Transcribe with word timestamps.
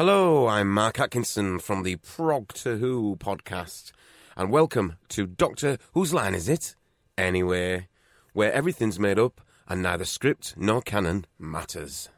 Hello, 0.00 0.46
I'm 0.46 0.70
Mark 0.72 0.98
Atkinson 0.98 1.58
from 1.58 1.82
the 1.82 1.96
Prog 1.96 2.54
to 2.54 2.78
Who 2.78 3.16
podcast, 3.16 3.92
and 4.34 4.50
welcome 4.50 4.96
to 5.10 5.26
Doctor 5.26 5.76
Whose 5.92 6.14
Line 6.14 6.34
Is 6.34 6.48
It? 6.48 6.74
Anyway, 7.18 7.86
where 8.32 8.50
everything's 8.50 8.98
made 8.98 9.18
up 9.18 9.42
and 9.68 9.82
neither 9.82 10.06
script 10.06 10.54
nor 10.56 10.80
canon 10.80 11.26
matters. 11.38 12.08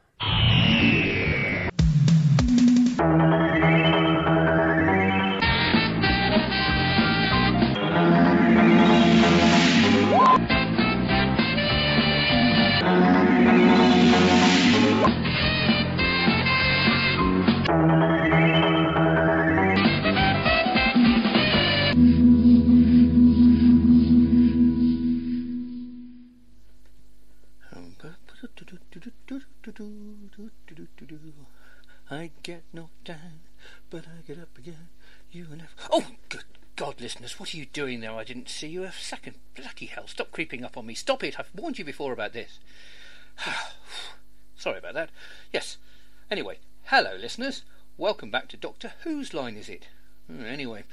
I 32.11 32.31
get 32.43 32.63
knocked 32.73 33.05
down, 33.05 33.41
but 33.89 34.05
I 34.05 34.21
get 34.27 34.37
up 34.37 34.57
again. 34.57 34.89
You 35.31 35.47
and 35.51 35.61
F. 35.63 35.75
Oh, 35.91 36.05
good 36.29 36.43
God, 36.75 36.99
listeners, 37.01 37.39
what 37.39 37.53
are 37.53 37.57
you 37.57 37.65
doing 37.65 37.99
there? 38.01 38.11
I 38.11 38.23
didn't 38.23 38.49
see 38.49 38.67
you 38.67 38.83
a 38.83 38.91
second. 38.91 39.35
Bloody 39.55 39.85
hell, 39.87 40.07
stop 40.07 40.31
creeping 40.31 40.63
up 40.63 40.77
on 40.77 40.85
me. 40.85 40.93
Stop 40.93 41.23
it. 41.23 41.39
I've 41.39 41.49
warned 41.55 41.79
you 41.79 41.85
before 41.85 42.13
about 42.13 42.33
this. 42.33 42.59
Sorry 44.55 44.77
about 44.77 44.93
that. 44.93 45.09
Yes. 45.51 45.77
Anyway, 46.29 46.59
hello, 46.85 47.15
listeners. 47.15 47.63
Welcome 47.97 48.31
back 48.31 48.47
to 48.49 48.57
Doctor 48.57 48.93
Whose 49.03 49.33
Line 49.33 49.55
Is 49.55 49.69
It? 49.69 49.87
Hmm, 50.27 50.43
Anyway, 50.45 50.83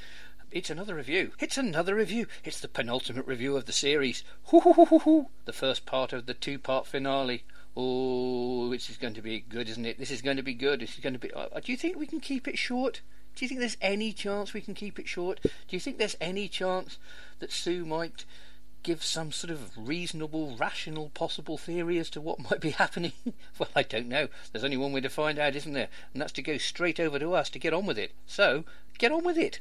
it's 0.51 0.71
another 0.71 0.95
review. 0.95 1.33
It's 1.39 1.57
another 1.57 1.95
review. 1.95 2.27
It's 2.45 2.61
the 2.61 2.69
penultimate 2.69 3.27
review 3.27 3.57
of 3.57 3.67
the 3.67 3.73
series. 3.73 4.25
Hoo 4.47 4.61
hoo 4.61 4.73
hoo 4.73 4.99
hoo. 4.99 5.27
The 5.45 5.53
first 5.53 5.87
part 5.87 6.13
of 6.13 6.27
the 6.27 6.35
two 6.35 6.59
part 6.59 6.87
finale. 6.87 7.45
Oh, 7.83 8.69
this 8.69 8.91
is 8.91 8.99
going 8.99 9.15
to 9.15 9.23
be 9.23 9.41
good, 9.41 9.67
isn't 9.67 9.87
it? 9.87 9.99
This 9.99 10.11
is 10.11 10.21
going 10.21 10.37
to 10.37 10.43
be 10.43 10.53
good. 10.53 10.81
This 10.81 10.97
is 10.97 11.01
going 11.01 11.15
to 11.15 11.19
be. 11.19 11.33
Uh, 11.33 11.47
do 11.65 11.73
you 11.73 11.79
think 11.79 11.97
we 11.99 12.07
can 12.07 12.21
keep 12.21 12.47
it 12.47 12.59
short? 12.59 13.01
Do 13.35 13.43
you 13.43 13.49
think 13.49 13.59
there's 13.59 13.79
any 13.81 14.13
chance 14.13 14.53
we 14.53 14.61
can 14.61 14.75
keep 14.75 14.99
it 14.99 15.09
short? 15.09 15.41
Do 15.43 15.51
you 15.71 15.81
think 15.81 15.97
there's 15.97 16.17
any 16.21 16.47
chance 16.47 16.99
that 17.39 17.51
Sue 17.51 17.87
might 17.87 18.27
give 18.83 19.03
some 19.03 19.33
sort 19.33 19.51
of 19.51 19.71
reasonable, 19.79 20.57
rational, 20.59 21.09
possible 21.11 21.57
theory 21.57 21.99
as 21.99 22.11
to 22.11 22.21
what 22.21 22.39
might 22.51 22.61
be 22.61 22.71
happening? 22.71 23.13
well, 23.59 23.71
I 23.75 23.83
don't 23.83 24.09
know. 24.09 24.29
There's 24.53 24.65
only 24.65 24.77
one 24.77 24.93
way 24.93 25.01
to 25.01 25.09
find 25.09 25.39
out, 25.39 25.57
isn't 25.57 25.73
there? 25.73 25.89
And 26.13 26.21
that's 26.21 26.33
to 26.33 26.43
go 26.43 26.59
straight 26.59 27.01
over 27.01 27.19
to 27.19 27.33
us 27.35 27.49
to 27.49 27.59
get 27.59 27.73
on 27.73 27.87
with 27.87 27.97
it. 27.97 28.13
So, 28.27 28.65
get 28.99 29.11
on 29.11 29.25
with 29.25 29.39
it. 29.39 29.61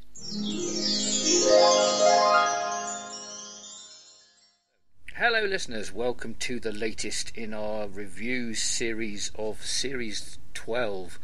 Hello, 5.19 5.43
listeners. 5.43 5.91
Welcome 5.91 6.35
to 6.35 6.61
the 6.61 6.71
latest 6.71 7.35
in 7.35 7.53
our 7.53 7.89
review 7.89 8.55
series 8.55 9.33
of 9.35 9.65
Series 9.65 10.39
12. 10.53 11.19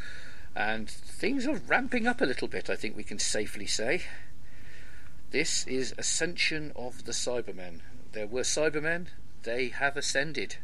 And 0.53 0.89
things 0.89 1.47
are 1.47 1.61
ramping 1.65 2.05
up 2.05 2.19
a 2.19 2.25
little 2.25 2.49
bit, 2.49 2.69
I 2.69 2.75
think 2.75 2.97
we 2.97 3.05
can 3.05 3.19
safely 3.19 3.65
say. 3.65 4.01
This 5.31 5.65
is 5.65 5.95
Ascension 5.97 6.73
of 6.75 7.05
the 7.05 7.13
Cybermen. 7.13 7.79
There 8.11 8.27
were 8.27 8.41
Cybermen, 8.41 9.07
they 9.43 9.69
have 9.69 9.95
ascended. 9.95 10.57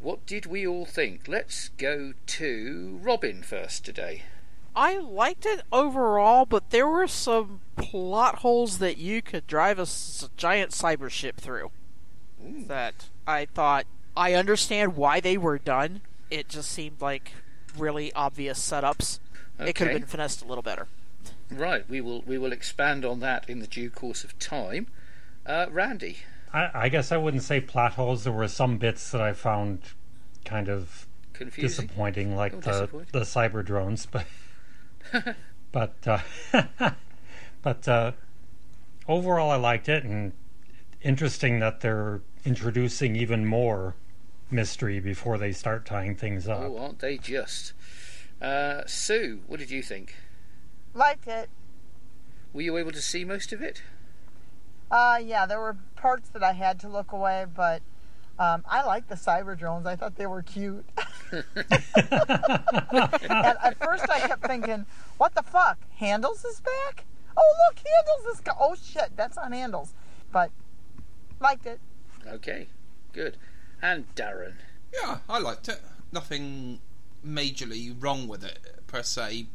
What 0.00 0.24
did 0.24 0.46
we 0.46 0.66
all 0.66 0.86
think? 0.86 1.28
Let's 1.28 1.68
go 1.76 2.14
to 2.26 2.98
Robin 3.02 3.42
first 3.42 3.84
today. 3.84 4.22
I 4.76 4.98
liked 4.98 5.46
it 5.46 5.62
overall, 5.72 6.44
but 6.44 6.70
there 6.70 6.86
were 6.86 7.06
some 7.08 7.60
plot 7.76 8.36
holes 8.40 8.78
that 8.78 8.98
you 8.98 9.22
could 9.22 9.46
drive 9.46 9.78
a 9.78 9.82
s- 9.82 10.28
giant 10.36 10.72
cyber 10.72 11.08
ship 11.10 11.38
through. 11.38 11.70
That 12.42 13.06
I 13.26 13.46
thought 13.46 13.86
I 14.16 14.34
understand 14.34 14.94
why 14.96 15.20
they 15.20 15.38
were 15.38 15.58
done. 15.58 16.02
It 16.30 16.48
just 16.48 16.70
seemed 16.70 17.00
like 17.00 17.32
really 17.76 18.12
obvious 18.12 18.58
setups. 18.60 19.18
It 19.58 19.74
could 19.74 19.88
have 19.88 20.00
been 20.00 20.06
finessed 20.06 20.42
a 20.42 20.46
little 20.46 20.62
better. 20.62 20.86
Right, 21.50 21.88
we 21.88 22.00
will 22.02 22.22
we 22.26 22.36
will 22.38 22.52
expand 22.52 23.04
on 23.04 23.20
that 23.20 23.48
in 23.48 23.60
the 23.60 23.66
due 23.66 23.88
course 23.90 24.24
of 24.24 24.38
time. 24.38 24.88
Uh, 25.46 25.66
Randy. 25.70 26.18
I, 26.52 26.70
I 26.74 26.88
guess 26.88 27.10
I 27.12 27.16
wouldn't 27.16 27.42
say 27.44 27.60
plot 27.60 27.94
holes. 27.94 28.24
There 28.24 28.32
were 28.32 28.48
some 28.48 28.76
bits 28.78 29.10
that 29.12 29.20
I 29.20 29.32
found 29.32 29.80
kind 30.44 30.68
of 30.68 31.06
Confusing. 31.32 31.86
disappointing, 31.86 32.36
like 32.36 32.52
Oh, 32.52 32.56
the 32.60 32.70
disappointing. 32.70 33.08
the 33.12 33.20
cyber 33.20 33.64
drones, 33.64 34.06
but 34.06 34.26
but 35.72 35.94
uh, 36.06 36.18
but 37.62 37.88
uh, 37.88 38.12
overall, 39.08 39.50
I 39.50 39.56
liked 39.56 39.88
it, 39.88 40.04
and 40.04 40.32
interesting 41.02 41.60
that 41.60 41.80
they're 41.80 42.20
introducing 42.44 43.16
even 43.16 43.44
more 43.44 43.94
mystery 44.50 45.00
before 45.00 45.38
they 45.38 45.52
start 45.52 45.84
tying 45.84 46.14
things 46.14 46.48
up. 46.48 46.60
Oh, 46.60 46.78
aren't 46.78 47.00
they 47.00 47.18
just? 47.18 47.72
Uh, 48.40 48.82
Sue, 48.86 49.42
what 49.46 49.60
did 49.60 49.70
you 49.70 49.82
think? 49.82 50.14
Liked 50.94 51.26
it. 51.26 51.48
Were 52.52 52.62
you 52.62 52.76
able 52.76 52.92
to 52.92 53.02
see 53.02 53.24
most 53.24 53.52
of 53.52 53.60
it? 53.60 53.82
Uh, 54.90 55.18
yeah, 55.22 55.46
there 55.46 55.58
were 55.58 55.76
parts 55.96 56.28
that 56.30 56.42
I 56.42 56.52
had 56.52 56.78
to 56.80 56.88
look 56.88 57.12
away, 57.12 57.46
but 57.52 57.82
um, 58.38 58.62
I 58.66 58.84
liked 58.84 59.08
the 59.08 59.14
cyber 59.14 59.58
drones. 59.58 59.86
I 59.86 59.96
thought 59.96 60.16
they 60.16 60.26
were 60.26 60.42
cute. 60.42 60.88
and 61.32 61.44
at 63.30 63.76
first 63.78 64.08
I 64.08 64.20
kept 64.20 64.46
thinking, 64.46 64.86
what 65.18 65.34
the 65.34 65.42
fuck? 65.42 65.78
Handles 65.96 66.44
is 66.44 66.60
back? 66.60 67.04
Oh, 67.36 67.54
look, 67.68 67.78
Handles 67.78 68.34
is. 68.34 68.40
Co- 68.40 68.56
oh, 68.58 68.74
shit, 68.74 69.16
that's 69.16 69.36
on 69.36 69.52
Handles. 69.52 69.92
But 70.32 70.50
liked 71.40 71.66
it. 71.66 71.80
Okay, 72.26 72.68
good. 73.12 73.36
And 73.82 74.12
Darren. 74.14 74.54
Yeah, 74.92 75.18
I 75.28 75.38
liked 75.38 75.68
it. 75.68 75.80
Nothing 76.12 76.80
majorly 77.26 77.94
wrong 77.98 78.28
with 78.28 78.44
it 78.44 78.58
per 78.86 79.02
se. 79.02 79.46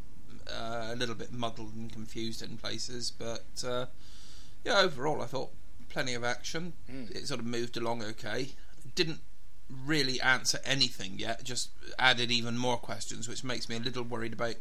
Uh, 0.47 0.89
a 0.91 0.95
little 0.95 1.15
bit 1.15 1.31
muddled 1.31 1.73
and 1.75 1.91
confused 1.91 2.41
in 2.41 2.57
places, 2.57 3.11
but 3.11 3.63
uh, 3.65 3.85
yeah, 4.65 4.79
overall 4.79 5.21
I 5.21 5.25
thought 5.25 5.51
plenty 5.88 6.13
of 6.13 6.23
action. 6.23 6.73
It 6.89 7.27
sort 7.27 7.39
of 7.39 7.45
moved 7.45 7.77
along 7.77 8.03
okay. 8.03 8.49
Didn't 8.95 9.19
really 9.85 10.19
answer 10.21 10.59
anything 10.65 11.13
yet. 11.17 11.43
Just 11.43 11.69
added 11.97 12.31
even 12.31 12.57
more 12.57 12.77
questions, 12.77 13.27
which 13.27 13.43
makes 13.43 13.69
me 13.69 13.75
a 13.77 13.79
little 13.79 14.03
worried 14.03 14.33
about 14.33 14.55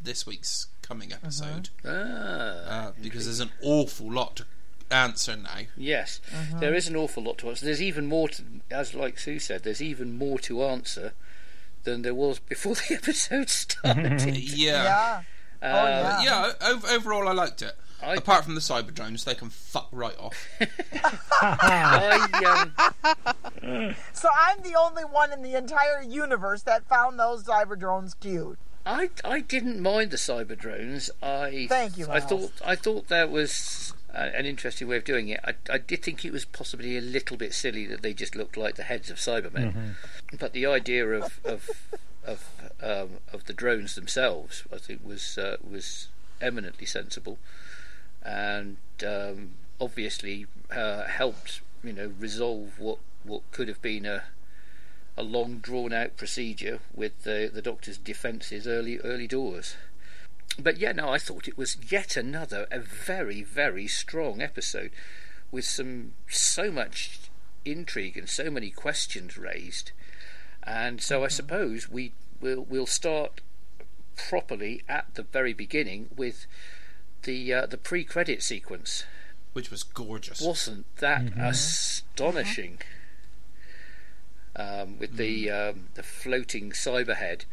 this 0.00 0.26
week's 0.26 0.66
coming 0.82 1.12
episode 1.12 1.70
Ah, 1.84 1.88
uh, 1.88 2.92
because 3.02 3.24
there's 3.24 3.40
an 3.40 3.50
awful 3.62 4.10
lot 4.12 4.36
to 4.36 4.44
answer 4.90 5.34
now. 5.36 5.60
yes, 5.76 6.20
there 6.60 6.74
is 6.74 6.86
an 6.88 6.94
awful 6.96 7.22
lot 7.22 7.38
to 7.38 7.48
answer. 7.48 7.64
There's 7.64 7.82
even 7.82 8.06
more, 8.06 8.28
to, 8.28 8.42
as 8.70 8.94
like 8.94 9.18
Sue 9.18 9.38
said, 9.38 9.62
there's 9.64 9.82
even 9.82 10.16
more 10.18 10.38
to 10.40 10.62
answer 10.62 11.12
than 11.84 12.02
there 12.02 12.14
was 12.14 12.38
before 12.38 12.74
the 12.74 12.94
episode 13.02 13.48
started. 13.48 14.20
Yeah. 14.36 14.82
Yeah. 14.84 15.22
Oh, 15.62 15.66
Uh, 15.68 16.20
yeah. 16.22 16.52
Yeah, 16.60 16.80
overall 16.94 17.26
I 17.28 17.32
liked 17.32 17.62
it. 17.62 17.74
I- 18.04 18.14
Apart 18.16 18.44
from 18.44 18.54
the 18.54 18.60
cyber 18.60 18.92
drones, 18.92 19.24
they 19.24 19.34
can 19.34 19.50
fuck 19.50 19.88
right 19.92 20.16
off. 20.18 20.46
I, 21.40 22.72
um, 23.62 23.94
So 24.12 24.28
I'm 24.38 24.60
the 24.62 24.74
only 24.78 25.04
one 25.04 25.32
in 25.32 25.42
the 25.42 25.54
entire 25.56 26.02
universe 26.02 26.62
that 26.62 26.88
found 26.88 27.18
those 27.18 27.44
cyber 27.44 27.78
drones 27.78 28.14
cute. 28.14 28.58
I, 28.86 29.08
I 29.24 29.40
didn't 29.40 29.80
mind 29.80 30.10
the 30.10 30.16
cyber 30.18 30.56
drones. 30.58 31.10
I 31.22 31.66
Thank 31.68 31.96
you, 31.96 32.04
I 32.06 32.18
Miles. 32.20 32.24
thought 32.24 32.52
I 32.64 32.76
thought 32.76 33.08
that 33.08 33.30
was 33.30 33.94
uh, 34.14 34.18
an 34.18 34.44
interesting 34.44 34.88
way 34.88 34.98
of 34.98 35.04
doing 35.04 35.28
it. 35.30 35.40
I, 35.42 35.54
I 35.72 35.78
did 35.78 36.02
think 36.02 36.22
it 36.24 36.32
was 36.32 36.44
possibly 36.44 36.98
a 36.98 37.00
little 37.00 37.38
bit 37.38 37.54
silly 37.54 37.86
that 37.86 38.02
they 38.02 38.12
just 38.12 38.36
looked 38.36 38.58
like 38.58 38.74
the 38.74 38.82
heads 38.82 39.10
of 39.10 39.16
Cybermen, 39.16 39.94
but 40.38 40.52
the 40.52 40.66
idea 40.66 41.06
of 41.08 41.40
of 41.46 41.70
of, 42.26 42.46
um, 42.82 43.08
of 43.32 43.44
the 43.46 43.54
drones 43.54 43.94
themselves, 43.94 44.64
I 44.72 44.76
think, 44.76 45.00
was 45.02 45.38
uh, 45.38 45.56
was 45.66 46.08
eminently 46.42 46.84
sensible, 46.86 47.38
and 48.24 48.76
um, 49.06 49.50
obviously 49.80 50.46
uh, 50.70 51.04
helped 51.04 51.60
you 51.82 51.92
know 51.92 52.12
resolve 52.18 52.78
what 52.78 52.98
what 53.22 53.42
could 53.52 53.68
have 53.68 53.82
been 53.82 54.06
a 54.06 54.24
a 55.16 55.22
long 55.22 55.58
drawn 55.58 55.92
out 55.92 56.16
procedure 56.16 56.80
with 56.94 57.22
the 57.22 57.50
the 57.52 57.62
doctor's 57.62 57.98
defences 57.98 58.66
early 58.66 58.98
early 59.00 59.26
doors. 59.26 59.76
But 60.58 60.78
yeah, 60.78 60.92
no, 60.92 61.08
I 61.08 61.18
thought 61.18 61.48
it 61.48 61.58
was 61.58 61.76
yet 61.90 62.16
another 62.16 62.66
a 62.70 62.78
very 62.78 63.42
very 63.42 63.86
strong 63.86 64.40
episode 64.40 64.90
with 65.50 65.64
some 65.64 66.12
so 66.28 66.70
much 66.70 67.20
intrigue 67.64 68.16
and 68.16 68.28
so 68.28 68.50
many 68.50 68.70
questions 68.70 69.38
raised. 69.38 69.92
And 70.62 71.00
so 71.00 71.24
I 71.24 71.28
suppose 71.28 71.88
we 71.88 72.12
will 72.40 72.64
we'll 72.68 72.86
start 72.86 73.40
properly 74.16 74.82
at 74.88 75.14
the 75.14 75.22
very 75.22 75.52
beginning 75.52 76.08
with 76.16 76.46
the 77.24 77.52
uh, 77.52 77.66
the 77.66 77.76
pre-credit 77.76 78.42
sequence. 78.42 79.04
which 79.52 79.70
was 79.70 79.82
gorgeous. 79.82 80.40
Wasn't 80.40 80.86
that 80.98 81.32
astonishing? 81.38 82.78
Um, 84.56 84.98
with 85.00 85.16
the 85.16 85.50
um, 85.50 85.88
the 85.94 86.02
floating 86.04 86.70
cyberhead 86.70 87.44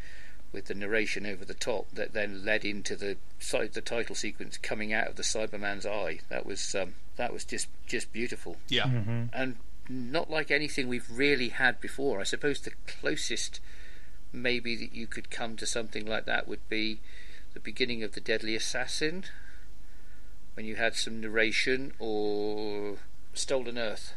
with 0.52 0.66
the 0.66 0.74
narration 0.74 1.26
over 1.26 1.44
the 1.44 1.54
top 1.54 1.86
that 1.94 2.12
then 2.12 2.44
led 2.44 2.64
into 2.64 2.94
the 2.94 3.16
the 3.72 3.80
title 3.80 4.14
sequence 4.14 4.56
coming 4.58 4.92
out 4.92 5.08
of 5.08 5.16
the 5.16 5.22
Cyberman's 5.24 5.84
eye. 5.86 6.20
That 6.28 6.46
was 6.46 6.74
um, 6.76 6.94
that 7.16 7.32
was 7.32 7.44
just 7.44 7.66
just 7.86 8.12
beautiful 8.12 8.56
Yeah. 8.68 8.86
and 9.32 9.56
not 9.88 10.30
like 10.30 10.52
anything 10.52 10.86
we've 10.86 11.10
really 11.10 11.48
had 11.48 11.80
before. 11.80 12.20
I 12.20 12.24
suppose 12.24 12.60
the 12.60 12.72
closest 12.86 13.58
maybe 14.32 14.76
that 14.76 14.94
you 14.94 15.08
could 15.08 15.28
come 15.30 15.56
to 15.56 15.66
something 15.66 16.06
like 16.06 16.24
that 16.26 16.46
would 16.46 16.66
be 16.68 17.00
the 17.52 17.60
beginning 17.60 18.02
of 18.04 18.12
the 18.12 18.20
Deadly 18.20 18.54
Assassin, 18.54 19.24
when 20.54 20.66
you 20.66 20.76
had 20.76 20.94
some 20.94 21.20
narration, 21.20 21.92
or 21.98 22.96
Stolen 23.34 23.78
Earth. 23.78 24.14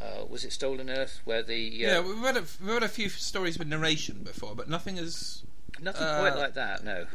Uh, 0.00 0.26
was 0.28 0.44
it 0.44 0.52
Stolen 0.52 0.90
Earth 0.90 1.20
where 1.24 1.42
the 1.42 1.56
Yeah, 1.56 1.98
uh, 1.98 2.02
we've 2.02 2.18
had 2.18 2.36
a, 2.36 2.44
we've 2.60 2.74
had 2.74 2.82
a 2.82 2.88
few 2.88 3.08
stories 3.08 3.58
with 3.58 3.68
narration 3.68 4.22
before, 4.22 4.54
but 4.54 4.68
nothing 4.68 4.98
as 4.98 5.42
nothing 5.80 6.06
uh, 6.06 6.20
quite 6.20 6.36
like 6.36 6.54
that? 6.54 6.84
No, 6.84 7.06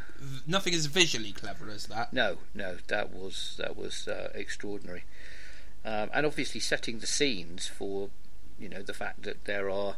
nothing 0.48 0.74
as 0.74 0.88
visually 0.88 1.31
clever 1.31 1.69
as 1.69 1.86
that. 1.88 2.12
no, 2.12 2.38
no. 2.56 2.78
That 2.88 3.13
was 3.13 3.56
that 3.60 3.78
was 3.78 4.08
uh, 4.08 4.31
extraordinary, 4.34 5.04
um, 5.86 6.10
and 6.13 6.25
obviously 6.25 6.60
setting 6.60 7.00
the 7.00 7.08
scenes 7.08 7.68
for 7.68 8.10
you 8.60 8.68
know 8.68 8.81
the 8.81 8.94
fact 8.94 9.24
that 9.24 9.46
there 9.46 9.69
are 9.69 9.98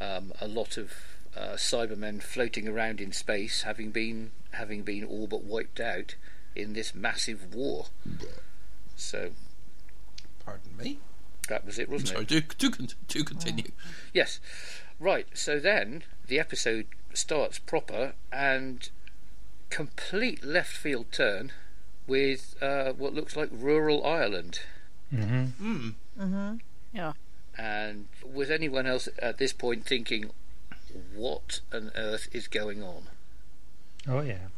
um, 0.00 0.32
a 0.40 0.48
lot 0.48 0.76
of 0.76 0.92
uh, 1.36 1.54
Cybermen 1.54 2.20
floating 2.20 2.66
around 2.66 3.00
in 3.00 3.12
space, 3.12 3.62
having 3.62 3.90
been 3.90 4.32
having 4.50 4.82
been 4.82 5.04
all 5.04 5.28
but 5.28 5.44
wiped 5.44 5.78
out 5.78 6.16
in 6.56 6.72
this 6.72 6.94
massive 6.94 7.54
war. 7.54 7.86
So 8.96 9.30
Pardon 10.44 10.76
me. 10.76 10.98
that 11.48 11.64
was 11.64 11.78
it, 11.78 11.88
wasn't 11.88 12.08
Sorry, 12.10 12.22
it? 12.22 12.28
do 12.58 12.70
do, 12.70 12.86
do 13.08 13.24
continue. 13.24 13.70
Yes. 14.12 14.40
Right. 15.00 15.26
So 15.34 15.58
then 15.58 16.04
the 16.26 16.38
episode 16.38 16.86
starts 17.12 17.58
proper 17.58 18.14
and 18.32 18.88
complete 19.70 20.44
left 20.44 20.76
field 20.76 21.06
turn 21.10 21.52
with 22.06 22.54
uh, 22.62 22.92
what 22.92 23.14
looks 23.14 23.36
like 23.36 23.48
rural 23.52 24.04
Ireland. 24.04 24.60
Mm-hmm. 25.12 25.90
Mm-hmm. 26.20 26.54
Yeah. 26.92 27.12
And 27.56 28.08
was 28.24 28.50
anyone 28.50 28.86
else 28.86 29.08
at 29.18 29.38
this 29.38 29.52
point 29.52 29.84
thinking, 29.84 30.30
what 31.14 31.60
on 31.72 31.90
earth 31.96 32.28
is 32.32 32.46
going 32.48 32.82
on? 32.82 33.04
Oh 34.06 34.20
yeah. 34.20 34.48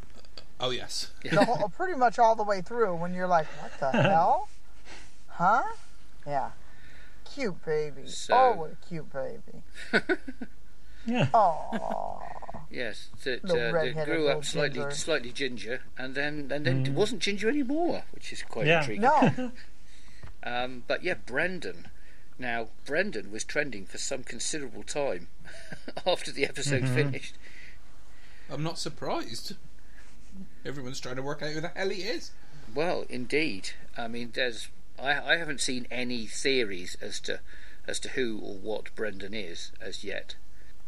Oh 0.61 0.71
yes. 0.71 1.11
The 1.23 1.45
whole, 1.45 1.69
pretty 1.69 1.95
much 1.99 2.19
all 2.19 2.35
the 2.37 2.43
way 2.45 2.61
through 2.63 2.95
when 2.97 3.13
you're 3.15 3.27
like, 3.27 3.47
what 3.61 3.73
the 3.81 3.91
hell? 4.03 4.49
Huh? 5.29 5.63
Yeah. 6.27 6.51
Cute 7.35 7.65
baby. 7.65 8.07
So- 8.07 8.35
Oh, 8.35 8.53
what 8.57 8.71
a 8.73 8.87
cute 8.89 9.13
baby. 9.13 9.63
Yeah. 11.09 11.29
Oh. 11.33 12.21
Yes, 12.69 13.11
that, 13.23 13.45
uh, 13.49 13.55
that 13.71 14.05
grew 14.07 14.27
up 14.29 14.45
slightly 14.45 14.81
ginger. 14.81 14.91
slightly 14.97 15.31
ginger, 15.31 15.81
and 15.97 16.17
then 16.17 16.49
and 16.51 16.67
then 16.67 16.95
wasn't 16.97 17.23
ginger 17.23 17.49
anymore, 17.49 18.03
which 18.11 18.33
is 18.33 18.43
quite 18.43 18.67
Yeah. 18.67 18.81
intriguing. 18.81 19.03
No. 19.03 19.53
Um, 20.43 20.83
but 20.89 21.05
yeah, 21.05 21.15
Brendan. 21.15 21.87
Now, 22.41 22.71
Brendan 22.85 23.31
was 23.31 23.45
trending 23.45 23.87
for 23.87 23.99
some 23.99 24.25
considerable 24.25 24.83
time 24.83 25.29
after 26.05 26.33
the 26.33 26.45
episode 26.45 26.89
finished. 26.89 27.37
I'm 28.51 28.65
not 28.65 28.77
surprised. 28.81 29.55
Everyone's 30.65 31.01
trying 31.01 31.17
to 31.17 31.23
work 31.23 31.43
out 31.43 31.51
who 31.51 31.61
the 31.61 31.69
hell 31.69 31.91
he 31.91 32.03
is. 32.03 32.33
Well, 32.75 33.05
indeed. 33.09 33.71
I 33.97 34.09
mean, 34.09 34.33
there's 34.35 34.69
I, 34.99 35.35
I 35.35 35.37
haven't 35.37 35.61
seen 35.61 35.87
any 35.91 36.27
theories 36.27 36.97
as 37.01 37.21
to 37.21 37.41
as 37.87 38.01
to 38.01 38.11
who 38.11 38.39
or 38.43 38.55
what 38.55 38.95
Brendan 38.95 39.35
is 39.35 39.71
as 39.81 40.03
yet. 40.05 40.37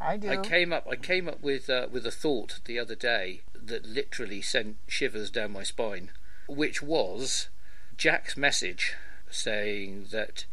I 0.01 0.17
do. 0.17 0.29
I 0.29 0.37
came 0.37 0.73
up 0.73 0.87
I 0.91 0.97
came 0.97 1.29
up 1.29 1.43
with 1.43 1.69
uh, 1.71 1.87
with 1.91 2.07
a 2.07 2.11
thought 2.11 2.61
the 2.65 2.79
other 2.79 2.95
day 2.95 3.43
that 3.55 3.85
literally 3.87 4.41
sent 4.43 4.77
shivers 4.87 5.31
down 5.31 5.53
my 5.53 5.63
spine, 5.63 6.11
which 6.49 6.83
was 6.83 7.49
Jack's 7.97 8.37
message 8.37 8.95
saying 9.31 10.07
that 10.11 10.47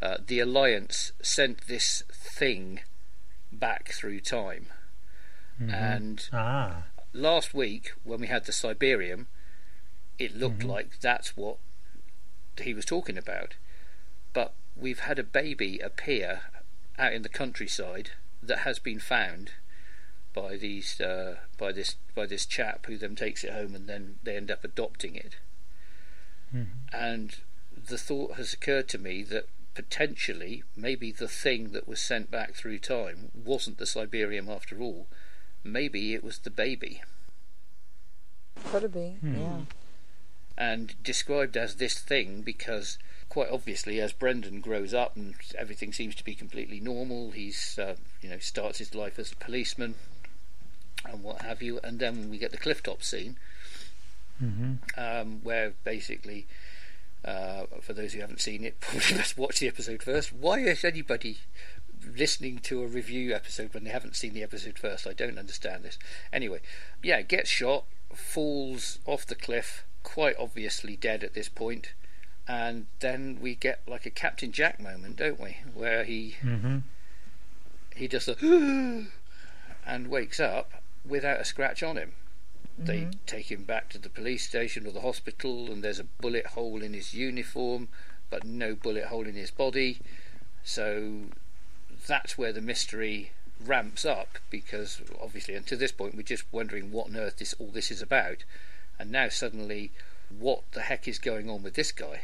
uh, 0.00 0.16
the 0.26 0.40
Alliance 0.40 1.12
sent 1.22 1.66
this 1.66 2.02
thing 2.12 2.80
back 3.52 3.92
through 3.92 4.20
time, 4.20 4.66
and 5.60 6.28
Ah. 6.32 6.84
Last 7.12 7.52
week 7.52 7.92
when 8.04 8.20
we 8.20 8.26
had 8.26 8.46
the 8.46 8.52
Cyberium, 8.52 9.26
it 10.18 10.36
looked 10.36 10.64
like 10.64 11.00
that's 11.00 11.36
what 11.36 11.58
he 12.60 12.74
was 12.74 12.84
talking 12.84 13.18
about. 13.18 13.54
But 14.32 14.54
we've 14.76 15.00
had 15.00 15.18
a 15.18 15.24
baby 15.24 15.78
appear 15.78 16.42
out 16.98 17.12
in 17.12 17.22
the 17.22 17.28
countryside 17.28 18.10
that 18.42 18.60
has 18.60 18.78
been 18.78 18.98
found 18.98 19.52
by 20.34 20.56
these 20.56 21.00
uh, 21.00 21.36
by 21.58 21.72
this 21.72 21.96
by 22.14 22.26
this 22.26 22.46
chap 22.46 22.86
who 22.86 22.96
then 22.96 23.14
takes 23.14 23.44
it 23.44 23.52
home 23.52 23.74
and 23.74 23.88
then 23.88 24.16
they 24.22 24.36
end 24.36 24.50
up 24.50 24.64
adopting 24.64 25.14
it. 25.14 25.36
And 26.92 27.36
the 27.74 27.98
thought 27.98 28.36
has 28.36 28.52
occurred 28.52 28.88
to 28.90 28.98
me 28.98 29.22
that 29.24 29.48
potentially 29.74 30.62
maybe 30.76 31.10
the 31.12 31.28
thing 31.28 31.72
that 31.72 31.88
was 31.88 32.00
sent 32.00 32.30
back 32.30 32.54
through 32.54 32.78
time 32.78 33.30
wasn't 33.34 33.78
the 33.78 33.84
Cyberium 33.84 34.48
after 34.48 34.80
all. 34.80 35.06
Maybe 35.64 36.14
it 36.14 36.24
was 36.24 36.38
the 36.38 36.50
baby. 36.50 37.02
Could 38.70 38.84
it 38.84 38.92
be? 38.94 39.16
Yeah. 39.22 39.60
and 40.56 40.94
described 41.02 41.56
as 41.56 41.76
this 41.76 41.98
thing 41.98 42.42
because 42.42 42.98
quite 43.28 43.48
obviously 43.50 44.00
as 44.00 44.12
Brendan 44.12 44.60
grows 44.60 44.92
up 44.92 45.16
and 45.16 45.34
everything 45.58 45.92
seems 45.92 46.14
to 46.16 46.24
be 46.24 46.34
completely 46.34 46.78
normal 46.80 47.30
he's 47.30 47.78
uh, 47.78 47.96
you 48.20 48.28
know 48.28 48.38
starts 48.38 48.78
his 48.78 48.94
life 48.94 49.18
as 49.18 49.32
a 49.32 49.36
policeman 49.36 49.94
and 51.06 51.22
what 51.22 51.40
have 51.42 51.62
you 51.62 51.80
and 51.82 51.98
then 51.98 52.28
we 52.30 52.36
get 52.38 52.50
the 52.50 52.58
cliff 52.58 52.82
top 52.82 53.02
scene 53.02 53.36
um, 54.98 55.40
where 55.42 55.72
basically 55.84 56.46
uh, 57.24 57.64
for 57.80 57.92
those 57.94 58.12
who 58.12 58.20
haven't 58.20 58.40
seen 58.40 58.64
it 58.64 58.78
probably 58.80 59.16
best 59.16 59.38
watch 59.38 59.60
the 59.60 59.68
episode 59.68 60.02
first 60.02 60.32
why 60.32 60.58
is 60.58 60.84
anybody 60.84 61.38
listening 62.16 62.58
to 62.58 62.82
a 62.82 62.86
review 62.86 63.34
episode 63.34 63.72
when 63.74 63.84
they 63.84 63.90
haven't 63.90 64.16
seen 64.16 64.32
the 64.34 64.42
episode 64.42 64.78
first 64.78 65.06
I 65.06 65.12
don't 65.12 65.38
understand 65.38 65.84
this 65.84 65.98
anyway 66.32 66.60
yeah 67.02 67.22
gets 67.22 67.50
shot 67.50 67.84
falls 68.14 68.98
off 69.06 69.26
the 69.26 69.34
cliff 69.34 69.84
quite 70.02 70.36
obviously 70.38 70.96
dead 70.96 71.22
at 71.24 71.34
this 71.34 71.48
point 71.48 71.92
and 72.48 72.86
then 73.00 73.38
we 73.40 73.54
get 73.54 73.80
like 73.86 74.06
a 74.06 74.10
Captain 74.10 74.52
Jack 74.52 74.80
moment, 74.80 75.16
don't 75.16 75.40
we? 75.40 75.58
Where 75.74 76.04
he 76.04 76.36
Mm-hmm. 76.42 76.78
he 77.94 78.08
does 78.08 78.28
a 78.28 78.36
and 79.86 80.08
wakes 80.08 80.40
up 80.40 80.72
without 81.06 81.40
a 81.40 81.44
scratch 81.44 81.82
on 81.82 81.96
him. 81.96 82.12
They 82.78 83.08
take 83.26 83.52
him 83.52 83.64
back 83.64 83.90
to 83.90 83.98
the 83.98 84.08
police 84.08 84.48
station 84.48 84.86
or 84.86 84.92
the 84.92 85.02
hospital, 85.02 85.70
and 85.70 85.84
there's 85.84 86.00
a 86.00 86.04
bullet 86.04 86.46
hole 86.46 86.82
in 86.82 86.94
his 86.94 87.14
uniform, 87.14 87.88
but 88.30 88.44
no 88.44 88.74
bullet 88.74 89.04
hole 89.04 89.26
in 89.26 89.34
his 89.34 89.50
body. 89.50 89.98
So 90.64 91.26
that's 92.06 92.36
where 92.38 92.52
the 92.52 92.60
mystery 92.60 93.32
ramps 93.64 94.04
up 94.04 94.38
because 94.50 95.00
obviously, 95.22 95.54
until 95.54 95.78
this 95.78 95.92
point, 95.92 96.14
we're 96.16 96.22
just 96.22 96.44
wondering 96.52 96.90
what 96.90 97.08
on 97.08 97.16
earth 97.16 97.38
this 97.38 97.54
all 97.58 97.68
this 97.70 97.90
is 97.90 98.02
about, 98.02 98.44
and 98.98 99.10
now 99.10 99.28
suddenly, 99.28 99.90
what 100.36 100.62
the 100.72 100.80
heck 100.82 101.06
is 101.08 101.18
going 101.18 101.48
on 101.48 101.62
with 101.62 101.74
this 101.74 101.92
guy? 101.92 102.22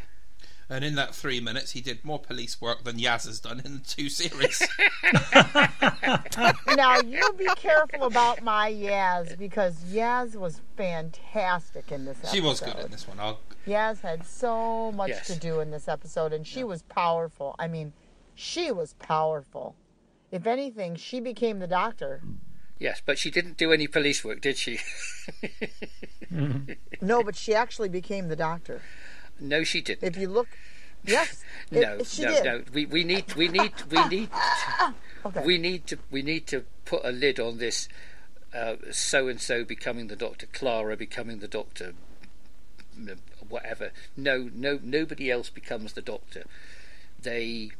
And 0.70 0.84
in 0.84 0.96
that 0.96 1.14
three 1.14 1.40
minutes, 1.40 1.70
he 1.70 1.80
did 1.80 2.04
more 2.04 2.18
police 2.18 2.60
work 2.60 2.84
than 2.84 2.98
Yaz 2.98 3.24
has 3.26 3.40
done 3.40 3.62
in 3.64 3.74
the 3.76 3.80
two 3.80 4.10
series. 4.10 4.60
now 6.76 7.00
you 7.00 7.22
be 7.38 7.46
careful 7.56 8.04
about 8.04 8.42
my 8.42 8.70
Yaz 8.70 9.38
because 9.38 9.76
Yaz 9.84 10.36
was 10.36 10.60
fantastic 10.76 11.90
in 11.90 12.04
this 12.04 12.18
episode. 12.18 12.34
she 12.34 12.40
was 12.42 12.60
good 12.60 12.76
in 12.78 12.90
this 12.90 13.08
one. 13.08 13.18
I'll, 13.18 13.38
Yaz 13.66 14.00
had 14.02 14.26
so 14.26 14.92
much 14.92 15.08
Yes. 15.10 15.26
to 15.28 15.38
do 15.38 15.60
in 15.60 15.70
this 15.70 15.88
episode, 15.88 16.32
and 16.34 16.46
she 16.46 16.64
was 16.64 16.82
powerful. 16.82 17.54
I 17.58 17.66
mean, 17.66 17.92
she 18.40 18.70
was 18.70 18.92
powerful. 18.94 19.74
If 20.30 20.46
anything, 20.46 20.94
she 20.94 21.18
became 21.18 21.58
the 21.58 21.66
doctor. 21.66 22.22
Yes, 22.78 23.02
but 23.04 23.18
she 23.18 23.32
didn't 23.32 23.56
do 23.56 23.72
any 23.72 23.88
police 23.88 24.22
work, 24.24 24.40
did 24.40 24.56
she? 24.56 24.78
No, 27.00 27.22
but 27.22 27.34
she 27.36 27.54
actually 27.54 27.88
became 27.88 28.28
the 28.28 28.36
doctor. 28.36 28.82
no, 29.40 29.64
she 29.64 29.80
didn't. 29.80 30.04
If 30.06 30.16
you 30.20 30.28
look, 30.28 30.48
yes, 31.04 31.42
it- 31.72 31.80
no, 31.80 31.96
no, 31.96 32.34
did. 32.34 32.44
no. 32.44 32.62
We, 32.72 32.86
we 32.86 33.02
need 33.04 33.34
we 33.34 33.48
need 33.48 33.72
we 33.90 34.06
need 34.08 34.28
Okay. 35.26 35.44
we 35.44 35.58
need 35.58 35.86
to 35.88 35.98
we 36.10 36.22
need 36.22 36.46
to 36.48 36.64
put 36.84 37.00
a 37.04 37.10
lid 37.10 37.40
on 37.40 37.58
this. 37.58 37.88
So 38.92 39.26
and 39.28 39.40
so 39.40 39.64
becoming 39.64 40.08
the 40.08 40.16
doctor, 40.16 40.46
Clara 40.46 40.96
becoming 40.96 41.38
the 41.40 41.48
doctor, 41.48 41.94
whatever. 43.48 43.90
No, 44.16 44.50
no, 44.54 44.78
nobody 44.82 45.30
else 45.30 45.50
becomes 45.50 45.94
the 45.94 46.02
doctor. 46.02 46.44
They 47.20 47.70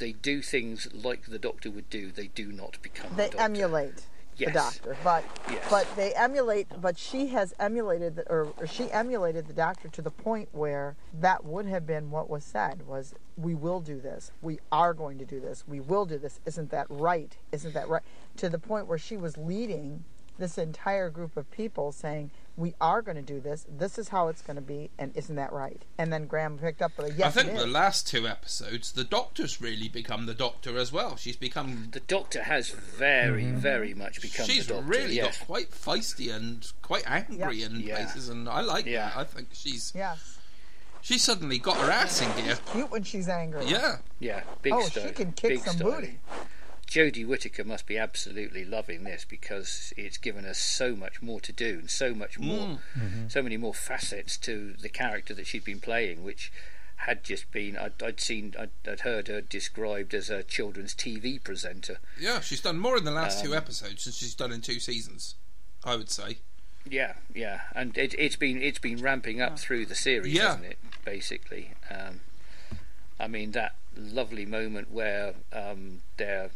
they 0.00 0.12
do 0.12 0.42
things 0.42 0.88
like 0.92 1.26
the 1.26 1.38
doctor 1.38 1.70
would 1.70 1.88
do. 1.88 2.10
They 2.10 2.26
do 2.28 2.50
not 2.50 2.82
become. 2.82 3.10
they 3.14 3.28
the 3.28 3.40
emulate. 3.40 4.06
Yes. 4.36 4.48
the 4.48 4.54
Doctor, 4.54 4.96
but 5.04 5.24
Yes. 5.50 5.66
but 5.68 5.86
they 5.96 6.14
emulate. 6.14 6.66
But 6.80 6.96
she 6.96 7.26
has 7.28 7.52
emulated, 7.60 8.16
the, 8.16 8.30
or, 8.30 8.54
or 8.56 8.66
she 8.66 8.90
emulated 8.90 9.46
the 9.46 9.52
Doctor 9.52 9.88
to 9.88 10.00
the 10.00 10.10
point 10.10 10.48
where 10.52 10.96
that 11.12 11.44
would 11.44 11.66
have 11.66 11.86
been 11.86 12.10
what 12.10 12.30
was 12.30 12.42
said: 12.42 12.86
was 12.86 13.14
we 13.36 13.54
will 13.54 13.80
do 13.80 14.00
this, 14.00 14.32
we 14.40 14.58
are 14.72 14.94
going 14.94 15.18
to 15.18 15.26
do 15.26 15.40
this, 15.40 15.64
we 15.68 15.78
will 15.78 16.06
do 16.06 16.16
this. 16.16 16.40
Isn't 16.46 16.70
that 16.70 16.86
right? 16.88 17.36
Isn't 17.52 17.74
that 17.74 17.88
right? 17.88 18.02
To 18.38 18.48
the 18.48 18.58
point 18.58 18.86
where 18.86 18.98
she 18.98 19.18
was 19.18 19.36
leading 19.36 20.04
this 20.38 20.56
entire 20.56 21.10
group 21.10 21.36
of 21.36 21.50
people, 21.50 21.92
saying 21.92 22.30
we 22.60 22.74
are 22.80 23.00
going 23.00 23.16
to 23.16 23.22
do 23.22 23.40
this. 23.40 23.64
This 23.68 23.98
is 23.98 24.08
how 24.08 24.28
it's 24.28 24.42
going 24.42 24.56
to 24.56 24.60
be, 24.62 24.90
and 24.98 25.16
isn't 25.16 25.34
that 25.36 25.50
right? 25.52 25.82
And 25.96 26.12
then 26.12 26.26
Graham 26.26 26.58
picked 26.58 26.82
up 26.82 26.92
with 26.98 27.12
a 27.14 27.14
yes. 27.14 27.36
I 27.36 27.42
think 27.42 27.56
the 27.58 27.66
last 27.66 28.06
two 28.06 28.28
episodes, 28.28 28.92
the 28.92 29.02
Doctor's 29.02 29.60
really 29.62 29.88
become 29.88 30.26
the 30.26 30.34
Doctor 30.34 30.76
as 30.76 30.92
well. 30.92 31.16
She's 31.16 31.36
become. 31.36 31.88
The 31.92 32.00
Doctor 32.00 32.42
has 32.42 32.68
very, 32.68 33.44
mm-hmm. 33.44 33.56
very 33.56 33.94
much 33.94 34.20
become 34.20 34.44
She's 34.46 34.66
the 34.66 34.74
Doctor. 34.74 34.88
really 34.88 35.16
yes. 35.16 35.38
got 35.38 35.46
quite 35.46 35.70
feisty 35.70 36.30
and 36.34 36.70
quite 36.82 37.04
angry 37.06 37.56
Yeah. 37.60 37.66
in 37.66 37.80
Yeah. 37.80 37.96
places, 37.96 38.28
and 38.28 38.46
I 38.48 38.60
like 38.60 38.84
Yeah. 38.84 39.08
that. 39.08 39.16
I 39.16 39.24
think 39.24 39.48
she's 39.52 39.92
yeah, 39.96 40.16
she's 41.00 41.22
suddenly 41.22 41.58
got 41.58 41.78
her 41.78 41.90
ass 41.90 42.20
in 42.20 42.30
gear. 42.44 42.58
cute 42.72 42.90
when 42.90 43.04
she's 43.04 43.28
angry. 43.28 43.64
Yeah, 43.66 43.98
Yeah, 44.18 44.42
big 44.60 44.74
Oh, 44.74 44.82
style. 44.82 45.06
she 45.06 45.12
can 45.14 45.32
kick 45.32 45.48
big 45.50 45.60
some 45.60 45.76
style. 45.76 45.92
booty. 45.92 46.18
Jodie 46.90 47.24
Whittaker 47.26 47.62
must 47.62 47.86
be 47.86 47.96
absolutely 47.96 48.64
loving 48.64 49.04
this 49.04 49.24
because 49.24 49.92
it's 49.96 50.18
given 50.18 50.44
us 50.44 50.58
so 50.58 50.96
much 50.96 51.22
more 51.22 51.40
to 51.40 51.52
do 51.52 51.78
and 51.78 51.88
so 51.90 52.12
much 52.14 52.36
more, 52.38 52.80
so 53.28 53.40
many 53.42 53.56
more 53.56 53.72
facets 53.72 54.36
to 54.38 54.74
the 54.80 54.88
character 54.88 55.32
that 55.34 55.46
she'd 55.46 55.64
been 55.64 55.78
playing, 55.80 56.24
which 56.24 56.52
had 56.96 57.22
just 57.22 57.50
been 57.52 57.76
I'd, 57.78 58.02
I'd 58.02 58.20
seen 58.20 58.54
I'd, 58.58 58.70
I'd 58.86 59.00
heard 59.00 59.28
her 59.28 59.40
described 59.40 60.12
as 60.14 60.28
a 60.30 60.42
children's 60.42 60.94
TV 60.94 61.42
presenter. 61.42 61.98
yeah. 62.20 62.40
She's 62.40 62.60
done 62.60 62.78
more 62.78 62.96
in 62.98 63.04
the 63.04 63.10
last 63.12 63.38
Um, 63.40 63.46
two 63.46 63.54
episodes 63.54 64.04
than 64.04 64.12
she's 64.12 64.34
done 64.34 64.50
in 64.52 64.60
two 64.60 64.80
seasons. 64.80 65.36
I 65.84 65.94
would 65.96 66.10
say. 66.10 66.38
Yeah, 66.88 67.14
yeah, 67.34 67.60
and 67.74 67.96
it, 67.96 68.14
it's 68.18 68.36
been 68.36 68.60
it's 68.60 68.78
been 68.80 69.00
ramping 69.00 69.40
up 69.40 69.58
through 69.58 69.86
the 69.86 69.94
series, 69.94 70.32
Yeah. 70.32 70.48
hasn't 70.48 70.66
it? 70.66 70.78
Basically, 71.04 71.70
um, 71.90 72.20
I 73.18 73.28
mean 73.28 73.52
that 73.52 73.76
lovely 73.96 74.44
moment 74.46 74.90
where 74.90 75.34
um, 75.52 76.00
they're 76.16 76.50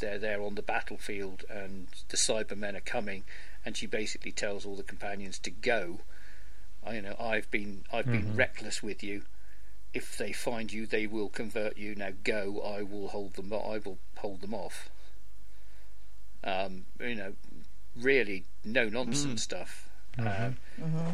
they're 0.00 0.18
there 0.18 0.42
on 0.42 0.54
the 0.54 0.62
battlefield 0.62 1.44
and 1.48 1.86
the 2.08 2.16
Cybermen 2.16 2.76
are 2.76 2.80
coming, 2.80 3.24
and 3.64 3.76
she 3.76 3.86
basically 3.86 4.32
tells 4.32 4.66
all 4.66 4.76
the 4.76 4.82
companions 4.82 5.38
to 5.40 5.50
go. 5.50 6.00
I, 6.84 6.94
you 6.94 7.02
know, 7.02 7.16
I've 7.20 7.50
been 7.50 7.84
I've 7.92 8.06
been 8.06 8.34
reckless 8.36 8.82
with 8.82 9.02
you. 9.02 9.22
If 9.92 10.16
they 10.16 10.32
find 10.32 10.72
you, 10.72 10.86
they 10.86 11.06
will 11.06 11.28
convert 11.28 11.76
you. 11.76 11.94
Now 11.94 12.10
go. 12.24 12.62
I 12.62 12.82
will 12.82 13.08
hold 13.08 13.34
them. 13.34 13.52
I 13.52 13.78
will 13.84 13.98
hold 14.16 14.40
them 14.40 14.54
off. 14.54 14.88
Um, 16.42 16.86
you 16.98 17.16
know, 17.16 17.34
really 17.96 18.44
no 18.64 18.88
nonsense 18.88 19.42
stuff, 19.42 19.90
um, 20.18 20.56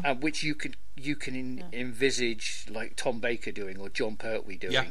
and 0.05 0.23
which 0.23 0.43
you 0.43 0.55
can 0.55 0.75
you 0.95 1.15
can 1.15 1.35
in, 1.35 1.63
envisage 1.73 2.65
like 2.69 2.95
Tom 2.95 3.19
Baker 3.19 3.51
doing 3.51 3.77
or 3.77 3.89
Jon 3.89 4.15
Pertwee 4.15 4.57
doing. 4.57 4.73
Yeah. 4.73 4.85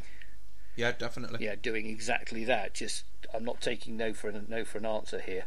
Yeah, 0.76 0.92
definitely. 0.92 1.44
Yeah, 1.44 1.54
doing 1.60 1.86
exactly 1.86 2.44
that. 2.44 2.74
Just 2.74 3.04
I'm 3.34 3.44
not 3.44 3.60
taking 3.60 3.96
no 3.96 4.12
for 4.12 4.28
an 4.28 4.46
no 4.48 4.64
for 4.64 4.78
an 4.78 4.86
answer 4.86 5.20
here. 5.20 5.44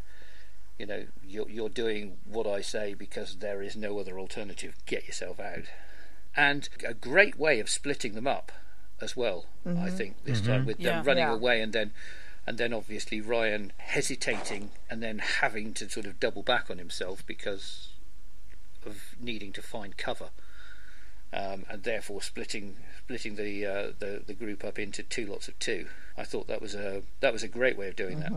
You 0.77 0.85
know, 0.85 1.05
you're 1.25 1.49
you're 1.49 1.69
doing 1.69 2.17
what 2.25 2.47
I 2.47 2.61
say 2.61 2.93
because 2.93 3.37
there 3.37 3.61
is 3.61 3.75
no 3.75 3.99
other 3.99 4.19
alternative. 4.19 4.75
Get 4.85 5.05
yourself 5.05 5.39
out. 5.39 5.65
And 6.35 6.69
a 6.87 6.93
great 6.93 7.37
way 7.37 7.59
of 7.59 7.69
splitting 7.69 8.13
them 8.13 8.27
up 8.27 8.51
as 9.01 9.15
well. 9.15 9.45
I 9.65 9.69
mm-hmm. 9.69 9.95
think 9.95 10.23
this 10.25 10.41
time 10.41 10.59
mm-hmm. 10.59 10.65
with 10.67 10.79
Yeah. 10.79 10.97
them 10.97 11.05
running 11.05 11.23
Yeah. 11.23 11.33
away 11.33 11.61
and 11.61 11.73
then 11.73 11.91
and 12.47 12.57
then 12.57 12.73
obviously 12.73 13.21
Ryan 13.21 13.73
hesitating 13.77 14.71
and 14.89 15.03
then 15.03 15.19
having 15.19 15.73
to 15.75 15.89
sort 15.89 16.07
of 16.07 16.19
double 16.19 16.41
back 16.41 16.71
on 16.71 16.79
himself 16.79 17.25
because 17.25 17.89
of 18.85 19.15
needing 19.19 19.51
to 19.53 19.61
find 19.61 19.97
cover. 19.97 20.29
Um, 21.31 21.65
and 21.69 21.83
therefore 21.83 22.23
splitting 22.23 22.75
splitting 23.03 23.35
the, 23.35 23.65
uh, 23.65 23.91
the 23.99 24.23
the 24.25 24.33
group 24.33 24.63
up 24.63 24.79
into 24.79 25.03
two 25.03 25.27
lots 25.27 25.47
of 25.47 25.57
two. 25.59 25.87
I 26.17 26.23
thought 26.23 26.47
that 26.47 26.61
was 26.61 26.75
a 26.75 27.03
that 27.21 27.33
was 27.33 27.43
a 27.43 27.47
great 27.47 27.77
way 27.77 27.87
of 27.87 27.95
doing 27.95 28.19
that. 28.19 28.31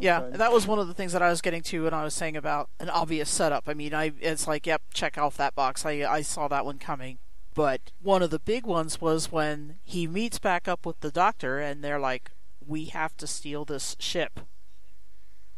Yeah, 0.00 0.20
good. 0.20 0.34
that 0.34 0.52
was 0.52 0.66
one 0.66 0.78
of 0.78 0.88
the 0.88 0.94
things 0.94 1.12
that 1.12 1.22
I 1.22 1.28
was 1.28 1.40
getting 1.40 1.62
to 1.62 1.84
when 1.84 1.94
I 1.94 2.04
was 2.04 2.14
saying 2.14 2.36
about 2.36 2.70
an 2.78 2.88
obvious 2.88 3.28
setup. 3.28 3.64
I 3.66 3.74
mean, 3.74 3.92
I 3.92 4.12
it's 4.20 4.46
like, 4.46 4.66
yep, 4.66 4.82
check 4.92 5.18
off 5.18 5.36
that 5.36 5.54
box. 5.54 5.84
I 5.84 6.02
I 6.02 6.22
saw 6.22 6.48
that 6.48 6.64
one 6.64 6.78
coming. 6.78 7.18
But 7.54 7.92
one 8.02 8.22
of 8.22 8.30
the 8.30 8.38
big 8.38 8.66
ones 8.66 9.00
was 9.00 9.30
when 9.30 9.76
he 9.84 10.06
meets 10.06 10.38
back 10.38 10.66
up 10.66 10.84
with 10.84 11.00
the 11.00 11.10
doctor, 11.10 11.60
and 11.60 11.82
they're 11.82 12.00
like, 12.00 12.30
"We 12.64 12.86
have 12.86 13.16
to 13.18 13.26
steal 13.26 13.64
this 13.64 13.96
ship." 13.98 14.40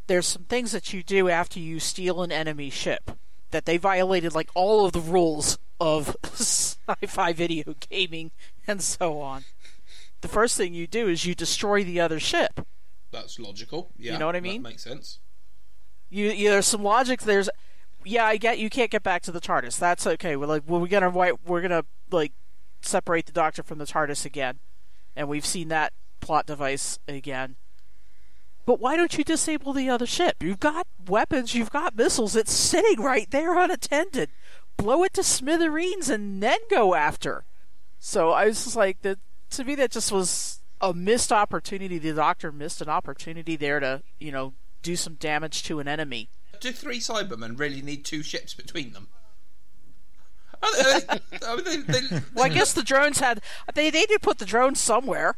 There's 0.06 0.26
some 0.26 0.44
things 0.44 0.72
that 0.72 0.92
you 0.92 1.02
do 1.02 1.28
after 1.28 1.58
you 1.58 1.80
steal 1.80 2.22
an 2.22 2.30
enemy 2.30 2.70
ship 2.70 3.12
that 3.50 3.64
they 3.64 3.76
violated, 3.76 4.34
like 4.34 4.50
all 4.54 4.86
of 4.86 4.92
the 4.92 5.00
rules 5.00 5.58
of 5.80 6.16
sci-fi 6.24 7.32
video 7.32 7.74
gaming 7.90 8.30
and 8.66 8.82
so 8.82 9.20
on. 9.20 9.44
The 10.20 10.28
first 10.28 10.56
thing 10.56 10.74
you 10.74 10.86
do 10.86 11.08
is 11.08 11.26
you 11.26 11.34
destroy 11.34 11.84
the 11.84 12.00
other 12.00 12.18
ship. 12.18 12.66
That's 13.10 13.38
logical. 13.38 13.90
Yeah, 13.96 14.14
you 14.14 14.18
know 14.18 14.26
what 14.26 14.36
I 14.36 14.40
mean? 14.40 14.62
makes 14.62 14.82
sense. 14.84 15.18
you, 16.10 16.30
you 16.30 16.50
there's 16.50 16.66
some 16.66 16.82
logic 16.82 17.22
there's 17.22 17.48
yeah 18.04 18.24
i 18.24 18.36
get 18.36 18.58
you 18.58 18.70
can't 18.70 18.90
get 18.90 19.02
back 19.02 19.22
to 19.22 19.32
the 19.32 19.40
tardis 19.40 19.78
that's 19.78 20.06
okay 20.06 20.36
we're 20.36 20.46
like 20.46 20.62
well, 20.66 20.80
we're 20.80 20.86
gonna 20.86 21.10
we're 21.44 21.60
gonna 21.60 21.84
like 22.10 22.32
separate 22.82 23.26
the 23.26 23.32
doctor 23.32 23.62
from 23.62 23.78
the 23.78 23.84
tardis 23.84 24.24
again 24.24 24.58
and 25.16 25.28
we've 25.28 25.46
seen 25.46 25.68
that 25.68 25.92
plot 26.20 26.46
device 26.46 26.98
again 27.08 27.56
but 28.64 28.78
why 28.80 28.96
don't 28.96 29.18
you 29.18 29.24
disable 29.24 29.72
the 29.72 29.88
other 29.90 30.06
ship 30.06 30.36
you've 30.40 30.60
got 30.60 30.86
weapons 31.08 31.54
you've 31.54 31.70
got 31.70 31.96
missiles 31.96 32.36
it's 32.36 32.52
sitting 32.52 33.00
right 33.02 33.30
there 33.32 33.58
unattended 33.58 34.30
blow 34.76 35.02
it 35.04 35.12
to 35.14 35.22
smithereens 35.22 36.08
and 36.08 36.42
then 36.42 36.58
go 36.70 36.94
after 36.94 37.44
so 37.98 38.30
i 38.32 38.46
was 38.46 38.64
just 38.64 38.76
like 38.76 39.00
that 39.02 39.18
to 39.50 39.64
me 39.64 39.74
that 39.74 39.90
just 39.90 40.12
was 40.12 40.60
a 40.80 40.92
missed 40.92 41.32
opportunity 41.32 41.98
the 41.98 42.12
doctor 42.12 42.52
missed 42.52 42.80
an 42.80 42.88
opportunity 42.88 43.56
there 43.56 43.80
to 43.80 44.02
you 44.18 44.30
know 44.30 44.52
do 44.82 44.94
some 44.96 45.14
damage 45.14 45.62
to 45.64 45.80
an 45.80 45.88
enemy 45.88 46.28
Do 46.60 46.70
three 46.72 47.00
Cybermen 47.00 47.58
really 47.58 47.82
need 47.82 48.04
two 48.04 48.22
ships 48.22 48.54
between 48.54 48.92
them? 48.92 49.08
They- 50.62 51.02
I 51.42 51.56
they- 51.62 51.76
they- 51.76 52.20
Well, 52.34 52.44
I 52.44 52.48
guess 52.48 52.72
the 52.72 52.82
drones 52.82 53.18
had 53.20 53.40
they 53.74 53.90
they 53.90 54.06
did 54.06 54.22
put 54.22 54.38
the 54.38 54.46
drones 54.46 54.80
somewhere. 54.80 55.36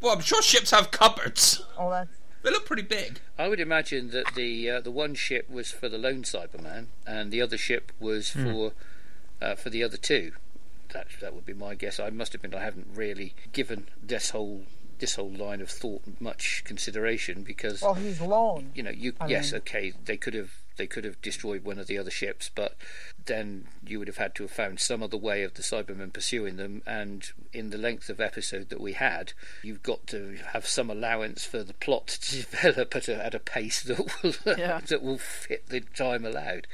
well, 0.00 0.14
I'm 0.14 0.20
sure 0.20 0.40
ships 0.42 0.70
have 0.70 0.90
cupboards. 0.90 1.62
Oh, 1.78 1.90
that's 1.90 2.15
They 2.46 2.52
look 2.52 2.64
pretty 2.64 2.82
big. 2.82 3.18
I 3.36 3.48
would 3.48 3.58
imagine 3.58 4.10
that 4.10 4.36
the 4.36 4.70
uh, 4.70 4.80
the 4.80 4.92
one 4.92 5.16
ship 5.16 5.50
was 5.50 5.72
for 5.72 5.88
the 5.88 5.98
lone 5.98 6.22
Cyberman, 6.22 6.86
and 7.04 7.32
the 7.32 7.42
other 7.42 7.58
ship 7.58 7.90
was 7.98 8.30
for 8.30 8.72
uh, 9.42 9.56
for 9.56 9.68
the 9.68 9.82
other 9.82 9.96
two. 9.96 10.30
That 10.92 11.08
that 11.20 11.34
would 11.34 11.44
be 11.44 11.54
my 11.54 11.74
guess. 11.74 11.98
I 11.98 12.10
must 12.10 12.36
admit 12.36 12.54
I 12.54 12.62
haven't 12.62 12.86
really 12.94 13.34
given 13.52 13.88
this 14.00 14.30
whole 14.30 14.62
this 15.00 15.16
whole 15.16 15.28
line 15.32 15.60
of 15.60 15.68
thought 15.68 16.02
much 16.20 16.62
consideration 16.64 17.42
because 17.42 17.82
well. 17.82 17.94
He's 17.94 18.20
lone. 18.20 18.70
you 18.76 18.82
know 18.84 18.90
you 18.90 19.14
I 19.20 19.26
yes 19.26 19.50
mean- 19.50 19.58
okay 19.62 19.92
they 20.04 20.16
could 20.16 20.34
have 20.34 20.52
they 20.76 20.86
could 20.86 21.04
have 21.04 21.20
destroyed 21.22 21.64
one 21.64 21.78
of 21.78 21.86
the 21.86 21.98
other 21.98 22.10
ships 22.10 22.50
but 22.54 22.76
then 23.24 23.66
you 23.86 23.98
would 23.98 24.08
have 24.08 24.16
had 24.18 24.34
to 24.34 24.42
have 24.44 24.50
found 24.50 24.78
some 24.80 25.02
other 25.02 25.16
way 25.16 25.42
of 25.42 25.54
the 25.54 25.62
cybermen 25.62 26.12
pursuing 26.12 26.56
them 26.56 26.82
and 26.86 27.32
in 27.52 27.70
the 27.70 27.78
length 27.78 28.08
of 28.08 28.20
episode 28.20 28.68
that 28.68 28.80
we 28.80 28.92
had 28.92 29.32
you've 29.62 29.82
got 29.82 30.06
to 30.06 30.38
have 30.52 30.66
some 30.66 30.90
allowance 30.90 31.44
for 31.44 31.62
the 31.62 31.74
plot 31.74 32.06
to 32.06 32.36
develop 32.50 32.94
at 32.94 33.08
a, 33.08 33.24
at 33.24 33.34
a 33.34 33.38
pace 33.40 33.82
that 33.82 33.98
will 34.22 34.34
Yeah. 34.58 34.80
that 34.86 35.02
will 35.02 35.18
fit 35.18 35.68
the 35.68 35.80
time 35.80 36.24
allowed 36.24 36.66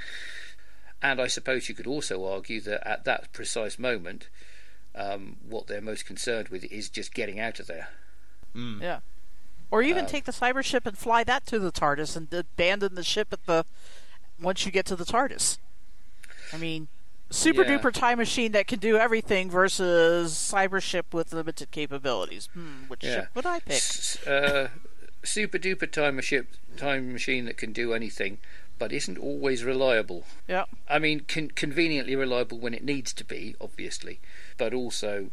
and 1.03 1.21
I 1.21 1.27
suppose 1.27 1.69
you 1.69 1.75
could 1.75 1.87
also 1.87 2.25
argue 2.25 2.61
that 2.63 2.87
at 2.89 3.05
that 3.05 3.33
precise 3.33 3.79
moment 3.79 4.29
um, 4.95 5.37
what 5.49 5.67
they're 5.69 5.81
most 5.81 6.05
concerned 6.07 6.49
with 6.49 6.65
is 6.65 6.89
just 6.91 7.15
getting 7.15 7.41
out 7.41 7.59
of 7.61 7.67
there 7.67 7.89
Yeah. 8.55 9.01
Or 9.73 9.83
even 9.83 10.05
Um, 10.05 10.11
take 10.11 10.25
the 10.27 10.33
cyber 10.33 10.63
ship 10.63 10.85
and 10.87 10.97
fly 10.99 11.25
that 11.25 11.47
to 11.47 11.59
the 11.59 11.73
TARDIS 11.73 12.15
and 12.15 12.33
abandon 12.33 12.95
the 12.95 13.03
ship 13.03 13.29
at 13.33 13.47
the 13.47 13.65
once 14.39 14.67
you 14.67 14.71
get 14.71 14.85
to 14.87 14.97
the 14.97 15.07
TARDIS. 15.07 15.57
I 16.53 16.59
mean, 16.59 16.89
super 17.31 17.63
Yeah. 17.65 17.79
duper 17.79 17.91
time 17.91 18.19
machine 18.19 18.53
that 18.53 18.67
can 18.67 18.79
do 18.81 18.99
everything 18.99 19.51
versus 19.51 20.35
cyber 20.35 20.83
ship 20.83 21.15
with 21.15 21.33
limited 21.33 21.71
capabilities. 21.71 22.51
Hmm, 22.53 22.83
which 22.89 23.03
Yeah. 23.03 23.15
ship 23.15 23.29
would 23.35 23.47
I 23.47 23.61
pick? 23.61 23.73
S- 23.77 24.27
uh, 24.27 24.69
super 25.25 25.59
duper 25.59 25.91
time 25.91 26.17
machine, 26.17 26.47
time 26.77 27.11
machine 27.11 27.47
that 27.47 27.57
can 27.57 27.73
do 27.73 27.95
anything, 27.95 28.41
but 28.79 28.93
isn't 28.93 29.17
always 29.17 29.65
reliable. 29.65 30.27
Yeah. 30.47 30.67
I 30.87 30.99
mean, 30.99 31.21
con- 31.21 31.51
conveniently 31.53 32.15
reliable 32.15 32.59
when 32.59 32.75
it 32.75 32.85
needs 32.85 33.15
to 33.15 33.25
be, 33.25 33.57
obviously, 33.59 34.21
but 34.59 34.75
also 34.75 35.31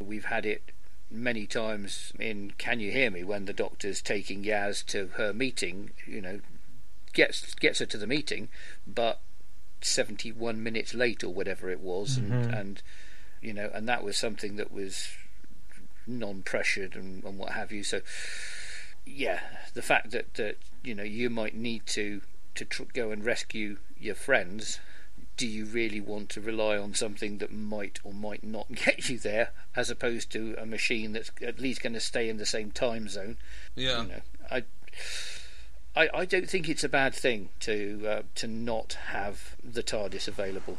we've 0.00 0.24
had 0.24 0.44
it 0.44 0.62
many 1.10 1.46
times 1.46 2.12
in 2.18 2.52
Can 2.58 2.80
You 2.80 2.90
Hear 2.90 3.10
Me 3.10 3.24
when 3.24 3.46
the 3.46 3.52
doctor's 3.52 4.02
taking 4.02 4.44
Yaz 4.44 4.84
to 4.86 5.08
her 5.14 5.32
meeting, 5.32 5.90
you 6.06 6.20
know, 6.20 6.40
gets 7.12 7.54
gets 7.54 7.78
her 7.78 7.86
to 7.86 7.98
the 7.98 8.06
meeting, 8.06 8.48
but 8.86 9.20
71 9.80 10.62
minutes 10.62 10.94
late 10.94 11.22
or 11.22 11.32
whatever 11.32 11.70
it 11.70 11.80
was, 11.80 12.16
and, 12.16 12.32
mm-hmm. 12.32 12.54
and 12.54 12.82
you 13.40 13.52
know, 13.52 13.70
and 13.72 13.88
that 13.88 14.04
was 14.04 14.16
something 14.16 14.56
that 14.56 14.72
was 14.72 15.08
non-pressured 16.06 16.96
and, 16.96 17.22
and 17.24 17.38
what 17.38 17.52
have 17.52 17.70
you. 17.70 17.82
So, 17.82 18.00
yeah, 19.06 19.40
the 19.74 19.82
fact 19.82 20.10
that 20.10 20.34
that 20.34 20.58
you 20.82 20.94
know 20.94 21.02
you 21.02 21.30
might 21.30 21.54
need 21.54 21.86
to 21.86 22.20
to 22.54 22.64
tr- 22.64 22.82
go 22.92 23.10
and 23.10 23.24
rescue 23.24 23.78
your 23.98 24.14
friends. 24.14 24.80
Do 25.38 25.46
you 25.46 25.64
really 25.64 26.00
want 26.00 26.28
to 26.30 26.40
rely 26.40 26.76
on 26.76 26.92
something 26.94 27.38
that 27.38 27.52
might 27.52 28.00
or 28.04 28.12
might 28.12 28.44
not 28.44 28.70
get 28.84 29.08
you 29.08 29.18
there, 29.18 29.50
as 29.74 29.88
opposed 29.88 30.30
to 30.32 30.54
a 30.58 30.66
machine 30.66 31.12
that's 31.12 31.30
at 31.40 31.58
least 31.60 31.80
going 31.82 31.94
to 31.94 32.00
stay 32.00 32.28
in 32.28 32.36
the 32.36 32.44
same 32.44 32.70
time 32.72 33.08
zone? 33.08 33.38
Yeah. 33.74 34.02
You 34.02 34.08
know, 34.08 34.20
I, 34.50 34.64
I, 35.96 36.08
I 36.12 36.24
don't 36.26 36.50
think 36.50 36.68
it's 36.68 36.84
a 36.84 36.88
bad 36.88 37.14
thing 37.14 37.48
to 37.60 38.04
uh, 38.06 38.22
to 38.34 38.46
not 38.46 38.98
have 39.08 39.56
the 39.64 39.82
TARDIS 39.82 40.28
available. 40.28 40.76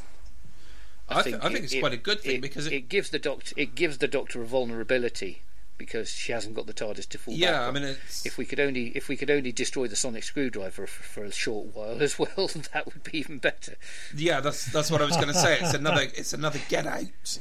I, 1.08 1.24
think, 1.24 1.44
I 1.44 1.52
think 1.52 1.64
it's 1.66 1.74
it- 1.74 1.80
quite 1.80 1.94
a 1.94 1.98
good 1.98 2.20
thing 2.22 2.36
it- 2.36 2.42
because 2.42 2.68
it, 2.68 2.74
it 2.74 2.90
gives 2.90 3.10
the 3.10 3.18
doctor 3.20 3.54
it 3.58 3.74
gives 3.76 3.98
the 3.98 4.08
doctor 4.08 4.42
a 4.42 4.46
vulnerability 4.46 5.42
because 5.80 6.12
she 6.12 6.32
hasn't 6.32 6.54
got 6.54 6.68
the 6.68 6.74
TARDIS 6.74 7.08
to 7.10 7.18
fall 7.18 7.34
back 7.34 7.42
yeah, 7.42 7.68
I 7.68 7.72
mean, 7.72 7.84
it's, 7.84 8.24
if 8.26 8.38
we 8.38 8.46
could 8.46 8.60
only 8.60 8.90
if 8.90 9.08
we 9.10 9.18
could 9.18 9.32
only 9.32 9.52
destroy 9.52 9.88
the 9.88 9.96
sonic 9.96 10.24
screwdriver 10.24 10.86
for, 10.86 11.04
for 11.04 11.24
a 11.24 11.32
short 11.32 11.74
while 11.74 12.00
as 12.04 12.20
well, 12.20 12.28
that 12.74 12.86
would 12.86 13.04
be 13.04 13.18
even 13.18 13.40
better. 13.40 13.76
yeah, 14.16 14.42
that's 14.42 14.66
that's 14.66 14.92
what 14.92 15.02
I 15.02 15.06
was 15.06 15.16
going 15.16 15.30
to 15.30 15.34
say. 15.34 15.58
It's 15.60 15.74
another 15.74 16.04
it's 16.16 16.34
another 16.34 16.60
get 16.70 16.86
out, 16.86 17.40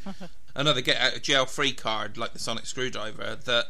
another 0.55 0.81
get 0.81 0.97
out 0.97 1.17
of 1.17 1.23
jail 1.23 1.45
free 1.45 1.73
card 1.73 2.17
like 2.17 2.33
the 2.33 2.39
sonic 2.39 2.65
screwdriver. 2.65 3.37
That 3.45 3.67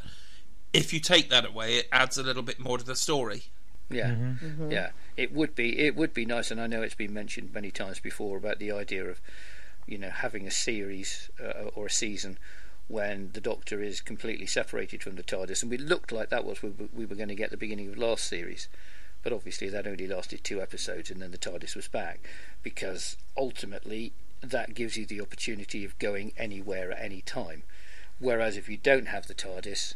if 0.72 0.92
you 0.92 1.00
take 1.00 1.30
that 1.30 1.44
away, 1.44 1.76
it 1.76 1.88
adds 1.90 2.18
a 2.18 2.22
little 2.22 2.44
bit 2.44 2.60
more 2.60 2.78
to 2.78 2.84
the 2.84 2.94
story. 2.94 3.44
Yeah, 3.90 4.14
yeah. 4.68 4.90
It 5.16 5.32
would 5.32 5.54
be 5.54 5.78
it 5.78 5.96
would 5.96 6.12
be 6.12 6.26
nice, 6.26 6.50
and 6.50 6.60
I 6.60 6.66
know 6.66 6.82
it's 6.82 6.94
been 6.94 7.14
mentioned 7.14 7.54
many 7.54 7.70
times 7.70 7.98
before 7.98 8.36
about 8.36 8.58
the 8.58 8.70
idea 8.70 9.06
of 9.06 9.20
you 9.86 9.96
know 9.96 10.10
having 10.10 10.46
a 10.46 10.50
series 10.50 11.30
uh, 11.42 11.70
or 11.74 11.86
a 11.86 11.90
season 11.90 12.38
when 12.88 13.30
the 13.32 13.40
Doctor 13.40 13.82
is 13.82 14.00
completely 14.00 14.46
separated 14.46 15.02
from 15.02 15.16
the 15.16 15.22
TARDIS, 15.22 15.62
and 15.62 15.70
we 15.70 15.78
looked 15.78 16.10
like 16.10 16.30
that 16.30 16.44
was 16.44 16.62
we 16.62 16.70
were- 16.70 16.88
we 16.92 17.06
were 17.06 17.16
going 17.16 17.28
to 17.28 17.34
get 17.34 17.50
the 17.50 17.56
beginning 17.56 17.88
of 17.88 17.98
last 17.98 18.24
series, 18.24 18.68
but 19.22 19.32
obviously 19.32 19.68
that 19.68 19.86
only 19.86 20.06
lasted 20.06 20.42
two 20.42 20.60
episodes, 20.60 21.10
and 21.10 21.20
then 21.20 21.30
the 21.30 21.38
TARDIS 21.38 21.76
was 21.76 21.88
back 21.88 22.20
because 22.62 23.16
ultimately 23.36 24.12
that 24.40 24.74
gives 24.74 24.96
you 24.96 25.04
the 25.04 25.20
opportunity 25.20 25.84
of 25.84 25.98
going 25.98 26.32
anywhere 26.36 26.92
at 26.92 27.02
any 27.02 27.20
time, 27.20 27.62
whereas 28.18 28.56
if 28.56 28.68
you 28.68 28.76
don't 28.76 29.06
have 29.06 29.26
the 29.26 29.34
TARDIS 29.34 29.94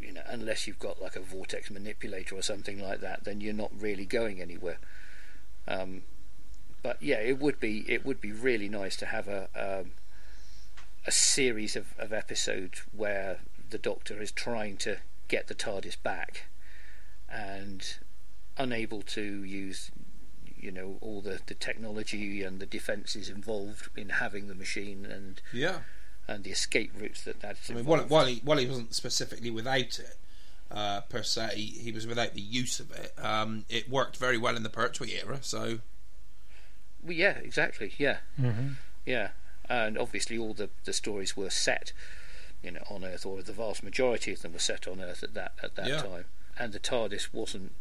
you 0.00 0.12
know, 0.12 0.22
unless 0.26 0.66
you've 0.66 0.78
got 0.78 1.00
like 1.02 1.16
a 1.16 1.20
vortex 1.20 1.70
manipulator 1.70 2.36
or 2.36 2.42
something 2.42 2.78
like 2.80 3.00
that, 3.00 3.24
then 3.24 3.40
you're 3.40 3.52
not 3.52 3.70
really 3.76 4.04
going 4.04 4.40
anywhere. 4.40 4.78
Um, 5.66 6.02
but 6.82 7.02
yeah, 7.02 7.16
it 7.16 7.38
would 7.38 7.58
be 7.58 7.84
it 7.88 8.04
would 8.04 8.20
be 8.20 8.30
really 8.30 8.68
nice 8.68 8.96
to 8.96 9.06
have 9.06 9.26
a 9.26 9.48
um, 9.56 9.92
a 11.06 11.10
series 11.10 11.76
of, 11.76 11.94
of 11.98 12.12
episodes 12.12 12.82
where 12.94 13.38
the 13.70 13.78
Doctor 13.78 14.20
is 14.20 14.32
trying 14.32 14.76
to 14.78 14.98
get 15.28 15.46
the 15.46 15.54
TARDIS 15.54 15.96
back 16.02 16.46
and 17.28 17.96
unable 18.56 19.02
to 19.02 19.44
use 19.44 19.90
you 20.58 20.70
know 20.70 20.96
all 21.00 21.20
the, 21.20 21.40
the 21.46 21.54
technology 21.54 22.42
and 22.42 22.60
the 22.60 22.66
defences 22.66 23.28
involved 23.28 23.88
in 23.96 24.08
having 24.08 24.48
the 24.48 24.54
machine 24.54 25.04
and 25.04 25.40
Yeah, 25.52 25.80
and 26.26 26.44
the 26.44 26.50
escape 26.50 26.92
routes 26.98 27.22
that 27.24 27.40
that's 27.40 27.70
I 27.70 27.74
mean, 27.74 27.84
while, 27.84 28.00
while 28.00 28.26
he 28.26 28.40
while 28.44 28.58
he 28.58 28.66
wasn't 28.66 28.94
specifically 28.94 29.50
without 29.50 29.98
it 29.98 30.16
uh, 30.70 31.02
per 31.02 31.22
se, 31.22 31.54
he 31.56 31.92
was 31.92 32.06
without 32.06 32.34
the 32.34 32.40
use 32.40 32.80
of 32.80 32.90
it. 32.90 33.12
Um, 33.18 33.64
it 33.68 33.88
worked 33.88 34.16
very 34.16 34.38
well 34.38 34.56
in 34.56 34.62
the 34.62 34.70
Pertwee 34.70 35.12
era, 35.22 35.38
so. 35.42 35.78
Well, 37.02 37.12
yeah, 37.12 37.38
exactly. 37.38 37.92
Yeah, 37.98 38.18
hmm 38.36 38.70
yeah, 39.04 39.28
and 39.68 39.98
obviously 39.98 40.38
all 40.38 40.54
the, 40.54 40.70
the 40.84 40.92
stories 40.92 41.36
were 41.36 41.50
set, 41.50 41.92
you 42.62 42.70
know, 42.70 42.82
on 42.90 43.04
Earth, 43.04 43.26
or 43.26 43.42
the 43.42 43.52
vast 43.52 43.82
majority 43.82 44.32
of 44.32 44.42
them 44.42 44.52
were 44.52 44.58
set 44.58 44.86
on 44.88 45.00
Earth 45.00 45.22
at 45.22 45.34
that 45.34 45.52
at 45.62 45.74
that 45.76 45.86
Yeah. 45.88 46.02
time. 46.02 46.24
And 46.58 46.72
the 46.72 46.80
TARDIS 46.80 47.28
wasn't 47.32 47.72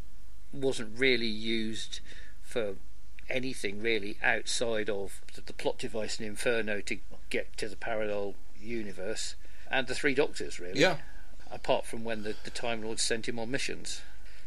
wasn't 0.52 0.98
really 0.98 1.28
used 1.28 2.00
for 2.42 2.76
anything 3.30 3.82
really 3.82 4.18
outside 4.22 4.90
of 4.90 5.22
the, 5.34 5.42
the 5.42 5.54
plot 5.54 5.78
device 5.80 6.20
in 6.20 6.26
Inferno 6.26 6.80
to 6.82 7.00
get 7.30 7.58
to 7.58 7.68
the 7.68 7.76
parallel 7.76 8.36
universe, 8.60 9.36
and 9.70 9.88
the 9.88 9.96
Three 9.96 10.14
Doctors 10.14 10.60
really. 10.60 10.80
yeah, 10.80 10.98
Apart 11.52 11.86
from 11.86 12.04
when 12.04 12.24
the, 12.24 12.36
the 12.44 12.50
Time 12.52 12.82
Lords 12.84 13.02
sent 13.02 13.28
him 13.28 13.40
on 13.40 13.50
missions. 13.52 14.02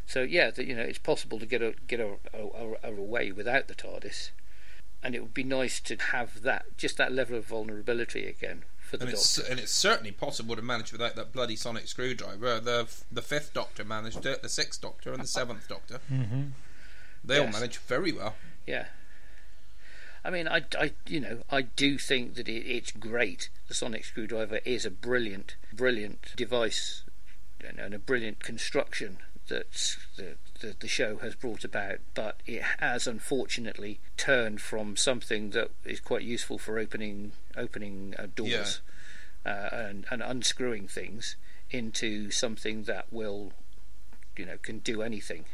So 0.07 0.23
yeah, 0.23 0.50
the, 0.50 0.64
you 0.64 0.75
know, 0.75 0.83
it's 0.83 0.99
possible 0.99 1.38
to 1.38 1.47
get 1.47 1.61
a, 1.62 1.75
get 1.87 2.00
a, 2.00 2.14
a, 2.33 2.75
a, 2.83 2.92
away 2.95 3.30
without 3.33 3.68
the 3.68 3.75
TARDIS, 3.75 4.30
and 5.02 5.14
it 5.14 5.21
would 5.23 5.35
be 5.35 5.45
nice 5.45 5.81
to 5.81 5.97
have 5.97 6.43
that 6.43 6.77
just 6.77 6.96
that 6.96 7.12
level 7.12 7.37
of 7.37 7.46
vulnerability 7.46 8.27
again 8.27 8.64
for 8.81 8.96
the 8.96 9.05
and 9.05 9.12
it's 9.12 9.37
Doctor. 9.37 9.51
and 9.51 9.61
it's 9.61 9.73
certainly 9.73 10.11
possible 10.12 10.57
to 10.57 10.62
manage 10.62 10.92
without 10.92 11.14
that 11.16 11.33
bloody 11.33 11.57
sonic 11.57 11.87
screwdriver. 11.88 12.59
The 12.61 12.88
the 13.12 13.23
fifth 13.23 13.53
Doctor 13.55 13.85
managed 13.85 14.25
it, 14.27 14.42
the 14.42 14.49
sixth 14.49 14.81
Doctor, 14.81 15.12
and 15.12 15.23
the 15.23 15.27
seventh 15.27 15.68
Doctor. 15.68 15.99
hmm 16.09 16.49
They 17.25 17.38
all 17.38 17.44
Yes. 17.46 17.55
managed 17.55 17.77
very 17.81 18.12
well. 18.12 18.35
Yeah. 18.66 18.87
I 20.25 20.31
mean, 20.31 20.49
I, 20.49 20.62
I, 20.79 20.92
you 21.07 21.20
know, 21.20 21.42
I 21.49 21.62
do 21.62 21.96
think 21.96 22.35
that 22.35 22.49
it, 22.49 22.66
it's 22.66 22.90
great. 22.90 23.51
The 23.68 23.75
sonic 23.75 24.05
screwdriver 24.05 24.61
is 24.64 24.85
a 24.85 24.90
brilliant, 24.90 25.55
brilliant 25.73 26.33
device 26.37 27.03
and, 27.66 27.79
and 27.79 27.94
a 27.94 27.99
brilliant 27.99 28.40
construction 28.40 29.18
that 29.49 29.97
the, 30.17 30.37
the 30.61 30.75
the 30.79 30.89
show 30.89 31.17
has 31.19 31.35
brought 31.35 31.65
about. 31.65 31.99
But 32.15 32.41
it 32.47 32.63
has 32.81 33.07
unfortunately 33.07 34.01
turned 34.17 34.61
from 34.61 34.97
something 34.97 35.51
that 35.51 35.71
is 35.85 36.01
quite 36.01 36.23
useful 36.23 36.59
for 36.59 36.79
opening 36.79 37.33
opening 37.57 38.15
uh, 38.19 38.27
doors 38.35 38.81
uh, 39.45 39.69
and, 39.73 40.07
and 40.11 40.23
unscrewing 40.23 40.89
things 40.89 41.37
into 41.71 42.31
something 42.31 42.85
that 42.85 43.07
will, 43.11 43.53
you 44.37 44.47
know, 44.47 44.57
can 44.61 44.79
do 44.79 45.03
anything. 45.03 45.45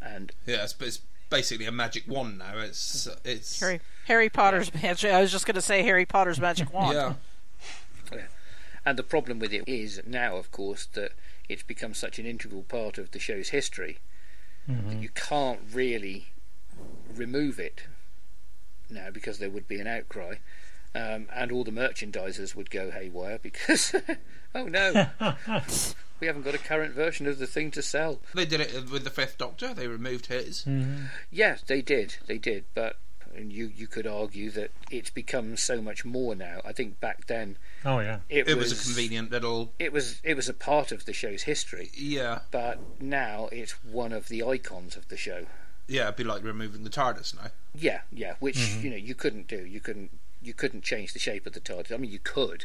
And 0.00 0.32
Yeah, 0.46 0.64
it's, 0.64 0.74
it's 0.80 1.00
basically 1.30 1.66
a 1.66 1.72
magic 1.72 2.04
wand 2.06 2.38
now. 2.38 2.58
It's 2.58 3.08
it's 3.24 3.60
Harry 3.60 3.80
Harry 4.06 4.28
Potter's 4.28 4.72
magic. 4.82 5.12
I 5.12 5.20
was 5.20 5.32
just 5.32 5.46
going 5.46 5.54
to 5.54 5.62
say 5.62 5.82
Harry 5.82 6.06
Potter's 6.06 6.40
magic 6.40 6.72
wand. 6.72 6.94
Yeah. 6.94 7.14
yeah. 8.12 8.22
And 8.84 8.96
the 8.96 9.02
problem 9.02 9.40
with 9.40 9.52
it 9.52 9.64
is 9.66 10.00
now, 10.06 10.36
of 10.36 10.52
course, 10.52 10.86
that 10.94 11.12
it's 11.48 11.62
become 11.62 11.94
such 11.94 12.18
an 12.18 12.26
integral 12.26 12.62
part 12.62 12.98
of 12.98 13.10
the 13.12 13.18
show's 13.18 13.48
history 13.50 13.98
that 14.88 15.00
you 15.00 15.08
can't 15.10 15.60
really 15.72 16.32
remove 17.14 17.60
it 17.60 17.84
now 18.90 19.10
because 19.12 19.38
there 19.38 19.50
would 19.50 19.68
be 19.68 19.78
an 19.80 19.86
outcry. 19.86 20.36
Um, 20.94 21.28
and 21.32 21.52
all 21.52 21.62
the 21.62 21.70
merchandisers 21.70 22.54
would 22.54 22.70
go 22.70 22.90
haywire 22.90 23.38
because, 23.42 23.94
oh 24.54 24.64
no, 24.64 25.08
we 26.20 26.26
haven't 26.26 26.42
got 26.42 26.54
a 26.54 26.58
current 26.58 26.94
version 26.94 27.26
of 27.26 27.38
the 27.38 27.46
thing 27.46 27.70
to 27.72 27.82
sell. 27.82 28.20
They 28.34 28.46
did 28.46 28.60
it 28.60 28.90
with 28.90 29.04
the 29.04 29.10
fifth 29.10 29.36
Doctor. 29.36 29.74
They 29.74 29.88
removed 29.88 30.26
his. 30.26 30.66
Yes, 31.30 31.62
they 31.66 31.82
did, 31.82 32.16
they 32.26 32.38
did, 32.38 32.64
but 32.74 32.96
and 33.36 33.52
you 33.52 33.70
you 33.76 33.86
could 33.86 34.06
argue 34.06 34.50
that 34.50 34.70
it's 34.90 35.10
become 35.10 35.56
so 35.56 35.80
much 35.80 36.04
more 36.04 36.34
now. 36.34 36.60
I 36.64 36.72
think 36.72 37.00
back 37.00 37.26
then 37.26 37.56
Oh 37.84 38.00
yeah. 38.00 38.18
it, 38.28 38.48
It 38.48 38.56
was, 38.56 38.72
a 38.72 38.84
convenient 38.84 39.30
little 39.30 39.72
It 39.78 39.92
was 39.92 40.20
it 40.24 40.34
was 40.34 40.48
a 40.48 40.54
part 40.54 40.92
of 40.92 41.04
the 41.04 41.12
show's 41.12 41.42
history. 41.42 41.90
yeah 41.94 42.40
but 42.50 42.78
now 43.00 43.48
it's 43.52 43.72
one 43.84 44.12
of 44.12 44.28
the 44.28 44.42
icons 44.42 44.96
of 44.96 45.08
the 45.08 45.16
show. 45.16 45.46
yeah. 45.86 46.04
It'd 46.04 46.16
be 46.16 46.24
like 46.24 46.42
removing 46.42 46.84
the 46.84 46.90
TARDIS 46.90 47.34
now. 47.34 47.50
Yeah, 47.74 48.00
yeah, 48.10 48.34
which 48.40 48.56
mm-hmm. 48.56 48.84
you 48.84 48.90
know 48.90 48.96
you 48.96 49.14
couldn't 49.14 49.48
do. 49.48 49.64
You 49.64 49.80
couldn't 49.80 50.10
you 50.42 50.54
couldn't 50.54 50.82
change 50.84 51.12
the 51.12 51.18
shape 51.18 51.46
of 51.46 51.52
the 51.52 51.60
TARDIS. 51.60 51.92
I 51.92 51.96
mean, 51.98 52.10
you 52.10 52.18
could, 52.18 52.64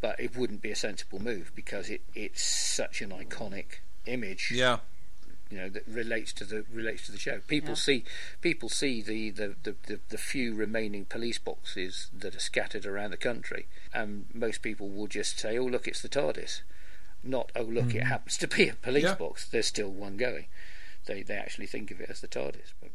but 0.00 0.18
it 0.18 0.36
wouldn't 0.36 0.60
be 0.62 0.70
a 0.70 0.76
sensible 0.76 1.22
move 1.22 1.52
because 1.54 1.88
it 1.88 2.00
it's 2.14 2.42
such 2.42 3.00
an 3.00 3.10
iconic 3.10 3.78
image. 4.06 4.50
Yeah, 4.54 4.78
You 5.50 5.58
know 5.58 5.68
that 5.68 5.86
relates 5.88 6.32
to 6.34 6.44
the 6.44 6.64
relates 6.72 7.06
to 7.06 7.12
the 7.12 7.18
show. 7.18 7.40
People 7.48 7.74
see 7.74 8.04
people 8.40 8.68
see 8.68 9.02
the 9.02 9.30
the, 9.30 9.56
the, 9.64 9.74
the 9.86 10.00
the 10.08 10.18
few 10.18 10.54
remaining 10.54 11.04
police 11.04 11.38
boxes 11.38 12.08
that 12.16 12.36
are 12.36 12.40
scattered 12.40 12.86
around 12.86 13.10
the 13.10 13.16
country, 13.16 13.66
and 13.92 14.26
most 14.32 14.62
people 14.62 14.88
will 14.88 15.08
just 15.08 15.40
say, 15.40 15.58
"Oh, 15.58 15.64
look, 15.64 15.88
it's 15.88 16.02
the 16.02 16.08
TARDIS." 16.08 16.62
Not, 17.24 17.50
"Oh, 17.56 17.62
look, 17.62 17.86
it 17.86 17.98
mm-hmm. 17.98 18.06
happens 18.06 18.36
to 18.38 18.46
be 18.46 18.68
a 18.68 18.74
police 18.74 19.02
Yeah. 19.04 19.14
box." 19.16 19.48
There's 19.48 19.66
still 19.66 19.90
one 19.90 20.16
going. 20.16 20.46
They 21.06 21.22
they 21.22 21.36
actually 21.36 21.66
think 21.66 21.90
of 21.90 22.00
it 22.00 22.10
as 22.10 22.20
the 22.20 22.28
TARDIS. 22.28 22.72
But 22.80 22.90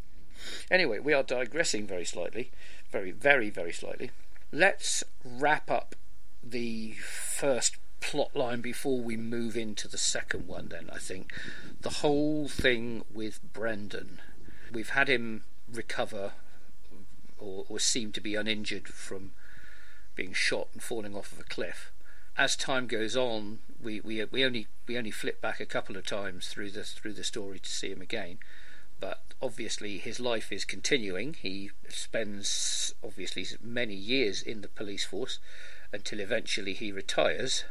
anyway, 0.71 0.99
we 0.99 1.13
are 1.13 1.23
digressing 1.23 1.85
very 1.85 2.05
slightly, 2.05 2.51
very 2.89 3.11
very 3.11 3.49
very 3.49 3.73
slightly. 3.73 4.11
Let's 4.53 5.03
wrap 5.25 5.69
up 5.69 5.95
the 6.41 6.93
first 6.93 7.77
plot 7.99 8.35
line 8.35 8.61
before 8.61 8.99
we 8.99 9.17
move 9.17 9.57
into 9.57 9.87
the 9.87 9.97
second 9.97 10.47
one 10.47 10.69
then 10.69 10.89
I 10.93 10.97
think. 10.97 11.31
The 11.81 12.01
whole 12.01 12.47
thing 12.47 13.03
with 13.13 13.39
Brendan 13.53 14.21
we've 14.71 14.89
had 14.89 15.07
him 15.07 15.43
recover 15.71 16.33
or, 17.37 17.65
or 17.69 17.79
seem 17.79 18.11
to 18.13 18.21
be 18.21 18.35
uninjured 18.35 18.87
from 18.87 19.31
being 20.15 20.33
shot 20.33 20.69
and 20.73 20.81
falling 20.81 21.15
off 21.15 21.31
of 21.31 21.39
a 21.39 21.43
cliff. 21.43 21.91
As 22.37 22.55
time 22.55 22.87
goes 22.87 23.15
on 23.15 23.59
we, 23.81 23.99
we 24.01 24.23
we 24.25 24.43
only 24.43 24.67
we 24.87 24.97
only 24.97 25.11
flip 25.11 25.41
back 25.41 25.59
a 25.59 25.65
couple 25.65 25.95
of 25.95 26.05
times 26.05 26.47
through 26.47 26.71
the 26.71 26.83
through 26.83 27.13
the 27.13 27.23
story 27.23 27.59
to 27.59 27.69
see 27.69 27.91
him 27.91 28.01
again. 28.01 28.39
But 28.99 29.21
obviously 29.41 29.97
his 29.97 30.19
life 30.19 30.51
is 30.51 30.65
continuing. 30.65 31.33
He 31.33 31.71
spends 31.89 32.93
obviously 33.03 33.45
many 33.61 33.95
years 33.95 34.41
in 34.41 34.61
the 34.61 34.67
police 34.67 35.05
force 35.05 35.39
until 35.91 36.19
eventually 36.19 36.73
he 36.73 36.91
retires 36.91 37.63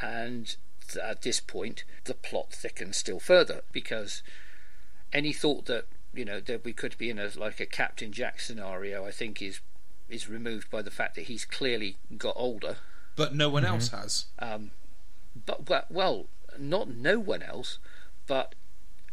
and 0.00 0.56
th- 0.88 1.04
at 1.04 1.22
this 1.22 1.40
point, 1.40 1.84
the 2.04 2.14
plot 2.14 2.52
thickens 2.52 2.96
still 2.96 3.20
further 3.20 3.62
because 3.72 4.22
any 5.12 5.32
thought 5.32 5.66
that 5.66 5.86
you 6.14 6.24
know 6.24 6.40
that 6.40 6.64
we 6.64 6.72
could 6.72 6.96
be 6.98 7.10
in 7.10 7.18
a 7.18 7.30
like 7.36 7.60
a 7.60 7.66
Captain 7.66 8.12
Jack 8.12 8.40
scenario, 8.40 9.04
I 9.04 9.10
think 9.10 9.42
is 9.42 9.60
is 10.08 10.28
removed 10.28 10.70
by 10.70 10.82
the 10.82 10.90
fact 10.90 11.14
that 11.16 11.26
he's 11.26 11.44
clearly 11.44 11.96
got 12.16 12.34
older. 12.36 12.78
But 13.16 13.34
no 13.34 13.48
one 13.48 13.64
else 13.64 13.88
has. 13.88 14.26
Um, 14.38 14.70
but 15.44 15.68
well, 15.68 15.84
well, 15.90 16.26
not 16.58 16.88
no 16.88 17.18
one 17.18 17.42
else, 17.42 17.78
but 18.26 18.54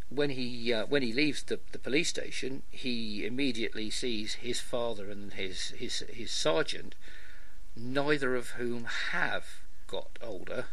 when 0.08 0.30
he 0.30 0.72
uh, 0.72 0.86
when 0.86 1.02
he 1.02 1.12
leaves 1.12 1.42
the, 1.42 1.60
the 1.72 1.78
police 1.78 2.08
station, 2.08 2.62
he 2.70 3.26
immediately 3.26 3.90
sees 3.90 4.34
his 4.34 4.60
father 4.60 5.10
and 5.10 5.34
his 5.34 5.70
his 5.70 6.04
his 6.08 6.30
sergeant, 6.30 6.94
neither 7.76 8.36
of 8.36 8.50
whom 8.50 8.84
have 9.10 9.60
got 9.86 10.18
older. 10.22 10.66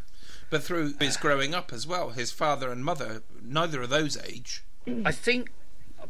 But 0.53 0.61
through 0.61 0.93
his 0.99 1.17
growing 1.17 1.55
up 1.55 1.73
as 1.73 1.87
well, 1.87 2.11
his 2.11 2.31
father 2.31 2.71
and 2.71 2.85
mother, 2.85 3.23
neither 3.41 3.81
of 3.81 3.89
those 3.89 4.15
age. 4.19 4.63
I 5.03 5.11
think 5.11 5.49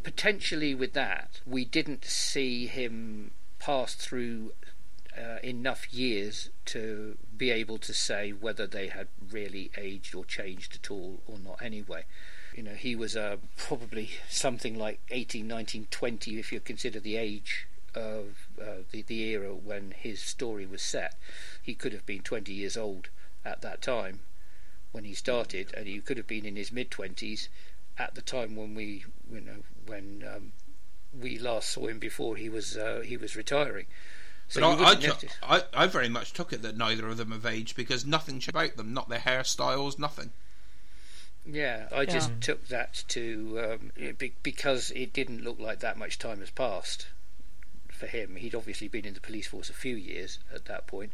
potentially 0.04 0.76
with 0.76 0.92
that, 0.92 1.40
we 1.46 1.64
didn't 1.64 2.04
see 2.04 2.68
him 2.68 3.32
pass 3.58 3.94
through 3.94 4.52
uh, 5.18 5.38
enough 5.42 5.94
years 5.94 6.50
to 6.66 7.18
be 7.38 7.52
able 7.52 7.78
to 7.78 7.94
say 7.94 8.32
whether 8.32 8.68
they 8.68 8.90
had 8.90 9.08
really 9.32 9.72
aged 9.78 10.14
or 10.14 10.26
changed 10.26 10.76
at 10.76 10.92
all 10.92 11.22
or 11.26 11.40
not 11.40 11.62
anyway. 11.62 12.04
You 12.54 12.64
know, 12.64 12.74
he 12.74 12.98
was 12.98 13.16
uh, 13.16 13.38
probably 13.56 14.10
something 14.30 14.78
like 14.78 15.00
18, 15.10 15.48
19, 15.48 15.88
20 15.90 16.38
if 16.38 16.52
you 16.52 16.60
consider 16.60 17.00
the 17.00 17.16
age 17.16 17.70
of 17.96 18.50
uh, 18.62 18.84
the, 18.92 19.04
the 19.04 19.22
era 19.22 19.56
when 19.56 19.94
his 19.98 20.22
story 20.22 20.66
was 20.66 20.82
set. 20.82 21.16
He 21.62 21.74
could 21.74 21.94
have 21.94 22.06
been 22.06 22.24
20 22.24 22.52
years 22.52 22.76
old 22.76 23.08
at 23.46 23.62
that 23.62 23.82
time 23.82 24.20
when 24.94 25.04
he 25.04 25.14
started, 25.14 25.74
and 25.76 25.88
he 25.88 26.00
could 26.00 26.16
have 26.18 26.28
been 26.28 26.46
in 26.46 26.56
his 26.56 26.72
mid 26.72 26.90
20s 26.90 27.50
at 27.98 28.16
the 28.16 28.22
time 28.22 28.56
when 28.56 28.74
we, 28.74 29.04
you 29.32 29.42
know, 29.42 29.64
when 29.86 30.24
um, 30.34 30.54
we 31.20 31.38
last 31.38 31.70
saw 31.70 31.88
him 31.88 32.00
before 32.00 32.38
he 32.38 32.48
was 32.48 32.78
uh, 32.78 33.02
he 33.06 33.18
was 33.18 33.36
retiring. 33.36 33.88
So 34.48 34.62
but 34.62 34.68
you 34.68 34.72
I, 34.72 34.76
I, 34.76 34.90
wouldn't 34.94 35.02
took- 35.02 35.14
notice- 35.24 35.38
I, 35.44 35.64
I 35.74 35.88
very 35.88 36.10
much 36.10 36.32
took 36.34 36.54
it 36.54 36.62
that 36.62 36.78
neither 36.78 37.08
of 37.08 37.18
them 37.18 37.32
have 37.32 37.46
aged 37.46 37.76
because 37.76 38.06
nothing 38.06 38.42
about 38.48 38.78
them, 38.78 38.94
not 38.94 39.10
their 39.10 39.20
hairstyles, 39.20 40.00
nothing. 40.00 40.32
Yeah, 41.46 41.88
I 41.94 42.06
just 42.06 42.32
took 42.40 42.68
that 42.70 43.04
to 43.10 43.90
um, 44.00 44.16
because 44.44 44.92
it 44.92 45.12
didn't 45.12 45.44
look 45.44 45.60
like 45.60 45.80
that 45.82 45.98
much 45.98 46.18
time 46.18 46.40
has 46.40 46.50
passed 46.52 47.08
for 47.92 48.08
him. 48.08 48.38
He'd 48.38 48.56
obviously 48.56 48.88
been 48.88 49.04
in 49.06 49.14
the 49.14 49.20
police 49.20 49.48
force 49.48 49.70
a 49.70 49.74
few 49.74 49.96
years 49.98 50.40
at 50.54 50.66
that 50.66 50.88
point, 50.88 51.12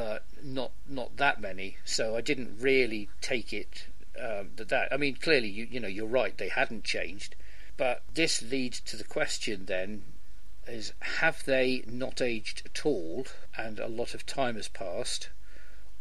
but 0.00 0.24
not 0.42 0.72
not 0.88 1.18
that 1.18 1.42
many. 1.42 1.76
So 1.84 2.16
I 2.16 2.22
didn't 2.22 2.56
really 2.58 3.10
take 3.20 3.52
it 3.52 3.84
um, 4.18 4.48
that 4.56 4.70
that. 4.70 4.88
I 4.90 4.96
mean, 4.96 5.16
clearly, 5.16 5.48
you 5.48 5.68
you 5.70 5.78
know, 5.78 5.88
you're 5.88 6.06
right. 6.06 6.36
They 6.38 6.48
hadn't 6.48 6.84
changed, 6.84 7.36
but 7.76 8.02
this 8.14 8.40
leads 8.40 8.80
to 8.80 8.96
the 8.96 9.04
question 9.04 9.66
then: 9.66 10.04
is 10.66 10.94
have 11.00 11.44
they 11.44 11.84
not 11.86 12.22
aged 12.22 12.62
at 12.64 12.86
all, 12.86 13.26
and 13.58 13.78
a 13.78 13.88
lot 13.88 14.14
of 14.14 14.24
time 14.24 14.56
has 14.56 14.68
passed? 14.68 15.28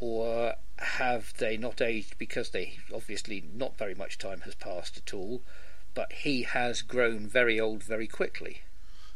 or 0.02 0.56
have 0.78 1.34
they 1.40 1.58
not 1.58 1.82
aged 1.82 2.18
because 2.18 2.52
they 2.52 2.78
obviously 2.94 3.44
not 3.54 3.78
very 3.78 3.94
much 3.94 4.18
time 4.18 4.40
has 4.42 4.56
passed 4.56 4.96
at 4.96 5.14
all, 5.14 5.42
but 5.94 6.14
he 6.14 6.44
has 6.44 6.82
grown 6.82 7.28
very 7.28 7.60
old 7.60 7.84
very 7.84 8.08
quickly. 8.08 8.62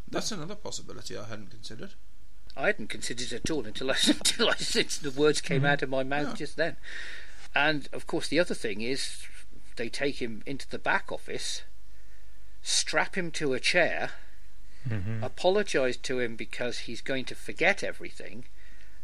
That's 0.09 0.33
another 0.33 0.55
possibility 0.55 1.15
I 1.17 1.23
hadn't 1.23 1.51
considered. 1.51 1.93
I 2.55 2.67
hadn't 2.67 2.89
considered 2.89 3.31
it 3.31 3.33
at 3.33 3.51
all 3.51 3.65
until 3.65 3.91
I 3.91 3.95
until 4.07 4.49
I 4.49 4.55
since 4.55 4.97
the 4.97 5.11
words 5.11 5.41
came 5.41 5.59
mm-hmm. 5.59 5.65
out 5.67 5.81
of 5.81 5.89
my 5.89 6.03
mouth 6.03 6.29
Yeah. 6.29 6.35
just 6.35 6.55
then. 6.55 6.77
And 7.55 7.87
of 7.93 8.07
course, 8.07 8.27
the 8.27 8.39
other 8.39 8.55
thing 8.55 8.81
is 8.81 9.27
they 9.75 9.89
take 9.89 10.21
him 10.21 10.43
into 10.45 10.67
the 10.69 10.79
back 10.79 11.11
office, 11.11 11.63
strap 12.61 13.15
him 13.15 13.31
to 13.31 13.53
a 13.53 13.59
chair, 13.59 14.11
mm-hmm. 14.87 15.23
apologise 15.23 15.97
to 15.97 16.19
him 16.19 16.35
because 16.35 16.79
he's 16.79 17.01
going 17.01 17.25
to 17.25 17.35
forget 17.35 17.83
everything, 17.83 18.45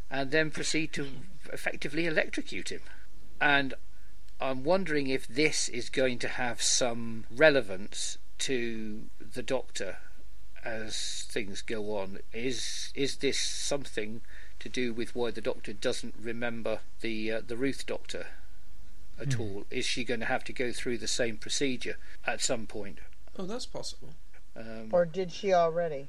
and 0.09 0.31
then 0.31 0.51
proceed 0.51 0.93
to 0.93 1.07
effectively 1.51 2.05
electrocute 2.05 2.69
him. 2.69 2.81
And 3.39 3.73
I'm 4.41 4.63
wondering 4.63 5.07
if 5.07 5.27
this 5.27 5.69
is 5.69 5.89
going 5.89 6.19
to 6.19 6.27
have 6.27 6.62
some 6.62 7.25
relevance 7.29 8.17
to 8.39 9.09
the 9.19 9.43
Doctor 9.43 9.97
as 10.63 11.26
things 11.30 11.62
go 11.62 11.98
on. 11.98 12.19
Is 12.34 12.91
is 12.95 13.17
this 13.17 13.39
something 13.39 14.22
to 14.60 14.69
do 14.69 14.93
with 14.93 15.15
why 15.15 15.32
the 15.32 15.41
Doctor 15.41 15.74
doesn't 15.74 16.15
remember 16.22 16.80
the 17.02 17.32
uh, 17.32 17.41
the 17.45 17.56
Ruth 17.58 17.86
Doctor 17.86 18.28
at 19.19 19.39
all? 19.39 19.65
Is 19.69 19.86
she 19.86 20.04
going 20.04 20.19
to 20.22 20.26
have 20.26 20.43
to 20.45 20.54
go 20.54 20.72
through 20.72 20.98
the 20.98 21.08
same 21.08 21.38
procedure 21.38 21.98
at 22.26 22.41
some 22.41 22.67
point? 22.67 23.00
Oh, 23.38 23.45
that's 23.45 23.65
possible. 23.65 24.10
Um, 24.56 24.89
Or 24.91 25.06
did 25.06 25.32
she 25.32 25.54
already? 25.54 26.08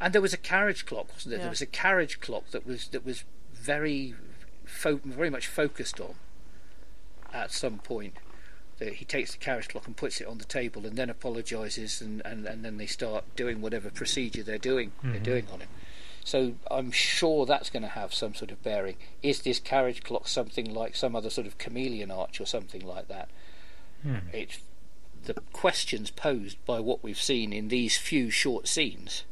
and 0.00 0.12
there 0.12 0.22
was 0.22 0.32
a 0.32 0.36
carriage 0.38 0.86
clock, 0.86 1.08
wasn't 1.12 1.30
there? 1.30 1.38
Yeah. 1.38 1.44
There 1.44 1.50
was 1.50 1.60
a 1.62 1.66
carriage 1.66 2.20
clock 2.20 2.50
that 2.52 2.64
was 2.66 2.88
that 2.88 3.04
was 3.04 3.24
very, 3.52 4.14
fo- 4.64 5.00
very 5.04 5.30
much 5.30 5.46
focused 5.46 6.00
on. 6.00 6.14
At 7.32 7.50
some 7.50 7.78
point, 7.78 8.14
that 8.78 8.94
he 8.94 9.04
takes 9.04 9.32
the 9.32 9.38
carriage 9.38 9.68
clock 9.68 9.86
and 9.86 9.96
puts 9.96 10.20
it 10.20 10.26
on 10.26 10.38
the 10.38 10.44
table, 10.44 10.86
and 10.86 10.96
then 10.96 11.10
apologises, 11.10 12.00
and, 12.00 12.22
and, 12.24 12.46
and 12.46 12.64
then 12.64 12.78
they 12.78 12.86
start 12.86 13.24
doing 13.36 13.60
whatever 13.60 13.90
procedure 13.90 14.42
they're 14.42 14.58
doing 14.58 14.92
they're 15.12 15.20
doing 15.20 15.46
on 15.52 15.60
him. 15.60 15.68
So 16.24 16.54
I'm 16.70 16.92
sure 16.92 17.46
that's 17.46 17.70
going 17.70 17.82
to 17.82 17.88
have 17.88 18.14
some 18.14 18.34
sort 18.34 18.50
of 18.50 18.62
bearing. 18.62 18.96
Is 19.22 19.42
this 19.42 19.58
carriage 19.58 20.02
clock 20.04 20.28
something 20.28 20.72
like 20.72 20.94
some 20.94 21.16
other 21.16 21.30
sort 21.30 21.46
of 21.46 21.58
chameleon 21.58 22.10
arch 22.10 22.40
or 22.40 22.46
something 22.46 22.86
like 22.86 23.08
that? 23.08 23.28
It's 24.32 24.60
the 25.24 25.34
questions 25.52 26.10
posed 26.10 26.64
by 26.64 26.80
what 26.80 27.02
we've 27.02 27.20
seen 27.20 27.52
in 27.52 27.68
these 27.68 27.96
few 27.96 28.30
short 28.30 28.66
scenes 28.68 29.24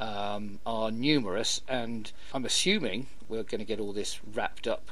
um, 0.00 0.58
are 0.66 0.90
numerous, 0.90 1.60
and 1.68 2.10
I'm 2.32 2.44
assuming 2.44 3.06
we're 3.28 3.42
going 3.42 3.60
to 3.60 3.64
get 3.64 3.80
all 3.80 3.92
this 3.92 4.20
wrapped 4.34 4.66
up 4.66 4.90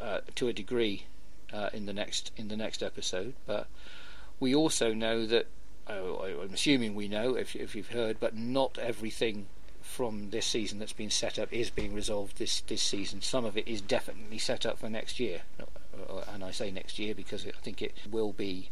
uh, 0.00 0.20
to 0.34 0.48
a 0.48 0.52
degree 0.52 1.04
uh, 1.52 1.70
in 1.72 1.86
the 1.86 1.92
next 1.92 2.30
in 2.36 2.48
the 2.48 2.56
next 2.56 2.82
episode. 2.82 3.34
But 3.46 3.66
we 4.40 4.54
also 4.54 4.92
know 4.94 5.26
that 5.26 5.46
oh, 5.88 6.16
I- 6.16 6.42
I'm 6.42 6.54
assuming 6.54 6.94
we 6.94 7.08
know 7.08 7.34
if, 7.36 7.56
if 7.56 7.74
you've 7.74 7.90
heard, 7.90 8.18
but 8.20 8.36
not 8.36 8.78
everything 8.78 9.46
from 9.80 10.30
this 10.30 10.44
season 10.46 10.78
that's 10.78 10.92
been 10.92 11.10
set 11.10 11.38
up 11.38 11.50
is 11.52 11.70
being 11.70 11.94
resolved 11.94 12.36
this 12.38 12.60
this 12.62 12.82
season. 12.82 13.22
Some 13.22 13.44
of 13.44 13.56
it 13.56 13.66
is 13.66 13.80
definitely 13.80 14.38
set 14.38 14.66
up 14.66 14.78
for 14.78 14.88
next 14.90 15.18
year, 15.18 15.40
and 16.32 16.44
I 16.44 16.50
say 16.50 16.70
next 16.70 16.98
year 16.98 17.14
because 17.14 17.46
I 17.46 17.50
think 17.62 17.80
it 17.82 17.94
will 18.10 18.32
be 18.32 18.68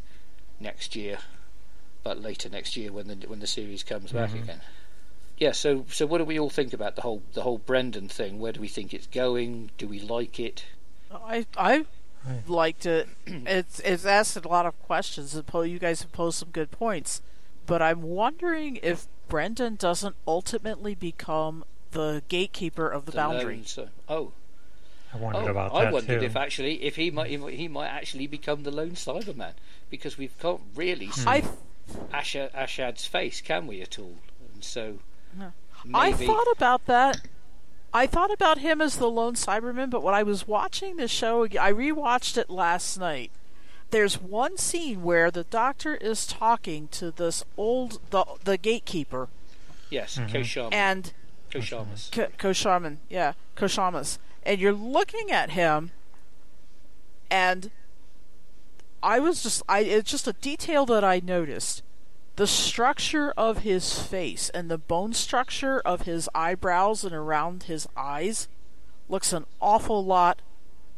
next 0.61 0.95
year, 0.95 1.19
but 2.03 2.21
later 2.21 2.49
next 2.49 2.77
year 2.77 2.93
when 2.93 3.09
the 3.09 3.27
when 3.29 3.41
the 3.41 3.47
series 3.47 3.83
comes 3.83 4.13
back 4.13 4.31
again. 4.43 4.61
Yeah, 5.39 5.53
so 5.53 5.85
so 5.91 6.07
what 6.07 6.19
do 6.19 6.25
we 6.25 6.39
all 6.39 6.51
think 6.51 6.73
about 6.73 6.97
the 6.97 7.03
whole 7.03 7.23
the 7.33 7.43
whole 7.43 7.59
Brendan 7.59 8.09
thing? 8.09 8.39
Where 8.39 8.53
do 8.53 8.61
we 8.61 8.69
think 8.69 8.93
it's 8.95 9.07
going? 9.07 9.71
Do 9.79 9.89
we 9.89 10.01
like 10.01 10.39
it? 10.39 10.65
I 11.11 11.47
I 11.57 11.87
liked 12.47 12.83
to. 12.83 13.07
It's 13.27 13.81
it's 13.81 14.05
asked 14.05 14.37
a 14.37 14.49
lot 14.49 14.67
of 14.67 14.81
questions. 14.83 15.35
and 15.35 15.47
po- 15.47 15.63
You 15.63 15.79
guys 15.79 16.03
have 16.03 16.13
posed 16.13 16.39
some 16.39 16.51
good 16.51 16.71
points, 16.71 17.23
but 17.67 17.83
I'm 17.83 18.03
wondering 18.03 18.79
if 18.83 19.07
Brendan 19.29 19.77
doesn't 19.77 20.17
ultimately 20.27 20.95
become 20.95 21.65
the 21.93 22.23
gatekeeper 22.29 22.89
of 22.89 23.07
the, 23.07 23.13
boundary. 23.13 23.57
lone- 23.57 23.65
so, 23.65 23.89
oh, 24.09 24.33
I 25.13 25.17
wondered 25.19 25.45
oh, 25.45 25.51
about 25.51 25.75
I 25.75 25.85
that 25.85 25.93
wondered 25.93 26.21
too. 26.21 26.27
if 26.27 26.37
actually 26.37 26.83
if 26.85 26.97
he 26.97 27.11
might 27.11 27.31
he 27.31 27.37
might- 27.37 27.55
he 27.55 27.69
might 27.69 27.89
actually 27.89 28.27
become 28.27 28.63
the 28.65 28.71
lone 28.71 28.93
Cyberman 28.93 29.53
because 29.91 30.19
we 30.19 30.29
can't 30.29 30.61
really 30.75 31.07
hmm. 31.07 31.13
see 31.13 31.29
I 31.29 31.45
Asha, 32.13 32.51
Ashad's 32.53 33.07
face, 33.07 33.41
can 33.41 33.67
we 33.67 33.81
at 33.81 33.99
all? 33.99 34.17
And 34.55 34.65
so 34.65 34.99
No. 35.39 35.53
maybe 35.85 35.95
I 35.95 36.13
thought 36.13 36.49
about 36.57 36.87
that. 36.87 37.21
I 37.93 38.07
thought 38.07 38.33
about 38.33 38.59
him 38.59 38.81
as 38.81 38.97
the 38.97 39.09
lone 39.11 39.35
Cyberman, 39.35 39.89
but 39.91 40.03
when 40.03 40.15
I 40.15 40.23
was 40.23 40.47
watching 40.47 40.97
the 40.97 41.09
show, 41.09 41.45
ag- 41.45 41.57
I 41.57 41.73
rewatched 41.73 42.37
it 42.37 42.51
last 42.51 42.99
night. 42.99 43.31
There's 43.91 44.21
one 44.21 44.59
scene 44.59 45.03
where 45.03 45.31
the 45.31 45.45
Doctor 45.45 45.95
is 45.95 46.27
talking 46.27 46.89
to 46.89 47.11
this 47.11 47.45
old 47.57 48.01
the 48.11 48.25
the 48.45 48.59
gatekeeper 48.59 49.29
yes, 49.89 50.19
Mm-hmm. 50.19 50.37
Koshama, 50.37 50.73
and 50.75 51.13
Koshamas. 51.51 52.11
K- 52.11 52.29
Kosharman, 52.39 52.97
yeah, 53.09 53.33
Koshamas, 53.57 54.19
and 54.43 54.61
you're 54.61 54.73
looking 54.73 55.31
at 55.31 55.51
him, 55.53 55.93
and 57.31 57.71
I 59.03 59.21
was 59.21 59.43
just, 59.43 59.63
I 59.69 59.81
it's 59.81 60.11
just 60.11 60.27
a 60.27 60.33
detail 60.35 60.85
that 60.87 61.05
I 61.05 61.21
noticed. 61.25 61.83
The 62.37 62.47
structure 62.47 63.33
of 63.35 63.59
his 63.59 63.99
face 63.99 64.51
and 64.51 64.71
the 64.71 64.77
bone 64.77 65.15
structure 65.15 65.81
of 65.81 66.03
his 66.03 66.29
eyebrows 66.35 67.03
and 67.03 67.15
around 67.15 67.63
his 67.63 67.89
eyes 67.97 68.47
looks 69.09 69.33
an 69.33 69.47
awful 69.59 70.05
lot 70.05 70.43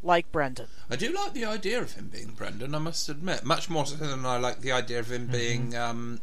like 0.02 0.30
Brendan. 0.32 0.66
I 0.90 0.96
do 0.96 1.12
like 1.12 1.34
the 1.34 1.44
idea 1.44 1.80
of 1.80 1.92
him 1.92 2.08
being 2.08 2.32
Brendan, 2.32 2.74
I 2.74 2.78
must 2.78 3.08
admit. 3.08 3.44
Much 3.44 3.70
more 3.70 3.86
so 3.86 3.94
than 3.94 4.26
I 4.26 4.36
like 4.36 4.62
the 4.62 4.72
idea 4.72 4.98
of 4.98 5.12
him 5.12 5.26
being 5.28 5.76
um, 5.76 6.20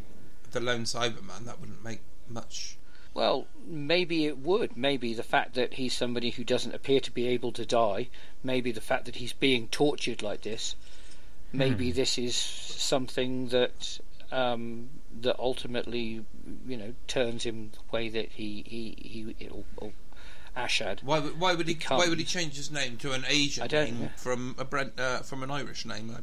the 0.52 0.60
lone 0.60 0.84
Cyberman. 0.84 1.46
That 1.46 1.62
wouldn't 1.62 1.84
make 1.84 2.02
much 2.28 2.78
Well, 3.14 3.48
maybe 3.66 4.26
it 4.26 4.40
would. 4.40 4.76
Maybe 4.76 5.14
the 5.14 5.24
fact 5.24 5.54
that 5.54 5.76
he's 5.76 5.94
somebody 5.94 6.32
who 6.32 6.44
doesn't 6.44 6.76
appear 6.76 7.00
to 7.00 7.12
be 7.12 7.28
able 7.28 7.54
to 7.54 7.66
die, 7.66 8.10
maybe 8.44 8.74
the 8.74 8.82
fact 8.82 9.06
that 9.06 9.16
he's 9.16 9.32
being 9.32 9.70
tortured 9.70 10.22
like 10.22 10.42
this, 10.42 10.76
maybe 11.54 11.94
this 11.94 12.18
is 12.18 12.36
something 12.36 13.48
that 13.50 14.00
um, 14.32 14.90
that 15.22 15.38
ultimately, 15.40 16.26
you 16.68 16.78
know, 16.78 16.94
turns 17.08 17.44
him 17.44 17.72
the 17.74 17.80
way 17.96 18.10
that 18.10 18.32
he 18.34 18.64
he 18.68 18.96
he 19.38 19.48
or, 19.50 19.64
or 19.78 19.92
Ashad. 20.58 21.04
Why, 21.04 21.20
would- 21.20 21.40
why 21.40 21.54
would 21.56 21.68
he? 21.68 21.74
Become- 21.76 21.98
Why 21.98 22.08
would 22.08 22.20
he 22.20 22.26
change 22.26 22.56
his 22.56 22.72
name 22.72 22.98
to 22.98 23.12
an 23.14 23.26
Asian 23.28 23.64
I 23.64 23.68
don't 23.68 23.86
name 23.92 24.02
know. 24.04 24.10
from 24.18 24.56
a 24.58 24.64
Brent, 24.66 25.00
uh, 25.00 25.20
from 25.20 25.44
an 25.44 25.52
Irish 25.52 25.86
name? 25.86 26.10
I- 26.16 26.22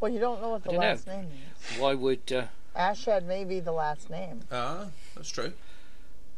Well, 0.00 0.10
you 0.12 0.18
don't 0.18 0.40
know 0.40 0.50
what 0.50 0.64
the 0.64 0.70
I 0.70 0.72
don't 0.72 0.80
know. 0.82 0.88
last 0.88 1.06
name 1.06 1.28
is. 1.72 1.78
Why 1.78 1.94
would? 1.94 2.32
Uh, 2.32 2.46
Ashad 2.76 3.24
may 3.24 3.44
be 3.44 3.60
the 3.60 3.72
last 3.72 4.08
name. 4.10 4.42
Ah, 4.50 4.86
that's 5.14 5.28
true. 5.30 5.52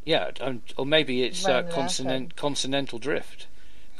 yeah, 0.05 0.31
um, 0.40 0.62
or 0.76 0.85
maybe 0.85 1.22
it's 1.22 1.44
uh, 1.44 1.48
Brandon 1.62 1.72
consonant 1.74 2.37
consonantal 2.37 2.98
drift, 2.98 3.46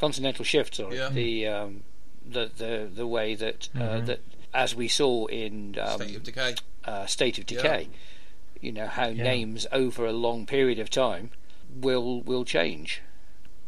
consonantal 0.01 0.45
shift. 0.45 0.75
Sorry, 0.77 0.97
Yeah. 0.97 1.11
the 1.11 1.47
um, 1.47 1.85
the 2.27 2.51
the 2.57 2.91
the 2.93 3.07
way 3.07 3.35
that 3.37 3.69
uh, 3.79 4.01
that 4.01 4.21
as 4.55 4.75
we 4.75 4.89
saw 4.89 5.27
in 5.27 5.77
um, 5.81 6.01
State 6.01 6.17
of 6.17 6.23
Decay. 6.25 6.55
uh, 6.85 7.07
State 7.07 7.39
of 7.39 7.51
Yeah. 7.51 7.83
You 8.61 8.73
know 8.73 8.87
how 8.87 9.09
Yeah. 9.09 9.23
names 9.25 9.67
over 9.73 10.07
a 10.07 10.13
long 10.13 10.47
period 10.47 10.79
of 10.79 10.89
time 10.91 11.31
will 11.75 12.21
will 12.23 12.45
change. 12.45 13.01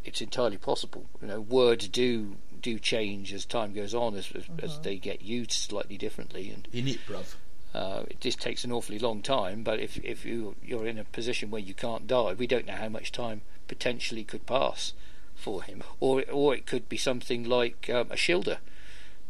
It's 0.04 0.20
entirely 0.20 0.58
possible. 0.58 1.06
You 1.20 1.28
know, 1.28 1.40
words 1.40 1.88
do 1.88 2.36
do 2.60 2.78
change 2.78 3.32
as 3.32 3.44
time 3.44 3.72
goes 3.74 3.94
on, 3.94 4.14
as 4.14 4.30
as, 4.34 4.44
as 4.62 4.78
they 4.80 4.96
get 4.96 5.22
used 5.22 5.52
slightly 5.52 5.96
differently, 5.98 6.50
and 6.50 6.68
In 6.72 6.86
it, 6.88 6.98
bruv. 7.06 7.34
uh, 7.74 8.04
it 8.08 8.20
just 8.20 8.40
takes 8.40 8.64
an 8.64 8.72
awfully 8.72 8.98
long 8.98 9.20
time. 9.22 9.62
But 9.64 9.80
if 9.80 9.96
if 10.04 10.24
you 10.24 10.54
you're 10.62 10.86
in 10.86 10.98
a 10.98 11.04
position 11.04 11.50
where 11.50 11.60
you 11.62 11.74
can't 11.74 12.06
die, 12.06 12.34
we 12.34 12.46
don't 12.46 12.66
know 12.66 12.74
how 12.76 12.88
much 12.88 13.10
time 13.10 13.42
potentially 13.66 14.24
could 14.24 14.46
pass 14.46 14.92
for 15.34 15.62
him, 15.62 15.82
or 15.98 16.22
or 16.30 16.54
it 16.54 16.66
could 16.66 16.88
be 16.88 16.96
something 16.98 17.44
like 17.44 17.90
um, 17.90 18.08
Ashildr, 18.10 18.58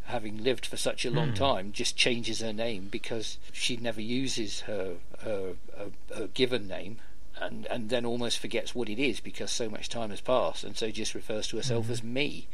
having 0.06 0.42
lived 0.42 0.66
for 0.66 0.76
such 0.76 1.04
a 1.04 1.10
long 1.10 1.32
time, 1.34 1.72
just 1.72 1.96
changes 1.96 2.40
her 2.40 2.52
name 2.52 2.88
because 2.90 3.38
she 3.52 3.76
never 3.76 4.00
uses 4.00 4.60
her 4.60 4.96
her, 5.22 5.54
her, 5.76 5.90
her 6.14 6.26
given 6.28 6.68
name. 6.68 6.98
And, 7.36 7.66
and 7.66 7.90
then 7.90 8.04
almost 8.04 8.38
forgets 8.38 8.76
what 8.76 8.88
it 8.88 9.00
is 9.00 9.18
because 9.18 9.50
so 9.50 9.68
much 9.68 9.88
time 9.88 10.10
has 10.10 10.20
passed, 10.20 10.62
and 10.62 10.76
so 10.76 10.90
just 10.92 11.16
refers 11.16 11.48
to 11.48 11.56
herself 11.56 11.90
as 11.90 12.00
me, 12.00 12.46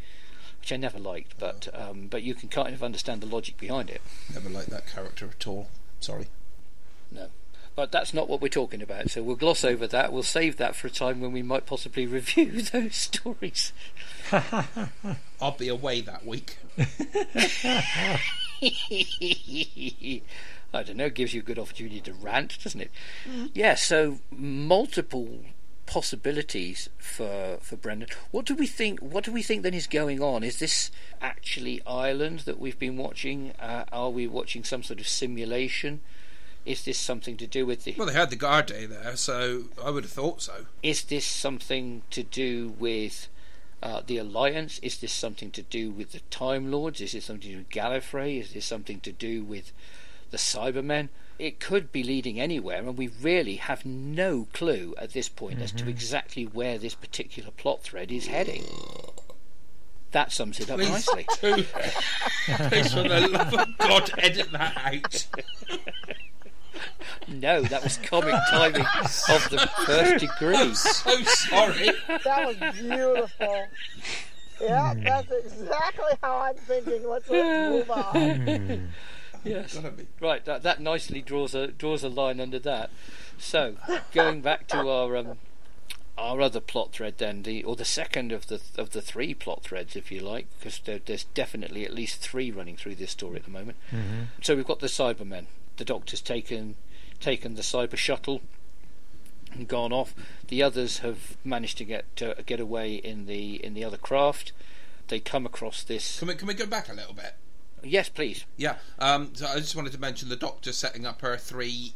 which 0.58 0.72
I 0.72 0.76
never 0.78 0.98
liked. 0.98 1.38
But 1.38 1.68
um, 1.74 2.06
but 2.08 2.22
you 2.22 2.34
can 2.34 2.48
kind 2.48 2.72
of 2.72 2.82
understand 2.82 3.20
the 3.20 3.26
logic 3.26 3.58
behind 3.58 3.90
it. 3.90 4.00
Never 4.32 4.48
liked 4.48 4.70
that 4.70 4.86
character 4.86 5.28
at 5.38 5.46
all. 5.46 5.68
Sorry. 6.00 6.28
No. 7.12 7.26
But 7.76 7.92
that's 7.92 8.12
not 8.12 8.28
what 8.28 8.40
we're 8.40 8.48
talking 8.48 8.82
about, 8.82 9.10
so 9.10 9.22
we'll 9.22 9.36
gloss 9.36 9.64
over 9.64 9.86
that. 9.86 10.12
We'll 10.12 10.22
save 10.22 10.56
that 10.56 10.76
for 10.76 10.88
a 10.88 10.90
time 10.90 11.20
when 11.20 11.32
we 11.32 11.42
might 11.42 11.66
possibly 11.66 12.06
review 12.06 12.62
those 12.62 12.96
stories. 12.96 13.72
I'll 15.40 15.56
be 15.56 15.68
away 15.68 16.00
that 16.02 16.26
week. 16.26 16.58
I 20.72 20.84
don't 20.84 20.96
know, 20.96 21.10
gives 21.10 21.34
you 21.34 21.40
a 21.40 21.44
good 21.44 21.58
opportunity 21.58 22.00
to 22.02 22.12
rant, 22.12 22.62
doesn't 22.62 22.80
it? 22.80 22.90
Yeah, 23.54 23.74
so 23.74 24.18
multiple 24.30 25.40
possibilities 25.90 26.88
for 26.98 27.58
for 27.60 27.76
Brendan. 27.76 28.08
What 28.30 28.46
do 28.46 28.54
we 28.54 28.68
think? 28.68 29.00
What 29.00 29.24
do 29.24 29.32
we 29.32 29.42
think 29.42 29.62
then 29.62 29.74
is 29.74 29.88
going 29.88 30.22
on? 30.22 30.44
Is 30.44 30.60
this 30.60 30.92
actually 31.20 31.82
Ireland 31.84 32.40
that 32.40 32.60
we've 32.60 32.78
been 32.78 32.96
watching? 32.96 33.52
Uh, 33.58 33.84
are 33.90 34.10
we 34.10 34.28
watching 34.28 34.62
some 34.62 34.84
sort 34.84 35.00
of 35.00 35.08
simulation? 35.08 36.00
Is 36.66 36.84
this 36.84 36.98
something 36.98 37.36
to 37.38 37.46
do 37.46 37.64
with 37.64 37.84
the 37.84 37.94
Well, 37.96 38.06
they 38.06 38.12
had 38.12 38.30
the 38.30 38.36
guard 38.36 38.66
day 38.66 38.86
there, 38.86 39.16
so 39.16 39.64
I 39.82 39.90
would 39.90 40.04
have 40.04 40.12
thought 40.12 40.42
so. 40.42 40.66
Is 40.82 41.04
this 41.04 41.24
something 41.24 42.02
to 42.10 42.22
do 42.22 42.74
with 42.78 43.28
uh, 43.82 44.02
the 44.06 44.18
Alliance? 44.18 44.78
Is 44.80 44.98
this 44.98 45.12
something 45.12 45.50
to 45.52 45.62
do 45.62 45.90
with 45.90 46.12
the 46.12 46.20
Time 46.30 46.70
Lords? 46.70 47.00
Is 47.00 47.12
this 47.12 47.24
something 47.24 47.48
to 47.48 47.48
do 47.48 47.58
with 47.58 47.70
Gallifrey? 47.70 48.40
Is 48.40 48.52
this 48.52 48.66
something 48.66 49.00
to 49.00 49.12
do 49.12 49.42
with 49.42 49.72
the 50.30 50.36
Cybermen? 50.36 51.08
It 51.38 51.58
could 51.60 51.90
be 51.90 52.02
leading 52.02 52.38
anywhere, 52.38 52.78
and 52.78 52.98
we 52.98 53.08
really 53.08 53.56
have 53.56 53.86
no 53.86 54.46
clue 54.52 54.94
at 54.98 55.14
this 55.14 55.30
point 55.30 55.62
as 55.62 55.72
to 55.72 55.88
exactly 55.88 56.44
where 56.44 56.76
this 56.76 56.94
particular 56.94 57.50
plot 57.50 57.82
thread 57.82 58.12
is 58.12 58.26
heading. 58.26 58.66
That 60.10 60.32
sums 60.32 60.60
it 60.60 60.70
up 60.70 60.76
Please, 60.78 60.90
nicely. 60.90 61.26
do- 61.40 61.64
please, 62.68 62.92
for 62.92 63.02
the 63.04 63.28
love 63.32 63.54
of 63.54 63.78
God, 63.78 64.10
edit 64.18 64.52
that 64.52 64.76
out. 64.76 65.26
No, 67.28 67.62
that 67.62 67.82
was 67.84 67.96
comic 67.98 68.34
timing 68.50 68.86
of 69.28 69.50
the 69.50 69.70
first 69.86 70.18
degree. 70.18 70.74
So 70.74 71.22
sorry. 71.22 71.90
That 72.24 72.46
was 72.46 72.76
beautiful. 72.76 73.66
Yeah, 74.60 74.94
that's 74.94 75.30
exactly 75.30 76.12
how 76.22 76.38
I'm 76.38 76.54
thinking. 76.56 77.08
Let's, 77.08 77.28
let's 77.30 77.88
move 77.88 77.90
on. 77.90 78.88
Yes. 79.44 79.80
Right, 80.20 80.44
that 80.44 80.62
that 80.64 80.80
nicely 80.80 81.22
draws 81.22 81.54
a 81.54 81.68
draws 81.68 82.04
a 82.04 82.08
line 82.08 82.40
under 82.40 82.58
that. 82.58 82.90
So, 83.38 83.76
going 84.12 84.42
back 84.42 84.66
to 84.68 84.88
our 84.88 85.16
um, 85.16 85.38
our 86.18 86.40
other 86.42 86.60
plot 86.60 86.92
thread, 86.92 87.14
then 87.18 87.42
the 87.44 87.64
or 87.64 87.74
the 87.74 87.84
second 87.84 88.32
of 88.32 88.48
the 88.48 88.60
of 88.76 88.90
the 88.90 89.00
three 89.00 89.32
plot 89.32 89.62
threads, 89.62 89.96
if 89.96 90.12
you 90.12 90.20
like, 90.20 90.46
because 90.58 90.80
there, 90.84 91.00
there's 91.04 91.24
definitely 91.24 91.84
at 91.86 91.94
least 91.94 92.20
three 92.20 92.50
running 92.50 92.76
through 92.76 92.96
this 92.96 93.12
story 93.12 93.36
at 93.36 93.44
the 93.44 93.50
moment. 93.50 93.78
So 94.42 94.54
we've 94.54 94.66
got 94.66 94.80
the 94.80 94.88
Cybermen. 94.88 95.46
The 95.80 95.86
Doctor's 95.86 96.20
taken 96.20 96.76
taken 97.20 97.54
the 97.54 97.62
cyber 97.62 97.96
shuttle 97.96 98.42
and 99.50 99.66
gone 99.66 99.94
off. 99.94 100.14
The 100.48 100.62
others 100.62 100.98
have 100.98 101.38
managed 101.42 101.78
to 101.78 101.86
get 101.86 102.04
uh, 102.20 102.34
get 102.44 102.60
away 102.60 102.96
in 102.96 103.24
the 103.24 103.64
in 103.64 103.72
the 103.72 103.82
other 103.82 103.96
craft. 103.96 104.52
They 105.08 105.20
come 105.20 105.46
across 105.46 105.82
this. 105.82 106.18
Can 106.18 106.28
we, 106.28 106.34
can 106.34 106.48
we 106.48 106.52
go 106.52 106.66
back 106.66 106.90
a 106.90 106.92
little 106.92 107.14
bit? 107.14 107.34
Yes, 107.82 108.10
please. 108.10 108.44
Yeah. 108.58 108.74
Um, 108.98 109.30
so 109.34 109.46
I 109.46 109.54
just 109.54 109.74
wanted 109.74 109.92
to 109.92 109.98
mention 109.98 110.28
the 110.28 110.36
Doctor 110.36 110.70
setting 110.72 111.06
up 111.06 111.22
her 111.22 111.38
three 111.38 111.94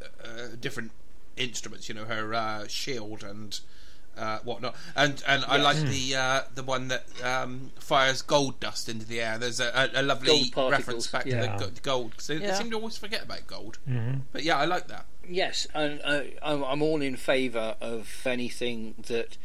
uh, 0.00 0.54
different 0.60 0.92
instruments. 1.36 1.88
You 1.88 1.96
know, 1.96 2.04
her 2.04 2.34
uh, 2.34 2.68
shield 2.68 3.24
and 3.24 3.58
uh, 4.16 4.38
whatnot. 4.44 4.74
And 4.96 5.22
and 5.26 5.44
I 5.46 5.56
like 5.56 5.76
the 5.78 6.14
uh, 6.16 6.40
the 6.54 6.62
one 6.62 6.88
that 6.88 7.04
um, 7.22 7.70
fires 7.78 8.22
gold 8.22 8.60
dust 8.60 8.88
into 8.88 9.06
the 9.06 9.20
air. 9.20 9.38
There's 9.38 9.60
a, 9.60 9.90
a, 9.94 10.00
a 10.00 10.02
lovely 10.02 10.52
reference 10.56 11.06
back 11.08 11.26
yeah. 11.26 11.40
to 11.40 11.40
the 11.42 11.58
gold 11.58 11.82
gold. 11.82 12.16
'cause 12.16 12.26
they, 12.26 12.38
they 12.38 12.52
seem 12.54 12.70
to 12.70 12.76
always 12.76 12.96
forget 12.96 13.22
about 13.24 13.46
gold. 13.46 13.78
Mhm. 13.88 14.20
But 14.32 14.42
yeah, 14.44 14.56
I 14.58 14.64
like 14.64 14.88
that. 14.88 15.06
Yes, 15.28 15.66
and 15.74 16.00
uh, 16.04 16.22
I'm, 16.42 16.62
I'm 16.64 16.82
all 16.82 17.00
in 17.00 17.16
favour 17.16 17.76
of 17.80 18.22
anything 18.26 18.94
that 19.06 19.38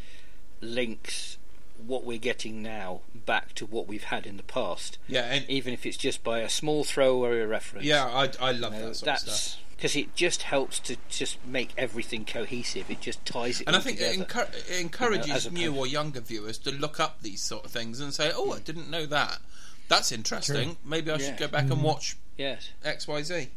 links 0.61 1.37
what 1.85 2.03
we're 2.03 2.17
getting 2.17 2.61
now 2.61 2.99
back 3.13 3.53
to 3.55 3.65
what 3.65 3.87
we've 3.87 4.03
had 4.03 4.25
in 4.25 4.35
the 4.35 4.43
past, 4.43 4.97
Yeah, 5.07 5.21
and 5.31 5.49
even 5.49 5.73
if 5.73 5.85
it's 5.85 5.95
just 5.95 6.23
by 6.23 6.39
a 6.39 6.49
small 6.49 6.83
throwaway 6.83 7.39
reference. 7.43 7.85
yeah, 7.85 8.05
I, 8.05 8.29
I 8.41 8.51
love 8.51 8.73
You 8.73 8.79
know, 8.81 8.87
that 8.89 8.95
sort 8.95 9.11
of 9.13 9.19
stuff. 9.19 9.57
That's 9.81 9.93
because 9.93 9.95
it 9.95 10.15
just 10.15 10.43
helps 10.43 10.79
to 10.79 10.97
just 11.09 11.37
make 11.45 11.71
everything 11.77 12.25
cohesive. 12.25 12.89
It 12.89 13.01
just 13.01 13.25
ties 13.25 13.61
it. 13.61 13.67
And 13.67 13.75
I 13.75 13.79
all 13.79 13.83
think 13.83 13.99
it, 13.99 14.11
together. 14.11 14.25
encour- 14.25 14.69
it 14.69 14.81
encourages 14.81 15.31
as 15.47 15.51
new 15.51 15.75
or 15.75 15.87
younger 15.87 16.21
viewers 16.21 16.57
to 16.59 16.71
look 16.71 16.99
up 16.99 17.21
these 17.21 17.41
sort 17.41 17.65
of 17.65 17.71
things 17.71 17.99
and 17.99 18.13
say, 18.13 18.31
"Oh, 18.33 18.51
I 18.53 18.59
didn't 18.59 18.89
know 18.89 19.05
that. 19.05 19.39
That's 19.87 20.11
interesting. 20.11 20.77
Maybe 20.85 21.11
I 21.11 21.17
should 21.17 21.37
go 21.37 21.47
back 21.47 21.69
and 21.69 21.81
watch 21.83 22.17
yes, 22.37 22.69
X, 22.83 23.07
Y, 23.07 23.21
Z, 23.23 23.47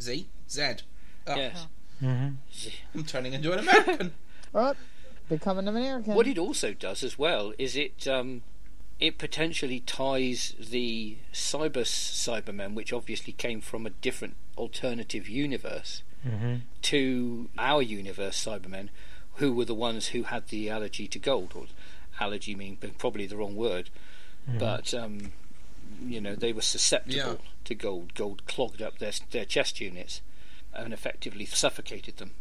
Z, 0.00 0.26
Z." 0.50 0.62
Oh, 1.26 1.36
yes. 1.36 1.66
Mhm. 2.02 2.36
I'm 2.94 3.04
turning 3.04 3.32
into 3.32 3.52
an 3.52 3.60
American. 3.60 4.12
Well, 4.52 4.76
become 5.28 5.58
an 5.58 5.66
American. 5.66 6.14
What 6.14 6.28
it 6.28 6.38
also 6.38 6.72
does 6.74 7.02
as 7.02 7.18
well 7.18 7.52
is 7.58 7.74
it 7.74 8.06
um, 8.06 8.42
it 9.00 9.18
potentially 9.18 9.80
ties 9.80 10.54
the 10.60 11.16
cyber 11.32 11.82
Cybermen, 11.84 12.74
which 12.74 12.92
obviously 12.92 13.32
came 13.32 13.60
from 13.60 13.84
a 13.84 13.90
different 13.90 14.36
alternative 14.56 15.28
universe, 15.28 16.02
Mhm. 16.26 16.62
to 16.82 17.50
our 17.58 17.82
universe 17.82 18.42
Cybermen, 18.42 18.88
who 19.36 19.52
were 19.52 19.64
the 19.64 19.74
ones 19.74 20.08
who 20.08 20.22
had 20.24 20.48
the 20.48 20.70
allergy 20.70 21.06
to 21.08 21.18
gold, 21.18 21.52
or 21.54 21.66
allergy 22.20 22.54
mean 22.54 22.76
probably 22.98 23.26
the 23.26 23.36
wrong 23.36 23.56
word, 23.56 23.90
but 24.46 24.94
um, 24.94 25.32
you 26.06 26.20
know 26.20 26.34
they 26.34 26.52
were 26.52 26.62
susceptible 26.62 27.16
Yeah. 27.16 27.36
to 27.64 27.74
gold. 27.74 28.14
Gold 28.14 28.46
clogged 28.46 28.80
up 28.80 28.98
their 28.98 29.12
their 29.30 29.44
chest 29.44 29.80
units 29.80 30.20
and 30.72 30.92
effectively 30.92 31.44
suffocated 31.46 32.16
them. 32.18 32.32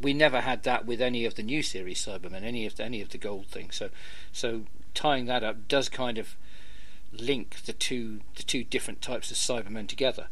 We 0.00 0.14
never 0.14 0.40
had 0.42 0.62
that 0.62 0.86
with 0.86 1.00
any 1.02 1.24
of 1.24 1.34
the 1.34 1.42
new 1.42 1.62
series 1.62 2.04
Cybermen, 2.04 2.42
any 2.44 2.64
of 2.66 2.76
the, 2.76 2.84
any 2.84 3.00
of 3.00 3.10
the 3.10 3.18
gold 3.18 3.46
things. 3.48 3.76
So, 3.76 3.90
so 4.32 4.64
tying 4.94 5.26
that 5.26 5.42
up 5.42 5.68
does 5.68 5.88
kind 5.88 6.16
of 6.18 6.36
link 7.12 7.62
the 7.64 7.72
two 7.72 8.20
the 8.36 8.42
two 8.42 8.64
different 8.64 9.02
types 9.02 9.30
of 9.30 9.36
Cybermen 9.36 9.86
together. 9.88 10.28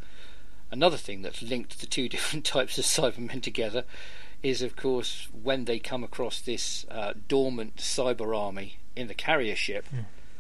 Another 0.71 0.97
thing 0.97 1.23
that's 1.23 1.43
linked 1.43 1.81
the 1.81 1.87
two 1.87 2.09
different 2.15 2.45
types 2.45 2.79
of 2.79 2.85
Cybermen 2.85 3.43
together 3.43 3.85
is, 4.43 4.63
of 4.63 4.77
course, 4.77 5.29
when 5.43 5.65
they 5.67 5.79
come 5.79 6.03
across 6.05 6.41
this 6.41 6.87
uh, 6.91 7.13
dormant 7.29 7.77
cyber 7.77 8.37
army 8.37 8.79
in 8.97 9.07
the 9.09 9.15
carrier 9.15 9.57
ship. 9.57 9.87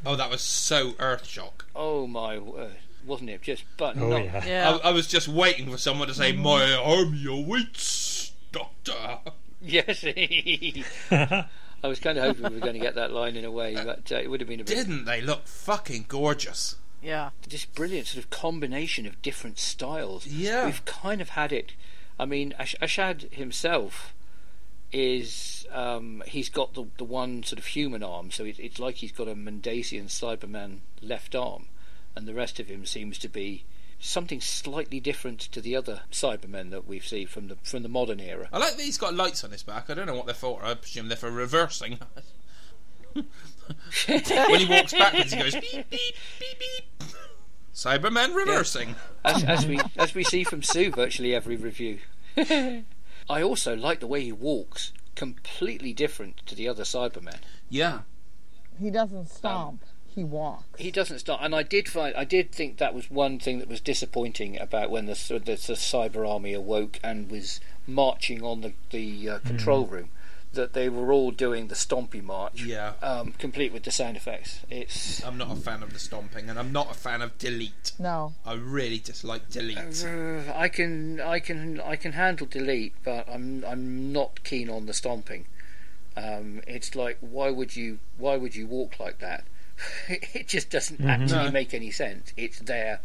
oh, 0.06 0.16
that 0.16 0.30
was 0.30 0.40
so 0.40 0.92
Earthshock. 0.92 1.62
Oh 1.74 2.06
my 2.06 2.38
word! 2.38 2.76
Wasn't 3.06 3.28
it 3.30 3.42
just? 3.42 3.64
But 3.76 3.96
Oh 3.96 4.08
not, 4.08 4.24
yeah. 4.24 4.44
Yeah. 4.46 4.78
I, 4.82 4.88
I 4.88 4.92
was 4.92 5.06
just 5.06 5.28
waiting 5.28 5.70
for 5.70 5.78
someone 5.78 6.08
to 6.08 6.14
say, 6.14 6.32
"My 6.32 6.72
army 6.74 7.26
awaits, 7.26 8.32
Doctor." 8.52 8.92
Duh. 8.92 9.18
Yes. 9.62 10.02
I 11.82 11.86
was 11.86 12.00
kind 12.00 12.16
of 12.16 12.24
hoping 12.24 12.44
we 12.44 12.54
were 12.54 12.60
going 12.60 12.72
to 12.72 12.80
get 12.80 12.94
that 12.94 13.12
line 13.12 13.36
in 13.36 13.44
a 13.44 13.50
way, 13.50 13.74
but 13.74 14.10
uh, 14.10 14.16
it 14.16 14.30
would 14.30 14.40
have 14.40 14.48
been 14.48 14.60
a 14.60 14.64
bit. 14.64 14.74
Didn't 14.74 15.04
they 15.04 15.20
look 15.20 15.46
fucking 15.46 16.06
gorgeous? 16.08 16.76
Yeah. 17.02 17.30
This 17.48 17.64
brilliant 17.64 18.08
sort 18.08 18.24
of 18.24 18.30
combination 18.30 19.06
of 19.06 19.20
different 19.22 19.58
styles. 19.58 20.26
Yeah. 20.26 20.66
We've 20.66 20.84
kind 20.84 21.20
of 21.20 21.30
had 21.30 21.52
it. 21.52 21.72
I 22.18 22.26
mean, 22.26 22.54
Ash- 22.58 22.76
Ashad 22.82 23.32
himself 23.32 24.14
is. 24.92 25.66
Um, 25.72 26.22
he's 26.26 26.48
got 26.48 26.74
the, 26.74 26.86
the 26.98 27.04
one 27.04 27.44
sort 27.44 27.58
of 27.60 27.66
human 27.66 28.02
arm, 28.02 28.30
so 28.30 28.44
it, 28.44 28.58
it's 28.58 28.78
like 28.80 28.96
he's 28.96 29.12
got 29.12 29.28
a 29.28 29.34
Mondasian 29.36 30.06
Cyberman 30.06 30.78
left 31.00 31.36
arm, 31.36 31.66
and 32.16 32.26
the 32.26 32.34
rest 32.34 32.58
of 32.58 32.66
him 32.66 32.84
seems 32.84 33.16
to 33.18 33.28
be 33.28 33.64
something 34.00 34.40
slightly 34.40 34.98
different 34.98 35.38
to 35.40 35.60
the 35.60 35.76
other 35.76 36.00
Cybermen 36.10 36.70
that 36.70 36.88
we've 36.88 37.06
seen 37.06 37.28
from 37.28 37.48
the 37.48 37.56
from 37.62 37.82
the 37.82 37.88
modern 37.88 38.18
era. 38.18 38.48
I 38.52 38.58
like 38.58 38.76
that 38.76 38.82
he's 38.82 38.98
got 38.98 39.14
lights 39.14 39.44
on 39.44 39.52
his 39.52 39.62
back. 39.62 39.90
I 39.90 39.94
don't 39.94 40.06
know 40.06 40.14
what 40.14 40.26
they're 40.26 40.34
for. 40.34 40.64
I 40.64 40.74
presume 40.74 41.08
they're 41.08 41.16
for 41.16 41.30
reversing. 41.30 41.98
When 43.14 44.60
he 44.60 44.66
walks 44.66 44.92
backwards, 44.92 45.32
he 45.32 45.38
goes 45.40 45.54
beep 45.54 45.90
beep 45.90 46.14
beep 46.38 46.58
beep. 46.58 47.08
Cybermen 47.74 48.34
reversing. 48.34 48.96
as, 49.24 49.44
as 49.44 49.66
we 49.66 49.80
as 49.96 50.14
we 50.14 50.24
see 50.24 50.44
from 50.44 50.62
Sue 50.62 50.90
virtually 50.90 51.34
every 51.34 51.56
review. 51.56 51.98
I 52.36 53.42
also 53.42 53.76
like 53.76 54.00
the 54.00 54.06
way 54.06 54.22
he 54.22 54.32
walks, 54.32 54.92
completely 55.14 55.92
different 55.92 56.38
to 56.46 56.54
the 56.54 56.68
other 56.68 56.82
Cybermen. 56.82 57.38
Yeah. 57.68 58.00
He 58.80 58.90
doesn't 58.90 59.28
stomp. 59.28 59.84
he 60.08 60.24
walks. 60.24 60.64
He 60.80 60.90
doesn't 60.90 61.20
start, 61.20 61.40
and 61.42 61.54
I 61.54 61.62
did 61.62 61.88
find 61.88 62.14
I 62.16 62.24
did 62.24 62.50
think 62.50 62.78
that 62.78 62.94
was 62.94 63.10
one 63.10 63.38
thing 63.38 63.58
that 63.60 63.68
was 63.68 63.80
disappointing 63.80 64.58
about 64.58 64.90
when 64.90 65.06
the 65.06 65.14
the, 65.28 65.38
the 65.38 65.74
Cyber 65.74 66.28
Army 66.28 66.52
awoke 66.54 66.98
and 67.04 67.30
was 67.30 67.60
marching 67.86 68.42
on 68.42 68.62
the 68.62 68.72
the 68.90 69.28
uh, 69.28 69.38
control 69.40 69.86
room, 69.86 70.10
that 70.52 70.72
they 70.72 70.88
were 70.88 71.12
all 71.12 71.30
doing 71.30 71.68
the 71.68 71.74
stompy 71.76 72.22
march, 72.22 72.62
Yeah. 72.64 72.94
um, 73.02 73.32
complete 73.38 73.72
with 73.72 73.84
the 73.84 73.90
sound 73.92 74.16
effects. 74.16 74.60
It's 74.68 75.24
I'm 75.24 75.38
not 75.38 75.52
a 75.52 75.56
fan 75.56 75.82
of 75.82 75.92
the 75.92 75.98
stomping, 76.00 76.50
and 76.50 76.58
I'm 76.58 76.72
not 76.72 76.90
a 76.90 76.94
fan 76.94 77.22
of 77.22 77.38
delete. 77.38 77.92
No. 77.98 78.34
I 78.44 78.54
really 78.54 78.98
dislike 78.98 79.48
delete. 79.48 80.04
Uh, 80.04 80.52
I 80.54 80.68
can 80.68 81.20
I 81.20 81.38
can 81.38 81.80
I 81.80 81.94
can 81.96 82.12
handle 82.12 82.46
delete, 82.46 82.94
but 83.04 83.28
I'm 83.28 83.64
I'm 83.64 84.12
not 84.12 84.42
keen 84.42 84.68
on 84.68 84.86
the 84.86 84.92
stomping. 84.92 85.46
Um, 86.16 86.60
it's 86.66 86.96
like 86.96 87.18
why 87.20 87.50
would 87.50 87.76
you 87.76 88.00
why 88.18 88.36
would 88.36 88.56
you 88.56 88.66
walk 88.66 88.98
like 88.98 89.20
that? 89.20 89.44
it 90.08 90.48
just 90.48 90.68
doesn't 90.70 91.00
actually 91.08 91.44
No. 91.46 91.50
make 91.52 91.72
any 91.72 91.90
sense. 91.92 92.32
It's 92.36 92.58
there 92.58 93.00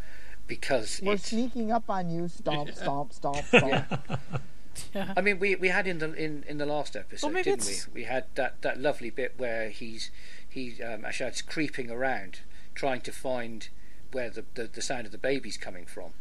because 0.47 0.99
We're 1.03 1.13
it's. 1.13 1.27
sneaking 1.29 1.71
up 1.71 1.89
on 1.89 2.09
you. 2.09 2.27
Stomp, 2.27 2.71
stomp, 2.75 3.13
stomp, 3.13 3.45
stomp. 3.45 3.85
I 5.17 5.21
mean, 5.21 5.39
we 5.39 5.55
we 5.55 5.67
had 5.69 5.87
in 5.87 5.99
the 5.99 6.13
in, 6.13 6.43
in 6.47 6.57
the 6.57 6.65
last 6.65 6.95
episode, 6.95 7.27
Well, 7.33 7.43
didn't 7.43 7.65
we? 7.65 7.71
it's- 7.71 7.87
We 7.93 8.03
had 8.03 8.25
that, 8.35 8.61
that 8.61 8.79
lovely 8.79 9.09
bit 9.09 9.33
where 9.37 9.69
he's 9.69 10.11
he 10.49 10.81
um, 10.83 11.01
Ashad's 11.03 11.41
creeping 11.41 11.89
around, 11.91 12.39
trying 12.73 13.01
to 13.01 13.11
find 13.11 13.69
where 14.11 14.29
the, 14.29 14.45
the 14.55 14.63
the 14.67 14.81
sound 14.81 15.05
of 15.05 15.11
the 15.11 15.17
baby's 15.17 15.57
coming 15.57 15.85
from. 15.85 16.11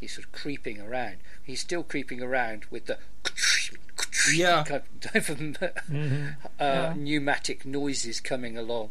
He's 0.00 0.14
sort 0.14 0.24
of 0.26 0.32
creeping 0.32 0.80
around. 0.80 1.16
He's 1.42 1.60
still 1.60 1.82
creeping 1.82 2.22
around 2.22 2.64
with 2.70 2.86
the 2.86 2.98
Yeah. 4.34 4.64
kind 4.64 4.82
of, 5.14 5.62
uh, 6.60 6.94
pneumatic 6.96 7.64
noises 7.66 8.20
coming 8.20 8.56
along, 8.56 8.90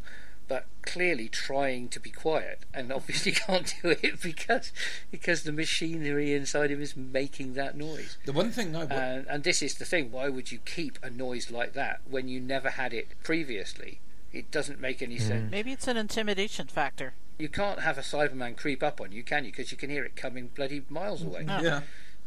but 0.50 0.66
clearly 0.82 1.30
trying 1.30 1.88
to 1.90 2.00
be 2.00 2.10
quiet, 2.10 2.66
and 2.74 2.92
obviously 3.00 3.32
can't 3.32 3.74
do 3.82 3.92
it 3.92 4.22
because 4.22 4.74
because 5.12 5.44
the 5.44 5.54
machinery 5.54 6.34
inside 6.34 6.72
him 6.72 6.82
is 6.82 6.98
making 6.98 7.54
that 7.54 7.78
noise. 7.78 8.18
The 8.26 8.34
one 8.34 8.52
thing 8.52 8.76
I 8.76 8.84
And, 8.86 9.28
and 9.30 9.44
this 9.46 9.62
is 9.62 9.76
the 9.76 9.86
thing: 9.86 10.12
why 10.12 10.28
would 10.28 10.52
you 10.52 10.60
keep 10.66 11.00
a 11.02 11.10
noise 11.10 11.50
like 11.50 11.72
that 11.74 12.02
when 12.10 12.28
you 12.28 12.42
never 12.42 12.72
had 12.72 12.94
it 12.94 13.08
previously? 13.24 14.02
It 14.34 14.52
doesn't 14.52 14.80
make 14.82 15.02
any 15.02 15.18
sense. 15.18 15.48
Mm. 15.48 15.52
Maybe 15.52 15.72
it's 15.72 15.88
an 15.88 15.98
intimidation 15.98 16.68
factor. 16.68 17.14
You 17.40 17.50
can't 17.50 17.80
have 17.80 17.98
a 17.98 18.02
Cyberman 18.02 18.58
creep 18.58 18.84
up 18.84 19.00
on 19.00 19.12
you, 19.12 19.24
can 19.24 19.46
you? 19.46 19.52
Because 19.52 19.72
you 19.72 19.78
can 19.78 19.90
hear 19.90 20.04
it 20.04 20.16
coming 20.16 20.50
bloody 20.54 20.84
miles 20.90 21.24
away. 21.24 21.46
No. 21.46 21.62
yeah. 21.62 21.82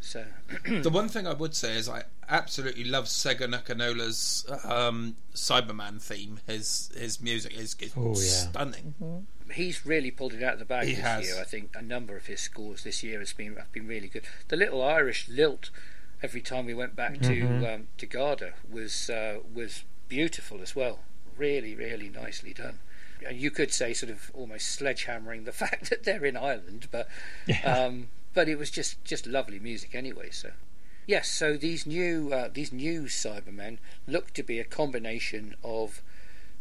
So 0.04 0.24
the 0.66 0.90
one 0.90 1.08
thing 1.08 1.26
I 1.28 1.32
would 1.32 1.54
say 1.54 1.76
is 1.76 1.88
I 1.88 2.02
absolutely 2.28 2.82
love 2.84 3.04
Segun 3.06 3.54
Akinola's 3.58 4.44
um, 4.64 5.14
Cyberman 5.34 6.02
theme. 6.02 6.40
His 6.46 6.90
his 6.96 7.20
music 7.22 7.54
is, 7.54 7.76
is 7.78 7.92
Oh, 7.96 8.08
yeah. 8.08 8.14
stunning. 8.50 9.26
he's 9.54 9.86
really 9.86 10.10
pulled 10.10 10.34
it 10.34 10.42
out 10.42 10.54
of 10.54 10.58
the 10.58 10.64
bag 10.64 10.88
He 10.88 10.94
this 10.94 11.04
has. 11.04 11.26
year. 11.26 11.40
I 11.40 11.44
think 11.44 11.70
a 11.76 11.82
number 11.82 12.16
of 12.16 12.26
his 12.26 12.40
scores 12.40 12.82
this 12.84 13.02
year 13.04 13.20
has 13.20 13.32
been 13.32 13.54
have 13.56 13.70
been 13.72 13.86
really 13.86 14.08
good. 14.08 14.24
The 14.48 14.56
little 14.56 14.82
Irish 14.82 15.28
lilt 15.28 15.70
every 16.22 16.40
time 16.40 16.66
we 16.66 16.74
went 16.74 16.96
back 16.96 17.20
to 17.22 17.72
um, 17.72 17.86
to 17.98 18.06
Garda 18.06 18.54
was 18.68 19.08
uh, 19.08 19.38
was 19.54 19.84
beautiful 20.08 20.60
as 20.62 20.74
well. 20.74 20.98
Really, 21.38 21.74
really 21.76 22.08
nicely 22.08 22.52
done. 22.52 22.80
And 23.26 23.38
you 23.40 23.52
could 23.52 23.72
say 23.72 23.94
sort 23.94 24.10
of 24.10 24.32
almost 24.34 24.78
sledgehammering 24.80 25.44
the 25.44 25.52
fact 25.62 25.90
that 25.90 26.02
they're 26.02 26.24
in 26.24 26.36
Ireland, 26.36 26.88
but 26.90 27.06
um, 27.64 28.08
but 28.34 28.48
it 28.48 28.58
was 28.58 28.70
just 28.70 29.04
just 29.04 29.26
lovely 29.26 29.58
music 29.58 29.94
anyway. 29.94 30.30
So. 30.30 30.50
Yes, 31.06 31.28
so 31.28 31.56
these 31.56 31.84
new 31.86 32.32
uh, 32.32 32.48
these 32.52 32.72
new 32.72 33.02
Cybermen 33.02 33.78
look 34.06 34.32
to 34.34 34.42
be 34.42 34.60
a 34.60 34.64
combination 34.64 35.56
of 35.64 36.00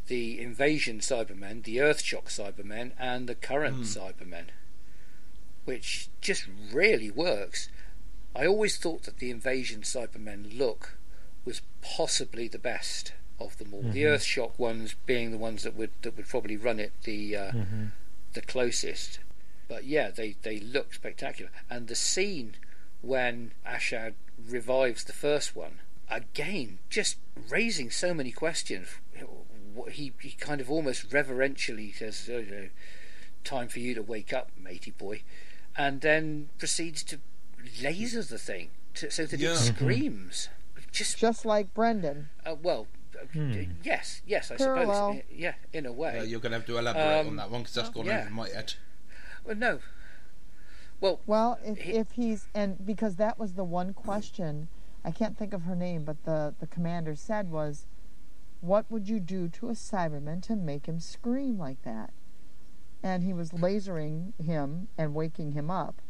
the 0.07 0.39
Invasion 0.39 0.99
Cybermen, 0.99 1.63
the 1.63 1.77
Earthshock 1.77 2.25
Cybermen, 2.25 2.91
and 2.97 3.29
the 3.29 3.35
current 3.35 3.83
Cybermen, 3.83 4.45
which 5.65 6.09
just 6.21 6.45
really 6.73 7.11
works. 7.11 7.69
I 8.35 8.47
always 8.47 8.77
thought 8.77 9.03
that 9.03 9.19
the 9.19 9.29
Invasion 9.29 9.81
Cybermen 9.81 10.57
look 10.57 10.97
was 11.45 11.61
possibly 11.81 12.47
the 12.47 12.59
best 12.59 13.13
of 13.39 13.57
them 13.57 13.73
all. 13.73 13.83
The 13.83 14.03
Earthshock 14.03 14.57
ones 14.57 14.95
being 15.05 15.31
the 15.31 15.37
ones 15.37 15.63
that 15.63 15.75
would 15.75 15.91
that 16.01 16.17
would 16.17 16.27
probably 16.27 16.57
run 16.57 16.79
it 16.79 16.93
the 17.03 17.35
uh, 17.35 17.51
the 18.33 18.41
closest. 18.41 19.19
But 19.71 19.85
yeah, 19.85 20.11
they 20.11 20.35
they 20.41 20.59
look 20.59 20.93
spectacular, 20.93 21.49
and 21.69 21.87
the 21.87 21.95
scene 21.95 22.55
when 23.01 23.53
Ashad 23.65 24.15
revives 24.37 25.05
the 25.05 25.13
first 25.13 25.55
one 25.55 25.79
again, 26.09 26.79
just 26.89 27.15
raising 27.49 27.89
so 27.89 28.13
many 28.13 28.33
questions. 28.33 28.87
He 29.89 30.11
he 30.19 30.31
kind 30.31 30.59
of 30.59 30.69
almost 30.69 31.13
reverentially 31.13 31.93
says, 31.93 32.29
oh, 32.29 32.39
you 32.39 32.69
"Time 33.45 33.69
for 33.69 33.79
you 33.79 33.95
to 33.95 34.01
wake 34.01 34.33
up, 34.33 34.51
matey 34.59 34.91
boy," 34.91 35.23
and 35.77 36.01
then 36.01 36.49
proceeds 36.57 37.01
to 37.03 37.19
laser 37.81 38.23
the 38.23 38.37
thing 38.37 38.71
to, 38.95 39.09
so 39.09 39.25
that 39.25 39.39
Yeah. 39.39 39.53
it 39.53 39.55
screams. 39.55 40.49
Just 40.91 41.17
Just 41.19 41.45
like 41.45 41.73
Brendan. 41.73 42.27
uh, 42.45 42.55
well, 42.61 42.87
uh, 43.17 43.23
yes, 43.81 44.21
yes, 44.27 44.51
I 44.51 44.57
Parallel. 44.57 45.13
suppose. 45.13 45.21
Yeah, 45.33 45.53
in 45.71 45.85
a 45.85 45.93
way. 45.93 46.19
Uh, 46.19 46.23
you're 46.23 46.41
going 46.41 46.51
to 46.51 46.57
have 46.57 46.67
to 46.67 46.77
elaborate 46.77 47.21
Um, 47.21 47.27
on 47.29 47.35
that 47.37 47.49
one 47.49 47.61
because 47.61 47.75
that's 47.75 47.89
gone 47.89 48.07
yeah. 48.07 48.23
over 48.23 48.29
my 48.31 48.49
head. 48.49 48.73
Well, 49.43 49.55
no. 49.55 49.79
Well, 50.99 51.19
Well, 51.25 51.59
if, 51.63 51.79
He- 51.79 51.93
if 51.93 52.11
he's 52.11 52.47
and 52.53 52.85
because 52.85 53.15
that 53.15 53.39
was 53.39 53.53
the 53.53 53.63
one 53.63 53.93
question, 53.93 54.67
I 55.03 55.11
can't 55.11 55.37
think 55.37 55.53
of 55.53 55.63
her 55.63 55.75
name, 55.75 56.03
but 56.03 56.23
the 56.23 56.53
the 56.59 56.67
commander 56.67 57.15
said 57.15 57.49
was, 57.49 57.87
"What 58.61 58.89
would 58.91 59.09
you 59.09 59.19
do 59.19 59.49
to 59.49 59.69
a 59.69 59.73
Cyberman 59.73 60.41
to 60.43 60.55
make 60.55 60.85
him 60.85 60.99
scream 60.99 61.57
like 61.57 61.81
that?" 61.83 62.13
And 63.01 63.23
he 63.23 63.33
was 63.33 63.51
lasering 63.51 64.33
him 64.39 64.89
and 64.95 65.15
waking 65.15 65.53
him 65.53 65.71
up, 65.71 66.03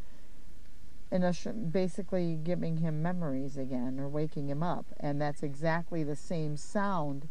and 1.10 1.72
basically 1.72 2.36
giving 2.36 2.78
him 2.78 3.02
memories 3.02 3.56
again 3.56 3.98
or 3.98 4.08
waking 4.10 4.50
him 4.50 4.62
up, 4.62 4.84
and 5.00 5.18
that's 5.20 5.42
exactly 5.42 6.02
the 6.02 6.16
same 6.16 6.58
sound. 6.58 7.28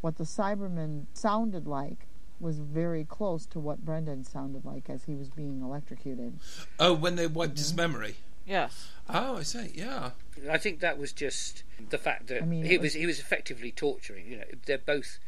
What 0.00 0.16
the 0.16 0.24
Cyberman 0.24 1.06
sounded 1.12 1.68
like 1.68 2.08
was 2.40 2.58
very 2.58 3.04
close 3.04 3.46
to 3.46 3.58
what 3.60 3.84
Brendan 3.84 4.24
sounded 4.24 4.64
like 4.64 4.88
as 4.88 5.04
he 5.04 5.14
was 5.14 5.28
being 5.28 5.60
electrocuted. 5.62 6.38
Oh, 6.78 6.94
when 6.94 7.16
they 7.16 7.26
wiped 7.26 7.52
Mm-hmm. 7.54 7.58
his 7.58 7.74
memory. 7.74 8.14
Yes. 8.46 8.88
Oh, 9.08 9.36
I 9.38 9.42
see. 9.42 9.70
Yeah. 9.74 10.10
I 10.50 10.58
think 10.58 10.80
that 10.80 10.98
was 10.98 11.12
just 11.12 11.62
the 11.90 11.98
fact 11.98 12.26
that 12.28 12.42
I 12.42 12.46
mean, 12.46 12.64
he 12.64 12.78
was 12.78 12.86
was- 12.86 12.94
he 12.94 13.06
was 13.06 13.18
effectively 13.20 13.70
torturing. 13.70 14.26
You 14.26 14.38
know, 14.38 14.44
they're 14.66 14.78
both, 14.78 15.18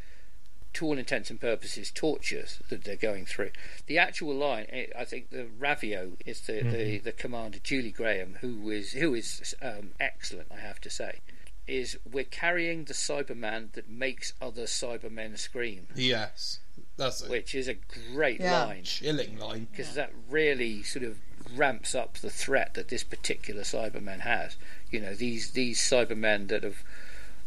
to 0.72 0.87
all 0.87 0.98
intents 0.98 1.31
and 1.31 1.38
purposes, 1.40 1.90
tortures 1.90 2.61
that 2.70 2.85
they're 2.85 2.96
going 2.96 3.27
through. 3.27 3.51
The 3.87 3.98
actual 3.98 4.35
line, 4.35 4.66
eh, 4.70 4.87
I 4.98 5.05
think, 5.05 5.31
the 5.31 5.44
Ravio 5.61 6.12
is 6.25 6.40
the, 6.40 6.62
the, 6.62 6.98
the 6.98 7.12
commander 7.12 7.59
Julie 7.62 7.90
Graham, 7.92 8.38
who 8.40 8.70
is 8.70 8.92
who 8.92 9.14
is 9.14 9.55
um, 9.62 9.90
excellent, 10.01 10.48
I 10.51 10.61
have 10.61 10.81
to 10.81 10.90
say. 10.90 11.20
Is 11.68 11.96
we're 12.11 12.25
carrying 12.25 12.85
the 12.87 12.94
Cyberman 12.94 13.72
that 13.75 13.88
makes 13.88 14.33
other 14.40 14.64
Cybermen 14.64 15.38
scream, 15.38 15.87
Yes. 15.94 16.59
That's 16.96 17.22
a 17.22 17.28
which 17.28 17.55
is 17.55 17.68
a 17.68 17.74
great 18.12 18.40
Yeah. 18.40 18.64
line 18.64 18.84
chilling 18.84 19.38
line. 19.38 19.68
because 19.70 19.95
that 19.95 20.12
really 20.28 20.82
sort 20.82 21.05
of 21.05 21.18
ramps 21.55 21.95
up 21.95 22.18
the 22.18 22.30
threat 22.30 22.74
that 22.74 22.88
this 22.88 23.05
particular 23.05 23.62
Cyberman 23.62 24.20
has. 24.20 24.57
You 24.90 25.01
know, 25.01 25.14
these 25.14 25.51
these 25.51 25.80
Cybermen 25.80 26.49
that 26.49 26.62
have 26.62 26.82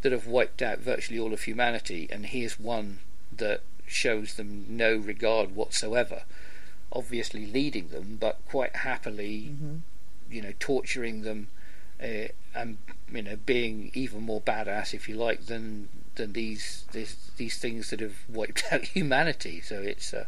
that 0.02 0.12
have 0.12 0.28
wiped 0.28 0.62
out 0.62 0.80
virtually 0.80 1.20
all 1.20 1.34
of 1.34 1.44
humanity, 1.44 2.08
and 2.12 2.26
here's 2.28 2.60
one 2.60 3.00
that 3.36 3.62
shows 3.88 4.36
them 4.36 4.66
no 4.68 4.96
regard 4.96 5.56
whatsoever. 5.56 6.24
Obviously, 6.92 7.46
leading 7.46 7.90
them, 7.90 8.18
but 8.20 8.40
quite 8.48 8.78
happily, 8.78 9.50
mm-hmm. 9.52 9.78
you 10.30 10.42
know, 10.42 10.54
torturing 10.60 11.22
them 11.24 11.48
uh, 12.02 12.28
and 12.56 12.78
you 13.12 13.22
know 13.22 13.36
being 13.46 13.92
even 13.94 14.22
more 14.24 14.42
badass, 14.42 14.94
if 14.94 15.08
you 15.10 15.16
like, 15.16 15.46
than 15.46 15.90
than 16.16 16.34
these 16.34 16.86
these, 16.92 17.32
these 17.38 17.58
things 17.58 17.90
that 17.90 18.00
have 18.00 18.16
wiped 18.30 18.64
out 18.72 18.86
humanity. 18.86 19.62
So 19.62 19.82
it's 19.82 20.14
uh, 20.14 20.26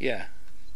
yeah, 0.00 0.26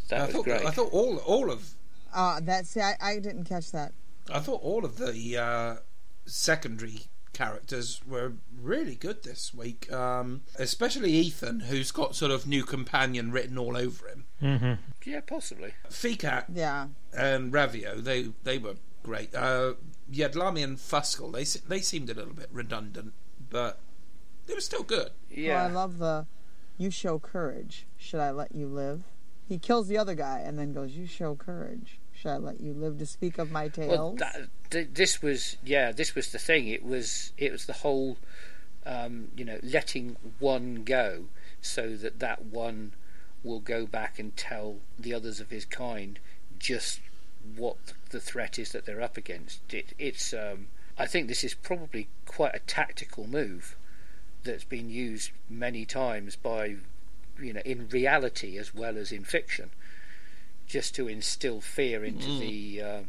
that 0.09 0.21
I 0.21 0.25
was 0.27 0.35
thought 0.35 0.45
great. 0.45 0.65
I 0.67 0.71
thought 0.71 0.93
all 0.93 1.17
all 1.19 1.51
of 1.51 1.71
Uh, 2.13 2.41
that 2.41 2.67
see, 2.67 2.81
I, 2.81 2.95
I 3.01 3.19
didn't 3.19 3.45
catch 3.45 3.71
that. 3.73 3.93
I 4.33 4.41
thought 4.41 4.61
all 4.63 4.85
of 4.85 4.99
the 4.99 5.37
uh, 5.37 5.77
secondary 6.25 7.03
characters 7.33 8.01
were 8.07 8.33
really 8.61 8.95
good 8.95 9.23
this 9.23 9.53
week, 9.53 9.93
um, 9.93 10.41
especially 10.59 11.13
Ethan, 11.13 11.61
who's 11.61 11.91
got 11.93 12.17
sort 12.17 12.33
of 12.33 12.47
new 12.47 12.65
companion 12.65 13.31
written 13.31 13.59
all 13.59 13.77
over 13.77 14.09
him. 14.09 14.25
hmm 14.41 14.73
yeah, 15.05 15.21
possibly. 15.21 15.75
Feekat 15.91 16.47
Yeah. 16.53 16.89
and 17.17 17.53
Ravio, 17.53 18.03
they 18.03 18.31
they 18.43 18.59
were 18.59 18.75
great. 19.07 19.35
Uh, 19.35 19.75
Yedlarmi 20.13 20.63
and 20.63 20.79
Fuskel, 20.79 21.33
they 21.33 21.45
they 21.69 21.81
seemed 21.81 22.11
a 22.11 22.15
little 22.15 22.35
bit 22.35 22.49
redundant, 22.53 23.13
but 23.51 23.79
they 24.47 24.55
were 24.55 24.61
still 24.61 24.83
good. 24.83 25.11
Yeah, 25.31 25.55
Well, 25.55 25.65
I 25.65 25.73
love 25.73 25.99
the 25.99 26.27
you 26.77 26.91
show 26.91 27.19
courage. 27.19 27.87
Should 27.97 28.21
I 28.21 28.33
let 28.33 28.55
you 28.55 28.67
live? 28.67 29.03
He 29.49 29.59
kills 29.59 29.87
the 29.87 29.97
other 29.97 30.15
guy 30.15 30.41
and 30.41 30.59
then 30.59 30.73
goes, 30.73 30.93
You 30.93 31.07
show 31.07 31.37
courage. 31.37 31.99
Should 32.13 32.31
I 32.31 32.37
let 32.39 32.61
you 32.61 32.73
live 32.73 32.99
to 32.99 33.07
speak 33.07 33.39
of 33.39 33.51
my 33.51 33.69
tales? 33.69 33.91
Well, 33.91 34.15
that, 34.19 34.49
th- 34.71 34.89
this 34.93 35.23
was 35.23 35.57
yeah, 35.65 35.93
this 35.93 36.15
was 36.15 36.33
the 36.33 36.39
thing. 36.39 36.67
It 36.69 36.85
was 36.85 37.33
it 37.39 37.53
was 37.53 37.67
the 37.67 37.75
whole, 37.75 38.19
um, 38.85 39.29
you 39.37 39.45
know, 39.45 39.61
letting 39.63 40.17
one 40.41 40.83
go 40.85 41.27
so 41.61 41.95
that 41.97 42.19
that 42.19 42.45
one 42.47 42.93
will 43.45 43.61
go 43.61 43.87
back 43.87 44.19
and 44.19 44.37
tell 44.37 44.79
the 44.99 45.15
others 45.15 45.41
of 45.41 45.51
his 45.51 45.65
kind 45.65 46.19
just 46.59 47.01
what 47.57 47.77
the 48.11 48.21
threat 48.21 48.59
is 48.59 48.73
that 48.73 48.87
they're 48.87 49.03
up 49.03 49.17
against. 49.17 49.73
It, 49.73 49.93
it's 49.99 50.33
um, 50.33 50.69
I 50.99 51.07
think 51.07 51.29
this 51.29 51.45
is 51.45 51.55
probably 51.55 52.09
quite 52.27 52.55
a 52.55 52.61
tactical 52.61 53.27
move 53.27 53.77
that's 54.45 54.65
been 54.65 54.89
used 54.89 55.31
many 55.51 55.85
times 55.85 56.37
by 56.37 56.77
you 57.39 57.53
know 57.53 57.61
in 57.65 57.89
reality 57.89 58.57
as 58.59 58.75
well 58.75 58.97
as 58.97 59.13
in 59.13 59.25
fiction 59.25 59.71
just 60.67 60.95
to 60.95 61.07
instill 61.09 61.61
fear 61.61 62.05
into 62.05 62.39
the 62.39 62.81
um, 62.81 63.07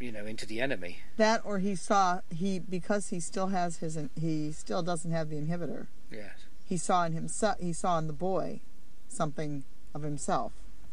you 0.00 0.10
know 0.10 0.26
into 0.26 0.46
the 0.46 0.60
enemy 0.60 1.00
that 1.16 1.40
or 1.44 1.58
he 1.58 1.74
saw 1.74 2.20
he 2.34 2.58
because 2.58 3.08
he 3.08 3.20
still 3.20 3.48
has 3.48 3.76
his 3.78 3.98
he 4.18 4.50
still 4.50 4.82
doesn't 4.82 5.12
have 5.12 5.28
the 5.30 5.36
inhibitor. 5.36 5.86
yes 6.10 6.46
He 6.66 6.76
saw 6.76 7.04
in 7.04 7.12
himself 7.12 7.56
he 7.60 7.72
saw 7.72 7.98
in 7.98 8.06
the 8.06 8.12
boy 8.12 8.60
something 9.08 9.64
of 9.94 10.02
himself 10.02 10.52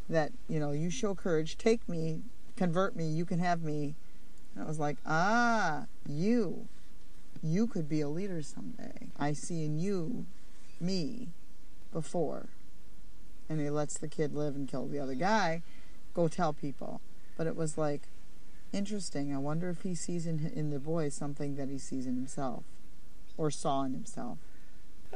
that 0.10 0.32
you 0.48 0.60
know 0.60 0.72
you 0.72 0.90
show 0.90 1.16
courage 1.16 1.58
take 1.58 1.88
me 1.88 2.22
convert 2.58 2.96
me 2.96 3.06
you 3.06 3.26
can 3.26 3.40
have 3.40 3.62
me. 3.62 3.96
And 4.54 4.64
I 4.64 4.68
was 4.68 4.80
like 4.80 4.98
ah 5.06 5.86
you. 6.08 6.68
You 7.42 7.68
could 7.68 7.88
be 7.88 8.02
a 8.02 8.10
leader 8.10 8.42
someday. 8.42 9.10
I 9.18 9.34
see 9.34 9.64
in 9.64 9.80
you 9.80 10.26
me 10.80 11.30
before. 11.94 12.48
And 13.48 13.62
he 13.62 13.70
lets 13.70 13.98
the 13.98 14.08
kid 14.08 14.34
live 14.34 14.56
and 14.56 14.68
kill 14.68 14.88
the 14.88 15.00
other 15.00 15.16
guy. 15.16 15.62
Go 16.14 16.28
tell 16.28 16.52
people. 16.52 17.00
But 17.38 17.48
it 17.48 17.56
was 17.56 17.78
like 17.78 18.10
interesting. 18.74 19.34
I 19.34 19.38
wonder 19.38 19.70
if 19.70 19.84
he 19.84 19.96
sees 19.96 20.26
in 20.26 20.52
in 20.54 20.72
the 20.72 20.80
boy 20.80 21.10
something 21.10 21.56
that 21.56 21.70
he 21.70 21.78
sees 21.78 22.06
in 22.06 22.16
himself 22.16 22.64
or 23.38 23.52
saw 23.52 23.84
in 23.84 23.94
himself 23.94 24.40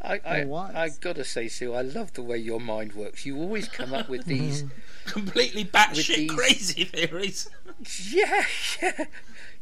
I, 0.04 0.20
I, 0.26 0.84
I 0.86 0.90
gotta 1.00 1.24
say, 1.24 1.48
Sue, 1.48 1.74
I 1.74 1.82
love 1.82 2.14
the 2.14 2.24
way 2.24 2.38
your 2.38 2.60
mind 2.60 2.94
works. 2.94 3.26
You 3.26 3.38
always 3.38 3.68
come 3.68 3.94
up 3.94 4.10
with 4.10 4.22
mm-hmm. 4.26 4.30
these, 4.30 4.64
Completely 5.06 5.66
batshit 5.66 6.16
these- 6.16 6.32
crazy 6.32 6.84
theories. 6.86 7.50
yeah, 8.12 8.44
yeah, 8.82 9.06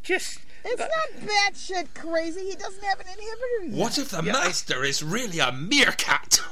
just. 0.02 0.40
It's 0.64 0.76
but- 0.80 0.90
not 0.90 1.28
batshit 1.30 1.94
crazy. 1.94 2.40
He 2.50 2.54
doesn't 2.54 2.84
have 2.84 3.00
an 3.00 3.06
inhibitor 3.06 3.70
yet. 3.70 3.78
What 3.78 3.98
if 3.98 4.10
the 4.10 4.22
Yeah, 4.22 4.36
I- 4.36 4.48
is 4.84 5.02
really 5.02 5.38
a 5.38 5.52
meerkat? 5.52 6.40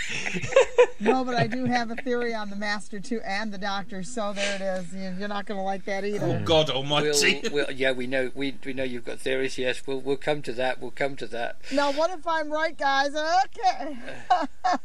No, 0.98 1.24
but 1.24 1.34
I 1.34 1.46
do 1.46 1.66
have 1.66 1.90
a 1.90 1.96
theory 1.96 2.32
on 2.34 2.48
the 2.48 2.56
master 2.56 2.98
too 3.00 3.20
and 3.22 3.52
the 3.52 3.58
doctor. 3.58 4.02
So 4.02 4.32
there 4.32 4.54
it 4.56 4.60
is. 4.62 4.94
You- 4.94 5.14
You're 5.18 5.28
not 5.28 5.44
going 5.44 5.58
to 5.58 5.62
like 5.64 5.84
that 5.84 6.04
either. 6.06 6.24
Oh 6.24 6.30
either. 6.36 6.44
God 6.44 6.68
We'll, 6.68 6.78
Almighty! 6.78 7.42
we'll, 7.52 7.70
yeah, 7.70 7.92
we 7.92 8.06
know 8.06 8.30
we 8.34 8.56
we 8.64 8.72
know 8.72 8.82
you've 8.82 9.04
got 9.04 9.18
theories. 9.20 9.58
Yes, 9.58 9.82
we'll 9.86 10.00
we'll 10.00 10.16
come 10.16 10.40
to 10.42 10.52
that. 10.54 10.80
We'll 10.80 10.90
come 10.92 11.14
to 11.16 11.26
that. 11.26 11.58
Now, 11.72 11.92
what 11.92 12.10
if 12.10 12.26
I'm 12.26 12.50
right, 12.50 12.76
guys? 12.76 13.10
Okay. 13.14 13.98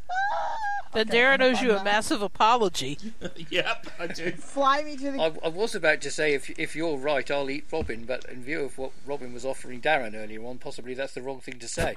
Then 0.93 1.07
Darren 1.07 1.41
owes 1.41 1.61
you 1.61 1.71
a 1.73 1.81
massive 1.85 2.21
apology. 2.21 2.97
yep, 3.49 3.87
I 3.97 4.07
do. 4.07 4.31
Fly 4.31 4.83
me 4.83 4.97
to 4.97 5.11
the. 5.11 5.21
I, 5.21 5.31
I 5.45 5.47
was 5.47 5.73
about 5.73 6.01
to 6.01 6.11
say 6.11 6.33
if 6.33 6.49
if 6.59 6.75
you're 6.75 6.97
right, 6.97 7.31
I'll 7.31 7.49
eat 7.49 7.63
Robin, 7.71 8.03
but 8.03 8.25
in 8.25 8.43
view 8.43 8.65
of 8.65 8.77
what 8.77 8.91
Robin 9.05 9.33
was 9.33 9.45
offering 9.45 9.79
Darren 9.79 10.13
earlier 10.21 10.43
on, 10.45 10.57
possibly 10.57 10.93
that's 10.93 11.13
the 11.13 11.21
wrong 11.21 11.39
thing 11.39 11.59
to 11.59 11.67
say. 11.69 11.95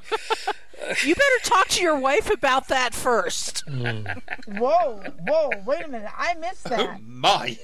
You 1.03 1.15
better 1.17 1.41
talk 1.43 1.67
to 1.71 1.83
your 1.83 1.99
wife 1.99 2.31
about 2.31 2.69
that 2.69 2.95
first. 3.05 3.65
Whoa, 4.49 5.03
whoa! 5.27 5.51
Wait 5.67 5.85
a 5.85 5.89
minute. 5.89 6.11
I 6.17 6.35
missed 6.35 6.65
that. 6.65 6.81
Oh 6.81 6.87
that. 6.87 7.03
my! 7.07 7.59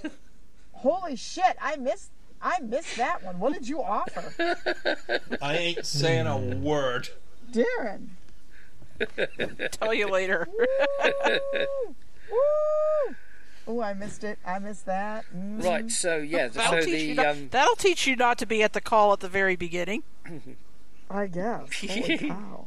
Holy 0.73 1.17
shit! 1.17 1.57
I 1.61 1.77
missed. 1.77 2.11
I 2.43 2.61
missed 2.61 2.97
that 2.97 3.23
one. 3.23 3.39
What 3.39 3.53
did 3.55 3.69
you 3.69 3.83
offer, 3.83 4.57
I 5.43 5.57
ain't 5.57 5.85
saying 5.85 6.27
a 6.27 6.39
word. 6.39 7.11
Darren? 7.53 8.09
Tell 9.73 9.93
you 9.95 10.09
later. 10.09 10.49
Oh, 13.69 13.83
I 13.83 13.93
missed 13.93 14.25
it. 14.25 14.39
I 14.45 14.59
missed 14.59 14.87
that. 14.87 15.25
Mm. 15.37 15.63
right. 15.63 15.91
So 15.91 16.17
yeah. 16.17 16.49
That'll 16.49 16.81
So 16.81 16.87
teach, 16.87 17.03
you 17.03 17.15
the 17.15 17.23
not, 17.23 17.37
um, 17.37 17.49
that'll 17.51 17.77
teach 17.77 18.07
you 18.07 18.17
not 18.17 18.39
to 18.39 18.47
be 18.47 18.65
at 18.65 18.73
the 18.73 18.81
call 18.81 19.13
at 19.13 19.21
the 19.21 19.29
very 19.29 19.55
beginning. 19.55 20.03
I 21.09 21.27
guess. 21.27 21.69
Holy 21.81 22.19
cow. 22.19 22.67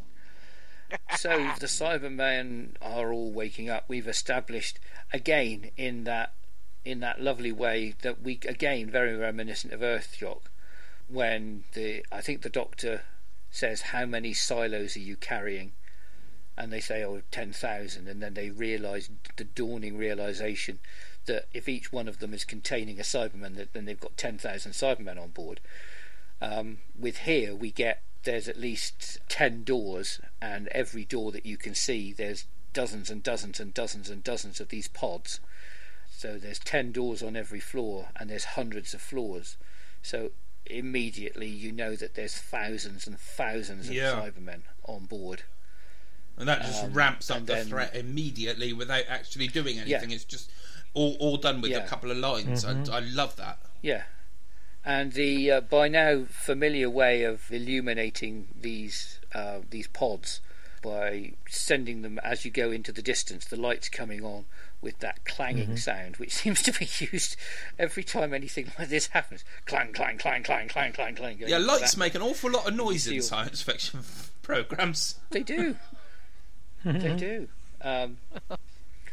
So 1.18 1.38
the 1.60 1.68
Cybermen 1.68 2.76
are 2.82 3.12
all 3.12 3.32
waking 3.32 3.70
up. 3.70 3.86
We've 3.88 4.08
established 4.08 4.80
again 5.12 5.72
in 5.78 6.04
that 6.04 6.34
in 6.86 7.00
that 7.00 7.22
lovely 7.22 7.52
way 7.52 7.96
that 8.02 8.22
we 8.22 8.40
again 8.48 8.90
very 8.90 9.16
reminiscent 9.16 9.74
of 9.74 9.82
Earthshock 9.82 10.42
when 11.08 11.64
the 11.74 12.06
I 12.12 12.22
think 12.22 12.42
the 12.42 12.50
Doctor 12.50 13.02
says 13.52 13.82
how 13.82 14.06
many 14.06 14.34
silos 14.34 14.96
are 14.96 15.00
you 15.00 15.16
carrying? 15.16 15.74
And 16.58 16.72
they 16.72 16.80
say 16.80 17.04
oh 17.04 17.22
10,000 17.32 18.08
and 18.08 18.22
then 18.22 18.34
they 18.34 18.50
realise 18.50 19.10
the 19.38 19.44
dawning 19.44 19.98
realization 19.98 20.80
that 21.26 21.46
if 21.54 21.70
each 21.70 21.92
one 21.92 22.08
of 22.08 22.20
them 22.20 22.34
is 22.34 22.44
containing 22.44 23.00
a 23.00 23.04
Cyberman 23.04 23.56
that 23.56 23.74
then 23.74 23.86
they've 23.86 24.00
got 24.00 24.18
10,000 24.18 24.72
Cybermen 24.72 25.22
on 25.22 25.30
board. 25.30 25.60
Um, 26.42 26.80
with 26.98 27.20
here 27.20 27.56
we 27.56 27.72
get 27.72 28.02
there's 28.24 28.48
at 28.48 28.60
least 28.60 29.20
10 29.30 29.64
doors 29.64 30.20
and 30.42 30.68
every 30.70 31.06
door 31.06 31.32
that 31.32 31.46
you 31.46 31.58
can 31.58 31.76
see 31.76 32.14
there's 32.14 32.46
dozens 32.72 33.10
and 33.10 33.22
dozens 33.24 33.60
and 33.60 33.74
dozens 33.74 34.10
and 34.10 34.24
dozens 34.24 34.60
of 34.60 34.70
these 34.70 34.88
pods 34.88 35.40
so 36.10 36.38
there's 36.38 36.60
10 36.60 36.92
doors 36.92 37.22
on 37.22 37.36
every 37.36 37.60
floor 37.60 38.08
and 38.16 38.30
there's 38.30 38.46
hundreds 38.46 38.94
of 38.94 39.02
floors 39.02 39.58
so 40.02 40.32
immediately 40.66 41.48
you 41.48 41.72
know 41.72 41.96
that 41.96 42.16
there's 42.16 42.36
thousands 42.38 43.06
and 43.06 43.20
thousands 43.20 43.90
of 43.90 43.94
Yeah. 43.96 44.14
cybermen 44.14 44.62
on 44.86 45.06
board 45.06 45.44
And 46.38 46.48
that 46.48 46.62
just 46.64 46.84
Um, 46.84 46.94
ramps 46.94 47.30
up 47.30 47.46
the 47.46 47.54
then- 47.54 47.68
threat 47.68 47.96
immediately 47.96 48.74
without 48.74 49.06
actually 49.08 49.48
doing 49.50 49.78
anything. 49.78 50.10
It's 50.10 50.24
just 50.26 50.50
all, 50.96 51.16
all 51.20 51.38
done 51.38 51.62
with 51.62 51.72
a 51.74 51.82
couple 51.88 52.10
of 52.10 52.18
lines. 52.18 52.66
I, 52.66 52.72
I 52.92 53.00
love 53.02 53.36
that. 53.36 53.60
Yeah, 53.84 54.04
and 54.86 55.14
the 55.14 55.52
uh, 55.52 55.62
by 55.62 55.88
now 55.88 56.26
familiar 56.30 56.90
way 56.90 57.24
of 57.24 57.52
illuminating 57.52 58.48
these 58.60 59.20
uh, 59.34 59.60
these 59.70 59.88
pods 59.88 60.42
by 60.82 61.32
sending 61.50 62.02
them 62.02 62.20
as 62.20 62.44
you 62.44 62.52
go 62.52 62.70
into 62.70 62.92
the 62.92 63.02
distance, 63.02 63.46
the 63.46 63.56
lights 63.56 63.88
coming 63.88 64.24
on 64.24 64.46
with 64.82 65.00
that 65.00 65.24
clanging 65.24 65.78
sound, 65.78 66.18
which 66.18 66.34
seems 66.34 66.62
to 66.62 66.74
be 66.74 66.88
used 67.12 67.38
every 67.80 68.04
time 68.04 68.34
anything 68.34 68.70
like 68.78 68.90
this 68.90 69.08
happens. 69.08 69.46
Clang, 69.66 69.94
clang, 69.94 70.18
clang, 70.18 70.44
clang, 70.44 70.68
clang, 70.68 70.92
clang, 70.92 71.16
clang. 71.16 71.38
Yeah, 71.40 71.58
lights 71.58 71.94
that. 71.94 71.98
make 71.98 72.16
an 72.16 72.22
awful 72.22 72.52
lot 72.52 72.68
of 72.68 72.76
noise 72.76 73.08
in 73.08 73.22
science 73.22 73.62
fiction 73.62 74.02
programs. 74.42 75.16
They 75.30 75.42
do. 75.44 75.78
they 76.84 77.16
do. 77.16 77.48
Um, 77.82 78.18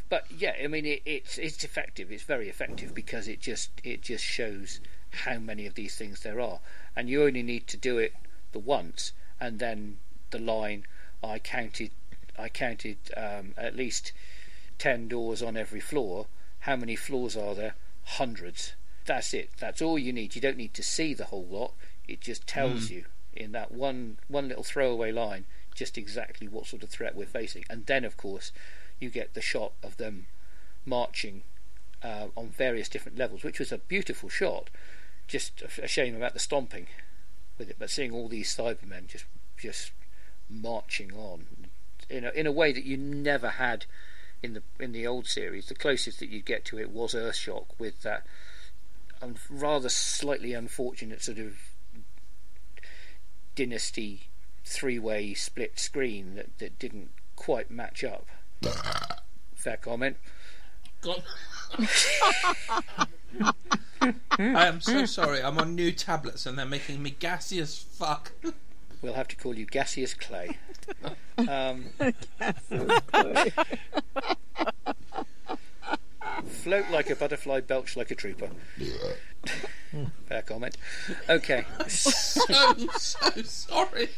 but 0.09 0.25
yeah, 0.37 0.53
I 0.61 0.67
mean, 0.67 0.85
it, 0.85 1.01
it's 1.05 1.37
it's 1.37 1.63
effective. 1.63 2.11
It's 2.11 2.23
very 2.23 2.49
effective 2.49 2.93
because 2.93 3.29
it 3.29 3.39
just 3.39 3.71
it 3.83 4.01
just 4.01 4.25
shows 4.25 4.81
how 5.11 5.39
many 5.39 5.65
of 5.65 5.75
these 5.75 5.95
things 5.95 6.21
there 6.21 6.39
are, 6.39 6.59
and 6.95 7.09
you 7.09 7.23
only 7.23 7.43
need 7.43 7.67
to 7.67 7.77
do 7.77 7.97
it 7.97 8.13
the 8.51 8.59
once, 8.59 9.13
and 9.39 9.59
then 9.59 9.97
the 10.31 10.39
line. 10.39 10.85
I 11.23 11.39
counted. 11.39 11.91
I 12.37 12.49
counted 12.49 12.97
um, 13.15 13.53
at 13.57 13.75
least 13.75 14.11
ten 14.77 15.07
doors 15.07 15.43
on 15.43 15.55
every 15.55 15.79
floor. 15.79 16.27
How 16.61 16.75
many 16.75 16.95
floors 16.95 17.37
are 17.37 17.53
there? 17.53 17.75
Hundreds. 18.03 18.73
That's 19.05 19.33
it. 19.33 19.49
That's 19.59 19.81
all 19.81 19.99
you 19.99 20.13
need. 20.13 20.35
You 20.35 20.41
don't 20.41 20.57
need 20.57 20.73
to 20.75 20.83
see 20.83 21.13
the 21.13 21.25
whole 21.25 21.45
lot. 21.45 21.73
It 22.07 22.21
just 22.21 22.47
tells 22.47 22.89
you 22.89 23.05
in 23.33 23.51
that 23.51 23.71
one 23.71 24.17
one 24.27 24.47
little 24.47 24.63
throwaway 24.63 25.11
line 25.11 25.45
just 25.73 25.97
exactly 25.97 26.47
what 26.47 26.67
sort 26.67 26.83
of 26.83 26.89
threat 26.89 27.15
we're 27.15 27.25
facing. 27.25 27.63
And 27.69 27.85
then, 27.85 28.03
of 28.05 28.17
course, 28.17 28.51
you 28.99 29.09
get 29.09 29.33
the 29.33 29.41
shot 29.41 29.73
of 29.81 29.97
them 29.97 30.27
marching 30.85 31.43
uh, 32.03 32.27
on 32.35 32.49
various 32.49 32.89
different 32.89 33.17
levels, 33.17 33.43
which 33.43 33.59
was 33.59 33.71
a 33.71 33.77
beautiful 33.77 34.29
shot. 34.29 34.69
Just 35.27 35.61
a, 35.61 35.83
a 35.85 35.87
shame 35.87 36.15
about 36.15 36.33
the 36.33 36.39
stomping 36.39 36.87
with 37.57 37.69
it, 37.69 37.77
but 37.79 37.89
seeing 37.89 38.11
all 38.11 38.27
these 38.27 38.53
Cybermen 38.55 39.07
just 39.07 39.25
just 39.57 39.91
marching 40.49 41.13
on 41.13 41.45
in 42.09 42.25
a, 42.25 42.29
in 42.31 42.45
a 42.45 42.51
way 42.51 42.71
that 42.73 42.83
you 42.83 42.97
never 42.97 43.49
had 43.49 43.85
in 44.43 44.53
the 44.53 44.63
in 44.79 44.91
the 44.91 45.07
old 45.07 45.27
series. 45.27 45.67
The 45.67 45.75
closest 45.75 46.19
that 46.19 46.29
you'd 46.29 46.45
get 46.45 46.65
to 46.65 46.79
it 46.79 46.91
was 46.91 47.13
Earthshock 47.13 47.65
with 47.77 48.01
that 48.01 48.25
um, 49.21 49.35
rather 49.49 49.89
slightly 49.89 50.53
unfortunate 50.53 51.21
sort 51.21 51.37
of 51.37 51.55
dynasty 53.55 54.29
three-way 54.63 55.33
split 55.33 55.79
screen 55.79 56.35
that, 56.35 56.57
that 56.59 56.79
didn't 56.79 57.09
quite 57.35 57.69
match 57.69 58.03
up. 58.03 58.27
Fair 59.55 59.77
comment. 59.77 60.17
God. 63.39 63.55
I 64.39 64.65
am 64.65 64.81
so 64.81 65.05
sorry. 65.05 65.41
I'm 65.41 65.57
on 65.59 65.75
new 65.75 65.91
tablets 65.91 66.45
and 66.45 66.57
they're 66.57 66.65
making 66.65 67.03
me 67.03 67.11
gassy 67.11 67.59
as 67.59 67.77
fuck. 67.77 68.31
We'll 69.01 69.13
have 69.13 69.27
to 69.29 69.35
call 69.35 69.55
you 69.55 69.65
Gaseous 69.65 70.13
Clay. 70.13 70.57
Um, 71.37 71.85
float 76.45 76.89
like 76.91 77.09
a 77.09 77.15
butterfly, 77.15 77.61
belch 77.61 77.97
like 77.97 78.11
a 78.11 78.15
trooper. 78.15 78.49
Fair 80.27 80.41
comment. 80.43 80.77
Okay. 81.27 81.65
so 81.87 82.43
so 82.97 83.41
sorry. 83.43 84.09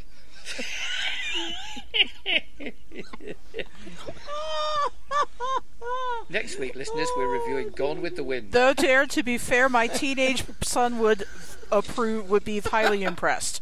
Next 6.30 6.60
week, 6.60 6.76
listeners, 6.76 7.08
we're 7.16 7.28
reviewing 7.28 7.70
Gone 7.70 8.02
with 8.02 8.16
the 8.16 8.24
Wind. 8.24 8.52
Though, 8.52 8.74
dare 8.74 9.06
to 9.06 9.24
be 9.24 9.38
fair, 9.38 9.70
my 9.70 9.88
teenage 9.88 10.44
son 10.62 11.00
would 11.00 11.26
approve, 11.72 12.30
would 12.30 12.44
be 12.44 12.60
highly 12.60 13.04
impressed. 13.04 13.62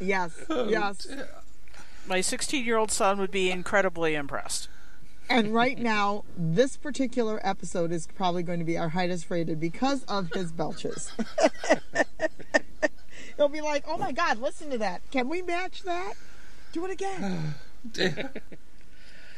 Yes, 0.00 0.32
oh, 0.50 0.68
yes. 0.68 1.06
My 2.06 2.20
16 2.20 2.64
year 2.64 2.76
old 2.76 2.90
son 2.90 3.18
would 3.18 3.30
be 3.30 3.50
incredibly 3.50 4.14
impressed. 4.14 4.68
And 5.30 5.54
right 5.54 5.78
now, 5.78 6.24
this 6.36 6.76
particular 6.76 7.40
episode 7.42 7.92
is 7.92 8.06
probably 8.06 8.42
going 8.42 8.58
to 8.58 8.64
be 8.64 8.76
our 8.76 8.90
highest 8.90 9.30
rated 9.30 9.58
because 9.58 10.04
of 10.04 10.30
his 10.32 10.52
belches. 10.52 11.10
He'll 13.36 13.48
be 13.48 13.60
like, 13.60 13.84
"Oh 13.86 13.98
my 13.98 14.12
God, 14.12 14.38
listen 14.38 14.70
to 14.70 14.78
that! 14.78 15.02
Can 15.10 15.28
we 15.28 15.42
match 15.42 15.82
that? 15.82 16.14
Do 16.72 16.84
it 16.84 16.90
again." 16.90 17.54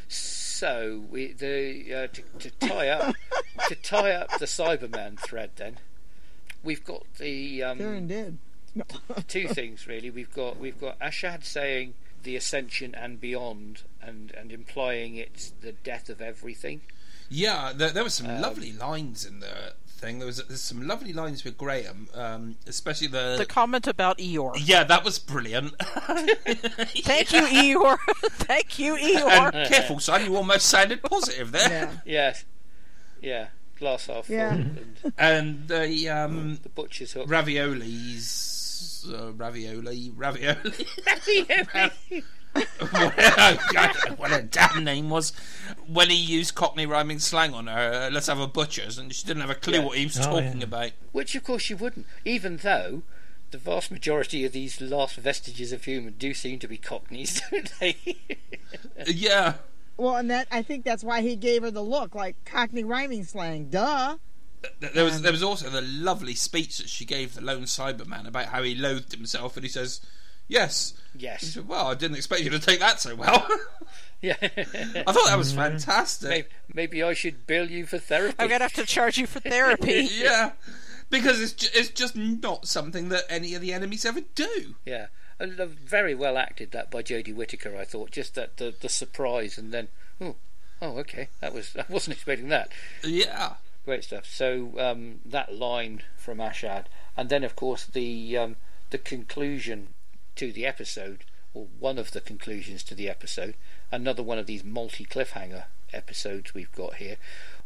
So, 0.09 1.05
we, 1.11 1.32
the 1.32 1.92
uh, 1.92 2.07
to, 2.07 2.22
to 2.38 2.51
tie 2.66 2.88
up 2.88 3.14
to 3.68 3.74
tie 3.74 4.12
up 4.12 4.38
the 4.38 4.47
Cyberman 4.47 5.18
thread, 5.18 5.51
then 5.57 5.78
we've 6.62 6.84
got 6.84 7.03
the 7.18 7.62
um, 7.62 7.78
Darren 7.78 8.09
did. 8.09 8.38
No. 8.74 8.84
two 9.28 9.49
things 9.49 9.86
really. 9.86 10.11
We've 10.11 10.32
got 10.32 10.59
we've 10.59 10.80
got 10.80 10.99
Ashad 11.01 11.44
saying 11.44 11.94
the 12.22 12.36
ascension 12.36 12.94
and 12.94 13.20
beyond, 13.20 13.82
and 14.01 14.32
and 14.32 14.53
implying 14.53 15.16
it's 15.16 15.53
the 15.61 15.72
death 15.72 16.09
of 16.09 16.20
everything. 16.22 16.80
Yeah, 17.28 17.72
there, 17.74 17.90
there 17.90 18.05
were 18.05 18.11
some 18.11 18.40
lovely 18.40 18.72
lines 18.72 19.26
in 19.26 19.40
the 19.40 19.74
thing. 19.97 20.18
There 20.18 20.26
was 20.26 20.42
there's 20.47 20.61
some 20.61 20.86
lovely 20.86 21.12
lines 21.12 21.42
with 21.44 21.57
Graham, 21.59 22.09
um, 22.14 22.57
especially 22.66 23.09
the. 23.09 23.36
The 23.38 23.47
comment 23.47 23.86
about 23.86 24.18
Eeyore. 24.18 24.53
yeah, 24.62 24.84
that 24.84 25.05
was 25.05 25.18
brilliant. 25.18 25.74
Thank 25.82 27.32
you, 27.32 27.42
Eeyore. 27.42 27.99
Thank 28.47 28.78
you, 28.78 28.97
Eeyore. 28.97 29.55
And 29.55 29.68
careful, 29.68 29.99
son, 30.01 30.24
you 30.24 30.36
almost 30.36 30.66
sounded 30.66 31.03
positive 31.03 31.53
there. 31.53 31.68
Yeah. 31.70 31.90
Yes, 32.07 32.44
yeah, 33.20 33.47
glass 33.78 34.07
half 34.07 34.26
full. 34.26 34.36
Yeah. 34.36 34.53
And 34.55 34.97
And 35.18 35.68
the 35.68 36.09
um, 36.09 36.59
the 36.62 36.68
butcher's 36.68 37.12
hook. 37.12 37.26
raviolis, 37.28 39.07
uh, 39.12 39.32
ravioli, 39.32 40.12
ravioli. 40.14 40.86
Ravioli. 41.07 42.24
what 44.16 44.32
a 44.32 44.42
damn 44.42 44.84
name 44.84 45.11
was 45.11 45.32
when 45.86 46.11
he 46.11 46.16
used 46.16 46.54
Cockney 46.54 46.86
rhyming 46.86 47.18
slang 47.18 47.54
on 47.54 47.66
her. 47.66 48.07
Uh, 48.07 48.11
let's 48.11 48.26
have 48.26 48.40
a 48.40 48.46
butcher's, 48.46 48.98
and 48.98 49.12
she 49.14 49.26
didn't 49.26 49.40
have 49.42 49.50
a 49.50 49.54
clue 49.54 49.74
Yeah. 49.74 49.84
what 49.84 49.98
he 49.98 50.04
was 50.04 50.18
Oh, 50.20 50.22
talking 50.24 50.59
yeah. 50.59 50.64
about. 50.64 50.90
Which, 51.12 51.34
of 51.34 51.44
course, 51.44 51.62
she 51.62 51.74
wouldn't, 51.74 52.07
even 52.24 52.59
though 52.59 53.02
the 53.50 53.59
vast 53.59 53.90
majority 53.90 54.44
of 54.44 54.52
these 54.52 54.80
last 54.80 55.16
vestiges 55.16 55.72
of 55.72 55.84
human 55.84 56.14
do 56.18 56.34
seem 56.34 56.59
to 56.59 56.68
be 56.68 56.76
cockneys, 56.78 57.40
don't 57.50 57.72
they? 57.80 57.96
Yeah, 59.07 59.54
Well, 59.96 60.16
and 60.16 60.30
that 60.30 60.48
I 60.50 60.62
think 60.62 60.84
that's 60.84 61.04
why 61.04 61.20
he 61.22 61.36
gave 61.36 61.62
her 61.62 61.70
the 61.70 61.82
look, 61.82 62.14
like 62.14 62.36
Cockney 62.44 62.82
rhyming 62.84 63.24
slang. 63.24 63.68
Duh. 63.68 64.16
There 64.80 65.04
was 65.04 65.22
there 65.22 65.30
was 65.32 65.42
also 65.44 65.70
the 65.70 65.82
lovely 65.82 66.34
speech 66.34 66.78
that 66.78 66.88
she 66.88 67.04
gave 67.04 67.34
the 67.34 67.40
lone 67.42 67.64
Cyberman 67.64 68.26
about 68.26 68.46
how 68.46 68.62
he 68.64 68.74
loathed 68.74 69.12
himself, 69.12 69.57
and 69.57 69.64
he 69.64 69.70
says, 69.70 70.00
"Yes." 70.49 70.94
He 71.12 71.24
yes. 71.24 71.42
said, 71.42 71.68
"Well, 71.68 71.86
I 71.86 71.94
didn't 71.94 72.16
expect 72.16 72.42
you 72.42 72.51
to 72.51 72.59
take 72.59 72.80
that 72.80 73.01
so 73.01 73.14
well." 73.14 73.47
Yeah. 74.22 74.36
I 74.40 75.12
thought 75.12 75.26
that 75.26 75.36
was 75.36 75.53
fantastic. 75.53 76.30
maybe, 76.30 76.49
maybe 76.72 77.03
I 77.03 77.12
should 77.12 77.47
bill 77.47 77.70
you 77.70 77.84
for 77.84 77.99
therapy. 77.99 78.34
I'm 78.38 78.49
gonna 78.49 78.64
have 78.64 78.72
to 78.72 78.86
charge 78.86 79.18
you 79.18 79.26
for 79.26 79.40
therapy. 79.40 80.09
yeah, 80.11 80.53
because 81.11 81.40
it's 81.40 81.53
ju- 81.53 81.68
it's 81.74 81.90
just 81.90 82.16
not 82.16 82.66
something 82.66 83.11
that 83.11 83.24
any 83.28 83.55
of 83.55 83.61
the 83.61 83.74
enemies 83.74 84.07
ever 84.07 84.22
do. 84.34 84.76
Yeah, 84.86 85.09
and, 85.38 85.53
very 85.59 86.14
well 86.14 86.38
acted 86.38 86.72
that 86.72 86.90
by 86.90 87.03
Jodie 87.03 87.34
Whittaker. 87.34 87.76
I 87.76 87.84
thought 87.84 88.11
just 88.11 88.34
that 88.36 88.57
the 88.57 88.74
the 88.80 88.88
surprise 88.88 89.59
and 89.59 89.70
then 89.70 89.88
oh 90.18 90.36
oh 90.80 90.97
okay 91.01 91.28
that 91.40 91.53
was 91.53 91.76
I 91.76 91.84
wasn't 91.90 92.16
expecting 92.16 92.49
that. 92.49 92.70
Yeah, 93.05 93.57
Great 93.86 94.03
stuff. 94.03 94.26
So 94.26 94.72
um, 94.80 95.20
that 95.24 95.55
line 95.55 96.03
from 96.16 96.38
Ashad, 96.38 96.86
and 97.16 97.28
then 97.28 97.44
of 97.44 97.55
course 97.55 97.84
the 97.84 98.36
um, 98.36 98.57
the 98.90 98.99
conclusion 98.99 99.88
to 100.37 100.53
the 100.53 100.66
episode, 100.66 101.24
or 101.55 101.66
one 101.78 101.99
of 101.99 102.12
the 102.12 102.20
conclusions 102.20 102.82
to 102.84 102.95
the 102.95 103.09
episode, 103.09 103.55
another 103.91 104.22
one 104.22 104.39
of 104.39 104.47
these 104.47 104.64
multi 104.64 105.05
cliffhanger 105.05 105.64
episodes 105.93 106.55
we've 106.55 106.72
got 106.72 106.97
here, 106.97 107.16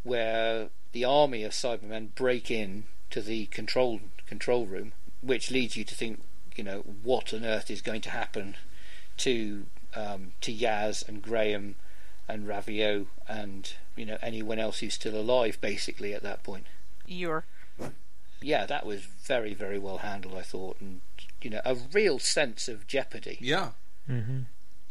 where 0.03 0.69
the 0.93 1.05
army 1.05 1.45
of 1.45 1.53
Cybermen 1.53 2.15
break 2.15 2.51
in 2.51 2.85
to 3.11 3.21
the 3.21 3.47
control 3.47 4.01
control 4.27 4.67
room, 4.67 4.93
which 5.21 5.51
leads 5.51 5.77
you 5.77 5.85
to 5.85 5.95
think, 5.95 6.23
you 6.57 6.65
know, 6.65 6.81
what 7.03 7.35
on 7.35 7.45
earth 7.45 7.71
is 7.71 7.83
going 7.83 8.01
to 8.03 8.11
happen 8.11 8.57
to 9.19 9.67
um, 9.95 10.33
to 10.41 10.53
Yaz 10.53 11.07
and 11.07 11.23
Graham 11.23 11.75
and 12.29 12.47
Ravio 12.47 13.07
and 13.29 13.73
you 13.97 14.07
know 14.07 14.19
anyone 14.23 14.59
else 14.59 14.79
who's 14.79 14.95
still 14.95 15.17
alive 15.17 15.59
basically 15.61 16.15
at 16.15 16.23
that 16.23 16.43
point. 16.43 16.67
Eeyore. 17.09 17.43
Yeah, 18.43 18.67
that 18.67 18.87
was 18.87 19.03
very 19.03 19.53
very 19.53 19.79
well 19.79 19.99
handled 19.99 20.35
I 20.35 20.43
thought 20.43 20.77
and 20.81 21.01
you 21.45 21.51
know 21.51 21.61
a 21.65 21.75
real 21.93 22.19
sense 22.19 22.69
of 22.69 22.87
jeopardy 22.87 23.39
yeah, 23.41 23.71
hmm 24.07 24.41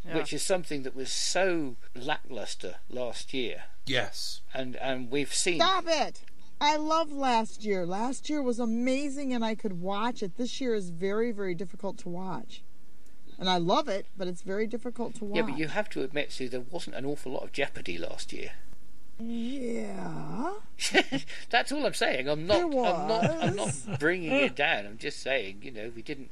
Yeah. 0.06 0.16
which 0.16 0.34
is 0.34 0.41
something 0.43 0.84
that 0.84 0.95
was 0.95 1.12
so 1.12 1.76
lackluster 1.95 2.76
last 2.89 3.34
year 3.34 3.64
yes. 3.86 4.41
and 4.54 4.76
and 4.78 5.12
we've 5.12 5.34
seen 5.34 5.60
Stop 5.60 5.86
it. 5.88 6.22
I 6.62 6.76
love 6.76 7.12
last 7.12 7.64
year. 7.64 7.86
Last 7.86 8.30
year 8.30 8.41
was 8.41 8.60
amazing 8.60 9.34
and 9.34 9.45
I 9.45 9.56
could 9.56 9.80
watch 9.80 10.22
it. 10.22 10.36
This 10.36 10.60
year 10.60 10.76
is 10.76 10.89
very, 10.89 11.32
very 11.32 11.56
difficult 11.56 11.97
to 12.00 12.10
watch. 12.10 12.62
And 13.38 13.50
I 13.50 13.58
love 13.58 13.88
it, 13.88 14.08
but 14.18 14.28
it's 14.28 14.41
very 14.41 14.68
difficult 14.68 15.16
to 15.16 15.26
watch. 15.26 15.38
Yeah, 15.38 15.43
but 15.43 15.58
you 15.58 15.70
have 15.70 15.89
to 15.91 16.04
admit, 16.04 16.34
Sue, 16.34 16.50
there 16.50 16.60
wasn't 16.60 16.97
an 16.97 17.06
awful 17.06 17.32
lot 17.32 17.43
of 17.43 17.54
jeopardy 17.54 17.97
last 17.97 18.34
year. 18.34 18.52
Yeah. 19.20 20.53
That's 21.49 21.72
all 21.72 21.86
I'm 21.86 21.93
saying. 21.93 22.28
I'm 22.30 22.47
not. 22.47 22.61
I'm 22.63 22.70
not. 22.72 23.43
I'm 23.43 23.55
not 23.55 23.99
bringing 23.99 24.32
it 24.32 24.55
down. 24.55 24.86
I'm 24.86 24.97
just 24.97 25.22
saying, 25.22 25.59
you 25.61 25.72
know, 25.72 25.91
we 25.95 26.01
didn't. 26.01 26.32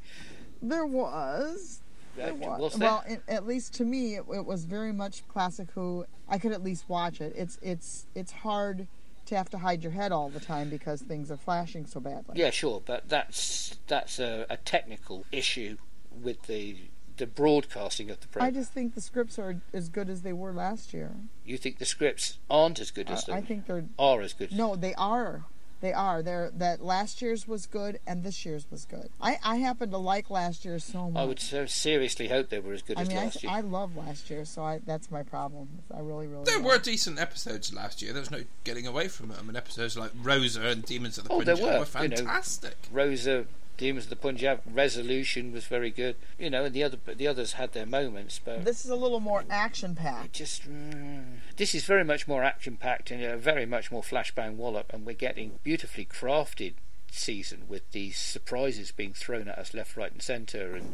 There 0.61 0.85
was. 0.85 1.81
Uh, 2.17 2.25
There 2.25 2.33
was? 2.33 2.77
Well, 2.77 3.03
it, 3.07 3.21
at 3.27 3.45
least 3.45 3.73
to 3.75 3.83
me, 3.83 4.15
it, 4.15 4.25
it 4.33 4.45
was 4.45 4.65
very 4.65 4.93
much 4.93 5.27
classic. 5.27 5.69
Who 5.75 6.05
I 6.29 6.38
could 6.38 6.51
at 6.51 6.63
least 6.63 6.85
watch 6.88 7.21
it. 7.21 7.33
It's 7.35 7.59
it's 7.61 8.07
it's 8.15 8.31
hard 8.31 8.88
to 9.27 9.35
have 9.35 9.49
to 9.49 9.57
hide 9.57 9.83
your 9.83 9.91
head 9.91 10.11
all 10.13 10.29
the 10.29 10.39
time 10.39 10.69
because 10.69 11.01
things 11.01 11.29
are 11.29 11.38
flashing 11.38 11.85
so 11.85 11.99
badly. 11.99 12.39
Yeah, 12.39 12.49
sure, 12.49 12.81
but 12.85 13.09
that's 13.09 13.77
that's 13.88 14.19
a, 14.19 14.45
a 14.49 14.57
technical 14.57 15.25
issue 15.31 15.77
with 16.11 16.43
the 16.43 16.77
the 17.18 17.28
broadcasting 17.28 18.09
of 18.09 18.20
the 18.20 18.43
I 18.43 18.51
just 18.51 18.72
think 18.72 18.95
the 18.95 19.01
scripts 19.01 19.38
are 19.39 19.61
as 19.74 19.89
good 19.89 20.09
as 20.09 20.22
they 20.22 20.34
were 20.34 20.53
last 20.53 20.93
year. 20.93 21.11
You 21.45 21.57
think 21.57 21.78
the 21.80 21.86
scripts 21.86 22.38
aren't 22.49 22.80
as 22.80 22.91
good 22.91 23.09
I, 23.09 23.13
as 23.13 23.26
them 23.26 23.36
I 23.36 23.41
think 23.41 23.65
they're 23.65 23.86
are 23.99 24.22
as 24.22 24.34
good? 24.34 24.51
no, 24.51 24.76
they 24.76 24.93
are. 24.95 25.43
They 25.80 25.93
are. 25.93 26.24
They're 26.24 26.49
that 26.55 26.84
last 26.84 27.22
year's 27.22 27.47
was 27.47 27.68
good 27.68 27.99
and 28.07 28.24
this 28.24 28.43
year's 28.47 28.65
was 28.72 28.86
good. 28.86 29.09
I 29.22 29.38
I 29.43 29.57
happen 29.57 29.91
to 29.91 29.97
like 29.99 30.32
last 30.32 30.65
year 30.65 30.80
so 30.80 31.11
much. 31.11 31.22
I 31.22 31.26
would 31.26 31.39
so 31.39 31.68
seriously 31.68 32.30
hope 32.30 32.49
they 32.49 32.57
were 32.59 32.74
as 32.74 32.82
good 32.82 32.97
I 32.97 33.01
as 33.01 33.09
mean, 33.09 33.18
I, 33.18 33.24
last 33.26 33.43
year. 33.43 33.51
I 33.51 33.59
love 33.61 33.95
last 33.95 34.30
year, 34.32 34.43
so 34.43 34.63
I 34.63 34.80
that's 34.84 35.11
my 35.11 35.22
problem. 35.22 35.68
I 35.95 35.99
really, 35.99 36.26
really. 36.26 36.45
There 36.45 36.55
love 36.57 36.65
were 36.65 36.76
it. 36.78 36.84
decent 36.84 37.20
episodes 37.20 37.72
last 37.72 38.01
year. 38.01 38.11
There 38.11 38.22
was 38.22 38.32
no 38.32 38.43
getting 38.63 38.88
away 38.88 39.07
from 39.07 39.28
them. 39.30 39.49
And 39.49 39.55
episodes 39.55 39.95
like 39.95 40.09
Rosa 40.20 40.61
and 40.68 40.84
Demons 40.84 41.20
of 41.20 41.26
the 41.26 41.32
Oh, 41.34 41.43
there 41.43 41.55
Punjab 41.55 41.63
were, 41.63 41.86
were 41.99 42.01
you 42.03 42.09
know. 42.09 42.15
fantastic. 42.18 42.76
Rosa 42.91 43.45
Demons 43.78 44.05
of 44.05 44.09
the 44.09 44.15
Punjab 44.15 44.61
resolution 44.65 45.51
was 45.51 45.65
very 45.65 45.91
good. 45.91 46.15
You 46.39 46.49
know, 46.49 46.65
and 46.65 46.73
the 46.73 46.84
other 46.84 46.97
the 47.05 47.28
others 47.28 47.53
had 47.53 47.73
their 47.73 47.86
moments, 47.86 48.39
but 48.43 48.65
This 48.65 48.84
is 48.84 48.89
a 48.91 48.95
little 48.95 49.19
more 49.19 49.43
action 49.49 49.95
packed. 49.95 50.34
just 50.34 50.67
mm, 50.69 51.23
this 51.57 51.75
is 51.75 51.86
very 51.86 52.03
much 52.03 52.28
more 52.28 52.43
action 52.43 52.75
packed 52.78 53.11
and 53.11 53.23
a 53.23 53.38
very 53.38 53.65
much 53.65 53.91
more 53.91 54.01
flashbang 54.01 54.55
wallop, 54.55 54.91
and 54.93 55.05
we're 55.05 55.13
getting 55.13 55.59
beautifully 55.63 56.05
crafted 56.05 56.73
season 57.11 57.63
with 57.67 57.89
these 57.91 58.17
surprises 58.17 58.91
being 58.91 59.13
thrown 59.13 59.47
at 59.47 59.57
us 59.57 59.73
left, 59.73 59.95
right, 59.95 60.11
and 60.11 60.21
centre, 60.21 60.75
and 60.75 60.93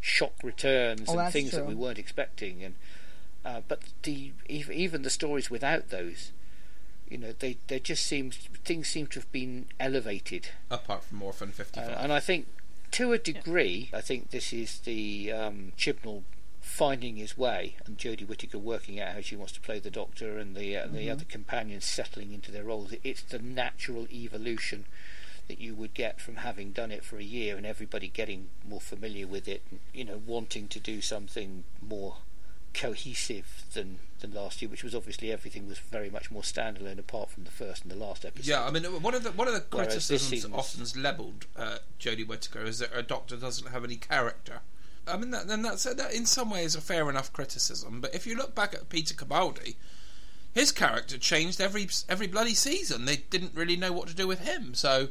shock 0.00 0.32
returns 0.42 1.08
Oh, 1.08 1.18
and 1.18 1.32
things 1.32 1.52
that 1.52 1.66
we 1.66 1.74
weren't 1.74 1.98
expecting. 1.98 2.62
And 2.64 2.74
uh, 3.44 3.60
but 3.68 3.80
the 4.04 4.32
ev- 4.48 4.70
even 4.70 5.02
the 5.02 5.10
stories 5.10 5.50
without 5.50 5.90
those, 5.90 6.32
you 7.12 7.18
know, 7.18 7.32
they 7.38 7.58
they 7.68 7.78
just 7.78 8.06
seem 8.06 8.30
things 8.30 8.88
seem 8.88 9.06
to 9.08 9.20
have 9.20 9.30
been 9.32 9.66
elevated 9.78 10.48
Apart 10.70 11.04
from 11.04 11.22
Orphan 11.22 11.52
uh, 11.76 11.80
and 11.80 12.10
I 12.10 12.20
think, 12.20 12.46
to 12.92 13.12
a 13.12 13.18
degree, 13.18 13.90
I 13.92 14.00
think 14.00 14.30
this 14.30 14.52
is 14.52 14.78
the 14.80 15.30
um, 15.30 15.72
Chibnall 15.76 16.22
finding 16.60 17.16
his 17.16 17.36
way 17.36 17.76
and 17.84 17.98
Jodie 17.98 18.26
Whittaker 18.26 18.58
working 18.58 18.98
out 18.98 19.14
how 19.14 19.20
she 19.20 19.36
wants 19.36 19.52
to 19.52 19.60
play 19.60 19.78
the 19.78 19.90
Doctor 19.90 20.38
and 20.38 20.56
the 20.56 20.76
uh, 20.76 20.86
the 20.86 21.10
other 21.10 21.24
companions 21.24 21.84
settling 21.84 22.32
into 22.32 22.50
their 22.50 22.64
roles. 22.64 22.94
It's 23.04 23.22
the 23.22 23.38
natural 23.38 24.06
evolution 24.10 24.86
that 25.48 25.60
you 25.60 25.74
would 25.74 25.92
get 25.92 26.20
from 26.20 26.36
having 26.36 26.72
done 26.72 26.90
it 26.90 27.04
for 27.04 27.18
a 27.18 27.22
year 27.22 27.56
and 27.56 27.66
everybody 27.66 28.08
getting 28.08 28.48
more 28.66 28.80
familiar 28.80 29.26
with 29.26 29.46
it. 29.48 29.62
And, 29.70 29.80
you 29.92 30.04
know, 30.04 30.22
wanting 30.24 30.68
to 30.68 30.80
do 30.80 31.02
something 31.02 31.64
more 31.86 32.16
cohesive 32.74 33.64
than 33.74 33.98
than 34.20 34.32
last 34.32 34.62
year, 34.62 34.70
which 34.70 34.84
was 34.84 34.94
obviously 34.94 35.32
everything 35.32 35.66
was 35.66 35.78
very 35.78 36.08
much 36.08 36.30
more 36.30 36.42
standalone 36.42 36.98
apart 36.98 37.28
from 37.30 37.44
the 37.44 37.50
first 37.50 37.82
and 37.82 37.90
the 37.90 37.96
last 37.96 38.24
episode. 38.24 38.48
Yeah, 38.50 38.64
I 38.64 38.70
mean, 38.70 38.84
one 38.84 39.14
of 39.14 39.24
the 39.24 39.32
one 39.32 39.48
of 39.48 39.54
the 39.54 39.60
criticisms 39.60 40.22
season 40.28 40.52
was- 40.52 40.78
often 40.80 41.02
levelled 41.02 41.46
at 41.56 41.66
uh, 41.66 41.78
Jodie 41.98 42.26
Whittaker 42.26 42.64
is 42.64 42.78
that 42.78 42.90
her 42.90 43.02
Doctor 43.02 43.36
doesn't 43.36 43.70
have 43.72 43.84
any 43.84 43.96
character. 43.96 44.60
I 45.06 45.16
mean, 45.16 45.30
that, 45.32 45.46
and 45.50 45.64
that's 45.64 45.82
that 45.82 46.12
in 46.14 46.26
some 46.26 46.50
ways 46.50 46.76
a 46.76 46.80
fair 46.80 47.10
enough 47.10 47.32
criticism. 47.32 48.00
But 48.00 48.14
if 48.14 48.26
you 48.26 48.36
look 48.36 48.54
back 48.54 48.72
at 48.74 48.88
Peter 48.88 49.14
Capaldi, 49.14 49.74
his 50.54 50.70
character 50.70 51.18
changed 51.18 51.60
every 51.60 51.88
every 52.08 52.28
bloody 52.28 52.54
season. 52.54 53.04
They 53.06 53.16
didn't 53.16 53.54
really 53.54 53.76
know 53.76 53.92
what 53.92 54.06
to 54.08 54.14
do 54.14 54.28
with 54.28 54.40
him, 54.40 54.74
so 54.74 55.08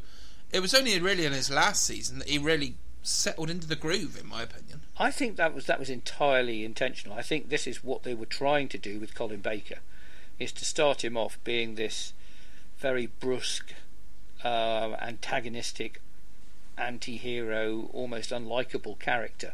it 0.51 0.61
was 0.61 0.73
only 0.73 0.97
really 0.99 1.25
in 1.25 1.33
his 1.33 1.49
last 1.49 1.83
season 1.83 2.19
that 2.19 2.29
he 2.29 2.37
really 2.37 2.75
settled 3.03 3.49
into 3.49 3.67
the 3.67 3.75
groove, 3.75 4.17
in 4.19 4.27
my 4.27 4.43
opinion. 4.43 4.80
I 5.01 5.09
think 5.09 5.35
that 5.37 5.55
was 5.55 5.65
that 5.65 5.79
was 5.79 5.89
entirely 5.89 6.63
intentional. 6.63 7.17
I 7.17 7.23
think 7.23 7.49
this 7.49 7.65
is 7.65 7.83
what 7.83 8.03
they 8.03 8.13
were 8.13 8.27
trying 8.27 8.67
to 8.69 8.77
do 8.77 8.99
with 8.99 9.15
Colin 9.15 9.41
Baker, 9.41 9.79
is 10.37 10.51
to 10.53 10.63
start 10.63 11.03
him 11.03 11.17
off 11.17 11.39
being 11.43 11.73
this 11.73 12.13
very 12.77 13.07
brusque, 13.07 13.73
uh, 14.43 14.95
antagonistic, 15.01 16.01
anti-hero, 16.77 17.89
almost 17.93 18.29
unlikable 18.29 18.99
character 18.99 19.53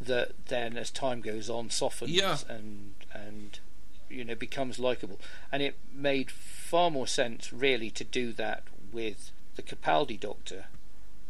that 0.00 0.32
then, 0.46 0.76
as 0.76 0.90
time 0.90 1.20
goes 1.20 1.48
on, 1.48 1.70
softens 1.70 2.10
Yeah. 2.10 2.38
and 2.48 2.94
and 3.12 3.60
you 4.10 4.24
know 4.24 4.34
becomes 4.34 4.80
likable. 4.80 5.20
And 5.52 5.62
it 5.62 5.76
made 5.94 6.32
far 6.32 6.90
more 6.90 7.06
sense, 7.06 7.52
really, 7.52 7.90
to 7.90 8.02
do 8.02 8.32
that 8.32 8.64
with 8.92 9.30
the 9.54 9.62
Capaldi 9.62 10.18
Doctor 10.18 10.66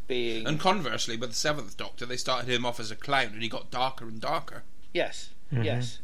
being 0.07 0.46
And 0.46 0.61
conversely, 0.61 1.16
with 1.16 1.30
the 1.30 1.36
Seventh 1.36 1.76
Doctor, 1.76 2.07
they 2.07 2.16
started 2.16 2.48
him 2.48 2.64
off 2.66 2.80
as 2.80 2.90
a 2.90 2.96
clown, 2.96 3.32
and 3.32 3.42
he 3.42 3.48
got 3.48 3.70
darker 3.70 4.07
and 4.07 4.20
darker. 4.20 4.62
Yes, 4.92 5.30
mm-hmm. 5.52 5.64
yes. 5.64 5.98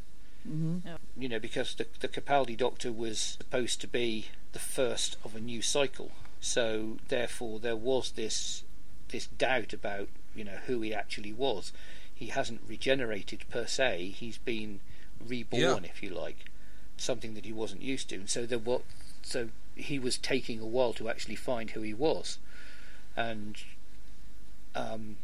Mm-hmm. 0.49 0.95
You 1.17 1.29
know, 1.29 1.39
because 1.39 1.75
the 1.75 1.87
the 2.01 2.09
Capaldi 2.09 2.57
Doctor 2.57 2.93
was 2.93 3.37
supposed 3.39 3.81
to 3.83 3.87
be 3.87 4.29
the 4.53 4.59
first 4.59 5.17
of 5.25 5.37
a 5.37 5.41
new 5.41 5.61
cycle, 5.61 6.13
so 6.41 6.97
therefore 7.09 7.59
there 7.61 7.77
was 7.77 8.13
this 8.13 8.65
this 9.09 9.27
doubt 9.27 9.73
about 9.73 10.09
you 10.35 10.45
know 10.45 10.59
who 10.67 10.81
he 10.81 10.95
actually 10.95 11.33
was. 11.33 11.73
He 12.15 12.29
hasn't 12.29 12.63
regenerated 12.67 13.45
per 13.51 13.67
se; 13.67 14.15
he's 14.17 14.39
been 14.39 14.81
reborn, 15.25 15.63
Yeah. 15.85 15.91
if 15.91 16.03
you 16.03 16.11
like, 16.11 16.47
something 16.97 17.35
that 17.35 17.45
he 17.45 17.53
wasn't 17.53 17.83
used 17.83 18.09
to. 18.09 18.17
And 18.17 18.31
so 18.31 18.47
there 18.47 18.59
was 18.59 18.83
so 19.23 19.51
he 19.77 19.99
was 19.99 20.19
taking 20.19 20.61
a 20.61 20.67
while 20.67 20.93
to 20.95 21.09
actually 21.09 21.37
find 21.37 21.71
who 21.71 21.83
he 21.83 21.95
was, 21.95 22.39
and 23.17 23.57
um, 24.75 25.17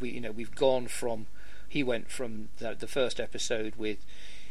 we 0.00 0.10
you 0.10 0.20
know 0.20 0.32
we've 0.32 0.54
gone 0.54 0.86
from 0.86 1.26
he 1.68 1.82
went 1.82 2.10
from 2.10 2.48
the, 2.58 2.74
the 2.78 2.86
first 2.86 3.20
episode 3.20 3.74
with 3.76 4.04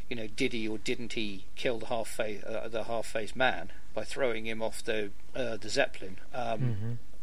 you 0.09 0.15
know 0.15 0.27
did 0.27 0.53
he 0.53 0.67
or 0.67 0.77
didn't 0.77 1.13
he 1.13 1.45
kill 1.55 1.79
the 1.79 1.87
half 1.87 2.07
face 2.07 2.43
uh, 2.43 2.67
the 2.67 2.83
half 2.85 3.05
faced 3.05 3.35
man 3.35 3.71
by 3.93 4.03
throwing 4.03 4.45
him 4.45 4.61
off 4.61 4.83
the 4.83 5.11
uh, 5.35 5.57
the 5.57 5.69
zeppelin 5.69 6.17
um, 6.33 6.59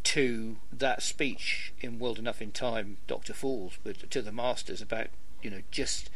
to 0.03 0.57
that 0.73 1.01
speech 1.01 1.73
in 1.81 1.99
World 2.01 2.19
Enough 2.19 2.43
in 2.43 2.51
Time 2.51 2.97
Doctor 3.07 3.33
Falls 3.33 3.79
but 3.85 4.11
to 4.11 4.23
the 4.23 4.33
masters 4.33 4.83
about 4.83 5.09
you 5.43 5.51
know 5.51 5.61
just 5.71 6.11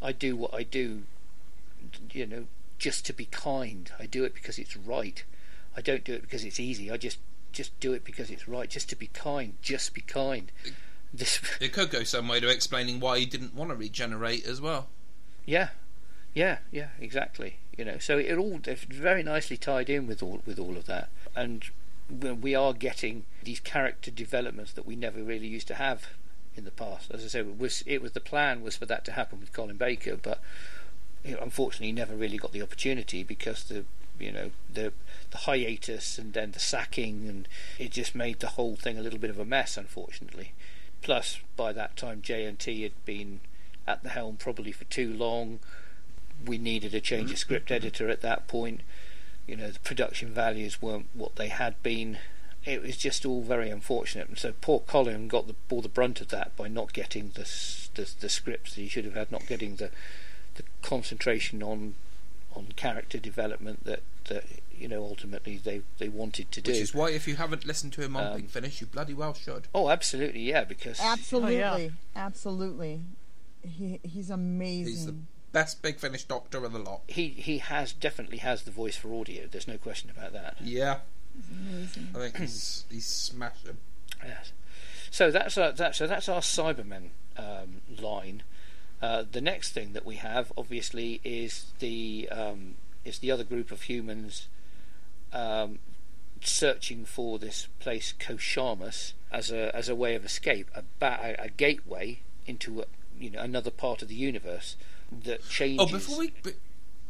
I 0.00 0.12
do 0.12 0.36
what 0.36 0.54
I 0.54 0.62
do 0.62 1.02
you 2.12 2.26
know 2.26 2.44
just 2.78 3.06
to 3.06 3.12
be 3.12 3.24
kind. 3.26 3.90
I 3.98 4.06
do 4.06 4.24
it 4.24 4.34
because 4.34 4.58
it's 4.58 4.76
right. 4.76 5.24
I 5.76 5.80
don't 5.80 6.04
do 6.04 6.12
it 6.12 6.22
because 6.22 6.44
it's 6.44 6.60
easy. 6.60 6.90
I 6.90 6.96
just 6.96 7.18
just 7.54 7.78
do 7.80 7.92
it 7.92 8.04
because 8.04 8.30
it's 8.30 8.46
right 8.48 8.68
just 8.68 8.88
to 8.90 8.96
be 8.96 9.06
kind 9.06 9.54
just 9.62 9.94
be 9.94 10.00
kind 10.00 10.50
this 11.12 11.40
It 11.60 11.72
could 11.72 11.90
go 11.90 12.02
some 12.02 12.28
way 12.28 12.40
to 12.40 12.48
explaining 12.48 13.00
why 13.00 13.20
he 13.20 13.26
didn't 13.26 13.54
want 13.54 13.70
to 13.70 13.76
regenerate 13.76 14.44
as 14.46 14.60
well. 14.60 14.88
Yeah, 15.46 15.68
yeah, 16.34 16.58
yeah, 16.72 16.88
exactly. 17.00 17.58
You 17.78 17.84
know, 17.84 17.98
so 17.98 18.18
it 18.18 18.36
all 18.36 18.60
it's 18.66 18.84
very 18.84 19.22
nicely 19.22 19.56
tied 19.56 19.88
in 19.88 20.06
with 20.06 20.22
all 20.22 20.42
with 20.44 20.58
all 20.58 20.76
of 20.76 20.86
that, 20.86 21.08
and 21.36 21.64
we- 22.10 22.54
are 22.54 22.72
getting 22.72 23.24
these 23.42 23.60
character 23.60 24.10
developments 24.10 24.72
that 24.72 24.86
we 24.86 24.96
never 24.96 25.22
really 25.22 25.46
used 25.46 25.68
to 25.68 25.74
have 25.74 26.08
in 26.56 26.64
the 26.64 26.70
past. 26.70 27.10
As 27.10 27.24
I 27.24 27.28
say, 27.28 27.40
it 27.40 27.58
was 27.58 27.82
it 27.86 28.02
was 28.02 28.12
the 28.12 28.20
plan 28.20 28.62
was 28.62 28.76
for 28.76 28.86
that 28.86 29.04
to 29.06 29.12
happen 29.12 29.40
with 29.40 29.52
Colin 29.52 29.76
Baker, 29.76 30.16
but 30.16 30.40
unfortunately, 31.24 31.86
he 31.88 31.92
never 31.92 32.14
really 32.14 32.36
got 32.38 32.52
the 32.52 32.62
opportunity 32.62 33.22
because 33.22 33.64
the 33.64 33.84
you 34.18 34.32
know 34.32 34.50
the 34.72 34.92
the 35.30 35.38
hiatus 35.38 36.18
and 36.18 36.32
then 36.32 36.52
the 36.52 36.60
sacking 36.60 37.28
and 37.28 37.48
it 37.78 37.90
just 37.90 38.14
made 38.14 38.38
the 38.38 38.50
whole 38.50 38.76
thing 38.76 38.98
a 38.98 39.02
little 39.02 39.18
bit 39.18 39.30
of 39.30 39.38
a 39.38 39.44
mess, 39.44 39.76
unfortunately. 39.76 40.52
Plus, 41.02 41.40
by 41.56 41.72
that 41.72 41.96
time, 41.96 42.22
JNT 42.22 42.82
had 42.82 43.04
been 43.04 43.40
at 43.86 44.02
the 44.02 44.10
helm 44.10 44.36
probably 44.36 44.72
for 44.72 44.84
too 44.84 45.12
long. 45.12 45.58
We 46.46 46.56
needed 46.56 46.94
a 46.94 47.00
change 47.00 47.32
of 47.32 47.38
script 47.38 47.66
mm-hmm. 47.66 47.74
editor 47.74 48.08
at 48.08 48.20
that 48.22 48.46
point. 48.46 48.80
You 49.46 49.56
know, 49.56 49.70
the 49.70 49.80
production 49.80 50.30
values 50.32 50.80
weren't 50.80 51.08
what 51.12 51.36
they 51.36 51.48
had 51.48 51.82
been. 51.82 52.18
It 52.64 52.80
was 52.80 52.96
just 52.96 53.26
all 53.26 53.42
very 53.42 53.68
unfortunate. 53.68 54.28
And 54.28 54.38
so 54.38 54.54
poor 54.60 54.80
Colin 54.80 55.28
got 55.28 55.46
the, 55.46 55.54
bore 55.68 55.82
the 55.82 55.88
brunt 55.88 56.20
of 56.20 56.28
that 56.28 56.56
by 56.56 56.68
not 56.68 56.92
getting 56.92 57.32
the, 57.34 57.50
the 57.94 58.10
the 58.20 58.28
scripts 58.28 58.74
that 58.74 58.80
he 58.80 58.88
should 58.88 59.04
have 59.04 59.14
had, 59.14 59.30
not 59.30 59.46
getting 59.46 59.76
the 59.76 59.90
the 60.54 60.62
concentration 60.80 61.62
on 61.62 61.94
on 62.56 62.68
character 62.76 63.18
development 63.18 63.84
that, 63.84 64.02
that 64.28 64.44
you 64.76 64.88
know 64.88 65.02
ultimately 65.02 65.56
they, 65.56 65.82
they 65.98 66.08
wanted 66.08 66.50
to 66.52 66.60
do. 66.60 66.72
Which 66.72 66.80
is 66.80 66.94
why, 66.94 67.10
if 67.10 67.26
you 67.28 67.36
haven't 67.36 67.64
listened 67.66 67.92
to 67.94 68.02
him 68.02 68.16
on 68.16 68.26
Um, 68.26 68.36
Big 68.36 68.48
Finish, 68.50 68.80
you 68.80 68.86
bloody 68.86 69.14
well 69.14 69.34
should. 69.34 69.68
oh, 69.74 69.88
absolutely, 69.90 70.42
yeah, 70.42 70.64
because 70.64 71.00
Absolutely, 71.00 71.92
absolutely. 72.16 73.00
He 73.62 74.00
he's 74.02 74.30
amazing. 74.30 74.92
He's 74.92 75.06
the 75.06 75.14
best 75.52 75.80
Big 75.82 75.98
Finish 75.98 76.24
Doctor 76.24 76.64
of 76.64 76.72
the 76.72 76.78
lot. 76.78 77.02
he 77.08 77.28
he 77.28 77.58
has 77.58 77.92
definitely 77.92 78.38
has 78.38 78.62
the 78.64 78.70
voice 78.70 78.96
for 78.96 79.14
audio. 79.14 79.46
There's 79.50 79.68
no 79.68 79.78
question 79.78 80.10
about 80.10 80.32
that. 80.32 80.56
Yeah, 80.60 80.98
amazing. 81.50 82.08
I 82.14 82.18
think 82.18 82.36
he's 82.36 82.84
he's 82.90 83.06
smashing. 83.06 83.78
Yes. 84.24 84.52
So 85.10 85.30
that's 85.30 85.56
our, 85.56 85.72
that. 85.72 85.94
So 85.94 86.06
that's 86.06 86.28
our 86.28 86.40
Cybermen 86.40 87.10
um, 87.36 87.80
line. 88.00 88.42
Uh, 89.04 89.22
the 89.38 89.40
next 89.52 89.68
thing 89.76 89.92
that 89.92 90.06
we 90.10 90.16
have, 90.16 90.46
obviously, 90.56 91.20
is 91.24 91.52
the 91.78 92.26
um, 92.40 92.60
is 93.04 93.18
the 93.18 93.30
other 93.34 93.44
group 93.52 93.70
of 93.70 93.82
humans 93.82 94.48
um, 95.32 95.78
searching 96.40 97.04
for 97.04 97.38
this 97.38 97.68
place 97.80 98.14
Ko 98.18 98.34
Sharmus 98.36 99.12
as 99.30 99.50
a 99.50 99.74
as 99.76 99.88
a 99.88 99.94
way 99.94 100.14
of 100.14 100.24
escape, 100.24 100.68
a, 100.74 100.82
ba- 101.00 101.20
a, 101.22 101.44
a 101.46 101.48
gateway 101.50 102.20
into 102.46 102.80
a, 102.80 102.84
you 103.18 103.30
know 103.30 103.40
another 103.40 103.70
part 103.70 104.00
of 104.02 104.08
the 104.08 104.14
universe 104.14 104.76
that 105.24 105.46
changes. 105.48 105.86
Oh, 105.86 105.92
before 105.92 106.18
we 106.18 106.32
be- 106.42 106.60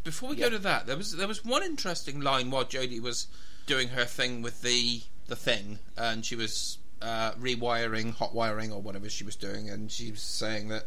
before 0.03 0.31
we 0.31 0.37
Yeah. 0.37 0.47
go 0.47 0.51
to 0.51 0.63
that, 0.71 0.87
there 0.87 0.97
was 0.97 1.17
there 1.17 1.29
was 1.29 1.45
one 1.45 1.63
interesting 1.63 2.21
line 2.21 2.51
while 2.51 2.65
Jodie 2.65 3.01
was 3.01 3.29
doing 3.67 3.89
her 3.89 4.05
thing 4.05 4.43
with 4.43 4.63
the 4.63 5.03
the 5.29 5.37
thing, 5.37 5.79
and 5.97 6.25
she 6.27 6.35
was 6.35 6.79
uh, 7.01 7.33
rewiring, 7.33 8.15
hot 8.15 8.35
wiring, 8.35 8.73
or 8.73 8.81
whatever 8.83 9.09
she 9.09 9.25
was 9.25 9.37
doing, 9.37 9.71
and 9.71 9.93
she 9.93 10.11
was 10.11 10.23
saying 10.23 10.69
that 10.69 10.87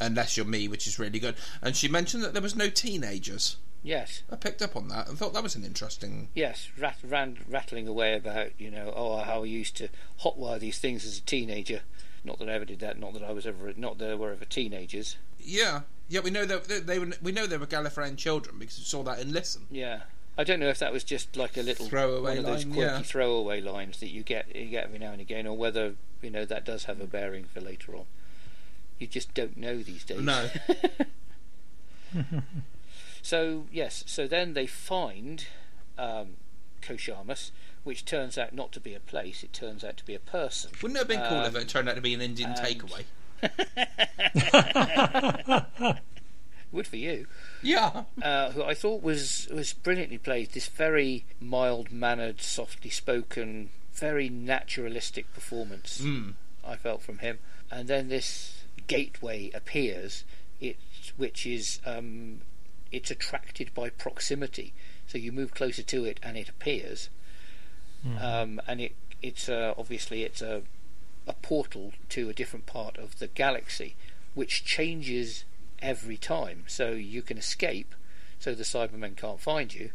unless 0.00 0.36
you're 0.36 0.46
me, 0.46 0.68
which 0.68 0.86
is 0.86 0.98
really 0.98 1.18
good, 1.18 1.34
and 1.62 1.76
she 1.76 1.88
mentioned 1.88 2.22
that 2.22 2.32
there 2.32 2.42
was 2.42 2.56
no 2.56 2.68
teenagers. 2.68 3.56
yes, 3.82 4.22
I 4.30 4.36
picked 4.36 4.62
up 4.62 4.76
on 4.76 4.88
that 4.88 5.08
and 5.08 5.18
thought 5.18 5.32
that 5.34 5.42
was 5.42 5.54
an 5.54 5.64
interesting. 5.64 6.28
Yes, 6.34 6.70
rat, 6.78 6.98
ran, 7.02 7.38
rattling 7.48 7.88
away 7.88 8.14
about 8.14 8.50
you 8.58 8.70
know 8.70 8.92
oh 8.94 9.18
how 9.18 9.42
I 9.42 9.46
used 9.46 9.76
to 9.76 9.88
hotwire 10.22 10.58
these 10.58 10.78
things 10.78 11.04
as 11.04 11.18
a 11.18 11.22
teenager. 11.22 11.80
Not 12.24 12.38
that 12.40 12.48
I 12.48 12.54
ever 12.54 12.64
did 12.64 12.80
that. 12.80 12.98
Not 12.98 13.12
that 13.14 13.22
I 13.22 13.30
was 13.32 13.46
ever. 13.46 13.72
Not 13.76 13.98
that 13.98 14.06
there 14.06 14.16
were 14.16 14.32
ever 14.32 14.44
teenagers. 14.44 15.16
Yeah, 15.38 15.82
yeah, 16.08 16.20
we 16.20 16.30
know 16.30 16.44
that 16.44 16.64
they, 16.64 16.80
they 16.80 16.98
were. 16.98 17.12
We 17.22 17.32
know 17.32 17.46
they 17.46 17.56
were 17.56 17.66
Gallifreyan 17.66 18.16
children 18.16 18.58
because 18.58 18.78
we 18.78 18.84
saw 18.84 19.02
that 19.04 19.20
in 19.20 19.32
Listen. 19.32 19.66
Yeah, 19.70 20.00
I 20.38 20.44
don't 20.44 20.60
know 20.60 20.68
if 20.68 20.78
that 20.78 20.92
was 20.92 21.04
just 21.04 21.36
like 21.36 21.56
a 21.56 21.62
little 21.62 21.86
Throwaway 21.86 22.36
one 22.36 22.38
of 22.38 22.44
those 22.44 22.64
line, 22.64 22.74
quirky 22.74 22.94
yeah. 22.94 23.02
throwaway 23.02 23.60
lines 23.60 24.00
that 24.00 24.10
you 24.10 24.22
get 24.22 24.54
you 24.54 24.66
get 24.66 24.84
every 24.84 24.98
now 24.98 25.12
and 25.12 25.20
again, 25.20 25.46
or 25.46 25.56
whether 25.56 25.94
you 26.20 26.30
know 26.30 26.44
that 26.44 26.64
does 26.64 26.84
have 26.84 27.00
a 27.00 27.06
bearing 27.06 27.44
for 27.44 27.60
later 27.60 27.96
on. 27.96 28.04
You 28.98 29.06
just 29.06 29.32
don't 29.34 29.56
know 29.56 29.78
these 29.82 30.04
days. 30.04 30.20
No. 30.20 30.48
So 33.22 33.66
yes, 33.72 34.04
so 34.06 34.28
then 34.28 34.54
they 34.54 34.66
find 34.68 35.44
um, 35.98 36.36
Ko 36.80 36.94
Sharmus, 36.94 37.50
which 37.82 38.04
turns 38.04 38.38
out 38.38 38.54
not 38.54 38.70
to 38.72 38.78
be 38.80 38.94
a 38.94 39.00
place; 39.00 39.42
it 39.42 39.52
turns 39.52 39.82
out 39.82 39.96
to 39.96 40.04
be 40.04 40.14
a 40.14 40.20
person. 40.20 40.70
Wouldn't 40.80 40.96
it 40.96 41.00
have 41.00 41.08
been 41.08 41.28
cool 41.28 41.42
if 41.44 41.56
Um, 41.56 41.62
it 41.62 41.68
turned 41.68 41.88
out 41.88 41.96
to 41.96 42.00
be 42.00 42.14
an 42.14 42.20
Indian 42.20 42.52
and- 42.52 42.60
takeaway? 42.60 43.02
Would 46.72 46.86
for 46.86 46.96
you. 46.96 47.26
Yeah. 47.62 48.04
uh, 48.22 48.50
who 48.52 48.62
I 48.62 48.74
thought 48.74 49.02
was 49.02 49.48
was 49.52 49.72
brilliantly 49.72 50.18
played. 50.18 50.52
This 50.52 50.68
very 50.68 51.24
mild 51.40 51.90
mannered, 51.90 52.40
softly 52.42 52.90
spoken, 52.90 53.70
very 53.92 54.28
naturalistic 54.28 55.32
performance. 55.34 56.00
Mm. 56.00 56.34
I 56.64 56.76
felt 56.76 57.02
from 57.02 57.18
him, 57.18 57.38
and 57.70 57.88
then 57.88 58.08
this 58.08 58.62
gateway 58.86 59.50
appears, 59.54 60.24
it 60.60 60.76
which 61.16 61.46
is 61.46 61.80
um, 61.84 62.40
it's 62.92 63.10
attracted 63.10 63.72
by 63.74 63.90
proximity. 63.90 64.72
So 65.06 65.18
you 65.18 65.32
move 65.32 65.54
closer 65.54 65.82
to 65.82 66.04
it, 66.04 66.18
and 66.22 66.36
it 66.36 66.48
appears, 66.48 67.10
um, 68.20 68.60
and 68.66 68.80
it 68.80 68.94
it's 69.22 69.48
uh, 69.48 69.74
obviously 69.76 70.22
it's 70.22 70.42
a 70.42 70.62
a 71.26 71.32
portal 71.34 71.92
to 72.10 72.28
a 72.28 72.34
different 72.34 72.66
part 72.66 72.96
of 72.98 73.18
the 73.18 73.26
galaxy, 73.26 73.96
which 74.34 74.64
changes 74.64 75.44
every 75.80 76.16
time. 76.16 76.64
So 76.66 76.90
you 76.92 77.22
can 77.22 77.38
escape, 77.38 77.94
so 78.38 78.54
the 78.54 78.62
Cybermen 78.62 79.16
can't 79.16 79.40
find 79.40 79.74
you, 79.74 79.90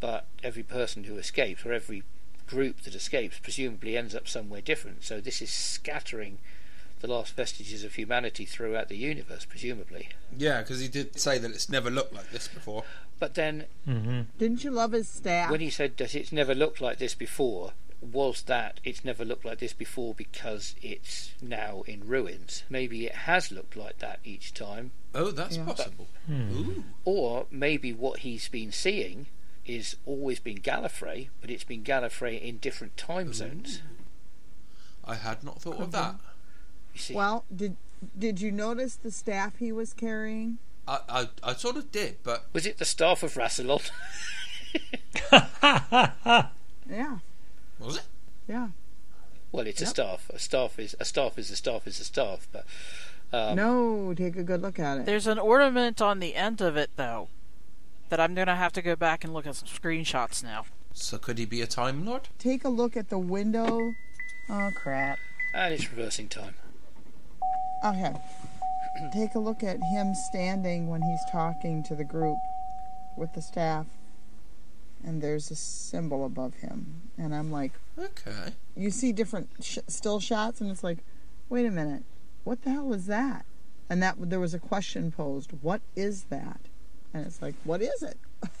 but 0.00 0.26
every 0.42 0.62
person 0.62 1.04
who 1.04 1.16
escapes, 1.16 1.64
or 1.64 1.72
every 1.72 2.02
group 2.46 2.82
that 2.82 2.94
escapes, 2.94 3.38
presumably 3.38 3.96
ends 3.96 4.14
up 4.14 4.28
somewhere 4.28 4.60
different. 4.60 5.04
So 5.04 5.20
this 5.20 5.40
is 5.40 5.50
scattering 5.50 6.38
the 7.00 7.08
last 7.08 7.34
vestiges 7.34 7.82
of 7.84 7.94
humanity 7.94 8.44
throughout 8.44 8.88
the 8.88 8.96
universe, 8.96 9.44
presumably. 9.44 10.10
Yeah, 10.36 10.60
because 10.60 10.80
he 10.80 10.88
did 10.88 11.18
say 11.18 11.38
that 11.38 11.50
it's 11.50 11.68
never 11.68 11.90
looked 11.90 12.12
like 12.14 12.30
this 12.30 12.46
before. 12.48 12.84
But 13.18 13.34
then 13.34 13.64
hmm 13.84 14.22
Didn't 14.38 14.64
you 14.64 14.70
love 14.70 14.92
his 14.92 15.08
staff? 15.08 15.50
when 15.50 15.60
he 15.60 15.70
said 15.70 15.96
that 15.98 16.14
it's 16.14 16.32
never 16.32 16.54
looked 16.54 16.80
like 16.80 16.98
this 16.98 17.14
before, 17.14 17.72
was 18.00 18.42
that 18.42 18.80
it's 18.82 19.04
never 19.04 19.24
looked 19.26 19.44
like 19.44 19.58
this 19.58 19.74
before 19.74 20.14
because 20.14 20.74
it's 20.82 21.32
now 21.42 21.82
in 21.86 22.06
ruins? 22.06 22.64
Maybe 22.70 23.04
it 23.06 23.14
has 23.14 23.50
looked 23.52 23.76
like 23.76 23.98
that 23.98 24.20
each 24.24 24.54
time, 24.54 24.92
Oh, 25.14 25.30
that's 25.32 25.56
Yeah. 25.56 25.64
possible. 25.64 26.08
Hmm. 26.26 26.50
Ooh. 26.52 26.84
or 27.04 27.46
maybe 27.50 27.92
what 27.92 28.20
he's 28.20 28.48
been 28.48 28.72
seeing 28.72 29.26
is 29.66 29.96
always 30.06 30.38
been 30.40 30.58
Gallifrey, 30.58 31.28
but 31.40 31.50
it's 31.50 31.64
been 31.64 31.82
Gallifrey 31.84 32.40
in 32.40 32.56
different 32.58 32.96
time 32.96 33.32
zones. 33.34 33.82
I 35.04 35.14
had 35.16 35.42
not 35.44 35.60
thought 35.60 35.74
of 35.74 35.78
Could 35.80 35.92
that. 35.92 36.12
You 36.14 36.18
see, 37.00 37.14
well, 37.14 37.44
did 37.54 37.76
did 38.18 38.40
you 38.40 38.50
notice 38.50 38.94
the 38.96 39.10
staff 39.10 39.56
he 39.56 39.72
was 39.72 39.92
carrying? 39.92 40.58
I, 40.88 40.98
I, 41.08 41.28
I 41.42 41.52
sort 41.54 41.76
of 41.76 41.92
did, 41.92 42.16
but 42.22 42.46
was 42.52 42.66
it 42.66 42.78
the 42.78 42.84
staff 42.84 43.22
of 43.22 43.34
Rassilon? 43.34 43.90
Yeah, 46.88 47.18
was 47.78 47.98
it? 47.98 48.02
yeah. 48.48 48.68
well, 49.52 49.66
it's 49.66 49.80
a 49.80 49.86
staff. 49.86 50.28
A 50.34 50.38
staff 50.38 50.78
is 50.78 50.96
a 50.98 51.04
staff 51.04 51.38
is 51.38 51.50
a 51.50 51.56
staff 51.56 51.86
is 51.86 52.00
a 52.00 52.04
staff, 52.04 52.48
but 52.50 52.64
um, 53.32 53.54
no, 53.56 54.12
take 54.14 54.34
a 54.36 54.42
good 54.42 54.60
look 54.60 54.78
at 54.80 54.98
it. 54.98 55.06
There's 55.06 55.28
an 55.28 55.38
ornament 55.38 56.02
on 56.02 56.18
the 56.18 56.34
end 56.34 56.60
of 56.60 56.76
it, 56.76 56.90
though, 56.96 57.28
that 58.08 58.18
I'm 58.18 58.34
gonna 58.34 58.56
have 58.56 58.72
to 58.72 58.82
go 58.82 58.96
back 58.96 59.22
and 59.22 59.32
look 59.32 59.46
at 59.46 59.54
some 59.56 59.68
screenshots 59.68 60.42
now. 60.42 60.64
So 60.92 61.16
could 61.18 61.38
he 61.38 61.44
be 61.44 61.60
a 61.62 61.66
Time 61.68 62.04
Lord? 62.04 62.28
Take 62.40 62.64
a 62.64 62.68
look 62.68 62.96
at 62.96 63.08
the 63.08 63.18
window. 63.18 63.92
Oh 64.48 64.70
crap. 64.74 65.18
and 65.54 65.72
it's 65.72 65.88
reversing 65.92 66.26
time. 66.28 66.54
Okay. 67.84 68.12
Take 69.12 69.34
a 69.34 69.38
look 69.38 69.62
at 69.62 69.78
him 69.82 70.14
standing 70.14 70.88
when 70.88 71.02
he's 71.02 71.20
talking 71.30 71.82
to 71.84 71.94
the 71.94 72.04
group 72.04 72.36
with 73.16 73.32
the 73.34 73.42
staff. 73.42 73.86
And 75.02 75.22
there's 75.22 75.50
a 75.50 75.56
symbol 75.56 76.26
above 76.26 76.54
him. 76.54 77.00
And 77.16 77.34
I'm 77.34 77.50
like, 77.50 77.72
Okay. 77.98 78.52
you 78.76 78.90
see 78.90 79.12
different 79.12 79.48
sh- 79.60 79.78
still 79.88 80.20
shots, 80.20 80.60
and 80.60 80.70
it's 80.70 80.84
like, 80.84 80.98
wait 81.48 81.64
a 81.64 81.70
minute, 81.70 82.02
what 82.44 82.62
the 82.62 82.70
hell 82.70 82.92
is 82.92 83.06
that? 83.06 83.46
And 83.88 84.02
that 84.02 84.16
there 84.18 84.40
was 84.40 84.52
a 84.52 84.58
question 84.58 85.10
posed, 85.10 85.52
what 85.62 85.80
is 85.96 86.24
that? 86.24 86.60
And 87.14 87.26
it's 87.26 87.40
like, 87.40 87.54
what 87.64 87.80
is 87.80 88.02
it? 88.02 88.18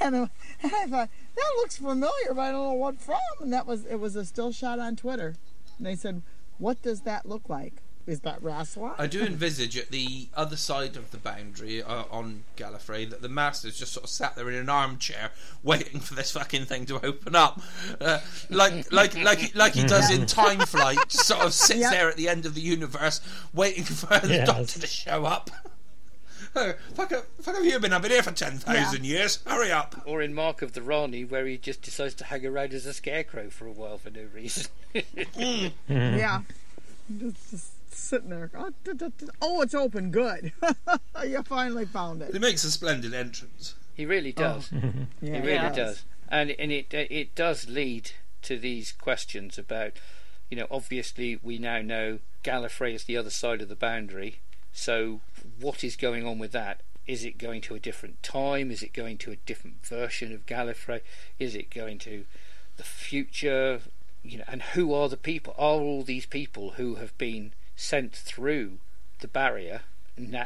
and, 0.00 0.16
I, 0.16 0.30
and 0.62 0.72
I 0.74 0.86
thought 0.86 1.10
that 1.36 1.52
looks 1.56 1.76
familiar, 1.76 2.28
but 2.30 2.40
I 2.40 2.50
don't 2.50 2.64
know 2.64 2.72
what 2.72 3.00
from. 3.00 3.16
And 3.40 3.52
that 3.52 3.66
was 3.66 3.84
it 3.86 3.96
was 3.96 4.16
a 4.16 4.24
still 4.24 4.50
shot 4.52 4.78
on 4.78 4.96
Twitter, 4.96 5.36
and 5.76 5.86
they 5.86 5.94
said, 5.94 6.22
what 6.58 6.80
does 6.82 7.02
that 7.02 7.26
look 7.26 7.48
like? 7.48 7.74
Is 8.06 8.20
that 8.20 8.40
Rassilon? 8.42 8.94
I 8.96 9.06
do 9.06 9.20
envisage 9.22 9.76
at 9.76 9.90
the 9.90 10.28
other 10.34 10.56
side 10.56 10.96
of 10.96 11.10
the 11.10 11.18
boundary 11.18 11.82
uh, 11.82 12.04
on 12.10 12.44
Gallifrey 12.56 13.08
that 13.10 13.20
the 13.20 13.28
master's 13.28 13.78
just 13.78 13.92
sort 13.92 14.04
of 14.04 14.08
sat 14.08 14.34
there 14.34 14.48
in 14.48 14.54
an 14.54 14.70
armchair 14.70 15.30
waiting 15.62 16.00
for 16.00 16.14
this 16.14 16.30
fucking 16.30 16.64
thing 16.64 16.86
to 16.86 17.04
open 17.04 17.36
up, 17.36 17.60
uh, 18.00 18.20
like 18.48 18.90
like 18.90 19.14
like 19.22 19.54
like 19.54 19.74
he 19.74 19.84
does 19.86 20.10
in 20.10 20.24
Time 20.40 20.60
Flight. 20.60 20.96
Just 21.10 21.26
sort 21.26 21.44
of 21.44 21.52
sits 21.52 21.80
Yep. 21.80 21.90
there 21.92 22.08
at 22.08 22.16
the 22.16 22.30
end 22.30 22.46
of 22.46 22.54
the 22.54 22.62
universe 22.62 23.20
waiting 23.52 23.84
for 23.84 24.18
the 24.20 24.28
Yes. 24.36 24.46
Doctor 24.46 24.80
to 24.80 24.86
show 24.86 25.26
up. 25.26 25.50
Oh, 26.56 26.72
fuck, 26.94 27.10
have- 27.10 27.26
fuck 27.40 27.54
have 27.56 27.64
you 27.64 27.78
been? 27.78 27.92
I've 27.92 28.02
been 28.02 28.10
here 28.10 28.22
for 28.22 28.32
ten 28.32 28.58
thousand 28.58 29.04
years. 29.04 29.40
Hurry 29.46 29.70
up! 29.70 30.02
Or 30.06 30.22
in 30.22 30.34
Mark 30.34 30.62
of 30.62 30.72
the 30.72 30.82
Rani, 30.82 31.24
where 31.24 31.46
he 31.46 31.56
just 31.58 31.82
decides 31.82 32.14
to 32.16 32.24
hang 32.24 32.44
around 32.46 32.72
as 32.72 32.86
a 32.86 32.92
scarecrow 32.94 33.50
for 33.50 33.66
a 33.66 33.72
while 33.72 33.98
for 33.98 34.10
no 34.10 34.26
reason. 34.34 34.66
Mm. 34.94 35.72
Yeah. 35.88 36.40
Just, 37.18 37.50
just 37.50 37.72
sitting 37.92 38.30
there. 38.30 38.50
Oh. 38.56 38.70
Oh, 39.42 39.60
it's 39.62 39.74
open. 39.74 40.10
Good. 40.10 40.52
you 41.24 41.42
finally 41.42 41.84
found 41.84 42.22
It 42.22 42.34
it. 42.34 42.40
makes 42.40 42.64
a 42.64 42.70
splendid 42.70 43.12
entrance. 43.14 43.74
he 43.94 44.04
really 44.06 44.32
oh. 44.36 44.40
does. 44.40 44.70
Yeah, 44.72 45.34
It 45.34 45.40
really 45.40 45.52
Yeah. 45.52 45.72
does, 45.72 46.04
and 46.28 46.50
and 46.52 46.72
it 46.72 46.94
uh, 46.94 47.04
it 47.10 47.34
does 47.34 47.68
lead 47.68 48.12
to 48.42 48.58
these 48.58 48.92
questions 48.92 49.58
about, 49.58 49.92
you 50.50 50.56
know, 50.56 50.66
obviously 50.70 51.38
we 51.42 51.58
now 51.58 51.80
know 51.82 52.18
Gallifrey 52.44 52.94
is 52.94 53.04
the 53.04 53.16
other 53.16 53.30
side 53.30 53.60
of 53.60 53.68
the 53.68 53.76
boundary. 53.76 54.40
So 54.72 55.20
what 55.60 55.84
is 55.84 55.96
going 55.96 56.26
on 56.26 56.38
with 56.38 56.52
that? 56.52 56.82
Is 57.06 57.24
it 57.24 57.38
going 57.38 57.62
to 57.62 57.74
a 57.74 57.80
different 57.80 58.22
time? 58.22 58.70
Is 58.70 58.82
it 58.82 58.92
going 58.92 59.16
to 59.18 59.30
a 59.30 59.36
different 59.36 59.84
version 59.84 60.32
of 60.34 60.46
Gallifrey? 60.46 61.00
Is 61.38 61.54
it 61.54 61.70
going 61.70 61.98
to 62.00 62.26
the 62.76 62.84
future? 62.84 63.80
You 64.22 64.38
know, 64.38 64.44
and 64.46 64.62
who 64.62 64.92
are 64.92 65.08
the 65.08 65.16
people? 65.16 65.54
Are 65.56 65.80
all 65.80 66.02
these 66.02 66.26
people 66.26 66.72
who 66.72 66.96
have 66.96 67.16
been 67.16 67.52
sent 67.76 68.14
through 68.14 68.78
the 69.20 69.28
barrier? 69.28 69.82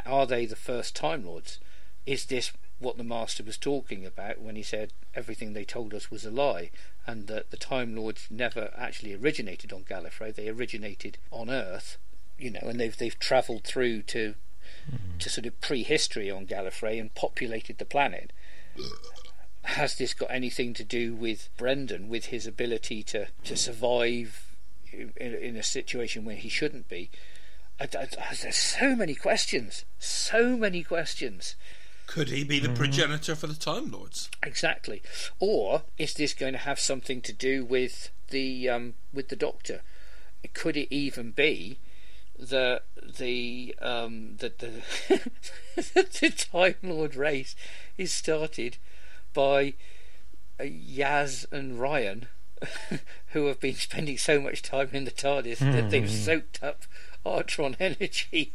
Are 0.07 0.27
they 0.27 0.47
the 0.47 0.57
first 0.57 0.95
Time 0.95 1.27
Lords? 1.27 1.59
Is 2.07 2.27
this 2.27 2.53
what 2.79 2.97
the 2.97 3.05
Master 3.05 3.43
was 3.43 3.57
talking 3.57 4.05
about 4.05 4.41
when 4.41 4.57
he 4.57 4.63
said 4.63 4.93
everything 5.15 5.53
they 5.53 5.65
told 5.65 5.95
us 5.95 6.11
was 6.11 6.25
a 6.25 6.31
lie, 6.31 6.71
and 7.07 7.27
that 7.27 7.51
the 7.51 7.57
Time 7.57 7.97
Lords 7.97 8.29
never 8.31 8.73
actually 8.77 9.15
originated 9.15 9.73
on 9.73 9.85
Gallifrey? 9.85 10.35
They 10.35 10.49
originated 10.49 11.19
on 11.31 11.51
Earth, 11.51 11.97
you 12.39 12.51
know, 12.51 12.61
and 12.63 12.79
they've 12.79 12.97
they've 12.97 13.19
travelled 13.19 13.65
through 13.65 14.03
to 14.03 14.35
to 15.19 15.29
sort 15.29 15.47
of 15.47 15.61
prehistory 15.61 16.31
on 16.31 16.47
Gallifrey 16.47 17.01
and 17.01 17.15
populated 17.15 17.79
the 17.79 17.85
planet. 17.85 18.33
Has 19.63 19.97
this 19.97 20.15
got 20.15 20.31
anything 20.31 20.75
to 20.75 20.85
do 20.85 21.15
with 21.15 21.49
Brendan, 21.57 22.09
with 22.09 22.27
his 22.27 22.47
ability 22.47 23.03
to, 23.05 23.29
to 23.45 23.57
survive 23.57 24.57
in, 24.93 25.13
in 25.35 25.57
a 25.57 25.63
situation 25.63 26.25
where 26.25 26.37
he 26.37 26.49
shouldn't 26.49 26.89
be? 26.89 27.11
I, 27.81 27.85
I, 27.85 28.09
there's 28.43 28.57
so 28.57 28.97
many 28.97 29.15
questions, 29.15 29.85
so 29.99 30.57
many 30.57 30.83
questions. 30.83 31.57
Could 32.07 32.29
he 32.29 32.45
be 32.45 32.59
the 32.59 32.69
progenitor 32.69 33.35
for 33.35 33.47
the 33.47 33.55
Time 33.55 33.91
Lords? 33.91 34.29
Exactly. 34.43 35.03
Or 35.39 35.83
is 35.97 36.15
this 36.15 36.35
going 36.35 36.53
to 36.53 36.59
have 36.59 36.79
something 36.79 37.21
to 37.23 37.33
do 37.33 37.65
with 37.65 38.11
the 38.31 38.69
um, 38.69 38.95
with 39.15 39.29
the 39.29 39.37
Doctor? 39.37 39.83
Could 40.53 40.77
it 40.77 40.93
even 40.95 41.31
be 41.31 41.79
the 42.49 42.83
the 43.19 43.75
um, 43.81 44.37
the 44.39 44.53
the, 44.59 45.31
the 46.21 46.31
Time 46.31 46.75
Lord 46.83 47.15
race 47.15 47.55
is 47.97 48.13
started 48.13 48.79
by 49.33 49.75
uh, 50.59 50.65
Yaz 50.65 51.51
and 51.53 51.81
Ryan, 51.81 52.27
who 53.29 53.47
have 53.47 53.61
been 53.61 53.77
spending 53.77 54.19
so 54.19 54.41
much 54.41 54.63
time 54.63 54.91
in 54.93 55.05
the 55.05 55.11
TARDIS 55.11 55.59
that 55.59 55.91
they've 55.91 56.11
soaked 56.11 56.63
up 56.63 56.83
Artron 57.25 57.77
energy 57.81 58.53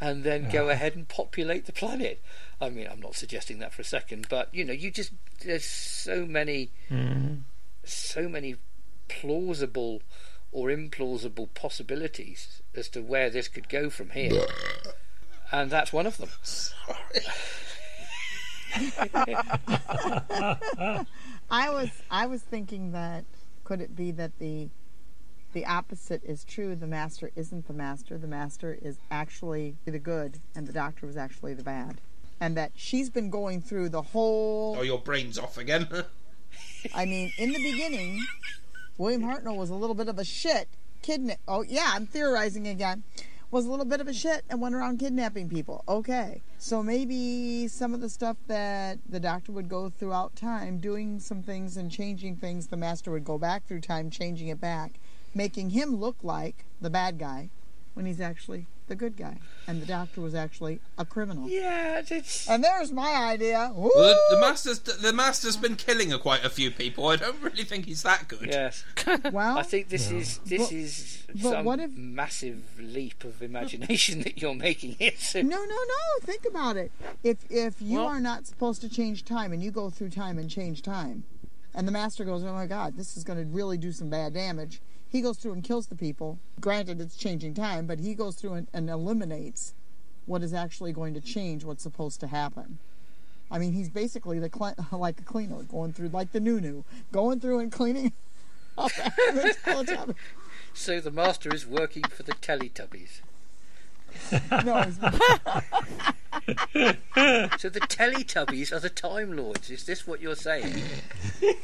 and 0.00 0.24
then 0.24 0.50
go 0.50 0.68
ahead 0.68 0.96
and 0.96 1.08
populate 1.08 1.66
the 1.66 1.72
planet. 1.72 2.20
I 2.60 2.68
mean, 2.68 2.88
I'm 2.90 3.00
not 3.00 3.14
suggesting 3.14 3.58
that 3.60 3.72
for 3.72 3.82
a 3.82 3.86
second, 3.86 4.26
but 4.28 4.52
you 4.52 4.64
know, 4.64 4.72
you 4.72 4.90
just 4.90 5.12
there's 5.44 5.64
so 5.64 6.26
many, 6.26 6.70
so 7.84 8.28
many 8.28 8.56
plausible 9.08 10.02
or 10.54 10.68
implausible 10.68 11.52
possibilities 11.52 12.62
as 12.74 12.88
to 12.88 13.02
where 13.02 13.28
this 13.28 13.48
could 13.48 13.68
go 13.68 13.90
from 13.90 14.10
here, 14.10 14.46
and 15.52 15.68
that's 15.68 15.92
one 15.92 16.06
of 16.06 16.16
them. 16.16 16.30
I 21.50 21.70
was 21.70 21.90
I 22.10 22.26
was 22.26 22.42
thinking 22.42 22.92
that 22.92 23.24
could 23.64 23.80
it 23.80 23.96
be 23.96 24.12
that 24.12 24.38
the 24.38 24.68
the 25.52 25.66
opposite 25.66 26.22
is 26.24 26.44
true. 26.44 26.76
The 26.76 26.86
master 26.86 27.30
isn't 27.34 27.66
the 27.66 27.72
master. 27.72 28.16
The 28.16 28.26
master 28.26 28.78
is 28.80 28.98
actually 29.10 29.76
the 29.84 29.98
good, 29.98 30.38
and 30.54 30.66
the 30.66 30.72
doctor 30.72 31.06
was 31.06 31.16
actually 31.16 31.54
the 31.54 31.64
bad. 31.64 32.00
And 32.40 32.56
that 32.56 32.72
she's 32.74 33.10
been 33.10 33.30
going 33.30 33.60
through 33.60 33.88
the 33.88 34.02
whole. 34.02 34.76
Oh, 34.78 34.82
your 34.82 34.98
brain's 34.98 35.38
off 35.38 35.58
again. 35.58 35.88
I 36.94 37.06
mean, 37.06 37.32
in 37.38 37.52
the 37.52 37.62
beginning, 37.62 38.20
William 38.96 39.22
Hartnell 39.22 39.56
was 39.56 39.70
a 39.70 39.74
little 39.74 39.94
bit 39.94 40.08
of 40.08 40.18
a 40.18 40.24
shit 40.24 40.68
kidnap. 41.02 41.38
Oh 41.48 41.62
yeah, 41.62 41.90
I'm 41.94 42.06
theorizing 42.06 42.68
again. 42.68 43.02
Was 43.50 43.66
a 43.66 43.70
little 43.70 43.84
bit 43.84 44.00
of 44.00 44.08
a 44.08 44.12
shit 44.12 44.44
and 44.50 44.60
went 44.60 44.74
around 44.74 44.98
kidnapping 44.98 45.48
people. 45.48 45.84
Okay, 45.86 46.42
so 46.58 46.82
maybe 46.82 47.68
some 47.68 47.94
of 47.94 48.00
the 48.00 48.08
stuff 48.08 48.36
that 48.48 48.98
the 49.08 49.20
doctor 49.20 49.52
would 49.52 49.68
go 49.68 49.90
throughout 49.90 50.34
time, 50.34 50.78
doing 50.78 51.20
some 51.20 51.42
things 51.42 51.76
and 51.76 51.88
changing 51.90 52.36
things, 52.36 52.66
the 52.66 52.76
master 52.76 53.12
would 53.12 53.24
go 53.24 53.38
back 53.38 53.64
through 53.66 53.80
time, 53.80 54.10
changing 54.10 54.48
it 54.48 54.60
back, 54.60 54.98
making 55.34 55.70
him 55.70 55.96
look 55.96 56.16
like 56.22 56.64
the 56.80 56.90
bad 56.90 57.16
guy 57.18 57.50
when 57.94 58.06
he's 58.06 58.20
actually 58.20 58.66
the 58.86 58.94
good 58.94 59.16
guy, 59.16 59.38
and 59.66 59.80
the 59.80 59.86
doctor 59.86 60.20
was 60.20 60.34
actually 60.34 60.78
a 60.98 61.04
criminal. 61.06 61.48
Yeah, 61.48 62.02
it's 62.06 62.48
And 62.48 62.62
there's 62.62 62.92
my 62.92 63.14
idea. 63.32 63.72
well, 63.74 63.90
the, 63.94 64.18
the 64.34 64.40
master's 64.40 64.78
the 64.80 65.12
master's 65.12 65.56
been 65.56 65.76
killing 65.76 66.12
a, 66.12 66.18
quite 66.18 66.44
a 66.44 66.50
few 66.50 66.70
people. 66.70 67.06
I 67.08 67.16
don't 67.16 67.40
really 67.42 67.64
think 67.64 67.86
he's 67.86 68.02
that 68.02 68.28
good. 68.28 68.46
yes. 68.46 68.84
Well, 69.32 69.56
I 69.58 69.62
think 69.62 69.88
this 69.88 70.10
is 70.10 70.38
this 70.44 70.62
But- 70.68 70.72
is 70.72 71.22
but 71.42 71.50
some 71.50 71.64
what 71.64 71.80
if- 71.80 71.90
massive 71.96 72.62
leap 72.78 73.24
of 73.24 73.42
imagination 73.42 74.20
that 74.24 74.40
you're 74.42 74.54
making 74.54 74.96
here. 74.98 75.12
So 75.18 75.40
No, 75.40 75.56
no, 75.56 75.64
no. 75.64 76.20
Think 76.22 76.44
about 76.44 76.76
it. 76.76 76.92
If 77.22 77.38
if 77.50 77.80
you 77.80 77.98
Well- 78.00 78.08
are 78.08 78.20
not 78.20 78.46
supposed 78.46 78.80
to 78.82 78.88
change 78.88 79.24
time 79.24 79.52
and 79.52 79.62
you 79.62 79.70
go 79.70 79.88
through 79.90 80.10
time 80.10 80.38
and 80.38 80.50
change 80.50 80.82
time, 80.82 81.24
and 81.74 81.88
the 81.88 81.92
master 81.92 82.24
goes, 82.24 82.44
"Oh 82.44 82.52
my 82.52 82.66
God, 82.66 82.96
this 82.98 83.16
is 83.16 83.24
going 83.24 83.38
to 83.38 83.46
really 83.46 83.78
do 83.78 83.90
some 83.92 84.10
bad 84.10 84.34
damage," 84.34 84.80
he 85.14 85.20
goes 85.20 85.38
through 85.38 85.52
and 85.52 85.62
kills 85.62 85.86
the 85.86 85.94
people. 85.94 86.40
Granted, 86.60 87.00
it's 87.00 87.16
changing 87.16 87.54
time, 87.54 87.86
but 87.86 88.00
he 88.00 88.14
goes 88.14 88.34
through 88.34 88.54
and, 88.54 88.66
and 88.74 88.90
eliminates 88.90 89.72
what 90.26 90.42
is 90.42 90.52
actually 90.52 90.92
going 90.92 91.14
to 91.14 91.20
change 91.20 91.62
what's 91.62 91.84
supposed 91.84 92.18
to 92.18 92.26
happen. 92.26 92.80
I 93.48 93.60
mean, 93.60 93.74
he's 93.74 93.88
basically 93.88 94.40
the 94.40 94.50
like 94.92 95.20
a 95.20 95.22
cleaner 95.22 95.62
going 95.62 95.92
through, 95.92 96.08
like 96.08 96.32
the 96.32 96.40
new 96.40 96.60
new, 96.60 96.84
going 97.12 97.38
through 97.38 97.60
and 97.60 97.70
cleaning 97.70 98.12
up 98.78 98.90
so 100.74 101.00
the 101.00 101.12
master 101.12 101.54
is 101.54 101.64
working 101.64 102.02
for 102.02 102.24
the 102.24 102.32
Teletubbies. 102.32 103.20
No, 104.64 104.82
he's 104.82 104.96
So 107.60 107.68
the 107.68 107.80
Teletubbies 107.80 108.72
are 108.72 108.80
the 108.80 108.90
Time 108.90 109.36
Lords. 109.36 109.70
Is 109.70 109.84
this 109.84 110.06
what 110.06 110.20
you're 110.20 110.34
saying? 110.36 110.82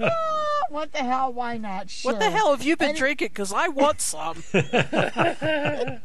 Ah, 0.00 0.62
what 0.70 0.90
the 0.92 0.98
hell? 0.98 1.32
Why 1.32 1.56
not? 1.56 1.90
Sure. 1.90 2.10
What 2.12 2.20
the 2.20 2.28
hell 2.30 2.50
have 2.50 2.62
you 2.64 2.76
been 2.76 2.88
Any- 2.90 2.98
drinking? 2.98 3.28
Because 3.28 3.52
I 3.52 3.68
want 3.68 4.00
some. 4.00 4.42
I 4.52 6.00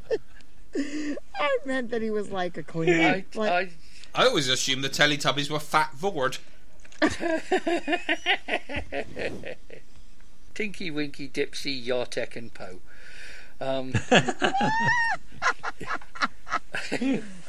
meant 1.66 1.90
that 1.90 2.02
he 2.04 2.12
was 2.12 2.30
like 2.30 2.58
a 2.58 2.64
cleaner. 2.64 3.08
I, 3.08 3.26
Like- 3.34 3.72
I, 4.14 4.24
I 4.24 4.28
always 4.28 4.50
assumed 4.50 4.84
the 4.84 4.90
Teletubbies 4.90 5.50
were 5.50 5.60
fat 5.60 5.94
Voord. 5.96 6.38
Tinky 10.54 10.92
Winky 10.92 11.28
Dipsy 11.28 11.84
Yartek 11.86 12.36
and 12.36 12.54
Po. 12.54 12.80
Um, 13.62 13.94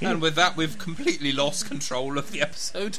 And 0.00 0.20
with 0.20 0.34
that, 0.34 0.56
we've 0.56 0.78
completely 0.78 1.32
lost 1.32 1.66
control 1.66 2.18
of 2.18 2.30
the 2.30 2.42
episode. 2.42 2.98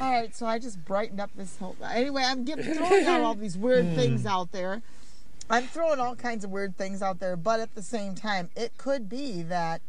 All 0.00 0.10
right, 0.10 0.34
so 0.34 0.46
I 0.46 0.58
just 0.58 0.84
brightened 0.84 1.20
up 1.20 1.30
this 1.36 1.56
whole. 1.58 1.76
Anyway, 1.84 2.22
I'm 2.24 2.44
giving, 2.44 2.74
throwing 2.74 3.06
out 3.06 3.20
all 3.20 3.34
these 3.34 3.56
weird 3.56 3.94
things 3.94 4.26
out 4.26 4.52
there. 4.52 4.82
I'm 5.50 5.64
throwing 5.64 6.00
all 6.00 6.14
kinds 6.14 6.44
of 6.44 6.50
weird 6.50 6.76
things 6.76 7.02
out 7.02 7.20
there, 7.20 7.36
but 7.36 7.60
at 7.60 7.74
the 7.74 7.82
same 7.82 8.14
time, 8.14 8.50
it 8.56 8.76
could 8.78 9.08
be 9.08 9.42
that 9.42 9.82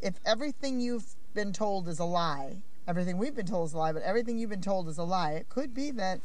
if 0.00 0.14
everything 0.26 0.80
you've 0.80 1.14
been 1.34 1.52
told 1.52 1.88
is 1.88 1.98
a 1.98 2.04
lie, 2.04 2.56
everything 2.86 3.16
we've 3.16 3.36
been 3.36 3.46
told 3.46 3.68
is 3.68 3.74
a 3.74 3.78
lie, 3.78 3.92
but 3.92 4.02
everything 4.02 4.38
you've 4.38 4.50
been 4.50 4.60
told 4.60 4.88
is 4.88 4.98
a 4.98 5.04
lie, 5.04 5.32
it 5.32 5.48
could 5.48 5.74
be 5.74 5.90
that 5.92 6.20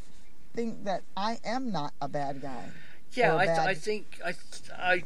think 0.54 0.84
that 0.86 1.04
I 1.16 1.40
am 1.46 1.72
not 1.72 1.94
a 2.02 2.08
bad 2.08 2.42
guy. 2.42 2.70
yeah, 3.14 3.36
Or 3.36 3.40
I, 3.40 3.46
bad. 3.46 3.68
I 3.68 3.74
think 3.74 4.20
I, 4.26 4.34
I, 4.78 5.04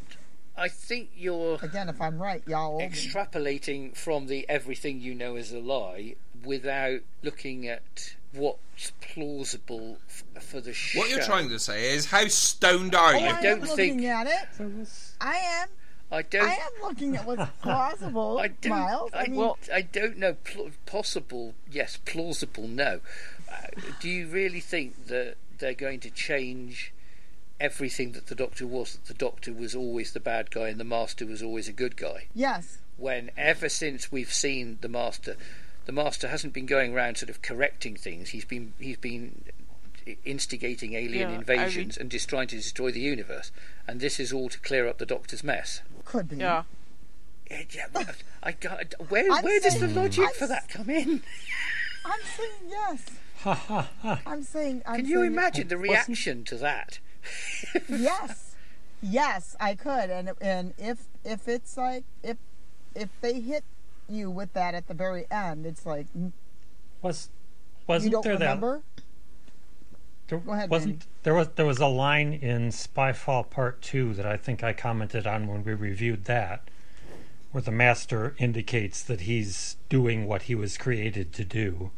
I 0.60 0.68
think 0.68 1.10
you're 1.16 1.57
Again, 1.62 1.89
if 1.89 2.01
I'm 2.01 2.22
right, 2.22 2.43
y'all. 2.45 2.80
extrapolating 2.82 3.95
from 3.95 4.28
the 4.28 4.45
everything 4.49 4.99
you 4.99 5.16
know 5.16 5.36
is 5.36 5.51
a 5.51 5.60
lie 5.60 6.16
without 6.43 6.99
looking 7.24 7.68
at 7.68 8.16
what's 8.34 8.91
plausible 9.01 9.97
f- 10.07 10.43
for 10.43 10.62
the 10.62 10.74
show. 10.74 10.99
What 10.99 11.10
you're 11.10 11.24
trying 11.24 11.49
to 11.49 11.60
say 11.60 11.93
is, 11.93 12.05
how 12.07 12.28
stoned 12.28 12.93
are 12.95 13.14
Oh, 13.16 13.18
you? 13.18 13.26
I 13.28 13.41
don't 13.41 13.62
am 13.62 13.68
looking 13.68 14.05
at 14.05 14.28
it. 14.28 14.88
I 15.22 15.36
am. 15.36 15.68
I 16.12 16.22
don't. 16.24 16.43
I 16.43 16.53
am 16.53 16.72
looking 16.82 17.16
at 17.16 17.26
what's 17.26 17.49
plausible, 17.62 18.39
I 18.39 18.47
don't. 18.49 18.70
Miles. 18.72 19.12
I, 19.14 19.20
I, 19.24 19.28
mean, 19.28 19.36
well, 19.36 19.57
I 19.74 19.82
don't 19.82 20.18
know. 20.18 20.34
Pl- 20.43 20.72
possible, 20.86 21.53
yes. 21.72 21.97
Plausible, 22.05 22.68
no. 22.68 22.99
Uh, 23.51 23.55
do 23.99 24.10
you 24.10 24.28
really 24.28 24.60
think 24.60 25.07
that 25.07 25.36
they're 25.60 25.74
going 25.74 25.99
to 26.01 26.10
change 26.10 26.93
everything 27.60 28.14
that 28.14 28.28
the 28.28 28.36
Doctor 28.36 28.66
was? 28.66 28.93
That 28.93 29.05
the 29.05 29.14
Doctor 29.14 29.53
was 29.53 29.76
always 29.76 30.12
the 30.14 30.20
bad 30.20 30.51
guy 30.51 30.70
and 30.70 30.80
the 30.80 30.84
Master 30.86 31.26
was 31.26 31.41
always 31.41 31.68
a 31.68 31.74
good 31.74 31.97
guy. 31.97 32.28
yes. 32.34 32.80
When 32.97 33.32
ever 33.38 33.70
since 33.70 34.12
we've 34.12 34.34
seen 34.34 34.78
the 34.82 34.89
Master, 34.89 35.38
the 35.86 35.93
Master 35.93 36.28
hasn't 36.28 36.53
been 36.53 36.66
going 36.66 36.93
around 36.93 37.16
sort 37.18 37.30
of 37.30 37.41
correcting 37.41 37.95
things. 37.95 38.30
He's 38.30 38.43
been 38.43 38.74
he's 38.78 38.97
been 38.97 39.43
instigating 40.26 40.93
alien 40.93 41.30
Yeah, 41.30 41.36
I 41.36 41.39
invasions 41.39 41.97
and 41.97 42.10
just 42.12 42.28
trying 42.30 42.47
to 42.49 42.55
destroy 42.55 42.91
the 42.91 42.99
universe. 42.99 43.51
And 43.88 43.99
this 43.99 44.20
is 44.20 44.34
all 44.34 44.49
to 44.49 44.60
clear 44.60 44.88
up 44.88 44.97
the 44.97 45.05
Doctor's 45.05 45.43
mess. 45.43 45.82
Could 46.05 46.30
be. 46.30 46.38
Yeah. 46.38 46.64
Eh, 47.49 47.57
yeah, 47.57 47.64
yeah, 47.72 47.86
but 47.91 48.16
I 48.43 48.51
got, 48.51 48.93
where 49.10 49.32
I'm 49.32 49.43
where 49.43 49.60
does 49.60 49.80
the 49.80 49.88
logic 49.88 50.26
I'm 50.28 50.34
for 50.34 50.47
that 50.47 50.70
come 50.70 50.89
in? 50.89 51.22
I'm 52.05 52.20
saying 52.38 52.70
yes. 52.70 53.05
I'm 54.26 54.43
saying. 54.43 54.84
I'm 54.86 54.97
Can 54.97 55.05
you 55.05 55.16
saying 55.16 55.26
it 55.26 55.28
imagine 55.28 55.68
the 55.68 55.78
reaction 55.78 56.43
to 56.45 56.55
that? 56.57 56.99
Yes, 57.88 58.55
yes, 59.01 59.55
I 59.59 59.76
could, 59.76 60.09
and 60.09 60.32
and 60.41 60.74
if 60.78 61.07
if 61.24 61.47
it's 61.47 61.78
like 61.78 62.03
if 62.24 62.38
if 62.95 63.09
they 63.22 63.39
hit 63.41 63.63
you 64.07 64.30
with 64.32 64.53
that 64.53 64.74
at 64.74 64.88
the 64.88 64.93
very 64.93 65.26
end, 65.32 65.65
it's 65.65 65.86
like 65.86 66.07
mm, 66.17 66.32
Was 67.01 67.30
wasn't 67.88 68.22
there 68.24 68.34
remember. 68.34 68.84
that 68.95 69.03
there 70.28 70.39
Go 70.39 70.51
ahead, 70.53 70.70
wasn't 70.70 70.93
Randy. 70.93 71.05
there 71.24 71.34
was 71.36 71.49
there 71.55 71.65
was 71.65 71.80
a 71.80 71.88
line 71.88 72.34
in 72.34 72.70
Spyfall 72.70 73.49
Part 73.49 73.82
Two 73.82 74.13
that 74.13 74.26
I 74.26 74.38
think 74.38 74.63
I 74.63 74.74
commented 74.74 75.26
on 75.28 75.47
when 75.47 75.63
we 75.63 75.74
reviewed 75.74 76.26
that, 76.26 76.70
where 77.51 77.61
the 77.61 77.72
master 77.72 78.36
indicates 78.38 79.01
that 79.03 79.22
he's 79.22 79.78
doing 79.89 80.28
what 80.28 80.43
he 80.43 80.55
was 80.55 80.78
created 80.78 81.34
to 81.34 81.45
do. 81.45 81.91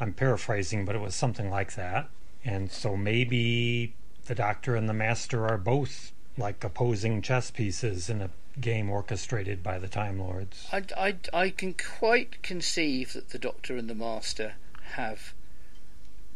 I'm 0.00 0.12
paraphrasing, 0.12 0.84
but 0.84 0.94
it 0.94 1.00
was 1.00 1.14
something 1.14 1.50
like 1.50 1.74
that. 1.74 2.08
And 2.44 2.70
so 2.70 2.96
maybe 2.96 3.94
the 4.28 4.34
doctor 4.34 4.76
and 4.76 4.88
the 4.88 4.94
master 4.94 5.48
are 5.48 5.58
both 5.58 6.12
like 6.36 6.62
opposing 6.62 7.20
chess 7.20 7.50
pieces 7.50 8.08
in 8.08 8.20
a 8.20 8.30
game 8.60 8.90
orchestrated 8.90 9.62
by 9.62 9.78
the 9.78 9.88
Time 9.88 10.20
Lords. 10.20 10.66
I, 10.72 10.82
I, 10.96 11.16
I 11.32 11.50
can 11.50 11.74
quite 11.74 12.42
conceive 12.42 13.14
that 13.14 13.30
the 13.30 13.38
Doctor 13.38 13.76
and 13.76 13.88
the 13.88 13.94
Master 13.94 14.54
have 14.92 15.32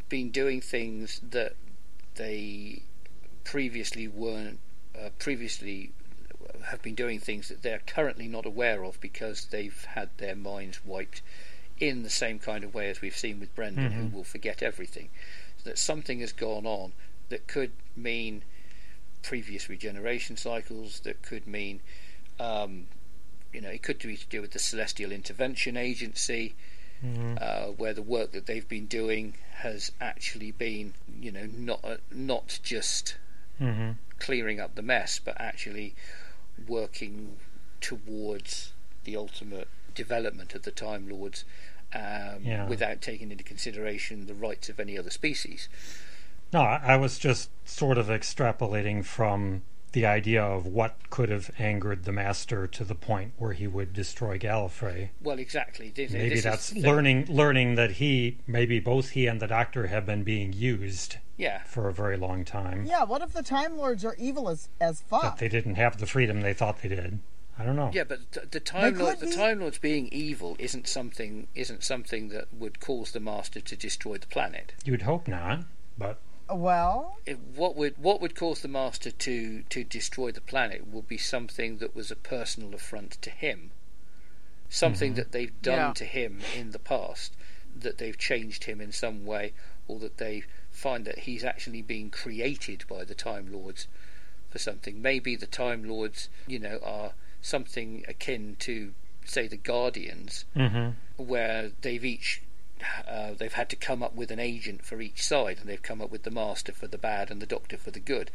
been 0.09 0.31
doing 0.31 0.61
things 0.61 1.21
that 1.31 1.55
they 2.17 2.83
previously 3.45 4.09
weren't. 4.09 4.59
Uh, 4.99 5.09
previously 5.19 5.93
have 6.67 6.83
been 6.83 6.95
doing 6.95 7.19
things 7.19 7.49
that 7.49 7.63
they're 7.63 7.81
currently 7.87 8.29
not 8.29 8.47
aware 8.47 8.85
of 8.85 9.01
because 9.01 9.47
they've 9.47 9.85
had 9.95 10.09
their 10.19 10.37
minds 10.37 10.81
wiped 10.85 11.23
in 11.81 12.03
the 12.03 12.11
same 12.11 12.39
kind 12.39 12.63
of 12.63 12.75
way 12.75 12.89
as 12.91 13.01
we've 13.01 13.17
seen 13.17 13.41
with 13.41 13.55
Brendan, 13.55 13.91
who 13.93 14.17
will 14.17 14.25
forget 14.25 14.63
everything. 14.63 15.09
So 15.59 15.71
that 15.71 15.79
something 15.79 16.21
has 16.21 16.33
gone 16.33 16.67
on 16.67 16.93
that 17.29 17.47
could 17.47 17.73
mean 17.97 18.43
previous 19.23 19.69
regeneration 19.69 20.37
cycles, 20.37 21.01
that 21.01 21.23
could 21.23 21.47
mean 21.47 21.81
um, 22.41 22.87
you 23.53 23.61
know, 23.61 23.69
it 23.69 23.83
could 23.83 23.99
be 23.99 24.17
to 24.17 24.27
do 24.27 24.41
with 24.41 24.53
the 24.53 24.59
Celestial 24.59 25.13
Intervention 25.13 25.77
Agency, 25.77 26.55
uh, 27.39 27.67
where 27.67 27.93
the 27.93 28.03
work 28.03 28.33
that 28.33 28.47
they've 28.47 28.69
been 28.69 28.87
doing 28.87 29.35
has 29.57 29.93
actually 30.01 30.53
been, 30.53 30.95
you 31.21 31.31
know, 31.31 31.47
not 31.47 31.81
uh, 31.85 31.97
not 32.11 32.59
just 32.63 33.17
hmm 33.59 33.93
clearing 34.19 34.61
up 34.61 34.77
the 34.77 34.83
mess, 34.83 35.19
but 35.23 35.35
actually 35.41 35.95
working 36.69 37.37
towards 37.81 38.73
the 39.03 39.17
ultimate 39.17 39.67
development 39.97 40.55
of 40.55 40.63
the 40.63 40.71
Time 40.71 41.09
Lords, 41.09 41.45
um, 41.93 42.45
Yeah. 42.45 42.69
without 42.69 43.03
taking 43.03 43.33
into 43.33 43.43
consideration 43.43 44.27
the 44.27 44.35
rights 44.35 44.69
of 44.69 44.79
any 44.79 44.97
other 44.97 45.11
species. 45.11 45.69
No, 46.53 46.61
I 46.61 46.81
I 46.85 46.97
was 46.97 47.19
just 47.19 47.51
sort 47.67 47.99
of 47.99 48.07
extrapolating 48.09 49.05
from 49.05 49.63
the 49.93 50.07
idea 50.07 50.43
of 50.43 50.67
what 50.67 51.11
could 51.11 51.29
have 51.29 51.51
angered 51.59 52.05
the 52.05 52.13
master 52.13 52.67
to 52.67 52.83
the 52.85 52.95
point 52.95 53.33
where 53.37 53.53
he 53.53 53.67
would 53.67 53.93
destroy 53.93 54.39
Gallifrey. 54.39 55.11
Well, 55.23 55.39
exactly. 55.39 55.91
This, 55.95 56.13
Maybe 56.13 56.31
this 56.31 56.39
is 56.39 56.45
that's 56.45 56.71
the 56.71 56.81
learning 56.83 57.27
learning 57.29 57.75
that 57.75 57.93
he 57.93 58.39
maybe 58.47 58.81
both 58.81 59.11
he 59.11 59.27
and 59.27 59.41
the 59.41 59.47
doctor 59.47 59.89
have 59.89 60.07
been 60.07 60.23
being 60.25 60.53
used 60.55 61.17
Yeah. 61.37 61.63
for 61.65 61.89
a 61.89 61.93
very 61.93 62.17
long 62.17 62.45
time. 62.45 62.87
Yeah, 62.87 63.05
what 63.05 63.21
if 63.23 63.33
the 63.35 63.43
Time 63.43 63.77
Lords 63.77 64.03
are 64.05 64.15
evil 64.19 64.49
as, 64.49 64.69
as 64.81 65.03
fuck? 65.03 65.23
That 65.23 65.29
fuck? 65.33 65.39
they 65.41 65.49
didn't 65.49 65.75
have 65.75 65.99
the 65.99 66.07
freedom 66.07 66.41
they 66.41 66.55
thought 66.55 66.81
they 66.81 66.89
did. 66.89 67.19
I 67.59 67.65
don't 67.65 67.77
know. 67.77 67.91
Yeah, 67.93 68.05
but 68.05 68.51
the 68.51 68.61
time 68.61 68.97
lord, 68.99 69.21
the 69.21 69.31
time 69.31 69.61
lords 69.61 69.77
being 69.77 70.09
evil 70.11 70.57
isn't 70.59 70.89
something 70.89 71.49
isn't 71.55 71.85
something 71.85 72.29
that 72.31 72.47
would 72.53 72.81
cause 72.81 73.13
the 73.13 73.21
master 73.21 73.61
to 73.61 73.77
destroy 73.77 74.17
the 74.17 74.27
planet. 74.27 74.73
You'd 74.87 75.03
hope 75.03 75.29
not, 75.29 75.65
but 75.99 76.19
Well, 76.55 77.19
what 77.55 77.77
would 77.77 77.99
what 77.99 78.21
would 78.21 78.35
cause 78.35 78.61
the 78.61 78.69
master 78.69 79.11
to 79.11 79.63
to 79.63 79.85
destroy 79.85 80.33
the 80.33 80.41
planet 80.41 80.87
would 80.87 81.09
be 81.09 81.19
something 81.19 81.79
that 81.79 81.95
was 81.95 82.11
a 82.11 82.17
personal 82.17 82.75
affront 82.75 83.13
to 83.23 83.31
him, 83.31 83.71
something 84.69 85.15
that 85.15 85.33
they've 85.33 85.61
done 85.63 85.79
Yeah. 85.79 85.93
to 85.95 86.05
him 86.05 86.41
in 86.57 86.71
the 86.73 86.79
past, 86.79 87.35
that 87.77 87.99
they've 87.99 88.19
changed 88.19 88.65
him 88.65 88.81
in 88.81 88.93
some 88.93 89.25
way, 89.25 89.53
or 89.89 89.99
that 90.01 90.19
they 90.19 90.45
find 90.71 91.05
that 91.05 91.21
he's 91.21 91.45
actually 91.45 91.83
being 91.83 92.11
created 92.11 92.85
by 92.89 93.05
the 93.05 93.15
Time 93.15 93.53
Lords 93.53 93.87
for 94.51 94.59
something. 94.59 95.01
Maybe 95.01 95.37
the 95.37 95.47
Time 95.47 95.85
Lords, 95.85 96.29
you 96.47 96.59
know, 96.59 96.79
are 96.83 97.13
something 97.41 98.05
akin 98.09 98.57
to, 98.61 98.95
say, 99.25 99.47
the 99.49 99.57
Guardians, 99.57 100.45
mhm. 100.55 100.95
where 101.17 101.73
they've 101.81 102.05
each 102.05 102.43
uh, 103.09 103.33
they've 103.35 103.53
had 103.53 103.69
to 103.71 103.77
come 103.77 104.03
up 104.03 104.15
with 104.15 104.31
an 104.31 104.39
agent 104.39 104.85
for 104.85 105.01
each 105.01 105.23
side, 105.23 105.59
and 105.61 105.69
they've 105.69 105.83
come 105.83 106.01
up 106.01 106.11
with 106.11 106.23
the 106.23 106.31
master 106.31 106.73
for 106.73 106.87
the 106.87 106.99
bad 106.99 107.31
and 107.31 107.41
the 107.41 107.47
doctor 107.47 107.77
for 107.77 107.91
the 107.91 108.01
good, 108.01 108.31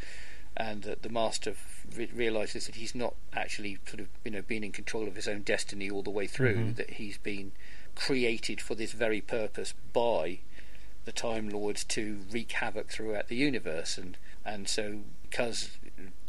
and 0.55 0.83
that 0.83 1.03
the 1.03 1.09
master 1.09 1.55
re- 1.95 2.09
realizes 2.13 2.65
that 2.65 2.75
he's 2.75 2.95
not 2.95 3.15
actually 3.33 3.77
sort 3.85 3.99
of 3.99 4.07
you 4.23 4.31
know 4.31 4.41
being 4.41 4.63
in 4.63 4.71
control 4.71 5.07
of 5.07 5.15
his 5.15 5.27
own 5.27 5.41
destiny 5.41 5.89
all 5.89 6.03
the 6.03 6.09
way 6.09 6.27
through. 6.27 6.73
That 6.73 6.91
he's 6.91 7.17
been 7.17 7.51
created 7.95 8.61
for 8.61 8.75
this 8.75 8.91
very 8.91 9.21
purpose 9.21 9.73
by 9.93 10.39
the 11.05 11.11
Time 11.11 11.49
Lords 11.49 11.83
to 11.85 12.19
wreak 12.31 12.51
havoc 12.51 12.89
throughout 12.89 13.27
the 13.27 13.35
universe, 13.35 13.97
and 13.97 14.17
and 14.45 14.67
so 14.67 14.99
because 15.29 15.77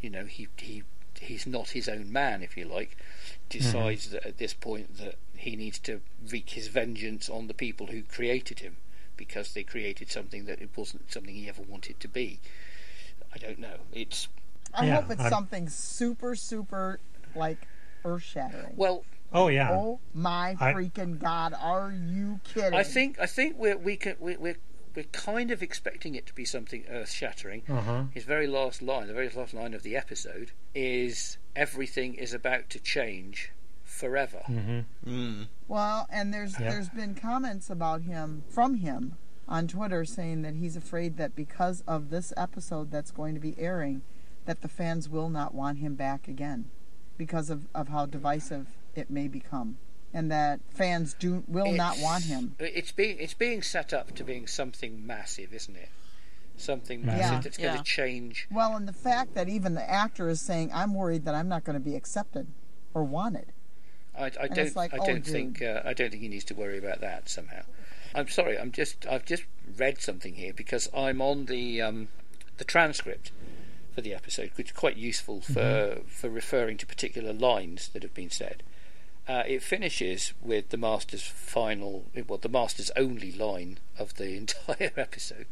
you 0.01 0.11
know 0.11 0.25
he 0.25 0.49
he 0.57 0.83
he's 1.21 1.47
not 1.47 1.71
his 1.71 1.89
own 1.89 2.12
man, 2.12 2.43
if 2.43 2.57
you 2.57 2.64
like, 2.64 2.97
decides 3.49 4.11
that 4.11 4.25
at 4.25 4.39
this 4.39 4.55
point 4.55 4.99
that 4.99 5.16
he 5.39 5.57
needs 5.57 5.78
to 5.80 6.01
wreak 6.30 6.51
his 6.51 6.68
vengeance 6.68 7.28
on 7.28 7.47
the 7.47 7.55
people 7.55 7.86
who 7.86 8.03
created 8.03 8.61
him 8.61 8.76
because 9.16 9.55
they 9.55 9.62
created 9.62 10.11
something 10.11 10.45
that 10.47 10.61
it 10.61 10.70
wasn't 10.76 11.11
something 11.12 11.34
he 11.34 11.49
ever 11.49 11.62
wanted 11.62 11.99
to 12.01 12.09
be. 12.09 12.39
I 13.34 13.39
don't 13.39 13.59
know. 13.59 13.76
It's 13.93 14.28
I 14.74 14.86
Yeah, 14.86 15.01
hope 15.01 15.11
it's 15.12 15.20
I'm- 15.22 15.30
something 15.30 15.68
super, 15.68 16.34
super, 16.36 17.01
like, 17.34 17.66
earth 18.05 18.22
shattering. 18.22 18.74
well, 18.76 19.05
oh 19.32 19.49
yeah. 19.49 19.70
Oh 19.72 20.01
my 20.14 20.57
I- 20.61 20.72
freaking 20.74 21.18
god! 21.18 21.55
Are 21.59 21.91
you 21.93 22.41
kidding? 22.45 22.74
I 22.74 22.82
think 22.82 23.18
I 23.18 23.26
think 23.26 23.57
we're 23.59 23.76
we 23.78 23.97
can 23.97 24.16
we, 24.20 24.36
we're 24.36 24.57
we're 24.95 25.03
kind 25.12 25.51
of 25.51 25.62
expecting 25.62 26.14
it 26.16 26.26
to 26.26 26.34
be 26.34 26.45
something 26.45 26.84
earth 26.89 27.11
shattering. 27.11 27.62
Uh-huh. 27.68 28.05
His 28.12 28.24
very 28.24 28.47
last 28.47 28.82
line, 28.82 29.07
the 29.07 29.14
very 29.14 29.28
last 29.30 29.55
line 29.55 29.72
of 29.74 29.82
the 29.82 29.97
episode, 29.97 30.53
is 30.74 31.39
everything 31.57 32.14
is 32.14 32.32
about 32.34 32.68
to 32.70 32.78
change 32.80 33.53
forever. 33.99 34.43
Mm. 35.07 35.49
Well, 35.67 36.07
and 36.11 36.33
there's 36.33 36.59
Yeah. 36.59 36.71
there's 36.71 36.89
been 36.89 37.15
comments 37.15 37.69
about 37.69 38.03
him 38.03 38.45
from 38.49 38.75
him 38.77 39.17
on 39.49 39.67
Twitter 39.67 40.05
saying 40.05 40.43
that 40.43 40.55
he's 40.55 40.77
afraid 40.77 41.17
that 41.17 41.35
because 41.35 41.83
of 41.87 42.11
this 42.11 42.33
episode 42.37 42.91
that's 42.91 43.11
going 43.11 43.35
to 43.35 43.41
be 43.41 43.55
airing, 43.59 44.03
that 44.45 44.61
the 44.63 44.69
fans 44.69 45.09
will 45.09 45.29
not 45.29 45.55
want 45.55 45.79
him 45.79 45.95
back 45.95 46.29
again 46.29 46.71
because 47.17 47.51
of, 47.51 47.67
of 47.75 47.89
how 47.89 48.07
divisive 48.07 48.69
it 48.95 49.11
may 49.11 49.27
become. 49.29 49.79
And 50.15 50.31
that 50.31 50.61
fans 50.71 51.15
do 51.19 51.45
will 51.47 51.73
not 51.73 51.99
want 51.99 52.25
him. 52.25 52.55
It's 52.59 52.93
being 52.93 53.19
it's 53.19 53.35
being 53.35 53.61
set 53.63 53.93
up 53.93 54.15
to 54.15 54.25
being 54.25 54.47
something 54.47 55.07
massive, 55.07 55.53
isn't 55.53 55.77
it? 55.77 55.91
Something 56.57 57.05
massive 57.05 57.21
Yeah. 57.33 57.41
that's 57.41 57.57
going 57.59 57.73
Yeah. 57.75 57.79
to 57.79 57.85
change. 57.85 58.49
Well, 58.51 58.75
and 58.75 58.89
the 58.89 58.93
fact 58.95 59.35
that 59.35 59.49
even 59.51 59.75
the 59.75 59.89
actor 59.89 60.29
is 60.29 60.41
saying, 60.41 60.71
"I'm 60.73 60.95
worried 60.95 61.25
that 61.27 61.35
I'm 61.35 61.49
not 61.49 61.63
going 61.65 61.75
to 61.75 61.81
be 61.85 61.95
accepted 61.95 62.47
or 62.95 63.05
wanted." 63.05 63.53
I, 64.19 64.31
I 64.41 64.49
don't 64.49 64.75
like, 64.77 64.93
I 64.93 64.99
oh, 64.99 65.07
don't 65.07 65.25
dude. 65.25 65.27
think 65.27 65.62
uh, 65.62 65.83
I 65.85 65.93
don't 65.95 66.11
think 66.11 66.23
he 66.23 66.29
needs 66.29 66.45
to 66.45 66.55
worry 66.55 66.79
about 66.79 67.01
that 67.01 67.29
somehow. 67.29 67.62
I'm 68.14 68.29
sorry. 68.29 68.59
I'm 68.59 68.73
just 68.73 69.07
I've 69.07 69.25
just 69.25 69.45
read 69.77 70.01
something 70.01 70.35
here 70.35 70.53
because 70.53 70.89
I'm 70.95 71.21
on 71.23 71.47
the 71.47 71.81
um, 71.83 72.09
the 72.57 72.64
transcript 72.64 73.31
for 73.95 74.01
the 74.01 74.14
episode, 74.14 74.51
which 74.57 74.69
is 74.69 74.77
quite 74.77 74.97
useful 74.97 75.41
for 75.41 75.53
Mm-hmm. 75.53 76.07
for 76.09 76.29
referring 76.31 76.77
to 76.79 76.87
particular 76.87 77.33
lines 77.33 77.89
that 77.89 78.03
have 78.03 78.14
been 78.14 78.31
said. 78.31 78.62
Uh, 79.27 79.43
it 79.47 79.62
finishes 79.62 80.33
with 80.41 80.71
the 80.71 80.79
master's 80.79 81.23
final, 81.23 82.07
well, 82.27 82.39
the 82.39 82.49
master's 82.49 82.91
only 82.97 83.31
line 83.31 83.79
of 83.99 84.14
the 84.14 84.35
entire 84.37 84.91
episode. 84.97 85.47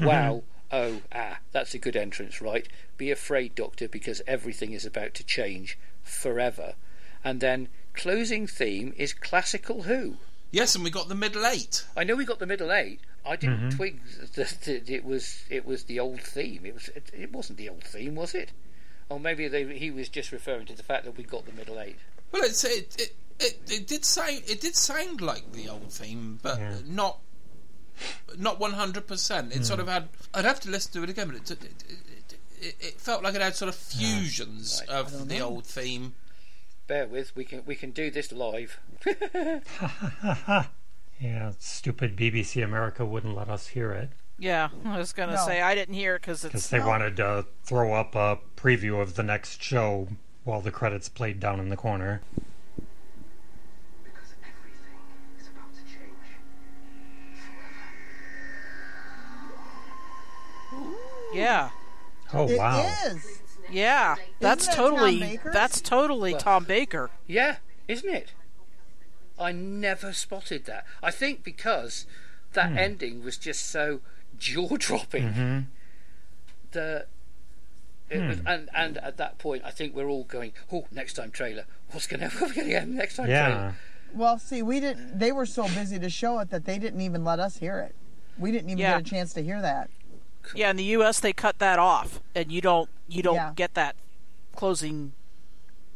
Wow, 0.00 0.42
oh, 0.72 1.02
ah, 1.14 1.38
that's 1.52 1.72
a 1.74 1.78
good 1.78 1.94
entrance, 1.94 2.40
right? 2.40 2.66
Be 2.96 3.10
afraid, 3.12 3.54
Doctor, 3.54 3.86
because 3.88 4.20
everything 4.26 4.72
is 4.72 4.84
about 4.84 5.14
to 5.14 5.24
change 5.24 5.78
forever. 6.02 6.74
And 7.22 7.40
then 7.40 7.68
closing 7.94 8.46
theme 8.46 8.92
is 8.96 9.12
classical 9.12 9.82
Who. 9.82 10.16
Yes, 10.50 10.74
and 10.74 10.82
we 10.82 10.90
got 10.90 11.08
the 11.08 11.14
middle 11.14 11.46
eight. 11.46 11.84
I 11.96 12.04
know 12.04 12.16
we 12.16 12.24
got 12.24 12.38
the 12.40 12.46
middle 12.46 12.72
eight. 12.72 13.00
I 13.24 13.36
didn't 13.36 13.70
Mhm. 13.70 13.76
twig 13.76 14.00
that, 14.34 14.60
that 14.62 14.88
it 14.90 15.04
was 15.04 15.44
it 15.50 15.64
was 15.64 15.84
the 15.84 16.00
old 16.00 16.20
theme. 16.22 16.64
It 16.66 16.74
was 16.74 16.88
it, 16.88 17.10
it 17.12 17.32
wasn't 17.32 17.58
the 17.58 17.68
old 17.68 17.84
theme, 17.84 18.14
was 18.16 18.34
it? 18.34 18.50
Or 19.08 19.20
maybe 19.20 19.46
they, 19.48 19.64
he 19.78 19.90
was 19.90 20.08
just 20.08 20.32
referring 20.32 20.66
to 20.66 20.74
the 20.74 20.82
fact 20.82 21.04
that 21.04 21.16
we 21.16 21.24
got 21.24 21.44
the 21.46 21.52
middle 21.52 21.78
eight. 21.80 21.96
Well, 22.32 22.42
it's, 22.42 22.64
it, 22.64 22.96
it 22.98 23.14
it 23.38 23.58
it 23.70 23.86
did 23.86 24.04
sound 24.04 24.42
it 24.48 24.60
did 24.60 24.74
sound 24.76 25.20
like 25.20 25.52
the 25.52 25.68
old 25.68 25.92
theme, 25.92 26.38
but 26.42 26.58
Yeah. 26.58 26.76
not 26.86 27.18
not 28.36 28.58
one 28.58 28.72
hundred 28.72 29.06
percent. 29.06 29.54
It 29.54 29.64
sort 29.66 29.80
of 29.80 29.88
had. 29.88 30.08
I'd 30.32 30.44
have 30.44 30.60
to 30.60 30.70
listen 30.70 30.92
to 30.92 31.02
it 31.04 31.10
again, 31.10 31.28
but 31.28 31.36
it 31.36 31.50
it, 31.50 31.62
it, 31.64 32.38
it, 32.60 32.76
it 32.80 33.00
felt 33.00 33.22
like 33.22 33.34
it 33.34 33.42
had 33.42 33.54
sort 33.54 33.68
of 33.68 33.74
fusions 33.74 34.80
Right. 34.88 34.96
of 34.96 35.28
the 35.28 35.40
old 35.40 35.66
theme. 35.66 36.14
Bear 36.90 37.06
with, 37.06 37.36
we 37.36 37.44
can 37.44 37.62
we 37.66 37.76
can 37.76 37.92
do 37.92 38.10
this 38.10 38.32
live. 38.32 38.80
Yeah, 41.20 41.52
stupid 41.60 42.16
BBC 42.16 42.64
America 42.64 43.04
wouldn't 43.06 43.36
let 43.36 43.48
us 43.48 43.68
hear 43.68 43.92
it 43.92 44.08
Yeah, 44.38 44.70
I 44.84 44.98
was 44.98 45.12
gonna 45.12 45.34
No. 45.34 45.46
say 45.46 45.60
I 45.62 45.76
didn't 45.76 45.94
hear 45.94 46.16
it 46.16 46.22
because 46.22 46.42
because 46.42 46.68
they 46.68 46.78
No. 46.80 46.88
wanted 46.88 47.16
to 47.18 47.46
throw 47.62 47.92
up 47.94 48.16
a 48.16 48.38
preview 48.56 49.00
of 49.00 49.14
the 49.14 49.22
next 49.22 49.62
show 49.62 50.08
while 50.42 50.60
the 50.62 50.72
credits 50.72 51.08
played 51.08 51.38
down 51.38 51.60
in 51.60 51.68
the 51.68 51.76
corner. 51.76 52.22
Because 54.02 54.34
everything 54.42 54.98
is 55.38 55.46
about 55.46 55.72
to 55.74 55.82
change 55.84 56.16
yeah, 61.34 61.70
Oh 62.32 62.48
It 62.48 62.58
wow! 62.58 62.92
is. 63.06 63.39
Yeah. 63.70 64.16
That's 64.40 64.66
that 64.66 64.76
totally 64.76 65.18
Tom 65.20 65.28
Baker? 65.30 65.50
that's 65.52 65.80
totally 65.80 66.32
Well- 66.32 66.40
Tom 66.40 66.64
Baker. 66.64 67.10
Yeah, 67.26 67.56
isn't 67.88 68.08
it? 68.12 68.32
I 69.38 69.52
never 69.52 70.12
spotted 70.12 70.66
that. 70.66 70.84
I 71.02 71.10
think 71.10 71.42
because 71.42 72.06
that 72.52 72.72
ending 72.76 73.24
was 73.24 73.36
just 73.38 73.64
so 73.66 74.00
jaw 74.38 74.76
dropping 74.76 75.32
hmm 75.32 75.58
that 76.72 77.08
it 78.08 78.20
was, 78.26 78.38
and 78.46 78.68
and 78.74 78.98
at 78.98 79.16
that 79.18 79.38
point 79.38 79.62
I 79.64 79.70
think 79.70 79.94
we're 79.94 80.08
all 80.08 80.24
going, 80.24 80.52
oh, 80.72 80.86
next 80.90 81.14
time 81.14 81.30
trailer. 81.30 81.64
What's 81.90 82.06
going 82.06 82.20
to 82.20 82.28
what's 82.38 82.52
going 82.54 82.68
to 82.68 82.74
happen 82.74 82.96
next 82.96 83.16
time 83.16 83.28
Yeah, 83.28 83.46
trailer? 83.46 83.74
Well, 84.14 84.38
see, 84.38 84.62
we 84.62 84.80
didn't. 84.80 85.18
They 85.18 85.30
were 85.32 85.46
so 85.46 85.64
busy 85.68 85.98
to 85.98 86.10
show 86.10 86.38
it 86.40 86.50
that 86.50 86.64
they 86.64 86.78
didn't 86.78 87.00
even 87.00 87.24
let 87.24 87.38
us 87.38 87.58
hear 87.58 87.78
it. 87.78 87.94
We 88.38 88.50
didn't 88.50 88.70
even 88.70 88.78
Yeah. 88.78 88.98
get 88.98 89.06
a 89.06 89.10
chance 89.10 89.32
to 89.34 89.42
hear 89.42 89.60
that. 89.62 89.88
Yeah, 90.54 90.70
in 90.70 90.76
the 90.76 90.84
U.S. 90.84 91.20
they 91.20 91.32
cut 91.32 91.58
that 91.58 91.78
off, 91.78 92.20
and 92.34 92.50
you 92.50 92.60
don't 92.60 92.88
you 93.08 93.22
don't 93.22 93.34
Yeah. 93.36 93.52
get 93.54 93.74
that 93.74 93.96
closing 94.56 95.12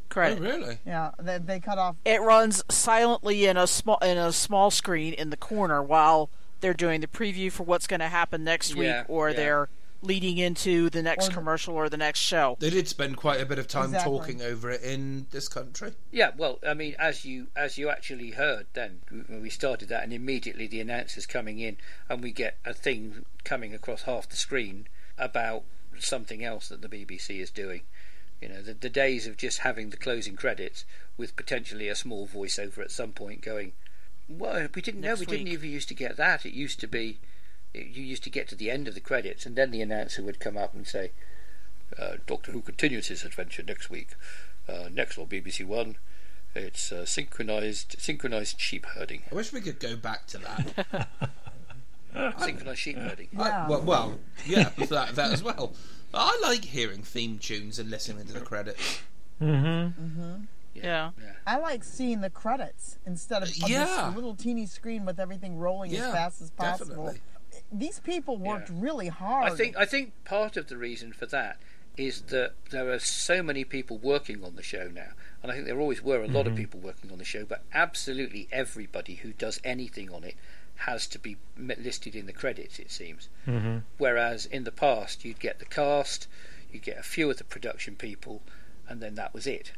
credit. 0.08 0.38
Oh, 0.38 0.40
credit. 0.42 0.58
really? 0.60 0.78
Yeah, 0.86 1.10
they, 1.18 1.38
they 1.38 1.60
cut 1.60 1.78
off. 1.78 1.96
It 2.04 2.20
runs 2.20 2.62
silently 2.70 3.46
in 3.46 3.56
a 3.56 3.66
small 3.66 3.98
in 3.98 4.16
a 4.18 4.32
small 4.32 4.70
screen 4.70 5.12
in 5.14 5.30
the 5.30 5.36
corner 5.36 5.82
while 5.82 6.30
they're 6.60 6.74
doing 6.74 7.00
the 7.00 7.06
preview 7.06 7.50
for 7.52 7.62
what's 7.64 7.86
going 7.86 8.00
to 8.00 8.08
happen 8.08 8.42
next 8.44 8.74
week, 8.74 8.84
Yeah, 8.86 9.04
or 9.08 9.30
yeah. 9.30 9.36
they're 9.36 9.68
leading 10.04 10.38
into 10.38 10.90
the 10.90 11.02
next 11.02 11.28
Or 11.28 11.32
commercial 11.32 11.74
or 11.74 11.88
the 11.88 11.96
next 11.96 12.20
show. 12.20 12.56
They 12.60 12.70
did 12.70 12.88
spend 12.88 13.16
quite 13.16 13.40
a 13.40 13.46
bit 13.46 13.58
of 13.58 13.66
time 13.66 13.86
Exactly. 13.86 14.18
talking 14.18 14.42
over 14.42 14.70
it 14.70 14.82
in 14.82 15.26
this 15.30 15.48
country. 15.48 15.94
Yeah, 16.10 16.30
well, 16.36 16.58
I 16.66 16.74
mean, 16.74 16.94
as 16.98 17.24
you 17.24 17.48
as 17.56 17.78
you 17.78 17.88
actually 17.88 18.32
heard, 18.32 18.66
then 18.74 19.00
when 19.10 19.42
we 19.42 19.50
started 19.50 19.88
that, 19.88 20.04
and 20.04 20.12
immediately 20.12 20.66
the 20.66 20.80
announcers 20.80 21.26
coming 21.26 21.58
in, 21.58 21.76
and 22.08 22.22
we 22.22 22.30
get 22.32 22.58
a 22.64 22.74
thing 22.74 23.24
coming 23.44 23.74
across 23.74 24.02
half 24.02 24.28
the 24.28 24.36
screen 24.36 24.86
about 25.18 25.64
something 25.98 26.44
else 26.44 26.68
that 26.68 26.82
the 26.82 26.88
BBC 26.88 27.40
is 27.40 27.50
doing. 27.50 27.82
You 28.40 28.48
know, 28.48 28.62
the, 28.62 28.74
the 28.74 28.90
days 28.90 29.26
of 29.26 29.36
just 29.36 29.60
having 29.60 29.90
the 29.90 29.96
closing 29.96 30.36
credits 30.36 30.84
with 31.16 31.36
potentially 31.36 31.88
a 31.88 31.94
small 31.94 32.26
voiceover 32.26 32.78
at 32.78 32.90
some 32.90 33.12
point 33.12 33.40
going, 33.40 33.72
"Well, 34.28 34.68
we 34.74 34.82
didn't 34.82 35.00
know. 35.00 35.08
Next 35.08 35.20
We 35.20 35.26
didn't 35.26 35.48
even 35.48 35.70
used 35.70 35.88
to 35.88 35.94
get 35.94 36.16
that. 36.16 36.44
It 36.44 36.52
used 36.52 36.80
to 36.80 36.86
be, 36.86 37.10
it, 37.10 37.16
you 37.74 38.02
used 38.04 38.24
to 38.24 38.30
get 38.30 38.48
to 38.48 38.54
the 38.54 38.70
end 38.70 38.88
of 38.88 38.94
the 38.94 39.00
credits, 39.00 39.44
and 39.46 39.56
then 39.56 39.70
the 39.70 39.82
announcer 39.82 40.22
would 40.22 40.40
come 40.40 40.56
up 40.56 40.74
and 40.74 40.86
say." 40.86 41.12
Uh, 41.98 42.16
Doctor 42.26 42.50
Who 42.50 42.60
continues 42.62 43.06
his 43.08 43.24
adventure 43.24 43.62
next 43.62 43.88
week. 43.90 44.14
Uh, 44.68 44.88
next 44.90 45.16
on 45.18 45.26
BBC 45.26 45.64
One, 45.66 45.96
it's 46.54 46.90
uh, 46.90 47.04
synchronized 47.04 47.96
synchronized 48.00 48.58
sheep 48.60 48.86
herding. 48.86 49.22
I 49.30 49.34
wish 49.34 49.52
we 49.52 49.60
could 49.60 49.78
go 49.78 49.94
back 49.94 50.26
to 50.28 50.38
that. 50.38 51.08
Synchronized 52.40 52.78
sheep 52.78 52.96
herding. 52.96 53.28
I- 53.36 53.48
Yeah. 53.48 53.68
well, 53.68 53.82
well, 53.82 54.18
yeah, 54.46 54.70
that, 54.76 55.14
that 55.16 55.32
as 55.32 55.42
well. 55.42 55.74
I 56.12 56.38
like 56.42 56.64
hearing 56.64 57.02
theme 57.02 57.38
tunes 57.38 57.78
and 57.78 57.90
listening 57.90 58.26
to 58.26 58.32
the 58.32 58.40
credits. 58.40 59.00
Mm-hmm. 59.42 60.44
Yeah. 60.74 61.10
I 61.46 61.58
like 61.58 61.82
seeing 61.84 62.20
the 62.20 62.30
credits 62.30 62.98
instead 63.06 63.42
of, 63.42 63.48
of 63.48 63.68
Yeah. 63.68 64.06
this 64.06 64.14
little 64.16 64.34
teeny 64.34 64.66
screen 64.66 65.04
with 65.04 65.18
everything 65.20 65.58
rolling 65.58 65.90
Yeah, 65.90 66.08
as 66.08 66.12
fast 66.14 66.42
as 66.42 66.50
possible. 66.50 66.86
definitely. 67.06 67.20
These 67.72 68.00
people 68.00 68.36
worked 68.36 68.70
Yeah. 68.70 68.76
really 68.78 69.08
hard. 69.08 69.52
I 69.52 69.56
think 69.56 69.76
I 69.76 69.84
think 69.84 70.12
part 70.24 70.56
of 70.56 70.68
the 70.68 70.76
reason 70.76 71.12
for 71.12 71.26
that 71.26 71.58
is 71.96 72.22
that 72.22 72.52
there 72.70 72.90
are 72.90 72.98
so 72.98 73.42
many 73.42 73.64
people 73.64 73.98
working 73.98 74.42
on 74.44 74.56
the 74.56 74.62
show 74.62 74.88
now, 74.88 75.12
and 75.42 75.50
I 75.52 75.54
think 75.54 75.66
there 75.66 75.78
always 75.80 76.02
were 76.02 76.22
a 76.22 76.28
lot 76.28 76.46
of 76.48 76.56
people 76.56 76.80
working 76.80 77.12
on 77.12 77.18
the 77.18 77.24
show, 77.24 77.44
but 77.44 77.62
absolutely 77.72 78.48
everybody 78.50 79.14
who 79.16 79.32
does 79.32 79.60
anything 79.62 80.10
on 80.10 80.24
it 80.24 80.34
has 80.76 81.06
to 81.06 81.20
be 81.20 81.36
listed 81.56 82.16
in 82.16 82.26
the 82.26 82.32
credits. 82.32 82.80
It 82.80 82.90
seems. 82.90 83.28
Mm-hmm. 83.46 83.78
Whereas 83.98 84.46
in 84.46 84.64
the 84.64 84.72
past, 84.72 85.24
you'd 85.24 85.38
get 85.38 85.60
the 85.60 85.64
cast, 85.66 86.26
you'd 86.72 86.82
get 86.82 86.98
a 86.98 87.02
few 87.04 87.30
of 87.30 87.36
the 87.38 87.44
production 87.44 87.94
people, 87.94 88.42
and 88.88 89.00
then 89.00 89.14
that 89.14 89.32
was 89.32 89.46
it. 89.46 89.70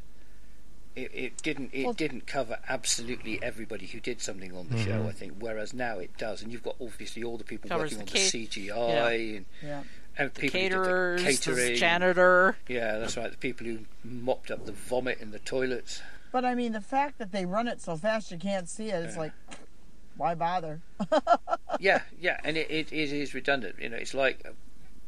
It, 0.97 1.11
it 1.15 1.43
didn't 1.43 1.71
it 1.75 1.85
Well- 1.85 1.93
didn't 1.93 2.27
cover 2.27 2.59
absolutely 2.69 3.41
everybody 3.43 3.87
who 3.87 4.01
did 4.01 4.21
something 4.23 4.57
on 4.57 4.69
the 4.69 4.79
show. 4.83 5.07
I 5.07 5.13
think. 5.13 5.35
Whereas 5.39 5.75
now 5.75 5.99
it 5.99 6.17
does, 6.17 6.43
and 6.43 6.51
you've 6.51 6.63
got 6.63 6.77
obviously 6.81 7.23
all 7.23 7.37
the 7.37 7.45
people 7.45 7.69
Covers 7.69 7.93
working 7.93 8.01
on 8.01 8.07
the 8.07 8.13
the 8.13 8.47
ca- 8.47 8.73
CGI 8.73 9.37
and, 9.37 9.45
yeah. 9.63 9.83
and 10.17 10.33
The 10.33 10.41
people 10.41 10.61
caterers, 10.61 11.23
the 11.23 11.29
catering. 11.31 11.57
the 11.73 11.77
janitor. 11.77 12.57
Yeah, 12.67 12.99
that's 12.99 13.17
right. 13.17 13.31
The 13.31 13.37
people 13.37 13.67
who 13.67 13.81
mopped 14.05 14.51
up 14.51 14.65
the 14.65 14.73
vomit 14.73 15.21
in 15.21 15.31
the 15.33 15.39
toilets. 15.39 16.01
But 16.33 16.45
I 16.47 16.55
mean, 16.55 16.73
the 16.73 16.81
fact 16.81 17.19
that 17.19 17.31
they 17.31 17.45
run 17.45 17.69
it 17.69 17.81
so 17.83 17.97
fast 17.97 18.31
you 18.33 18.39
can't 18.39 18.69
see 18.69 18.89
it, 18.89 19.05
it's 19.05 19.15
Yeah. 19.17 19.21
like, 19.21 19.33
why 20.17 20.35
bother? 20.35 20.81
yeah, 21.79 22.03
yeah, 22.19 22.41
and 22.43 22.57
it, 22.57 22.71
it, 22.71 22.91
it 22.93 23.13
is 23.13 23.35
redundant. 23.35 23.77
You 23.79 23.91
know, 23.91 23.97
it's 23.99 24.15
like 24.15 24.43
uh, 24.47 24.51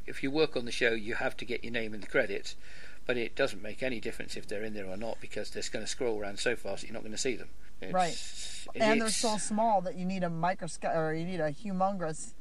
if 0.06 0.22
you 0.22 0.30
work 0.30 0.54
on 0.56 0.66
the 0.66 0.70
show, 0.72 0.90
you 0.92 1.14
have 1.14 1.34
to 1.38 1.44
get 1.46 1.64
your 1.64 1.72
name 1.72 1.94
in 1.94 2.00
the 2.02 2.06
credits, 2.06 2.56
but 3.08 3.16
it 3.16 3.34
doesn't 3.34 3.62
make 3.62 3.82
any 3.82 4.00
difference 4.00 4.36
if 4.36 4.46
they're 4.46 4.62
in 4.62 4.74
there 4.74 4.86
or 4.86 4.96
not 4.98 5.18
because 5.18 5.48
they're 5.50 5.62
going 5.72 5.82
to 5.84 5.90
scroll 5.90 6.20
around 6.20 6.38
so 6.38 6.54
fast 6.54 6.82
that 6.82 6.88
you're 6.88 6.92
not 6.94 7.02
going 7.02 7.10
to 7.10 7.16
see 7.18 7.34
them. 7.36 7.48
It's, 7.80 7.92
Right. 7.94 8.12
it- 8.76 8.82
and 8.82 9.00
they're 9.00 9.08
so 9.08 9.38
small 9.38 9.80
that 9.80 9.96
you 9.96 10.04
need 10.04 10.22
a 10.22 10.28
microscope 10.28 10.94
or 10.94 11.14
you 11.14 11.24
need 11.24 11.40
a 11.40 11.50
humongous 11.50 12.34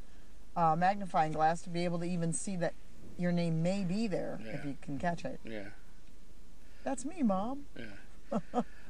uh, 0.57 0.76
magnifying 0.76 1.32
glass 1.32 1.61
to 1.61 1.70
be 1.70 1.86
able 1.86 1.99
to 1.99 2.05
even 2.05 2.34
see 2.34 2.57
that 2.57 2.74
your 3.18 3.32
name 3.32 3.63
may 3.63 3.86
be 3.86 4.07
there 4.07 4.39
if 4.43 4.65
you 4.65 4.76
can 4.82 4.99
catch 4.99 5.24
it. 5.24 5.39
Yeah. 5.45 5.70
That's 6.84 7.05
me, 7.05 7.24
mom. 7.24 7.65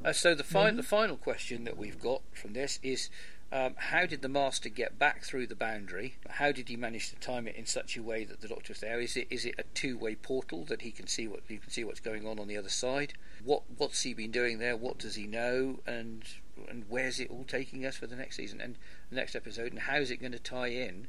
Uh, 0.04 0.14
so 0.14 0.34
the, 0.34 0.44
fi- 0.44 0.72
the 0.72 0.82
final 0.84 1.16
question 1.16 1.64
that 1.64 1.78
we've 1.78 2.00
got 2.00 2.22
from 2.34 2.54
this 2.54 2.80
is. 2.82 3.10
Um, 3.50 3.76
how 3.78 4.06
did 4.06 4.22
the 4.22 4.28
master 4.28 4.68
get 4.68 5.00
back 5.00 5.24
through 5.24 5.48
the 5.48 5.56
boundary? 5.56 6.16
How 6.28 6.52
did 6.52 6.68
he 6.68 6.76
manage 6.76 7.10
to 7.10 7.16
time 7.16 7.48
it 7.48 7.56
in 7.56 7.66
such 7.66 7.96
a 7.96 8.04
way 8.04 8.26
that 8.26 8.42
the 8.42 8.48
doctor's 8.50 8.82
there? 8.82 9.00
Is 9.00 9.16
it 9.16 9.28
is 9.30 9.46
it 9.46 9.56
a 9.58 9.64
two-way 9.74 10.16
portal 10.16 10.66
that 10.66 10.82
he 10.82 10.92
can 10.92 11.08
see 11.08 11.28
what 11.28 11.42
he 11.48 11.58
can 11.58 11.70
see 11.70 11.86
what's 11.86 12.02
going 12.02 12.28
on 12.28 12.40
on 12.40 12.48
the 12.48 12.58
other 12.58 12.70
side? 12.70 13.14
What 13.44 13.64
what's 13.78 14.02
he 14.02 14.14
been 14.14 14.32
doing 14.32 14.60
there? 14.60 14.76
What 14.76 14.98
does 14.98 15.16
he 15.16 15.28
know? 15.28 15.80
And 15.88 16.24
and 16.70 16.86
where's 16.90 17.20
it 17.20 17.30
all 17.30 17.46
taking 17.46 17.86
us 17.86 17.96
for 17.96 18.08
the 18.08 18.16
next 18.16 18.36
season 18.36 18.60
and 18.60 18.76
the 19.10 19.16
next 19.16 19.36
episode? 19.36 19.72
And 19.72 19.82
how 19.82 19.98
is 19.98 20.12
it 20.12 20.18
going 20.18 20.34
to 20.34 20.40
tie 20.40 20.68
in 20.68 21.08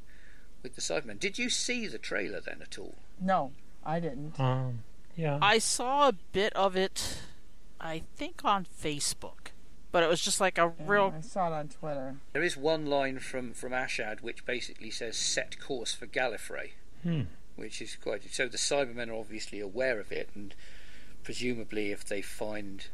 with 0.62 0.76
the 0.76 0.80
Cybermen? 0.80 1.18
Did 1.18 1.39
you 1.39 1.51
see 1.51 1.89
the 1.89 1.99
trailer 1.99 2.41
then 2.41 2.61
at 2.62 2.78
all? 2.78 2.95
No, 3.20 3.53
I 3.84 3.99
didn't. 3.99 4.39
Um, 4.39 4.84
yeah. 5.16 5.39
I 5.43 5.59
saw 5.59 6.09
a 6.09 6.12
bit 6.12 6.53
of 6.55 6.76
it, 6.76 7.18
I 7.80 8.03
think 8.16 8.45
on 8.45 8.64
Facebook, 8.64 9.38
but 9.93 10.03
it 10.03 10.09
was 10.09 10.20
just 10.20 10.41
like 10.41 10.59
a 10.59 10.72
Yeah, 10.78 10.84
real. 10.86 11.14
I 11.16 11.20
saw 11.20 11.47
it 11.49 11.53
on 11.53 11.68
Twitter. 11.68 12.16
There 12.32 12.43
is 12.43 12.57
one 12.57 12.86
line 12.86 13.18
from 13.18 13.53
from 13.55 13.72
Ashad 13.72 14.20
which 14.22 14.45
basically 14.47 14.91
says 14.91 15.16
"set 15.16 15.59
course 15.61 15.95
for 15.95 16.07
Gallifrey." 16.07 16.70
Hmm. 17.03 17.22
which 17.57 17.80
is 17.80 17.97
quite 17.97 18.22
so. 18.32 18.49
The 18.49 18.57
Cybermen 18.59 19.09
are 19.09 19.14
obviously 19.14 19.61
aware 19.61 19.99
of 20.01 20.11
it, 20.12 20.30
and 20.34 20.55
presumably, 21.24 21.91
if 21.93 22.05
they 22.05 22.22
find 22.22 22.86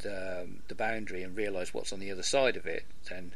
the 0.00 0.42
um, 0.42 0.62
the 0.68 0.74
boundary 0.74 1.22
and 1.22 1.36
realise 1.36 1.72
what's 1.74 1.92
on 1.92 2.00
the 2.00 2.10
other 2.10 2.22
side 2.22 2.56
of 2.56 2.66
it, 2.66 2.84
then 3.10 3.32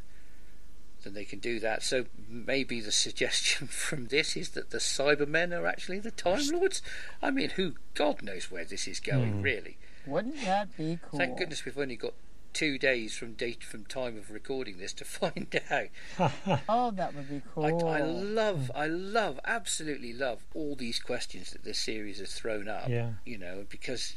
then 1.02 1.14
they 1.14 1.24
can 1.24 1.38
do 1.38 1.58
that. 1.60 1.82
So 1.82 2.04
maybe 2.28 2.80
the 2.80 2.92
suggestion 3.06 3.66
from 3.68 4.08
this 4.08 4.36
is 4.36 4.50
that 4.50 4.70
the 4.70 4.78
Cybermen 4.78 5.58
are 5.58 5.66
actually 5.66 5.98
the 6.00 6.10
Time 6.10 6.46
Lords. 6.52 6.82
I 7.22 7.30
mean, 7.30 7.50
who 7.50 7.74
God 7.94 8.22
knows 8.22 8.50
where 8.50 8.64
this 8.66 8.86
is 8.86 9.00
going, 9.00 9.32
Hmm. 9.38 9.42
really. 9.42 9.76
Wouldn't 10.06 10.40
that 10.44 10.76
be 10.76 10.98
cool? 11.08 11.18
Thank 11.18 11.38
goodness 11.38 11.64
we've 11.64 11.78
only 11.78 11.96
got 11.96 12.12
two 12.52 12.78
days 12.78 13.14
from 13.16 13.34
date 13.34 13.62
from 13.64 13.84
time 13.84 14.16
of 14.16 14.30
recording 14.30 14.78
this 14.78 14.92
to 14.94 15.04
find 15.18 15.60
out. 15.70 16.32
Oh, 16.68 16.90
that 16.92 17.14
would 17.14 17.28
be 17.28 17.42
cool. 17.54 17.64
I 17.64 18.00
love, 18.00 18.70
I 18.74 18.86
love, 18.86 19.40
absolutely 19.44 20.12
love 20.12 20.44
all 20.54 20.74
these 20.76 20.98
questions 21.00 21.50
that 21.52 21.64
this 21.64 21.78
series 21.78 22.18
has 22.18 22.32
thrown 22.34 22.68
up. 22.68 22.88
Yeah. 22.88 23.12
You 23.24 23.38
know, 23.38 23.64
because 23.68 24.14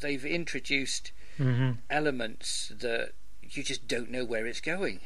they've 0.00 0.24
introduced 0.24 1.12
hmm 1.36 1.72
elements 1.90 2.72
that 2.80 3.12
you 3.42 3.62
just 3.62 3.86
don't 3.86 4.10
know 4.10 4.24
where 4.24 4.46
it's 4.46 4.60
going, 4.60 5.00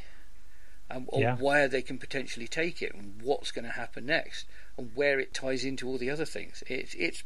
um, 0.90 1.04
or 1.08 1.20
Yeah. 1.20 1.36
where 1.36 1.68
they 1.68 1.82
can 1.82 1.98
potentially 1.98 2.48
take 2.48 2.80
it, 2.82 2.94
and 2.94 3.20
what's 3.22 3.50
going 3.52 3.64
to 3.66 3.72
happen 3.72 4.06
next, 4.06 4.46
and 4.78 4.94
where 4.94 5.18
it 5.20 5.34
ties 5.34 5.64
into 5.64 5.86
all 5.88 5.98
the 5.98 6.10
other 6.10 6.24
things. 6.24 6.62
It's 6.68 6.94
it's 6.94 7.24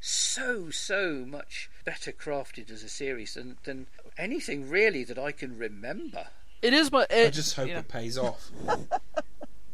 so 0.00 0.70
so 0.70 1.24
much 1.26 1.70
better 1.84 2.12
crafted 2.12 2.70
as 2.70 2.82
a 2.82 2.88
series 2.88 3.34
than 3.34 3.58
than 3.64 3.86
anything 4.16 4.68
really 4.68 5.04
that 5.04 5.18
I 5.18 5.32
can 5.32 5.58
remember. 5.58 6.26
It 6.62 6.72
is, 6.72 6.90
but 6.90 7.12
I 7.12 7.30
just 7.30 7.56
hope 7.56 7.68
yeah. 7.68 7.80
it 7.80 7.88
pays 7.88 8.16
off. 8.16 8.50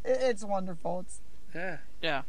It's 0.04 0.44
wonderful. 0.44 1.00
It's 1.00 1.20
Yeah. 1.54 1.78
Yeah. 2.02 2.22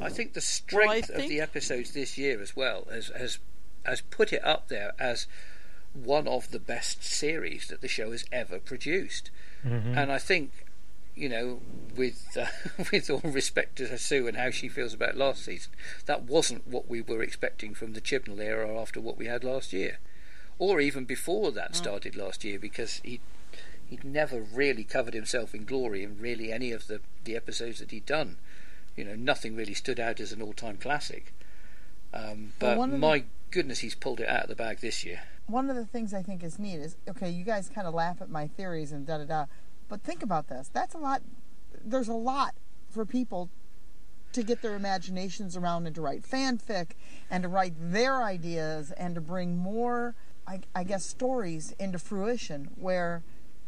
I 0.00 0.08
think 0.08 0.34
the 0.34 0.38
Well, 0.72 0.88
I 0.90 1.00
strength 1.00 1.10
of 1.10 1.28
the 1.28 1.40
episodes 1.40 1.92
this 1.92 2.16
year 2.16 2.40
as 2.40 2.54
well 2.54 2.86
has 2.90 3.08
has 3.08 3.38
has 3.84 4.00
put 4.02 4.32
it 4.32 4.44
up 4.44 4.68
there 4.68 4.92
as 4.98 5.26
one 5.94 6.26
of 6.26 6.50
the 6.50 6.58
best 6.58 7.04
series 7.04 7.68
that 7.68 7.80
the 7.80 7.88
show 7.88 8.10
has 8.12 8.24
ever 8.32 8.58
produced. 8.58 9.30
hmm 9.62 9.96
And 9.96 10.10
I 10.12 10.18
think, 10.18 10.66
you 11.14 11.28
know, 11.28 11.60
with 11.96 12.36
uh, 12.36 12.46
with 12.92 13.10
all 13.10 13.20
respect 13.24 13.76
to 13.76 13.98
Sue 13.98 14.26
and 14.28 14.36
how 14.36 14.50
she 14.50 14.68
feels 14.68 14.94
about 14.94 15.16
last 15.16 15.44
season, 15.44 15.72
that 16.06 16.22
wasn't 16.22 16.66
what 16.66 16.88
we 16.88 17.00
were 17.00 17.22
expecting 17.22 17.74
from 17.74 17.94
the 17.94 18.00
Chibnall 18.00 18.40
era 18.40 18.80
after 18.80 19.00
what 19.00 19.16
we 19.16 19.26
had 19.26 19.44
last 19.44 19.72
year, 19.72 19.98
or 20.58 20.80
even 20.80 21.04
before 21.04 21.50
that 21.52 21.74
started 21.76 22.16
last 22.16 22.44
year, 22.44 22.58
because 22.58 23.00
he 23.04 23.20
he'd 23.88 24.04
never 24.04 24.40
really 24.40 24.84
covered 24.84 25.14
himself 25.14 25.54
in 25.54 25.64
glory 25.64 26.02
in 26.02 26.18
really 26.18 26.50
any 26.52 26.72
of 26.72 26.86
the 26.86 27.00
the 27.24 27.36
episodes 27.36 27.78
that 27.80 27.90
he'd 27.90 28.06
done. 28.06 28.36
You 28.96 29.04
know, 29.04 29.14
nothing 29.16 29.56
really 29.56 29.74
stood 29.74 29.98
out 29.98 30.20
as 30.20 30.32
an 30.32 30.40
all-time 30.40 30.76
classic. 30.76 31.34
Um, 32.12 32.52
but 32.58 32.78
one 32.78 32.90
of 32.90 32.92
the- 32.92 32.98
my 32.98 33.24
goodness, 33.50 33.80
he's 33.80 33.94
pulled 33.94 34.20
it 34.20 34.28
out 34.28 34.44
of 34.44 34.48
the 34.48 34.54
bag 34.56 34.78
this 34.80 35.04
year. 35.04 35.22
one 35.46 35.68
of 35.68 35.76
the 35.76 35.84
things 35.84 36.14
I 36.14 36.22
think 36.22 36.42
is 36.42 36.58
neat 36.58 36.76
is 36.80 36.96
okay. 37.08 37.28
You 37.28 37.44
guys 37.44 37.68
kind 37.68 37.86
of 37.86 37.92
laugh 37.92 38.22
at 38.22 38.30
my 38.30 38.46
theories 38.46 38.92
and 38.92 39.06
da 39.06 39.18
da 39.18 39.24
da, 39.24 39.46
but 39.88 40.02
think 40.02 40.22
about 40.22 40.48
this. 40.48 40.70
That's 40.72 40.94
a 40.94 40.98
lot. 40.98 41.20
There's 41.84 42.08
a 42.08 42.14
lot 42.14 42.54
for 42.88 43.04
people 43.04 43.50
to 44.32 44.42
get 44.42 44.62
their 44.62 44.74
imaginations 44.74 45.54
around 45.56 45.86
and 45.86 45.94
to 45.96 46.00
write 46.00 46.22
fanfic 46.22 46.92
and 47.30 47.42
to 47.42 47.48
write 47.48 47.74
their 47.78 48.22
ideas 48.22 48.90
and 48.92 49.14
to 49.16 49.20
bring 49.20 49.56
more, 49.58 50.14
I, 50.46 50.60
I 50.74 50.84
guess, 50.84 51.04
stories 51.04 51.74
into 51.78 51.98
fruition 51.98 52.70
where 52.76 53.22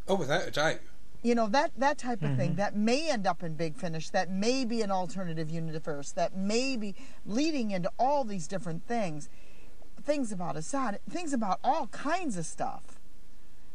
Oh, 0.09 0.15
without 0.15 0.47
a 0.47 0.51
doubt. 0.51 0.79
you 1.23 1.35
know 1.35 1.49
that 1.49 1.73
that 1.77 1.99
type 1.99 2.23
of 2.23 2.37
thing 2.37 2.55
that 2.57 2.77
may 2.77 3.11
end 3.11 3.27
up 3.27 3.43
in 3.43 3.55
big 3.55 3.75
finish 3.77 4.11
that 4.11 4.31
may 4.31 4.65
be 4.65 4.83
an 4.83 4.91
alternative 4.91 5.51
universe 5.51 6.13
that 6.13 6.37
may 6.37 6.77
be 6.77 6.95
leading 7.25 7.71
into 7.73 7.91
all 7.99 8.23
these 8.23 8.47
different 8.47 8.87
things 8.87 9.29
things 10.03 10.31
about 10.31 10.55
Ashad 10.55 10.99
things 11.11 11.33
about 11.33 11.59
all 11.65 11.89
kinds 11.89 12.37
of 12.37 12.47
stuff 12.47 13.01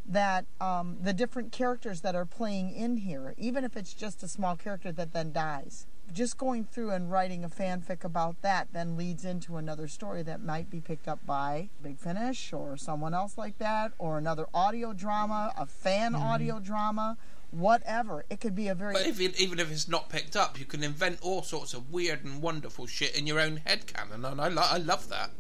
that 0.06 0.46
um, 0.62 0.98
the 1.02 1.14
different 1.14 1.52
characters 1.52 2.02
that 2.02 2.16
are 2.16 2.26
playing 2.26 2.72
in 2.74 2.98
here 2.98 3.34
even 3.38 3.64
if 3.66 3.76
it's 3.76 3.94
just 3.94 4.24
a 4.24 4.28
small 4.30 4.56
character 4.56 4.92
that 4.94 5.12
then 5.12 5.34
dies 5.34 5.86
just 6.14 6.38
going 6.38 6.64
through 6.66 6.92
and 6.92 7.12
writing 7.12 7.44
a 7.44 7.50
fanfic 7.50 8.04
about 8.04 8.42
that 8.42 8.68
then 8.74 8.98
leads 8.98 9.26
into 9.26 9.58
another 9.58 9.88
story 9.88 10.24
that 10.24 10.42
might 10.42 10.70
be 10.70 10.80
picked 10.80 11.08
up 11.08 11.26
by 11.26 11.70
Big 11.82 11.98
Finish 11.98 12.54
or 12.54 12.78
someone 12.78 13.14
else 13.14 13.38
like 13.38 13.58
that, 13.60 13.92
or 13.98 14.18
another 14.18 14.48
audio 14.54 14.94
drama, 14.94 15.54
a 15.58 15.66
fan 15.66 16.16
audio 16.16 16.60
drama, 16.60 17.18
whatever. 17.52 18.26
It 18.30 18.40
could 18.40 18.56
be 18.56 18.68
a 18.68 18.76
very 18.76 18.94
But 18.94 19.08
if 19.08 19.20
it, 19.20 19.40
even 19.40 19.60
if 19.60 19.72
it's 19.72 19.88
not 19.88 20.10
picked 20.10 20.36
up, 20.36 20.60
you 20.60 20.66
can 20.66 20.84
invent 20.84 21.20
all 21.22 21.44
sorts 21.44 21.74
of 21.74 21.92
weird 21.92 22.24
and 22.24 22.42
wonderful 22.42 22.88
shit 22.88 23.16
in 23.18 23.28
your 23.28 23.40
own 23.40 23.58
head 23.66 23.88
canon, 23.88 24.26
and 24.26 24.42
I, 24.42 24.48
lo- 24.48 24.62
I 24.66 24.78
love 24.78 25.10
that. 25.10 25.32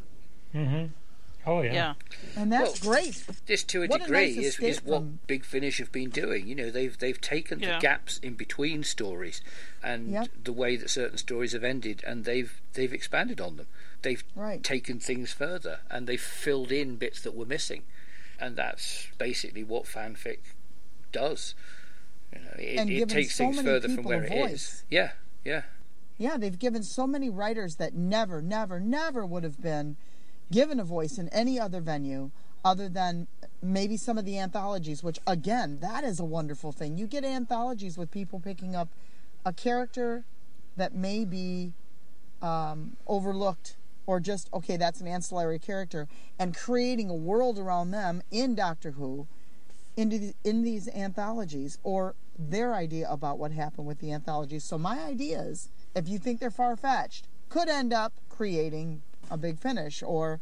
hmm 0.51 0.85
Oh 1.45 1.61
yeah. 1.61 1.73
Yeah. 1.73 1.93
and 2.35 2.51
that's 2.51 2.83
Well, 2.83 2.93
great. 2.93 3.23
This, 3.47 3.63
to 3.65 3.83
a 3.83 3.87
What 3.87 4.01
a 4.01 4.03
degree, 4.03 4.35
nice 4.35 4.45
is, 4.45 4.59
is 4.59 4.83
what 4.83 4.99
from- 4.99 5.19
Big 5.27 5.43
Finish 5.43 5.79
have 5.79 5.91
been 5.91 6.09
doing. 6.11 6.47
You 6.47 6.55
know, 6.55 6.69
they've 6.69 6.97
they've 6.97 7.19
taken 7.19 7.59
Yeah. 7.59 7.75
the 7.75 7.81
gaps 7.81 8.19
in 8.19 8.35
between 8.35 8.83
stories 8.83 9.41
and 9.81 10.11
Yep. 10.11 10.27
the 10.43 10.53
way 10.53 10.75
that 10.75 10.89
certain 10.89 11.17
stories 11.17 11.53
have 11.53 11.63
ended, 11.63 12.03
and 12.05 12.25
they've 12.25 12.61
they've 12.73 12.93
expanded 12.93 13.41
on 13.41 13.57
them. 13.57 13.67
they've 14.03 14.23
Right. 14.35 14.63
taken 14.63 14.99
things 14.99 15.31
further 15.31 15.81
and 15.91 16.07
they've 16.07 16.19
filled 16.19 16.71
in 16.71 16.95
bits 16.95 17.21
that 17.21 17.35
were 17.35 17.45
missing, 17.45 17.83
and 18.39 18.55
that's 18.55 19.07
basically 19.19 19.63
what 19.63 19.85
fanfic 19.85 20.39
does. 21.11 21.53
You 22.33 22.39
know, 22.41 22.51
it, 22.57 22.89
it 22.89 23.09
takes 23.09 23.35
so 23.35 23.45
things 23.51 23.61
further 23.61 23.89
from 23.89 24.03
where 24.03 24.23
it 24.23 24.31
is. 24.51 24.83
Yeah, 24.89 25.11
yeah. 25.45 25.63
Yeah, 26.17 26.37
they've 26.37 26.57
given 26.57 26.81
so 26.83 27.05
many 27.07 27.29
writers 27.29 27.75
that 27.75 27.93
never, 27.93 28.41
never, 28.41 28.79
never 28.79 29.25
would 29.25 29.43
have 29.43 29.61
been 29.61 29.97
given 30.51 30.79
a 30.79 30.83
voice 30.83 31.17
in 31.17 31.29
any 31.29 31.59
other 31.59 31.81
venue 31.81 32.29
other 32.63 32.87
than 32.87 33.27
maybe 33.61 33.97
some 33.97 34.17
of 34.17 34.25
the 34.25 34.37
anthologies, 34.37 35.03
which, 35.03 35.19
again, 35.25 35.79
that 35.81 36.03
is 36.03 36.19
a 36.19 36.25
wonderful 36.25 36.71
thing. 36.71 36.97
You 36.97 37.07
get 37.07 37.23
anthologies 37.23 37.97
with 37.97 38.11
people 38.11 38.39
picking 38.39 38.75
up 38.75 38.89
a 39.45 39.53
character 39.53 40.25
that 40.77 40.93
may 40.93 41.25
be 41.25 41.73
um, 42.41 42.97
overlooked 43.07 43.77
or 44.05 44.19
just, 44.19 44.51
okay, 44.53 44.77
that's 44.77 44.99
an 44.99 45.07
ancillary 45.07 45.59
character, 45.59 46.07
and 46.37 46.55
creating 46.55 47.09
a 47.09 47.15
world 47.15 47.57
around 47.57 47.91
them 47.91 48.21
in 48.31 48.55
Doctor 48.55 48.91
Who 48.91 49.27
into 49.95 50.17
the, 50.17 50.33
in 50.43 50.63
these 50.63 50.87
anthologies 50.89 51.77
or 51.83 52.15
their 52.37 52.73
idea 52.73 53.09
about 53.09 53.37
what 53.37 53.51
happened 53.51 53.87
with 53.87 53.99
the 53.99 54.11
anthologies. 54.11 54.63
So 54.63 54.77
my 54.77 54.99
ideas, 55.01 55.69
if 55.95 56.07
you 56.07 56.17
think 56.17 56.39
they're 56.39 56.49
far 56.49 56.75
fetched, 56.75 57.27
could 57.49 57.69
end 57.69 57.93
up 57.93 58.13
creating 58.29 59.01
a 59.31 59.37
big 59.37 59.57
finish 59.57 60.03
or 60.03 60.39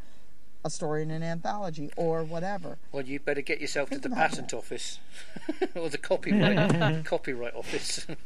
a 0.66 0.70
story 0.70 1.02
in 1.04 1.12
an 1.12 1.24
anthology 1.24 1.90
or 1.96 2.22
whatever. 2.24 2.78
Well, 2.92 3.06
you 3.06 3.20
better 3.22 3.42
get 3.42 3.62
yourself 3.62 3.88
Think 3.90 4.02
to 4.02 4.10
the 4.10 4.16
patent 4.16 4.50
that. 4.50 4.58
office 4.58 5.00
or 5.76 5.88
the 5.90 5.98
copyright 5.98 7.06
copyright 7.06 7.56
office. 7.56 8.06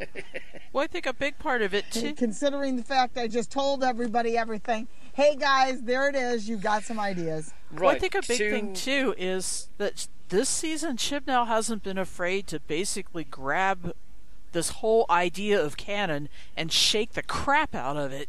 Well, 0.72 0.84
I 0.84 0.88
think 0.88 1.06
a 1.06 1.14
big 1.14 1.38
part 1.38 1.62
of 1.62 1.76
it 1.76 1.86
too. 1.92 2.16
Considering 2.16 2.78
the 2.78 2.84
fact 2.84 3.16
I 3.16 3.28
just 3.28 3.52
told 3.52 3.84
everybody 3.84 4.36
everything, 4.36 4.88
hey 5.14 5.36
guys, 5.36 5.84
there 5.84 6.10
it 6.10 6.16
is. 6.16 6.50
You've 6.50 6.64
got 6.64 6.82
some 6.82 7.00
ideas. 7.00 7.54
Well, 7.72 7.92
I 7.92 8.00
think 8.00 8.16
a 8.16 8.24
big 8.28 8.40
to- 8.40 8.50
thing 8.50 8.74
too 8.74 9.14
is 9.16 9.68
that 9.78 10.08
this 10.30 10.50
season 10.50 10.98
Chibnall 10.98 11.46
hasn't 11.46 11.84
been 11.84 12.00
afraid 12.00 12.48
to 12.48 12.60
basically 12.60 13.24
grab 13.24 13.94
this 14.52 14.70
whole 14.70 15.06
idea 15.12 15.64
of 15.64 15.78
canon 15.78 16.28
and 16.58 16.72
shake 16.72 17.14
the 17.14 17.22
crap 17.22 17.76
out 17.76 17.96
of 17.98 18.12
it 18.12 18.28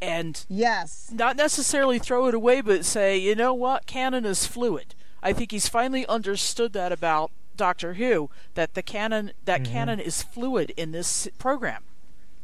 and 0.00 0.44
Yes. 0.48 1.10
not 1.12 1.36
necessarily 1.36 1.98
throw 1.98 2.26
it 2.26 2.34
away 2.34 2.60
but 2.60 2.84
say, 2.84 3.16
you 3.16 3.34
know 3.34 3.54
what, 3.54 3.86
canon 3.86 4.24
is 4.24 4.46
fluid. 4.46 4.94
I 5.22 5.32
think 5.32 5.50
he's 5.50 5.68
finally 5.68 6.06
understood 6.06 6.72
that 6.74 6.92
about 6.92 7.30
Doctor 7.56 7.94
Who 7.94 8.30
that 8.54 8.74
the 8.74 8.82
canon 8.82 9.32
that 9.44 9.62
mm-hmm. 9.62 9.72
canon 9.72 10.00
is 10.00 10.22
fluid 10.22 10.72
in 10.76 10.92
this 10.92 11.26
program 11.38 11.82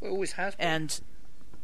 It 0.01 0.07
always 0.07 0.33
has 0.33 0.55
been. 0.55 0.67
and 0.67 1.01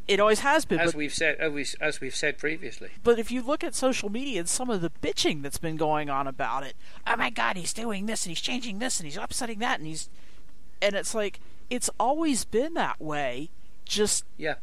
it 0.07 0.19
always 0.19 0.39
has 0.39 0.65
been 0.65 0.79
as 0.79 0.93
but 0.93 0.97
we've 0.97 1.13
said, 1.13 1.35
as 1.39 1.51
we've, 1.51 1.75
as 1.79 2.01
we've 2.01 2.15
said 2.15 2.39
previously. 2.39 2.89
But 3.03 3.19
if 3.19 3.29
you 3.29 3.43
look 3.43 3.63
at 3.63 3.75
social 3.75 4.09
media 4.09 4.39
and 4.39 4.49
some 4.49 4.69
of 4.69 4.81
the 4.81 4.89
bitching 4.89 5.43
that's 5.43 5.59
been 5.59 5.77
going 5.77 6.09
on 6.09 6.25
about 6.25 6.63
it, 6.63 6.73
oh 7.05 7.15
my 7.15 7.29
god, 7.29 7.57
he's 7.57 7.73
doing 7.73 8.07
this 8.07 8.25
and 8.25 8.31
he's 8.31 8.41
changing 8.41 8.79
this 8.79 8.99
and 8.99 9.05
he's 9.05 9.17
upsetting 9.17 9.59
that 9.59 9.77
and 9.79 9.87
he's 9.87 10.09
and 10.81 10.95
it's 10.95 11.13
like 11.13 11.39
it's 11.69 11.89
always 11.99 12.43
been 12.45 12.73
that 12.73 12.99
way. 12.99 13.49
Just 13.85 14.23
Yeah, 14.37 14.55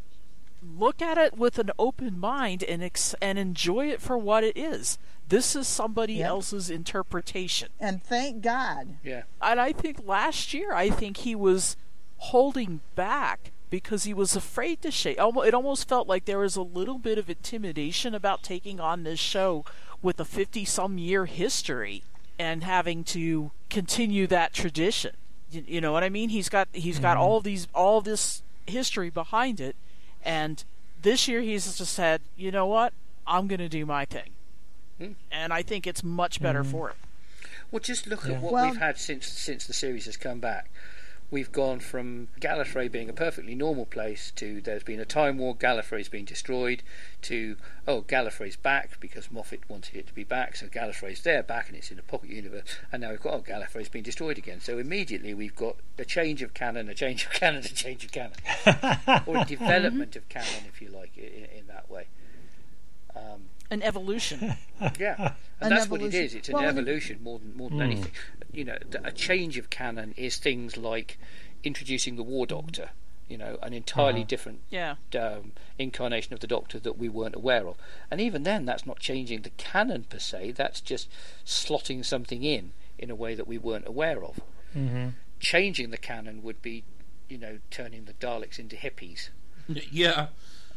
look 0.79 1.01
at 1.03 1.19
it 1.19 1.37
with 1.37 1.59
an 1.59 1.71
open 1.79 2.19
mind 2.19 2.63
and 2.63 2.83
ex- 2.83 3.15
and 3.21 3.39
enjoy 3.39 3.89
it 3.89 4.01
for 4.01 4.17
what 4.19 4.45
it 4.45 4.57
is. 4.57 4.99
This 5.29 5.57
is 5.57 5.67
somebody 5.67 6.15
Yep. 6.15 6.29
else's 6.29 6.71
interpretation. 6.71 7.69
And 7.81 8.03
thank 8.03 8.43
God. 8.43 8.97
yeah. 9.03 9.23
And 9.43 9.61
I 9.61 9.73
think 9.73 10.07
last 10.07 10.55
year, 10.55 10.73
I 10.73 10.91
think 10.91 11.19
he 11.19 11.35
was 11.35 11.77
holding 12.19 12.81
back 12.95 13.51
because 13.71 14.05
he 14.05 14.15
was 14.15 14.37
afraid 14.37 14.81
to 14.83 14.91
shake. 14.91 15.19
Almo- 15.19 15.43
It 15.43 15.53
almost 15.55 15.89
felt 15.89 16.07
like 16.09 16.25
there 16.25 16.39
was 16.39 16.57
a 16.57 16.63
little 16.63 16.99
bit 16.99 17.19
of 17.19 17.29
intimidation 17.29 18.15
about 18.15 18.43
taking 18.43 18.79
on 18.81 19.03
this 19.03 19.19
show 19.19 19.65
with 20.03 20.21
a 20.21 20.25
50 20.25 20.65
some 20.65 20.99
year 20.99 21.27
history 21.27 22.03
and 22.39 22.63
having 22.63 23.03
to 23.05 23.51
continue 23.71 24.27
that 24.29 24.53
tradition. 24.53 25.17
You, 25.51 25.65
you 25.67 25.81
know 25.81 25.93
what 25.93 26.05
I 26.05 26.09
mean? 26.09 26.29
He's 26.29 26.49
got 26.49 26.69
he's 26.73 26.99
got 26.99 27.15
mm-hmm. 27.17 27.23
all 27.27 27.41
these 27.41 27.67
all 27.75 28.01
this 28.01 28.43
history 28.67 29.11
behind 29.11 29.61
it 29.61 29.75
and 30.27 30.63
this 31.01 31.27
year 31.29 31.41
he's 31.41 31.79
just 31.79 31.95
said, 31.95 32.21
"You 32.37 32.51
know 32.51 32.67
what? 32.67 32.93
I'm 33.27 33.47
going 33.47 33.61
to 33.61 33.69
do 33.69 33.87
my 33.87 34.05
thing." 34.05 34.31
Hmm. 34.99 35.13
And 35.31 35.53
I 35.53 35.63
think 35.63 35.87
it's 35.87 36.03
much 36.03 36.41
better 36.43 36.65
for 36.65 36.91
it. 36.91 36.97
Well, 37.71 37.81
just 37.81 38.07
look 38.07 38.27
Yeah. 38.27 38.35
at 38.35 38.41
what 38.43 38.53
Well- 38.53 38.67
we've 38.71 38.77
had 38.81 38.99
since 38.99 39.27
since 39.27 39.67
the 39.67 39.73
series 39.73 40.05
has 40.07 40.17
come 40.17 40.41
back. 40.41 40.69
We've 41.29 41.51
gone 41.51 41.81
from 41.81 42.29
Gallifrey 42.41 42.91
being 42.91 43.09
a 43.09 43.13
perfectly 43.13 43.57
normal 43.57 43.85
place 43.85 44.31
to 44.37 44.61
there's 44.61 44.85
been 44.85 45.01
a 45.01 45.05
time 45.05 45.39
war, 45.39 45.57
Gallifrey's 45.57 46.09
been 46.09 46.25
destroyed, 46.25 46.85
to 47.23 47.57
oh 47.87 48.03
Gallifrey's 48.03 48.57
back 48.57 49.01
because 49.01 49.31
Moffat 49.31 49.69
wanted 49.69 49.97
it 49.97 50.07
to 50.07 50.15
be 50.15 50.23
back, 50.23 50.55
so 50.55 50.67
Gallifrey's 50.67 51.23
there 51.23 51.43
back 51.43 51.69
and 51.69 51.77
it's 51.77 51.91
in 51.91 51.99
a 51.99 52.03
pocket 52.03 52.31
universe, 52.31 52.63
and 52.93 53.03
now 53.03 53.11
we've 53.11 53.21
got 53.21 53.35
oh 53.35 53.41
Gallifrey's 53.41 53.89
been 53.89 54.05
destroyed 54.05 54.39
again. 54.39 54.61
So 54.61 54.79
immediately 54.79 55.35
we've 55.35 55.57
got 55.57 55.77
a 55.99 56.05
change 56.05 56.43
of 56.43 56.55
canon, 56.55 56.89
a 56.89 56.95
change 56.95 57.25
of 57.25 57.33
canon, 57.33 57.65
a 57.65 57.69
change 57.69 58.05
of 58.05 58.13
canon, 58.13 58.37
or 59.27 59.39
a 59.39 59.45
development 59.45 60.15
of 60.15 60.29
canon, 60.29 60.65
if 60.69 60.81
you 60.81 60.91
like, 60.91 61.17
in, 61.17 61.59
in 61.59 61.67
that 61.67 61.91
way. 61.91 62.07
Um, 63.17 63.49
An 63.71 63.83
evolution. 63.83 64.57
yeah, 64.99 65.15
An 65.19 65.33
and 65.61 65.73
that's 65.73 65.89
what 65.91 66.01
it 66.01 66.07
evolution. 66.07 66.25
is. 66.25 66.35
It's 66.35 66.49
an 66.49 66.55
Well, 66.55 66.65
evolution 66.65 67.23
more 67.23 67.39
than 67.39 67.57
more 67.57 67.69
than 67.71 67.83
anything. 67.83 68.13
You 68.53 68.65
know, 68.65 68.79
a 69.05 69.11
change 69.13 69.59
of 69.59 69.71
canon 69.71 70.15
is 70.17 70.37
things 70.37 70.77
like 70.77 71.19
introducing 71.65 72.17
the 72.17 72.23
War 72.23 72.47
Doctor. 72.47 72.91
You 73.29 73.39
know, 73.39 73.59
an 73.61 73.73
entirely 73.73 74.21
Uh-huh. 74.21 74.27
different 74.29 74.61
yeah. 74.71 74.95
um, 75.19 75.51
incarnation 75.81 76.33
of 76.33 76.39
the 76.39 76.47
Doctor 76.47 76.79
that 76.79 76.97
we 76.97 77.09
weren't 77.09 77.35
aware 77.35 77.67
of. 77.67 77.77
And 78.09 78.21
even 78.21 78.45
then, 78.45 78.67
that's 78.67 78.87
not 78.87 79.01
changing 79.01 79.43
the 79.43 79.51
canon 79.51 80.05
per 80.05 80.21
se. 80.21 80.53
That's 80.53 80.81
just 80.81 81.09
slotting 81.45 82.05
something 82.05 82.45
in 82.45 82.73
in 82.99 83.11
a 83.11 83.17
way 83.17 83.35
that 83.35 83.49
we 83.49 83.59
weren't 83.59 83.87
aware 83.89 84.23
of. 84.25 84.39
hmm 84.73 85.09
Changing 85.41 85.91
the 85.91 85.99
canon 85.99 86.43
would 86.45 86.63
be, 86.63 86.85
you 87.29 87.37
know, 87.37 87.59
turning 87.71 88.05
the 88.05 88.15
Daleks 88.15 88.59
into 88.61 88.77
hippies. 88.77 89.31
Yeah. 89.69 90.29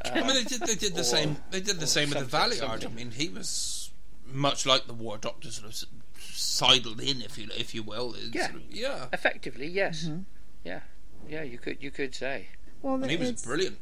I 0.06 0.22
mean, 0.22 0.28
they 0.36 0.44
did, 0.44 0.62
they 0.62 0.76
did 0.76 0.94
the 0.96 1.02
or- 1.02 1.04
same. 1.04 1.38
They 1.52 1.62
did 1.62 1.80
the 1.80 1.88
same 1.88 2.10
with 2.10 2.20
the 2.20 2.30
something, 2.30 2.60
Valeyard. 2.60 2.86
I 2.86 2.90
mean, 2.90 3.12
he 3.12 3.30
was 3.30 3.92
much 4.26 4.66
like 4.66 4.88
the 4.88 4.94
War 4.94 5.18
Doctor, 5.18 5.52
sort 5.52 5.68
of 5.70 5.84
sidled 6.22 7.00
in, 7.02 7.22
if 7.22 7.38
you 7.38 7.48
if 7.58 7.74
you 7.76 7.84
will. 7.84 8.14
It's 8.16 8.34
Yeah. 8.34 8.48
sort 8.50 8.62
of- 8.64 8.72
yeah. 8.72 9.06
Effectively, 9.14 9.68
yes. 9.68 10.04
Mm-hmm. 10.06 10.22
Yeah, 10.64 10.80
yeah. 11.28 11.44
You 11.44 11.58
could 11.58 11.82
you 11.82 11.92
could 11.92 12.14
say. 12.16 12.48
Well, 12.82 12.96
And 12.96 13.10
he 13.12 13.18
was 13.18 13.30
it's- 13.30 13.46
brilliant, 13.46 13.78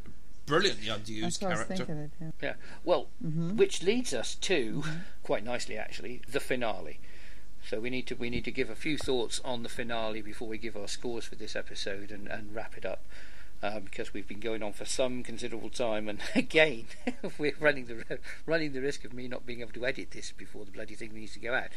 brilliantly 0.46 0.88
That's 0.88 1.08
unused 1.10 1.42
what 1.44 1.48
I 1.48 1.56
was 1.56 1.64
character. 1.66 1.86
thinking 1.86 2.04
of 2.06 2.14
him. 2.20 2.34
Yeah. 2.42 2.54
Well, 2.84 3.10
Mm-hmm. 3.24 3.56
which 3.58 3.84
leads 3.84 4.14
us 4.14 4.34
to 4.36 4.84
quite 5.24 5.44
nicely, 5.44 5.78
actually, 5.78 6.22
the 6.28 6.40
finale. 6.40 7.00
So 7.70 7.80
we 7.82 7.90
need 7.90 8.08
to 8.08 8.16
we 8.16 8.30
need 8.30 8.46
to 8.46 8.52
give 8.52 8.70
a 8.70 8.76
few 8.76 8.98
thoughts 8.98 9.40
on 9.44 9.62
the 9.64 9.70
finale 9.70 10.22
before 10.22 10.48
we 10.48 10.58
give 10.58 10.78
our 10.78 10.88
scores 10.88 11.26
for 11.26 11.36
this 11.36 11.56
episode 11.56 12.12
and, 12.12 12.28
and 12.28 12.56
wrap 12.56 12.78
it 12.78 12.86
up. 12.86 13.04
Um, 13.64 13.86
because 13.86 14.14
we've 14.14 14.28
been 14.28 14.40
going 14.40 14.62
on 14.62 14.74
for 14.74 14.86
some 14.86 15.24
considerable 15.24 15.72
time, 15.72 16.08
and 16.08 16.20
again, 16.36 16.86
we're 17.40 17.56
running 17.60 17.86
the 17.86 18.20
running 18.46 18.74
the 18.74 18.82
risk 18.82 19.04
of 19.04 19.14
me 19.14 19.28
not 19.28 19.48
being 19.48 19.62
able 19.62 19.72
to 19.74 19.86
edit 19.86 20.12
this 20.12 20.32
before 20.32 20.64
the 20.64 20.72
bloody 20.72 20.94
thing 20.94 21.14
needs 21.14 21.34
to 21.34 21.40
go 21.40 21.56
out. 21.56 21.70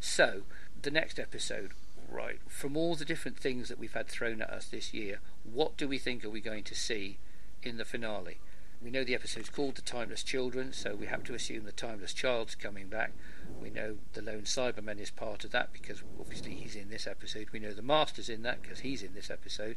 So, 0.00 0.42
the 0.80 0.90
next 0.90 1.18
episode, 1.18 1.72
right? 2.10 2.38
From 2.48 2.74
all 2.74 2.94
the 2.94 3.04
different 3.04 3.38
things 3.38 3.68
that 3.68 3.78
we've 3.78 3.92
had 3.92 4.08
thrown 4.08 4.40
at 4.40 4.48
us 4.50 4.66
this 4.66 4.94
year, 4.94 5.20
what 5.44 5.76
do 5.76 5.86
we 5.86 5.98
think 5.98 6.24
are 6.24 6.30
we 6.30 6.40
going 6.40 6.64
to 6.64 6.74
see 6.74 7.18
in 7.62 7.76
the 7.76 7.84
finale? 7.84 8.38
We 8.82 8.90
know 8.90 9.04
the 9.04 9.14
episode's 9.14 9.48
called 9.48 9.74
The 9.76 9.82
Timeless 9.82 10.22
Children, 10.22 10.72
so 10.72 10.94
we 10.94 11.06
have 11.06 11.24
to 11.24 11.34
assume 11.34 11.64
the 11.64 11.72
Timeless 11.72 12.12
Child's 12.12 12.54
coming 12.54 12.88
back. 12.88 13.12
We 13.60 13.70
know 13.70 13.96
the 14.12 14.22
Lone 14.22 14.42
Cyberman 14.42 15.00
is 15.00 15.10
part 15.10 15.44
of 15.44 15.50
that 15.52 15.72
because 15.72 16.02
obviously 16.20 16.54
he's 16.54 16.76
in 16.76 16.90
this 16.90 17.06
episode. 17.06 17.48
We 17.52 17.58
know 17.58 17.72
the 17.72 17.82
Master's 17.82 18.28
in 18.28 18.42
that 18.42 18.62
because 18.62 18.80
he's 18.80 19.02
in 19.02 19.14
this 19.14 19.30
episode. 19.30 19.76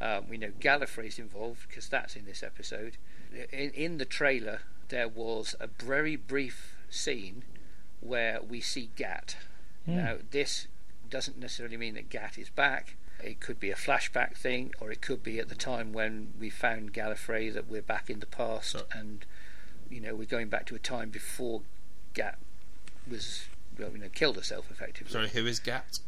Um, 0.00 0.28
we 0.28 0.38
know 0.38 0.50
Gallifrey's 0.60 1.18
involved 1.18 1.66
because 1.68 1.88
that's 1.88 2.14
in 2.16 2.24
this 2.24 2.42
episode. 2.42 2.96
In, 3.52 3.70
in 3.70 3.98
the 3.98 4.04
trailer, 4.04 4.60
there 4.88 5.08
was 5.08 5.54
a 5.60 5.66
very 5.66 6.16
brief 6.16 6.74
scene 6.88 7.42
where 8.00 8.40
we 8.40 8.60
see 8.60 8.90
Gat. 8.96 9.36
Now, 9.86 10.16
this 10.30 10.66
doesn't 11.08 11.38
necessarily 11.38 11.78
mean 11.78 11.94
that 11.94 12.10
Gat 12.10 12.36
is 12.38 12.50
back. 12.50 12.96
It 13.24 13.40
could 13.40 13.58
be 13.58 13.70
a 13.70 13.74
flashback 13.74 14.36
thing, 14.36 14.72
or 14.80 14.92
it 14.92 15.00
could 15.00 15.22
be 15.22 15.38
at 15.40 15.48
the 15.48 15.54
time 15.54 15.92
when 15.94 16.34
we 16.38 16.50
found 16.50 16.92
Gallifrey 16.92 17.52
that 17.54 17.68
we're 17.68 17.82
back 17.82 18.10
in 18.10 18.20
the 18.20 18.26
past, 18.26 18.70
So- 18.70 18.86
and 18.92 19.24
you 19.90 20.00
know 20.00 20.14
we're 20.14 20.26
going 20.26 20.48
back 20.48 20.66
to 20.66 20.74
a 20.74 20.78
time 20.78 21.08
before 21.08 21.62
Gat 22.12 22.38
was 23.10 23.46
well, 23.78 23.90
you 23.92 23.98
know, 23.98 24.08
killed 24.14 24.36
herself 24.36 24.70
effectively. 24.70 25.10
Sorry, 25.12 25.28
who 25.30 25.46
is 25.46 25.58
Gat? 25.58 26.00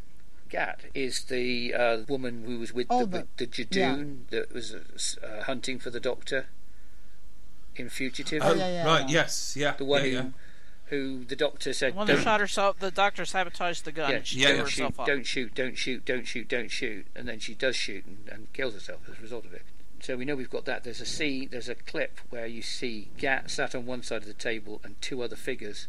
Gat 0.51 0.81
is 0.95 1.25
the 1.25 1.73
uh, 1.73 1.99
woman 2.09 2.45
who 2.45 2.59
was 2.59 2.73
with 2.75 2.89
Oh, 2.91 3.07
the, 3.07 3.27
the- 3.37 3.47
the, 3.47 3.65
Judoon 3.65 4.29
that 4.31 4.53
was 4.53 4.75
uh, 5.23 5.45
hunting 5.45 5.79
for 5.79 5.91
the 5.91 6.01
Doctor 6.01 6.47
in 7.77 7.89
Fugitive. 7.89 8.43
Oh, 8.45 8.55
yeah, 8.55 8.69
yeah, 8.69 8.87
right. 8.87 9.09
yeah. 9.09 9.15
Yes. 9.15 9.57
Yeah. 9.57 9.73
the 9.77 9.85
one 9.85 10.03
yeah, 10.05 10.09
who, 10.09 10.15
yeah. 10.17 10.31
who 10.87 11.25
the 11.25 11.37
Doctor 11.37 11.73
said, 11.73 11.95
When 11.95 12.07
they 12.07 12.15
"Don't 12.15 12.23
shot 12.25 12.41
herself, 12.41 12.79
the 12.79 12.91
doctor 12.91 13.25
sabotaged 13.25 13.85
the 13.85 13.93
gun 13.93 14.11
yeah, 14.11 14.21
she 14.23 14.41
yeah, 14.41 14.49
yeah. 14.49 14.57
don't 14.57 14.69
shoot, 14.69 14.83
herself 14.83 15.01
up. 15.01 15.07
don't 15.07 15.27
shoot, 15.27 15.55
don't 15.55 15.79
shoot, 15.79 16.05
don't 16.05 16.27
shoot, 16.27 16.49
don't 16.49 16.71
shoot, 16.71 17.07
and 17.15 17.29
then 17.29 17.39
she 17.39 17.55
does 17.55 17.77
shoot 17.77 18.05
and, 18.05 18.29
and 18.29 18.53
kills 18.53 18.75
herself 18.75 19.01
as 19.11 19.19
a 19.19 19.23
result 19.23 19.45
of 19.47 19.55
it. 19.55 19.63
So 20.03 20.17
we 20.17 20.25
know 20.25 20.35
we've 20.35 20.51
got 20.51 20.65
that. 20.65 20.83
There's 20.83 21.01
a 21.01 21.07
scene, 21.07 21.49
there's 21.53 21.69
a 21.69 21.75
clip 21.75 22.21
where 22.31 22.47
you 22.47 22.63
see 22.63 23.09
Gat 23.19 23.51
sat 23.51 23.75
on 23.75 23.87
one 23.87 24.03
side 24.03 24.23
of 24.23 24.29
the 24.29 24.35
table 24.35 24.81
and 24.83 25.01
two 25.01 25.23
other 25.23 25.37
figures 25.37 25.89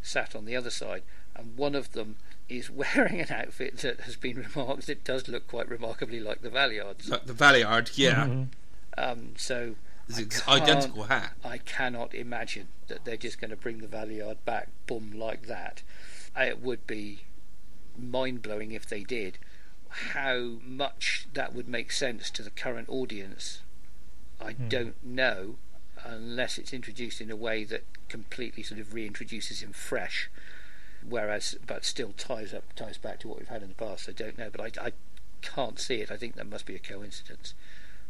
sat 0.00 0.34
on 0.36 0.44
the 0.44 0.56
other 0.56 0.70
side, 0.70 1.02
and 1.34 1.56
one 1.56 1.74
of 1.74 1.92
them 1.92 2.16
is 2.48 2.70
wearing 2.70 3.20
an 3.20 3.30
outfit 3.30 3.78
that 3.78 4.00
has 4.00 4.16
been 4.16 4.36
remarked. 4.54 4.88
It 4.88 5.04
does 5.04 5.28
look 5.28 5.48
quite 5.48 5.68
remarkably 5.68 6.20
like 6.20 6.42
the 6.42 6.50
Valeyards. 6.50 7.08
Like 7.08 7.26
the 7.26 7.34
Valeyard, 7.34 7.92
yeah, 7.96 8.26
Mm-hmm. 8.26 8.42
Um, 8.96 9.34
so 9.36 9.76
it's 10.08 10.46
I 10.48 10.56
identical 10.56 11.04
hat. 11.04 11.34
I 11.44 11.58
cannot 11.58 12.14
imagine 12.14 12.68
that 12.88 13.04
they're 13.04 13.16
just 13.16 13.40
going 13.40 13.50
to 13.50 13.56
bring 13.56 13.78
the 13.78 13.86
Valeyard 13.86 14.38
back, 14.44 14.70
boom, 14.86 15.12
like 15.14 15.46
that. 15.46 15.82
Uh, 16.36 16.42
It 16.42 16.60
would 16.60 16.86
be 16.86 17.20
mind 17.96 18.42
blowing 18.42 18.72
if 18.72 18.86
they 18.86 19.04
did. 19.04 19.38
How 19.88 20.58
much 20.64 21.28
that 21.32 21.54
would 21.54 21.68
make 21.68 21.92
sense 21.92 22.30
to 22.30 22.42
the 22.42 22.50
current 22.50 22.88
audience, 22.88 23.62
I 24.40 24.52
don't 24.52 25.02
know, 25.04 25.56
unless 26.04 26.58
it's 26.58 26.72
introduced 26.72 27.20
in 27.20 27.30
a 27.30 27.36
way 27.36 27.64
that 27.64 27.84
completely 28.08 28.62
sort 28.62 28.80
of 28.80 28.88
reintroduces 28.88 29.62
him 29.62 29.72
fresh. 29.72 30.30
Whereas, 31.08 31.56
but 31.66 31.84
still 31.84 32.12
ties 32.16 32.52
up, 32.52 32.64
ties 32.74 32.98
back 32.98 33.20
to 33.20 33.28
what 33.28 33.38
we've 33.38 33.48
had 33.48 33.62
in 33.62 33.68
the 33.68 33.74
past. 33.74 34.08
I 34.08 34.12
don't 34.12 34.36
know, 34.38 34.50
but 34.50 34.60
I, 34.78 34.86
I 34.88 34.92
can't 35.42 35.78
see 35.78 35.96
it. 35.96 36.10
I 36.10 36.16
think 36.16 36.34
that 36.36 36.48
must 36.48 36.66
be 36.66 36.74
a 36.74 36.78
coincidence, 36.78 37.54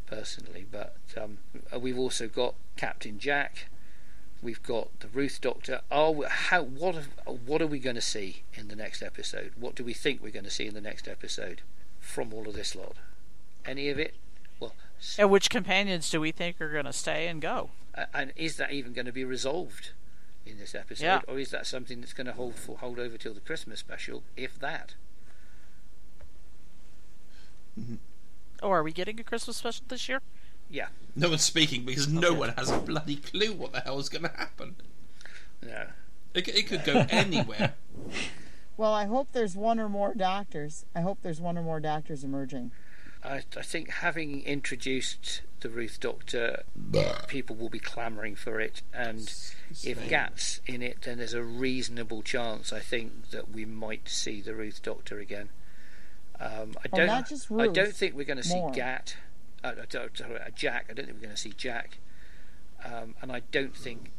personally. 0.06 0.66
But 0.70 0.96
um, 1.20 1.38
we've 1.78 1.98
also 1.98 2.28
got 2.28 2.54
Captain 2.76 3.18
Jack. 3.18 3.66
We've 4.42 4.62
got 4.62 5.00
the 5.00 5.08
Ruth 5.08 5.40
Doctor. 5.40 5.80
Are 5.90 6.12
we, 6.12 6.26
how 6.28 6.62
what 6.62 6.94
are, 6.96 7.32
what 7.32 7.60
are 7.60 7.66
we 7.66 7.78
going 7.80 7.96
to 7.96 8.00
see 8.00 8.42
in 8.54 8.68
the 8.68 8.76
next 8.76 9.02
episode? 9.02 9.52
What 9.58 9.74
do 9.74 9.84
we 9.84 9.94
think 9.94 10.22
we're 10.22 10.30
going 10.30 10.44
to 10.44 10.50
see 10.50 10.66
in 10.66 10.74
the 10.74 10.80
next 10.80 11.08
episode 11.08 11.62
from 11.98 12.32
all 12.32 12.46
of 12.48 12.54
this 12.54 12.74
lot? 12.76 12.94
Any 13.66 13.88
of 13.90 13.98
it? 13.98 14.14
Well, 14.60 14.74
And 15.18 15.30
which 15.30 15.50
companions 15.50 16.08
do 16.10 16.20
we 16.20 16.30
think 16.32 16.60
are 16.60 16.70
going 16.72 16.84
to 16.84 16.92
stay 16.92 17.26
and 17.28 17.40
go? 17.42 17.70
uh, 17.96 18.04
and 18.14 18.32
is 18.36 18.56
that 18.56 18.70
even 18.72 18.92
going 18.92 19.06
to 19.06 19.12
be 19.12 19.24
resolved 19.24 19.90
in 20.46 20.58
this 20.58 20.74
episode, 20.74 21.04
Yeah. 21.04 21.20
or 21.28 21.38
is 21.38 21.50
that 21.50 21.66
something 21.66 22.00
that's 22.00 22.12
going 22.14 22.26
to 22.26 22.32
hold 22.32 22.54
for, 22.56 22.78
hold 22.78 22.98
over 22.98 23.16
till 23.18 23.34
the 23.34 23.40
Christmas 23.40 23.80
special, 23.80 24.22
if 24.36 24.58
that? 24.60 24.94
Mm-hmm. 27.78 27.96
Oh, 28.62 28.70
are 28.70 28.82
we 28.82 28.92
getting 28.92 29.20
a 29.20 29.24
Christmas 29.24 29.56
special 29.58 29.84
this 29.88 30.08
year? 30.08 30.20
Yeah, 30.70 30.88
No 31.16 31.30
one's 31.30 31.42
speaking 31.42 31.84
because 31.84 32.08
no 32.08 32.34
one 32.34 32.50
has 32.50 32.70
a 32.70 32.78
bloody 32.78 33.16
clue 33.16 33.52
what 33.54 33.72
the 33.72 33.80
hell 33.80 33.98
is 33.98 34.08
going 34.08 34.24
to 34.24 34.36
happen. 34.36 34.76
no. 35.62 35.86
It, 36.34 36.46
it 36.48 36.66
could 36.66 36.84
go 36.84 37.06
anywhere. 37.10 37.74
Well, 38.76 38.92
I 38.94 39.06
hope 39.06 39.32
there's 39.32 39.56
one 39.56 39.80
or 39.80 39.88
more 39.88 40.14
doctors. 40.14 40.84
I 40.94 41.00
hope 41.00 41.18
there's 41.22 41.40
one 41.40 41.58
or 41.58 41.62
more 41.62 41.80
doctors 41.80 42.22
emerging. 42.22 42.70
I, 43.24 43.42
I 43.56 43.62
think 43.62 43.90
having 43.90 44.42
introduced 44.42 45.42
the 45.60 45.68
Ruth 45.68 45.98
Doctor, 46.00 46.62
people 47.26 47.56
will 47.56 47.68
be 47.68 47.78
clamouring 47.78 48.36
for 48.36 48.60
it, 48.60 48.82
and 48.92 49.32
if 49.82 50.08
Gat's 50.08 50.60
in 50.66 50.82
it, 50.82 51.02
then 51.02 51.18
there's 51.18 51.34
a 51.34 51.42
reasonable 51.42 52.22
chance. 52.22 52.72
I 52.72 52.80
think 52.80 53.30
that 53.30 53.50
we 53.50 53.64
might 53.64 54.08
see 54.08 54.40
the 54.40 54.54
Ruth 54.54 54.82
Doctor 54.82 55.18
again. 55.18 55.48
Um, 56.40 56.76
I 56.84 56.96
don't. 56.96 57.06
not 57.06 57.60
I 57.60 57.66
don't 57.66 57.94
think 57.94 58.14
we're 58.14 58.24
going 58.24 58.36
to 58.36 58.44
see 58.44 58.54
more. 58.54 58.70
Gat. 58.70 59.16
Uh, 59.64 59.72
sorry, 59.88 60.10
sorry, 60.14 60.36
uh, 60.36 60.50
Jack. 60.54 60.86
I 60.88 60.92
don't 60.92 61.06
think 61.06 61.18
we're 61.18 61.26
going 61.26 61.34
to 61.34 61.40
see 61.40 61.54
Jack, 61.56 61.98
um, 62.84 63.16
and 63.20 63.32
I 63.32 63.42
don't 63.50 63.76
think 63.76 64.12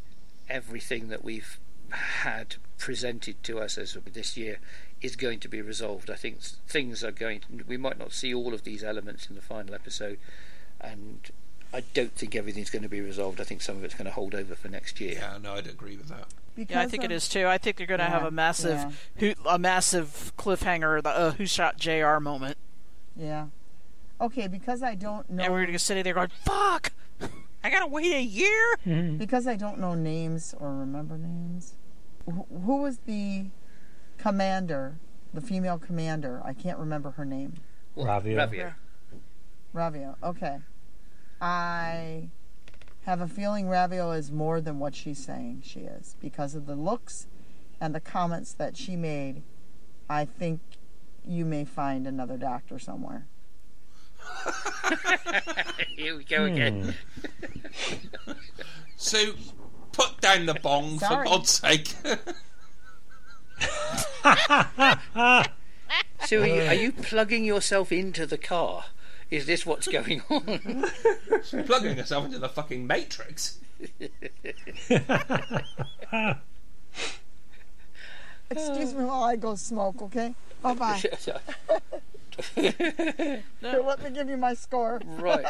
everything 0.50 1.08
that 1.08 1.24
we've 1.24 1.58
had 1.92 2.56
presented 2.78 3.42
to 3.44 3.60
us 3.60 3.78
as 3.78 3.96
of 3.96 4.14
this 4.14 4.38
year 4.38 4.60
is 5.02 5.16
going 5.16 5.40
to 5.40 5.48
be 5.48 5.62
resolved. 5.62 6.10
I 6.10 6.16
think 6.16 6.42
things 6.42 7.04
are 7.04 7.12
going. 7.12 7.42
we 7.68 7.78
might 7.78 7.98
not 8.00 8.12
see 8.14 8.34
all 8.34 8.54
of 8.54 8.64
these 8.64 8.84
elements 8.84 9.28
in 9.30 9.36
the 9.36 9.42
final 9.42 9.74
episode, 9.76 10.18
and 10.82 11.30
I 11.74 11.84
don't 11.94 12.14
think 12.14 12.36
everything's 12.36 12.70
going 12.70 12.84
to 12.84 12.90
be 12.90 13.02
resolved. 13.02 13.40
I 13.40 13.44
think 13.44 13.62
some 13.62 13.78
of 13.78 13.84
it's 13.84 13.94
going 13.96 14.06
to 14.06 14.12
hold 14.12 14.34
over 14.36 14.56
for 14.56 14.68
next 14.70 15.00
year. 15.00 15.14
Yeah, 15.14 15.38
no, 15.42 15.54
I'd 15.54 15.68
agree 15.68 15.96
with 15.98 16.08
that. 16.10 16.26
Because 16.56 16.76
Yeah, 16.76 16.82
I 16.82 16.88
think 16.88 17.04
it 17.04 17.12
of- 17.12 17.18
is 17.18 17.30
too. 17.30 17.48
I 17.48 17.58
think 17.58 17.78
they're 17.78 17.88
going 17.88 18.00
to 18.00 18.06
have 18.06 18.24
a 18.26 18.32
massive, 18.32 19.10
who, 19.18 19.34
a 19.48 19.58
massive 19.60 20.34
cliffhanger, 20.38 21.02
the 21.04 21.10
uh, 21.10 21.32
"Who 21.34 21.46
shot 21.46 21.78
Jr." 21.78 22.20
moment, 22.20 22.58
Yeah. 23.16 23.48
Okay, 24.22 24.48
because 24.48 24.84
I 24.84 24.96
don't 24.96 25.30
know. 25.30 25.44
and 25.44 25.54
we're 25.54 25.62
going 25.62 25.72
to 25.74 25.80
sit 25.80 26.04
there 26.04 26.14
going, 26.14 26.28
"Fuck! 26.44 26.92
I 27.64 27.70
got 27.70 27.80
to 27.80 27.88
wait 27.88 28.14
a 28.14 28.22
year." 28.22 28.76
Hmm. 28.84 29.18
because 29.18 29.48
I 29.48 29.56
don't 29.56 29.80
know 29.80 29.96
names 29.96 30.56
or 30.60 30.74
remember 30.76 31.18
names. 31.18 31.76
Who, 32.26 32.46
who 32.50 32.82
was 32.82 33.00
the 33.00 33.48
commander, 34.18 35.00
the 35.34 35.42
female 35.42 35.78
commander? 35.78 36.42
I 36.44 36.54
can't 36.54 36.78
remember 36.78 37.12
her 37.12 37.26
name. 37.26 37.54
Well, 37.96 38.08
Ravio. 38.08 38.74
Ravio. 39.74 40.16
Okay. 40.24 40.60
I 41.42 42.30
have 43.06 43.22
a 43.22 43.28
feeling 43.28 43.66
Ravio 43.66 44.16
is 44.16 44.32
more 44.32 44.62
than 44.62 44.80
what 44.80 44.96
she's 44.96 45.18
saying 45.18 45.64
she 45.66 45.82
is 45.82 46.16
because 46.22 46.54
of 46.56 46.66
the 46.66 46.76
looks 46.76 47.28
and 47.82 47.96
the 47.96 48.00
comments 48.00 48.54
that 48.54 48.78
she 48.78 48.96
made. 48.96 49.42
I 50.10 50.26
think 50.26 50.60
you 51.26 51.46
may 51.46 51.66
find 51.66 52.06
another 52.08 52.38
doctor 52.38 52.80
somewhere. 52.80 53.28
Here 55.96 56.18
we 56.18 56.24
go 56.24 56.48
hmm. 56.48 56.54
again. 56.54 56.96
So, 58.98 59.34
put 59.92 60.22
down 60.22 60.46
the 60.46 60.54
bong 60.56 61.00
Sorry. 61.00 61.26
for 61.26 61.32
God's 61.32 61.50
sake. 61.50 61.94
So, 66.26 66.42
are 66.42 66.48
you, 66.48 66.62
are 66.62 66.74
you 66.76 66.92
plugging 66.92 67.44
yourself 67.44 67.92
into 67.92 68.28
the 68.28 68.38
car? 68.38 68.86
Is 69.32 69.48
this 69.48 69.66
what's 69.66 69.88
going 69.88 70.22
on? 70.30 70.86
Plugging 71.66 71.98
yourself 71.98 72.26
into 72.26 72.38
the 72.38 72.50
fucking 72.50 72.86
Matrix. 72.86 73.58
Excuse 78.52 78.94
me 78.94 79.06
while 79.06 79.24
I 79.24 79.38
go 79.38 79.56
smoke, 79.56 80.04
okay? 80.04 80.36
Bye 80.62 80.74
bye. 80.76 81.02
Here, 82.56 83.44
let 83.62 84.04
me 84.04 84.10
give 84.12 84.30
you 84.30 84.38
my 84.38 84.54
score. 84.54 85.02
right. 85.06 85.46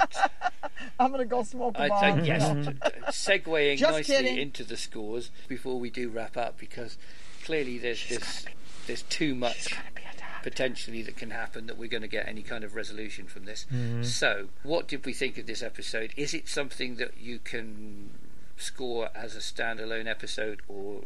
I'm 0.99 1.11
gonna 1.11 1.25
go 1.25 1.43
smoke 1.43 1.77
a 1.77 1.83
I 1.83 1.89
bong. 1.89 2.01
think 2.23 2.27
yes. 2.27 2.43
Segueing 3.09 3.77
Just 3.77 3.91
nicely 3.91 4.15
kidding. 4.15 4.37
into 4.37 4.63
the 4.63 4.77
scores 4.77 5.31
before 5.47 5.79
we 5.79 5.89
do 5.89 6.09
wrap 6.09 6.37
up, 6.37 6.57
because 6.57 6.97
clearly 7.43 7.77
there's 7.77 8.07
there's 8.07 8.45
there's 8.87 9.01
too 9.03 9.35
much 9.35 9.75
potentially 10.41 11.01
that 11.03 11.17
can 11.17 11.31
happen 11.31 11.67
that 11.67 11.77
we're 11.77 11.89
going 11.89 12.01
to 12.01 12.07
get 12.07 12.25
any 12.27 12.41
kind 12.41 12.63
of 12.63 12.73
resolution 12.73 13.25
from 13.27 13.43
this. 13.43 13.65
So, 14.01 14.47
what 14.63 14.87
did 14.87 15.05
we 15.05 15.11
think 15.13 15.37
of 15.37 15.45
this 15.45 15.61
episode? 15.61 16.13
Is 16.15 16.33
it 16.33 16.47
something 16.47 16.95
that 16.95 17.17
you 17.19 17.39
can 17.39 18.11
score 18.55 19.09
as 19.13 19.35
a 19.35 19.39
standalone 19.39 20.07
episode, 20.07 20.61
or 20.69 21.03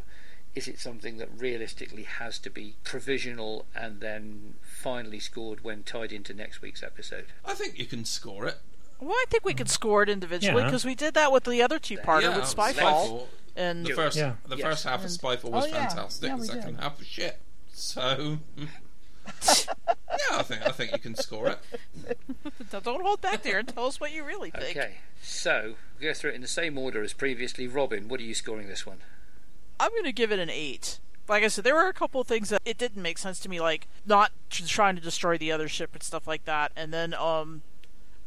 is 0.56 0.68
it 0.68 0.80
something 0.80 1.18
that 1.18 1.30
realistically 1.36 2.04
has 2.04 2.38
to 2.40 2.50
be 2.50 2.76
provisional 2.84 3.66
and 3.76 4.00
then 4.02 4.56
finally 4.62 5.20
scored 5.20 5.64
when 5.64 5.84
tied 5.84 6.12
into 6.12 6.34
next 6.34 6.62
week's 6.62 6.84
episode? 6.84 7.26
I 7.44 7.54
think 7.54 7.80
you 7.80 7.86
can 7.86 8.06
score 8.06 8.46
it. 8.46 8.58
Well, 9.00 9.12
I 9.16 9.26
think 9.30 9.44
we 9.44 9.54
could 9.54 9.70
score 9.70 10.04
it 10.04 10.10
individually 10.10 10.62
Yeah. 10.62 10.68
because 10.68 10.86
we 10.86 10.96
did 10.96 11.14
that 11.16 11.32
with 11.32 11.44
the 11.46 11.62
other 11.62 11.80
two-parter 11.80 12.22
yeah, 12.24 12.36
with 12.38 12.46
Spyfall, 12.46 13.28
and 13.56 13.86
The 13.86 13.94
first, 13.94 14.16
Yeah. 14.16 14.36
the 14.48 14.56
Yes. 14.56 14.64
first 14.66 14.84
half 14.86 15.00
of 15.00 15.06
And- 15.06 15.20
Spyfall 15.20 15.50
was 15.52 15.66
oh, 15.66 15.72
fantastic. 15.72 16.30
Yeah, 16.30 16.38
the 16.38 16.46
second 16.46 16.76
did. 16.76 16.80
half 16.84 17.00
was 17.00 17.08
shit. 17.08 17.40
So, 17.74 18.38
yeah, 18.58 19.36
I 20.32 20.44
think 20.44 20.62
I 20.62 20.72
think 20.72 20.92
you 20.92 21.00
can 21.00 21.16
score 21.16 21.50
it. 21.50 21.60
don't 22.84 23.02
hold 23.02 23.22
back 23.22 23.42
there 23.44 23.60
and 23.60 23.68
tell 23.68 23.88
us 23.88 24.00
what 24.00 24.12
you 24.12 24.24
really 24.24 24.52
think. 24.52 24.78
Okay, 24.78 24.96
so 25.22 25.76
we'll 26.00 26.10
go 26.12 26.14
through 26.14 26.32
it 26.32 26.36
in 26.36 26.42
the 26.42 26.48
same 26.48 26.78
order 26.78 27.02
as 27.04 27.14
previously. 27.14 27.68
Robin, 27.68 28.08
what 28.08 28.20
are 28.20 28.24
you 28.24 28.36
scoring 28.36 28.68
this 28.68 28.86
one? 28.86 29.00
I'm 29.80 29.92
going 29.92 30.04
to 30.04 30.12
give 30.12 30.32
it 30.32 30.40
an 30.40 30.50
eight. 30.50 31.00
Like 31.28 31.44
I 31.44 31.48
said, 31.48 31.64
there 31.64 31.76
were 31.76 31.88
a 31.88 31.94
couple 31.94 32.20
of 32.20 32.28
things 32.28 32.50
that 32.50 32.62
it 32.66 32.78
didn't 32.78 33.02
make 33.02 33.18
sense 33.18 33.40
to 33.40 33.50
me, 33.50 33.60
like 33.62 33.88
not 34.06 34.32
tr- 34.50 34.66
trying 34.66 34.96
to 34.96 35.02
destroy 35.02 35.38
the 35.38 35.52
other 35.52 35.68
ship 35.68 35.92
and 35.94 36.04
stuff 36.04 36.28
like 36.28 36.46
that. 36.46 36.72
And 36.76 36.94
then, 36.94 37.14
um, 37.14 37.62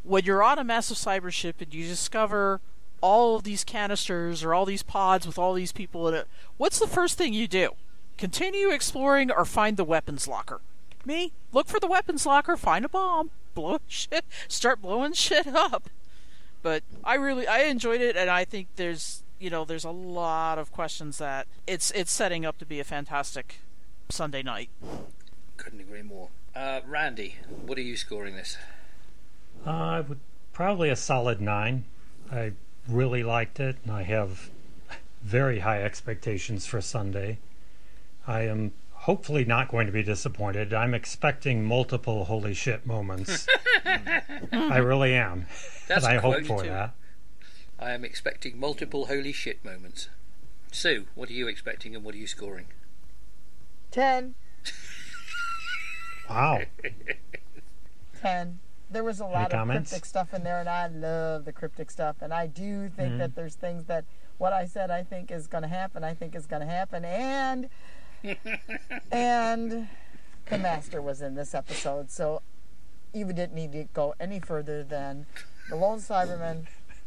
when 0.02 0.24
you're 0.24 0.42
on 0.42 0.58
a 0.58 0.64
massive 0.64 0.96
cyber 0.96 1.30
ship 1.32 1.60
and 1.60 1.74
you 1.74 1.86
discover 1.86 2.60
all 3.00 3.36
of 3.36 3.42
these 3.42 3.64
canisters 3.64 4.42
or 4.42 4.54
all 4.54 4.64
these 4.64 4.82
pods 4.82 5.26
with 5.26 5.38
all 5.38 5.52
these 5.52 5.72
people 5.72 6.08
in 6.08 6.14
it, 6.14 6.28
what's 6.56 6.78
the 6.78 6.86
first 6.86 7.18
thing 7.18 7.34
you 7.34 7.48
do? 7.48 7.70
Continue 8.16 8.70
exploring 8.70 9.30
or 9.30 9.44
find 9.44 9.76
the 9.76 9.84
weapons 9.84 10.26
locker? 10.26 10.60
Me? 11.04 11.32
Look 11.52 11.66
for 11.68 11.78
the 11.78 11.86
weapons 11.86 12.24
locker, 12.24 12.56
find 12.56 12.84
a 12.84 12.88
bomb, 12.88 13.30
blow 13.54 13.78
shit, 13.88 14.24
start 14.48 14.80
blowing 14.80 15.12
shit 15.12 15.46
up. 15.46 15.90
But 16.62 16.82
I 17.04 17.14
really 17.14 17.46
I 17.46 17.62
enjoyed 17.64 18.00
it, 18.00 18.16
and 18.16 18.30
I 18.30 18.44
think 18.44 18.68
there's 18.76 19.22
you 19.38 19.50
know 19.50 19.64
there's 19.64 19.84
a 19.84 19.90
lot 19.90 20.58
of 20.58 20.72
questions 20.72 21.18
that 21.18 21.46
it's 21.66 21.90
it's 21.92 22.12
setting 22.12 22.44
up 22.44 22.58
to 22.58 22.66
be 22.66 22.80
a 22.80 22.84
fantastic 22.84 23.60
Sunday 24.08 24.42
night. 24.42 24.70
Couldn't 25.56 25.80
agree 25.80 26.02
more. 26.02 26.28
Uh, 26.54 26.80
Randy, 26.86 27.36
what 27.64 27.76
are 27.78 27.82
you 27.82 27.96
scoring 27.96 28.36
this? 28.36 28.56
Uh, 29.66 29.70
I 29.70 30.00
would 30.00 30.20
probably 30.52 30.90
a 30.90 30.96
solid 30.96 31.40
nine. 31.40 31.84
I 32.30 32.52
really 32.88 33.22
liked 33.22 33.60
it, 33.60 33.76
and 33.84 33.92
I 33.92 34.02
have 34.04 34.50
very 35.22 35.60
high 35.60 35.82
expectations 35.82 36.66
for 36.66 36.80
Sunday. 36.80 37.38
I 38.26 38.42
am 38.42 38.72
hopefully 38.92 39.44
not 39.44 39.68
going 39.68 39.86
to 39.86 39.92
be 39.92 40.02
disappointed. 40.02 40.72
I'm 40.72 40.94
expecting 40.94 41.64
multiple 41.64 42.24
holy 42.24 42.54
shit 42.54 42.86
moments. 42.86 43.46
I 44.52 44.78
really 44.78 45.14
am. 45.14 45.46
That's 45.88 46.04
and 46.04 46.14
I 46.14 46.16
a 46.16 46.20
hope 46.20 46.44
for 46.44 46.62
too. 46.62 46.68
that. 46.68 46.94
I 47.78 47.92
am 47.92 48.04
expecting 48.04 48.58
multiple 48.58 49.06
holy 49.06 49.32
shit 49.32 49.64
moments. 49.64 50.08
Sue, 50.72 51.06
what 51.14 51.28
are 51.30 51.34
you 51.34 51.46
expecting 51.48 51.94
and 51.94 52.04
what 52.04 52.14
are 52.14 52.18
you 52.18 52.26
scoring? 52.26 52.66
Ten. 53.90 54.34
Wow. 56.28 56.62
10. 58.20 58.58
There 58.90 59.04
was 59.04 59.20
a 59.20 59.24
lot 59.26 59.44
of 59.46 59.50
comments? 59.52 59.90
cryptic 59.90 60.04
stuff 60.06 60.34
in 60.34 60.42
there, 60.42 60.58
and 60.58 60.68
I 60.68 60.88
love 60.88 61.44
the 61.44 61.52
cryptic 61.52 61.88
stuff. 61.88 62.16
And 62.20 62.34
I 62.34 62.48
do 62.48 62.88
think 62.88 63.10
Mm-hmm. 63.10 63.18
that 63.18 63.36
there's 63.36 63.54
things 63.54 63.84
that 63.84 64.04
what 64.36 64.52
I 64.52 64.64
said 64.66 64.90
I 64.90 65.04
think 65.04 65.30
is 65.30 65.46
going 65.46 65.62
to 65.62 65.68
happen, 65.68 66.02
I 66.02 66.14
think 66.14 66.34
is 66.34 66.46
going 66.46 66.62
to 66.62 66.66
happen. 66.66 67.04
And, 67.04 67.68
and 69.12 69.88
the 70.50 70.58
Master 70.58 71.00
was 71.00 71.22
in 71.22 71.36
this 71.36 71.54
episode. 71.54 72.10
So 72.10 72.42
you 73.14 73.26
didn't 73.26 73.54
need 73.54 73.70
to 73.72 73.84
go 73.94 74.14
any 74.18 74.40
further 74.40 74.82
than 74.82 75.26
the 75.70 75.76
Lone 75.76 75.98
Cyberman, 76.00 76.66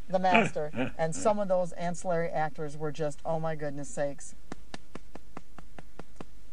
the 0.09 0.19
Master, 0.19 0.91
and 0.97 1.15
some 1.15 1.39
of 1.39 1.47
those 1.47 1.71
ancillary 1.73 2.29
actors 2.29 2.75
were 2.75 2.91
just, 2.91 3.19
oh 3.23 3.39
my 3.39 3.55
goodness 3.55 3.89
sakes, 3.89 4.35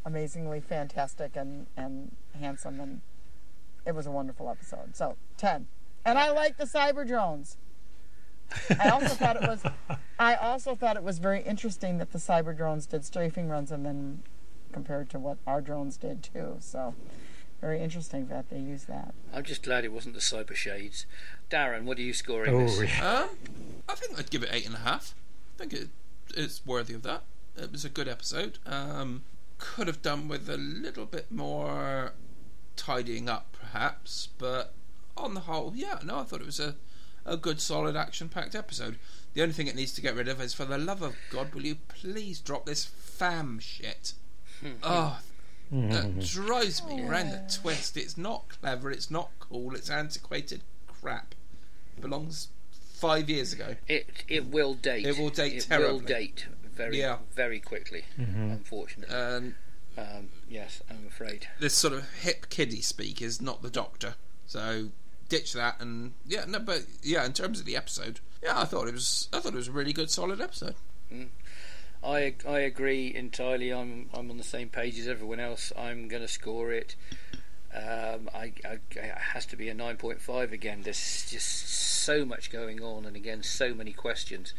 amazingly 0.05 0.61
fantastic 0.61 1.37
and, 1.37 1.67
and 1.77 2.15
handsome 2.39 2.79
and 2.79 3.01
it 3.87 3.95
was 3.95 4.07
a 4.07 4.11
wonderful 4.11 4.51
episode. 4.51 4.97
So 4.97 5.17
ten, 5.37 5.69
and 6.05 6.19
I 6.19 6.31
like 6.31 6.57
the 6.57 6.65
cyber 6.65 7.07
drones. 7.07 7.57
I 8.79 8.91
also 8.91 9.15
thought 9.15 9.37
it 9.37 9.49
was. 9.49 9.63
I 10.19 10.35
also 10.35 10.75
thought 10.75 10.97
it 10.97 11.03
was 11.03 11.19
very 11.19 11.43
interesting 11.43 11.99
that 11.99 12.13
the 12.13 12.19
cyber 12.19 12.57
drones 12.57 12.87
did 12.87 13.05
strafing 13.05 13.49
runs 13.49 13.71
and 13.71 13.87
then 13.87 14.23
compared 14.73 15.09
to 15.11 15.19
what 15.19 15.39
our 15.47 15.61
drones 15.61 15.97
did 15.97 16.23
too. 16.23 16.57
So 16.59 16.95
very 17.61 17.81
interesting 17.81 18.29
that 18.29 18.51
they 18.51 18.59
use 18.59 18.85
that. 18.85 19.15
I'm 19.33 19.45
just 19.45 19.63
glad 19.63 19.85
it 19.85 19.93
wasn't 19.93 20.15
the 20.15 20.21
cyber 20.21 20.55
shades. 20.55 21.07
Darren, 21.51 21.85
what 21.85 21.99
are 21.99 22.03
you 22.03 22.13
scoring 22.13 22.55
Oh, 22.55 22.59
this? 22.67 22.81
yeah. 22.99 23.23
Um, 23.23 23.29
I 23.89 23.95
think 23.95 24.19
I'd 24.19 24.31
give 24.31 24.43
it 24.43 24.51
eight 24.53 24.67
and 24.67 24.75
a 24.75 24.79
half. 24.81 25.15
I 25.57 25.59
think 25.59 25.73
it, 25.73 25.89
it's 26.35 26.65
worthy 26.67 26.95
of 26.95 27.03
that. 27.03 27.23
It 27.57 27.73
was 27.73 27.85
a 27.85 27.89
good 27.89 28.09
episode. 28.09 28.59
Um, 28.67 29.23
could 29.59 29.87
have 29.87 30.03
done 30.03 30.29
with 30.29 30.49
a 30.51 30.57
little 30.59 31.07
bit 31.07 31.33
more 31.33 32.13
tidying 32.77 33.29
up, 33.29 33.57
perhaps, 33.59 34.29
but 34.39 34.75
on 35.17 35.33
the 35.35 35.41
whole, 35.41 35.73
yeah, 35.75 35.99
no, 36.05 36.19
I 36.19 36.25
thought 36.25 36.41
it 36.43 36.47
was 36.47 36.61
a, 36.61 36.75
a 37.25 37.39
good, 37.39 37.61
solid, 37.61 37.97
action-packed 37.97 38.55
episode. 38.55 38.97
The 39.33 39.41
only 39.43 39.55
thing 39.55 39.67
it 39.67 39.77
needs 39.77 39.93
to 39.95 40.03
get 40.03 40.15
rid 40.15 40.29
of 40.29 40.41
is, 40.43 40.53
for 40.53 40.67
the 40.67 40.77
love 40.77 41.01
of 41.01 41.15
God, 41.31 41.55
will 41.55 41.65
you 41.65 41.77
please 41.89 42.41
drop 42.41 42.67
this 42.67 42.85
fam 42.85 43.59
shit? 43.59 44.13
oh, 44.83 45.21
Mm-hmm, 45.73 45.91
that 45.91 46.05
mm-hmm. 46.05 46.21
drives 46.21 46.85
me 46.85 47.03
oh, 47.05 47.09
round 47.09 47.31
the 47.33 47.59
twist. 47.61 47.97
It's 47.97 48.17
not 48.17 48.49
clever. 48.49 48.91
It's 48.91 49.11
not 49.11 49.31
cool. 49.41 49.75
It's 49.75 49.91
antiquated 49.91 50.63
crap. 50.87 51.35
belongs 52.01 52.49
five 52.71 53.29
years 53.29 53.53
ago. 53.53 53.77
It 53.89 54.09
it 54.29 54.47
will 54.47 54.75
date. 54.75 55.07
It 55.07 55.19
will 55.19 55.31
date 55.31 55.55
It 55.55 55.67
terribly. 55.69 55.93
will 55.93 56.01
date 56.01 56.47
very 56.75 57.01
Yeah. 57.01 57.19
very 57.35 57.61
quickly. 57.61 58.05
Mm-hmm. 58.19 58.51
Unfortunately, 58.53 59.15
And 59.15 59.55
um, 59.99 60.29
yes, 60.49 60.83
I'm 60.91 61.07
afraid. 61.07 61.49
this 61.59 61.75
sort 61.75 61.95
of 61.95 62.09
hip 62.21 62.49
kiddie 62.49 62.83
speak 62.83 63.21
is 63.21 63.41
not 63.41 63.63
the 63.63 63.71
Doctor. 63.71 64.15
So 64.47 64.91
ditch 65.29 65.53
that. 65.55 65.81
And 65.81 66.13
yeah, 66.27 66.45
no, 66.47 66.59
but 66.59 66.83
yeah, 67.03 67.25
in 67.25 67.33
terms 67.33 67.59
of 67.61 67.67
the 67.67 67.77
episode, 67.77 68.21
yeah, 68.43 68.61
I 68.61 68.65
thought 68.65 68.89
it 68.89 68.95
was. 68.95 69.29
I 69.33 69.41
thought 69.41 69.53
it 69.55 69.57
was 69.57 69.69
a 69.69 69.73
really 69.73 69.93
good, 69.93 70.11
solid 70.11 70.41
episode. 70.41 70.75
Mm. 71.13 71.29
I 72.03 72.35
I 72.47 72.61
agree 72.61 73.15
entirely. 73.15 73.73
I'm 73.73 74.09
I'm 74.13 74.31
on 74.31 74.37
the 74.37 74.45
same 74.45 74.69
page 74.69 74.99
as 74.99 75.09
everyone 75.09 75.41
else. 75.41 75.73
I'm 75.77 76.09
going 76.09 76.23
to 76.23 76.29
score 76.29 76.73
it. 76.73 76.97
Um, 77.75 78.31
I, 78.35 78.53
I 78.65 78.79
it 78.93 79.19
has 79.33 79.45
to 79.47 79.57
be 79.57 79.69
a 79.69 79.75
9.5 79.75 80.53
again. 80.53 80.83
There's 80.83 81.29
just 81.31 81.69
so 81.69 82.25
much 82.25 82.51
going 82.51 82.81
on, 82.81 83.05
and 83.05 83.17
again, 83.17 83.43
so 83.43 83.75
many 83.75 83.93
questions, 83.93 84.55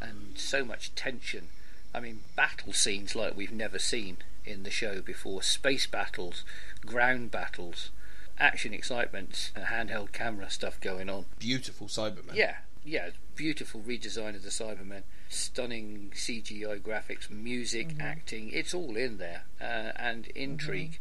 and 0.00 0.38
so 0.38 0.64
much 0.64 0.94
tension. 0.94 1.48
I 1.94 2.00
mean, 2.00 2.20
battle 2.34 2.72
scenes 2.72 3.14
like 3.14 3.36
we've 3.36 3.52
never 3.52 3.78
seen 3.78 4.18
in 4.44 4.62
the 4.62 4.70
show 4.70 5.02
before. 5.02 5.42
Space 5.42 5.86
battles, 5.86 6.44
ground 6.86 7.30
battles, 7.30 7.90
action 8.38 8.72
excitement, 8.72 9.52
handheld 9.56 10.12
camera 10.12 10.48
stuff 10.50 10.80
going 10.80 11.10
on. 11.10 11.26
Beautiful 11.38 11.88
Cybermen. 11.88 12.34
Yeah, 12.34 12.56
yeah, 12.84 13.10
beautiful 13.36 13.80
redesign 13.80 14.34
of 14.34 14.42
the 14.42 14.50
Cybermen, 14.50 15.02
stunning 15.28 16.12
CGI 16.14 16.80
graphics, 16.80 17.30
music, 17.30 17.94
acting, 18.00 18.50
it's 18.50 18.74
all 18.74 18.96
in 18.96 19.18
there, 19.18 19.44
uh, 19.60 19.92
and 19.96 20.26
intrigue. 20.28 20.98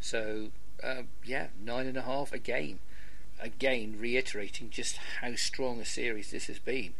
So, 0.00 0.48
uh, 0.82 1.02
yeah, 1.24 1.48
nine 1.62 1.86
and 1.86 1.96
a 1.96 2.02
half 2.02 2.32
again. 2.32 2.80
Again, 3.40 3.96
reiterating 3.98 4.70
just 4.70 4.96
how 5.20 5.34
strong 5.34 5.80
a 5.80 5.84
series 5.84 6.30
this 6.30 6.46
has 6.46 6.58
been, 6.58 6.94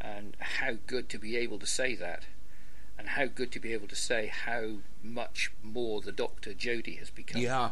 and 0.00 0.36
how 0.38 0.76
good 0.86 1.08
to 1.10 1.18
be 1.18 1.36
able 1.36 1.58
to 1.58 1.66
say 1.66 1.94
that, 1.94 2.24
and 2.98 3.10
how 3.10 3.26
good 3.26 3.52
to 3.52 3.60
be 3.60 3.72
able 3.72 3.88
to 3.88 3.96
say 3.96 4.26
how 4.26 4.78
much 5.02 5.52
more 5.62 6.00
the 6.00 6.12
Doctor 6.12 6.52
Jodie 6.52 6.98
has 6.98 7.10
become. 7.10 7.40
Yeah. 7.40 7.70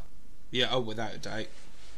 Yeah. 0.50 0.68
Oh, 0.70 0.80
without 0.80 1.14
a 1.14 1.18
doubt. 1.18 1.46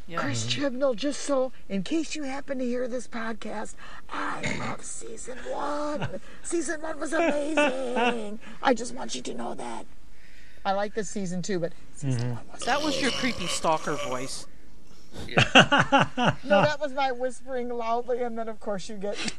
Yeah. 0.09 0.17
Chris 0.17 0.43
mm-hmm. 0.43 0.65
Chibnall, 0.77 0.95
just 0.95 1.21
so 1.21 1.51
in 1.69 1.83
case 1.83 2.15
you 2.15 2.23
happen 2.23 2.57
to 2.57 2.65
hear 2.65 2.87
this 2.87 3.07
podcast, 3.07 3.75
I 4.09 4.57
love 4.57 4.83
season 4.83 5.37
one. 5.51 6.19
season 6.41 6.81
one 6.81 6.99
was 6.99 7.13
amazing. 7.13 8.39
I 8.63 8.73
just 8.73 8.95
want 8.95 9.13
you 9.13 9.21
to 9.21 9.33
know 9.35 9.53
that. 9.53 9.85
I 10.65 10.71
like 10.71 10.95
this 10.95 11.09
season 11.09 11.43
two, 11.43 11.59
but 11.59 11.73
season 11.93 12.21
mm-hmm. 12.21 12.29
one 12.31 12.43
was 12.51 12.61
That 12.63 12.81
was 12.81 12.99
your 12.99 13.11
creepy 13.11 13.45
stalker 13.45 13.97
voice. 14.07 14.47
no, 15.27 15.35
that 15.53 16.79
was 16.81 16.93
my 16.93 17.11
whispering 17.11 17.69
loudly, 17.69 18.23
and 18.23 18.35
then 18.35 18.49
of 18.49 18.59
course 18.59 18.89
you 18.89 18.95
get 18.95 19.33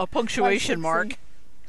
A 0.00 0.06
punctuation 0.06 0.80
mark. 0.80 1.18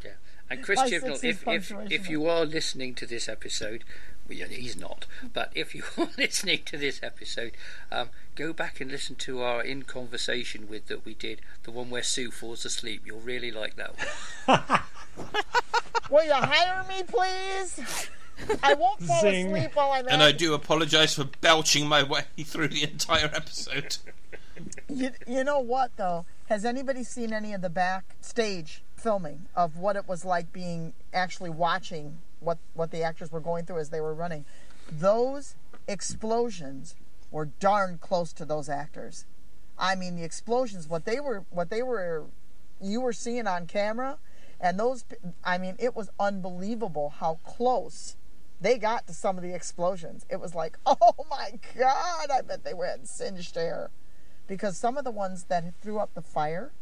Yeah. 0.02 0.12
And 0.50 0.64
Chris 0.64 0.78
My 0.78 0.90
Chibnall, 0.90 1.22
if, 1.26 1.46
if, 1.46 1.74
if 1.92 2.10
you 2.10 2.26
are 2.28 2.46
listening 2.46 2.96
to 2.96 3.06
this 3.06 3.28
episode, 3.28 3.84
well, 4.28 4.38
yeah, 4.38 4.46
he's 4.48 4.76
not, 4.78 5.06
but 5.34 5.52
if 5.56 5.74
you 5.76 5.84
are 5.98 6.10
listening 6.18 6.62
to 6.66 6.78
this 6.78 7.02
episode, 7.04 7.52
um, 7.92 8.10
go 8.36 8.54
back 8.54 8.82
and 8.82 8.92
listen 8.92 9.16
to 9.18 9.42
our 9.42 9.62
In 9.64 9.84
Conversation 9.84 10.68
with 10.68 10.88
that 10.88 11.06
we 11.06 11.14
did, 11.14 11.42
the 11.64 11.72
one 11.72 11.90
where 11.90 12.04
Sue 12.04 12.32
falls 12.32 12.66
asleep. 12.66 13.04
You'll 13.06 13.20
really 13.20 13.52
like 13.52 13.76
that 13.76 13.96
one. 14.46 14.80
Will 16.10 16.24
you 16.26 16.34
hire 16.34 16.86
me, 16.88 17.04
please? 17.04 18.10
I 18.64 18.74
won't 18.76 19.02
fall 19.02 19.22
Zing. 19.22 19.48
asleep 19.48 19.72
while 19.76 19.92
I'm 19.92 20.08
And 20.08 20.22
at 20.22 20.28
I 20.28 20.32
do 20.32 20.54
apologise 20.54 21.16
for 21.16 21.26
belching 21.42 21.88
my 21.88 22.04
way 22.04 22.22
through 22.44 22.70
the 22.70 22.84
entire 22.84 23.32
episode. 23.34 23.98
You, 24.90 25.12
you 25.28 25.44
know 25.44 25.60
what 25.60 25.92
though? 25.98 26.26
Has 26.50 26.64
anybody 26.66 27.04
seen 27.04 27.34
any 27.34 27.54
of 27.54 27.62
the 27.62 27.70
backstage 27.70 28.82
filming 29.08 29.46
of 29.56 29.78
what 29.78 29.96
it 29.96 30.06
was 30.06 30.26
like 30.26 30.52
being 30.52 30.92
actually 31.14 31.50
watching 31.50 32.18
what 32.42 32.58
what 32.74 32.92
the 32.92 33.02
actors 33.02 33.32
were 33.32 33.40
going 33.40 33.66
through 33.66 33.78
as 33.78 33.90
they 33.90 34.02
were 34.02 34.14
running? 34.14 34.44
Those 34.92 35.56
explosions 35.88 36.94
were 37.32 37.46
darn 37.46 38.00
close 38.00 38.34
to 38.34 38.44
those 38.44 38.68
actors. 38.68 39.24
I 39.80 39.96
mean, 39.96 40.18
the 40.18 40.26
explosions, 40.26 40.90
what 40.90 41.06
they 41.06 41.22
were, 41.22 41.46
what 41.52 41.70
they 41.70 41.82
were, 41.82 42.26
you 42.82 43.00
were 43.00 43.14
seeing 43.14 43.48
on 43.48 43.66
camera, 43.66 44.18
and 44.60 44.78
those, 44.78 45.06
I 45.42 45.58
mean, 45.58 45.78
it 45.80 45.96
was 45.96 46.10
unbelievable 46.20 47.14
how 47.20 47.40
close 47.46 48.18
they 48.60 48.78
got 48.78 49.08
to 49.08 49.14
some 49.14 49.38
of 49.38 49.42
the 49.42 49.56
explosions. 49.56 50.26
It 50.30 50.42
was 50.42 50.54
like, 50.54 50.78
oh 50.86 51.16
my 51.30 51.54
god! 51.78 52.30
I 52.30 52.42
bet 52.42 52.66
they 52.66 52.74
were 52.74 52.88
had 52.88 53.08
singed 53.08 53.56
hair 53.56 53.90
because 54.48 54.76
some 54.76 54.98
of 54.98 55.06
the 55.06 55.12
ones 55.12 55.46
that 55.46 55.64
threw 55.82 55.98
up 55.98 56.14
the 56.14 56.22
fire 56.22 56.74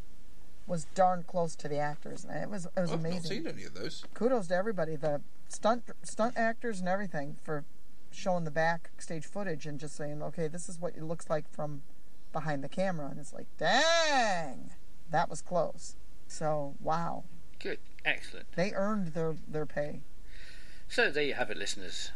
was 0.67 0.85
darn 0.95 1.23
close 1.23 1.55
to 1.55 1.67
the 1.67 1.77
actors, 1.77 2.25
and 2.25 2.41
it 2.43 2.49
was 2.49 2.65
it 2.65 2.79
was 2.79 2.91
I've 2.91 3.01
not 3.01 3.09
amazing. 3.11 3.31
seen 3.43 3.47
any 3.47 3.63
of 3.63 3.73
those. 3.73 4.03
Kudos 4.13 4.47
to 4.47 4.55
everybody, 4.55 4.95
the 4.95 5.21
stunt 5.47 5.83
stunt 6.03 6.35
actors 6.37 6.79
and 6.79 6.89
everything 6.89 7.37
for 7.43 7.63
showing 8.11 8.45
the 8.45 8.51
backstage 8.51 9.25
footage 9.25 9.65
and 9.65 9.79
just 9.79 9.95
saying, 9.95 10.23
okay, 10.23 10.47
this 10.47 10.69
is 10.69 10.79
what 10.79 10.95
it 10.95 11.03
looks 11.03 11.29
like 11.29 11.49
from 11.51 11.81
behind 12.33 12.63
the 12.63 12.69
camera, 12.69 13.07
and 13.09 13.19
it's 13.19 13.33
like, 13.33 13.47
dang, 13.57 14.71
that 15.11 15.29
was 15.29 15.41
close. 15.41 15.95
So 16.27 16.75
wow, 16.81 17.23
Good, 17.59 17.79
excellent. 18.03 18.47
they 18.55 18.73
earned 18.73 19.13
their 19.13 19.35
their 19.47 19.65
pay. 19.65 20.01
So 20.87 21.09
there 21.11 21.23
you 21.23 21.33
have 21.35 21.49
it, 21.51 21.57
listeners. 21.57 22.11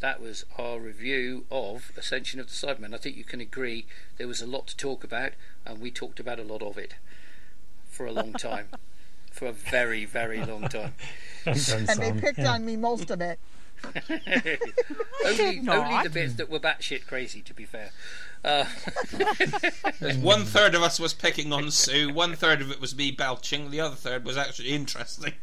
That 0.00 0.20
was 0.20 0.44
our 0.58 0.78
review 0.78 1.46
of 1.50 1.90
Ascension 1.96 2.38
of 2.40 2.48
the 2.48 2.52
Cybermen. 2.52 2.92
I 2.94 2.98
think 2.98 3.16
you 3.16 3.24
can 3.24 3.40
agree 3.40 3.86
there 4.18 4.28
was 4.28 4.42
a 4.42 4.46
lot 4.46 4.66
to 4.68 4.76
talk 4.76 5.02
about, 5.04 5.32
and 5.64 5.80
we 5.80 5.90
talked 5.90 6.20
about 6.20 6.38
a 6.38 6.42
lot 6.42 6.62
of 6.62 6.76
it 6.76 6.94
for 7.94 8.06
a 8.06 8.12
long 8.12 8.32
time. 8.32 8.68
for 9.30 9.46
a 9.46 9.52
very, 9.52 10.04
very 10.04 10.44
long 10.44 10.68
time. 10.68 10.94
And, 11.46 11.90
And 11.90 12.00
they 12.00 12.12
picked 12.12 12.38
yeah. 12.38 12.54
on 12.54 12.64
me 12.64 12.74
most 12.74 13.10
of 13.10 13.20
it. 13.20 13.38
only, 15.26 15.68
only 15.68 16.02
the 16.02 16.10
bits 16.10 16.32
that 16.36 16.48
were 16.48 16.58
batshit 16.58 17.06
crazy, 17.06 17.42
to 17.42 17.52
be 17.52 17.66
fair. 17.66 17.90
Uh, 18.42 18.64
one 20.22 20.44
third 20.44 20.74
of 20.74 20.82
us 20.82 20.98
was 20.98 21.12
picking 21.12 21.52
on 21.52 21.70
Sue, 21.70 22.10
one 22.10 22.34
third 22.34 22.62
of 22.62 22.70
it 22.70 22.80
was 22.80 22.96
me 22.96 23.10
belching, 23.10 23.70
the 23.70 23.78
other 23.78 23.94
third 23.94 24.24
was 24.24 24.38
actually 24.38 24.70
interesting. 24.70 25.34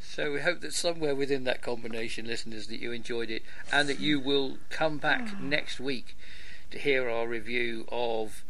So 0.00 0.32
we 0.32 0.40
hope 0.40 0.60
that 0.60 0.74
somewhere 0.74 1.14
within 1.14 1.44
that 1.44 1.62
combination, 1.62 2.26
listeners, 2.26 2.66
that 2.68 2.78
you 2.78 2.92
enjoyed 2.92 3.30
it 3.30 3.42
and 3.72 3.88
that 3.88 4.00
you 4.00 4.20
will 4.20 4.58
come 4.68 4.98
back 4.98 5.40
next 5.40 5.80
week 5.80 6.16
to 6.70 6.78
hear 6.78 7.08
our 7.08 7.26
review 7.26 7.84
of 7.90 8.44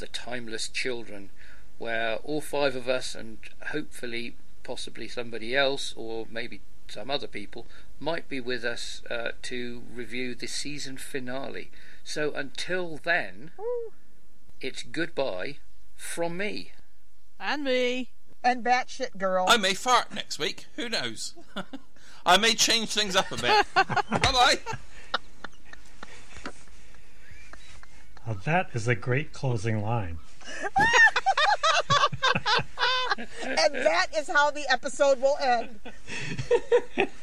The 0.00 0.06
Timeless 0.08 0.68
Children, 0.68 1.30
where 1.78 2.16
all 2.16 2.40
five 2.40 2.74
of 2.74 2.88
us 2.88 3.14
and 3.14 3.38
hopefully 3.68 4.34
possibly 4.62 5.08
somebody 5.08 5.54
else 5.54 5.94
or 5.96 6.26
maybe 6.30 6.60
some 6.88 7.10
other 7.10 7.26
people 7.26 7.66
might 7.98 8.28
be 8.28 8.40
with 8.40 8.64
us 8.64 9.02
uh, 9.10 9.30
to 9.42 9.82
review 9.94 10.34
the 10.34 10.46
season 10.46 10.96
finale. 10.96 11.70
So 12.02 12.32
until 12.32 12.98
then, 13.02 13.52
it's 14.60 14.82
goodbye 14.82 15.58
from 15.96 16.36
me. 16.36 16.72
And 17.38 17.64
me. 17.64 18.10
And 18.42 18.64
batshit 18.64 19.18
girl. 19.18 19.46
I 19.48 19.56
may 19.56 19.74
fart 19.74 20.14
next 20.14 20.38
week. 20.38 20.66
Who 20.76 20.88
knows? 20.88 21.34
I 22.26 22.38
may 22.38 22.54
change 22.54 22.90
things 22.90 23.16
up 23.16 23.30
a 23.30 23.36
bit. 23.36 23.66
bye 23.74 24.32
bye. 24.32 24.58
Now, 28.30 28.36
that 28.44 28.70
is 28.74 28.86
a 28.86 28.94
great 28.94 29.32
closing 29.32 29.82
line. 29.82 30.18
and 33.18 33.74
that 33.74 34.06
is 34.16 34.28
how 34.28 34.52
the 34.52 34.64
episode 34.70 35.20
will 35.20 35.36
end. 35.42 35.80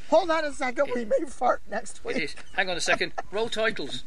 Hold 0.10 0.30
on 0.30 0.44
a 0.44 0.52
second. 0.52 0.92
We 0.94 1.06
may 1.06 1.26
fart 1.26 1.62
next 1.72 2.04
week. 2.04 2.18
is. 2.18 2.36
Hang 2.58 2.70
on 2.70 2.76
a 2.76 2.82
second. 2.82 3.14
Roll 3.32 3.48
titles. 3.48 4.04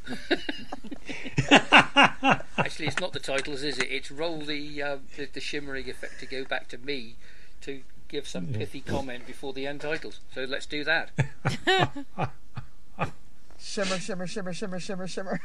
Actually, 2.58 2.88
it's 2.88 3.00
not 3.00 3.14
the 3.14 3.18
titles, 3.18 3.62
is 3.62 3.78
it? 3.78 3.90
It's 3.90 4.10
roll 4.10 4.42
the, 4.42 4.82
uh, 4.82 4.98
the 5.16 5.24
the 5.24 5.40
shimmering 5.40 5.88
effect 5.88 6.20
to 6.20 6.26
go 6.26 6.44
back 6.44 6.68
to 6.68 6.76
me 6.76 7.16
to 7.62 7.80
give 8.08 8.28
some 8.28 8.48
pithy 8.48 8.82
comment 8.82 9.26
before 9.26 9.54
the 9.54 9.66
end 9.66 9.80
titles. 9.80 10.20
So 10.34 10.44
let's 10.44 10.66
do 10.66 10.84
that. 10.84 11.12
Shimmer, 13.58 13.98
shimmer, 13.98 14.26
shimmer, 14.26 14.52
shimmer, 14.52 14.80
shimmer, 14.80 15.06
shimmer. 15.06 15.40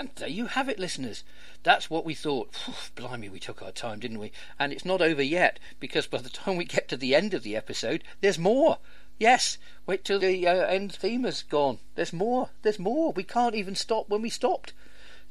And 0.00 0.10
there 0.16 0.28
you 0.28 0.46
have 0.46 0.68
it, 0.68 0.78
listeners. 0.78 1.24
That's 1.62 1.90
what 1.90 2.06
we 2.06 2.14
thought. 2.14 2.54
Phew, 2.54 2.74
blimey, 2.94 3.28
we 3.28 3.38
took 3.38 3.60
our 3.60 3.70
time, 3.70 4.00
didn't 4.00 4.18
we? 4.18 4.32
And 4.58 4.72
it's 4.72 4.84
not 4.84 5.02
over 5.02 5.22
yet, 5.22 5.58
because 5.78 6.06
by 6.06 6.18
the 6.18 6.30
time 6.30 6.56
we 6.56 6.64
get 6.64 6.88
to 6.88 6.96
the 6.96 7.14
end 7.14 7.34
of 7.34 7.42
the 7.42 7.54
episode, 7.54 8.02
there's 8.22 8.38
more. 8.38 8.78
Yes, 9.18 9.58
wait 9.84 10.02
till 10.02 10.18
the 10.18 10.48
uh, 10.48 10.64
end 10.64 10.94
theme 10.94 11.26
is 11.26 11.42
gone. 11.42 11.80
There's 11.96 12.14
more. 12.14 12.48
There's 12.62 12.78
more. 12.78 13.12
We 13.12 13.24
can't 13.24 13.54
even 13.54 13.74
stop 13.74 14.08
when 14.08 14.22
we 14.22 14.30
stopped. 14.30 14.72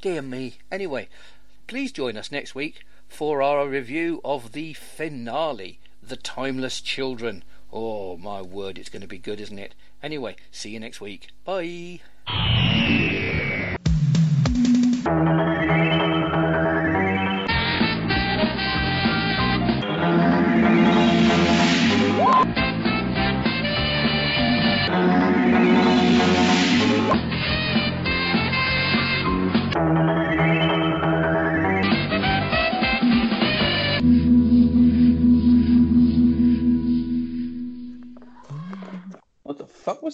Dear 0.01 0.21
me. 0.21 0.59
Anyway, 0.71 1.09
please 1.65 1.91
join 1.91 2.15
us 2.15 2.31
next 2.31 2.53
week 2.53 2.85
for 3.07 3.41
our 3.41 3.67
review 3.67 4.21
of 4.23 4.51
the 4.51 4.73
finale, 4.73 5.79
The 6.03 6.17
Timeless 6.17 6.79
Children. 6.79 7.43
Oh, 7.71 8.17
my 8.17 8.41
word, 8.41 8.77
it's 8.77 8.89
going 8.89 9.01
to 9.01 9.07
be 9.07 9.17
good, 9.17 9.39
isn't 9.39 9.59
it? 9.59 9.75
Anyway, 10.01 10.35
see 10.51 10.69
you 10.71 10.79
next 10.79 11.01
week. 11.01 11.29
Bye. 11.45 12.01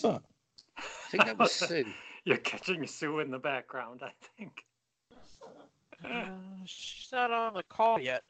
The 0.02 0.08
was 0.08 0.14
that? 0.14 0.22
I 0.78 0.82
think 1.10 1.26
that 1.26 1.40
was 1.40 1.52
Sue. 1.68 1.86
You're 2.26 2.38
catching 2.38 2.86
Sue 2.88 3.20
in 3.20 3.32
the 3.32 3.40
background, 3.40 4.02
I 4.04 4.12
think. 4.38 4.64
Uh, 6.04 6.26
she's 6.66 7.12
not 7.12 7.32
on 7.32 7.54
the 7.54 7.64
call 7.64 8.00
yet. 8.00 8.24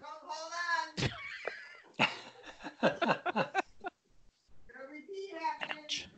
Hold 0.00 0.52
on. 1.00 1.08
Ouch. 5.62 6.08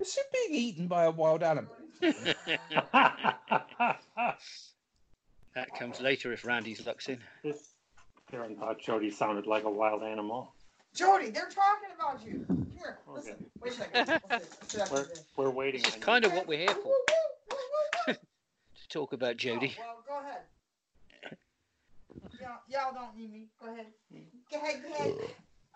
Is 0.00 0.16
it 0.16 0.26
being 0.32 0.54
eaten 0.60 0.86
by 0.86 1.04
a 1.04 1.10
wild 1.10 1.42
animal? 1.42 1.74
That 5.58 5.74
comes 5.74 6.00
later 6.00 6.32
if 6.32 6.44
Randy's 6.46 6.86
luck's 6.86 7.08
in. 7.08 7.18
this 7.42 7.70
Karen 8.30 8.54
thought 8.54 8.78
Jody 8.78 9.10
sounded 9.10 9.48
like 9.48 9.64
a 9.64 9.70
wild 9.70 10.04
animal. 10.04 10.54
Jody, 10.94 11.30
they're 11.30 11.48
talking 11.48 11.88
about 11.96 12.24
you. 12.24 12.46
Here, 12.78 12.98
listen. 13.12 13.34
Wait 13.60 13.72
a 13.72 13.76
second. 13.76 14.20
Let's 14.30 14.70
see. 14.70 14.78
Let's 14.78 14.90
see 14.90 14.94
We're, 15.36 15.46
we're 15.46 15.50
waiting. 15.50 15.82
This 15.82 15.88
is 15.88 15.94
on 15.96 16.00
kind 16.00 16.24
of 16.24 16.32
what 16.32 16.46
we're 16.46 16.58
here 16.58 16.68
for, 16.68 16.94
to 18.14 18.88
talk 18.88 19.12
about 19.12 19.36
Jody. 19.36 19.76
Oh, 19.80 19.82
well, 20.08 20.20
go 20.20 20.28
ahead. 20.28 20.42
Y'all, 22.40 22.60
y'all 22.68 22.94
don't 22.94 23.16
need 23.16 23.32
me. 23.32 23.48
Go 23.60 23.72
ahead. 23.72 23.86
Go 24.52 24.58
ahead, 24.58 24.82
go 24.84 24.94
ahead. 24.94 25.14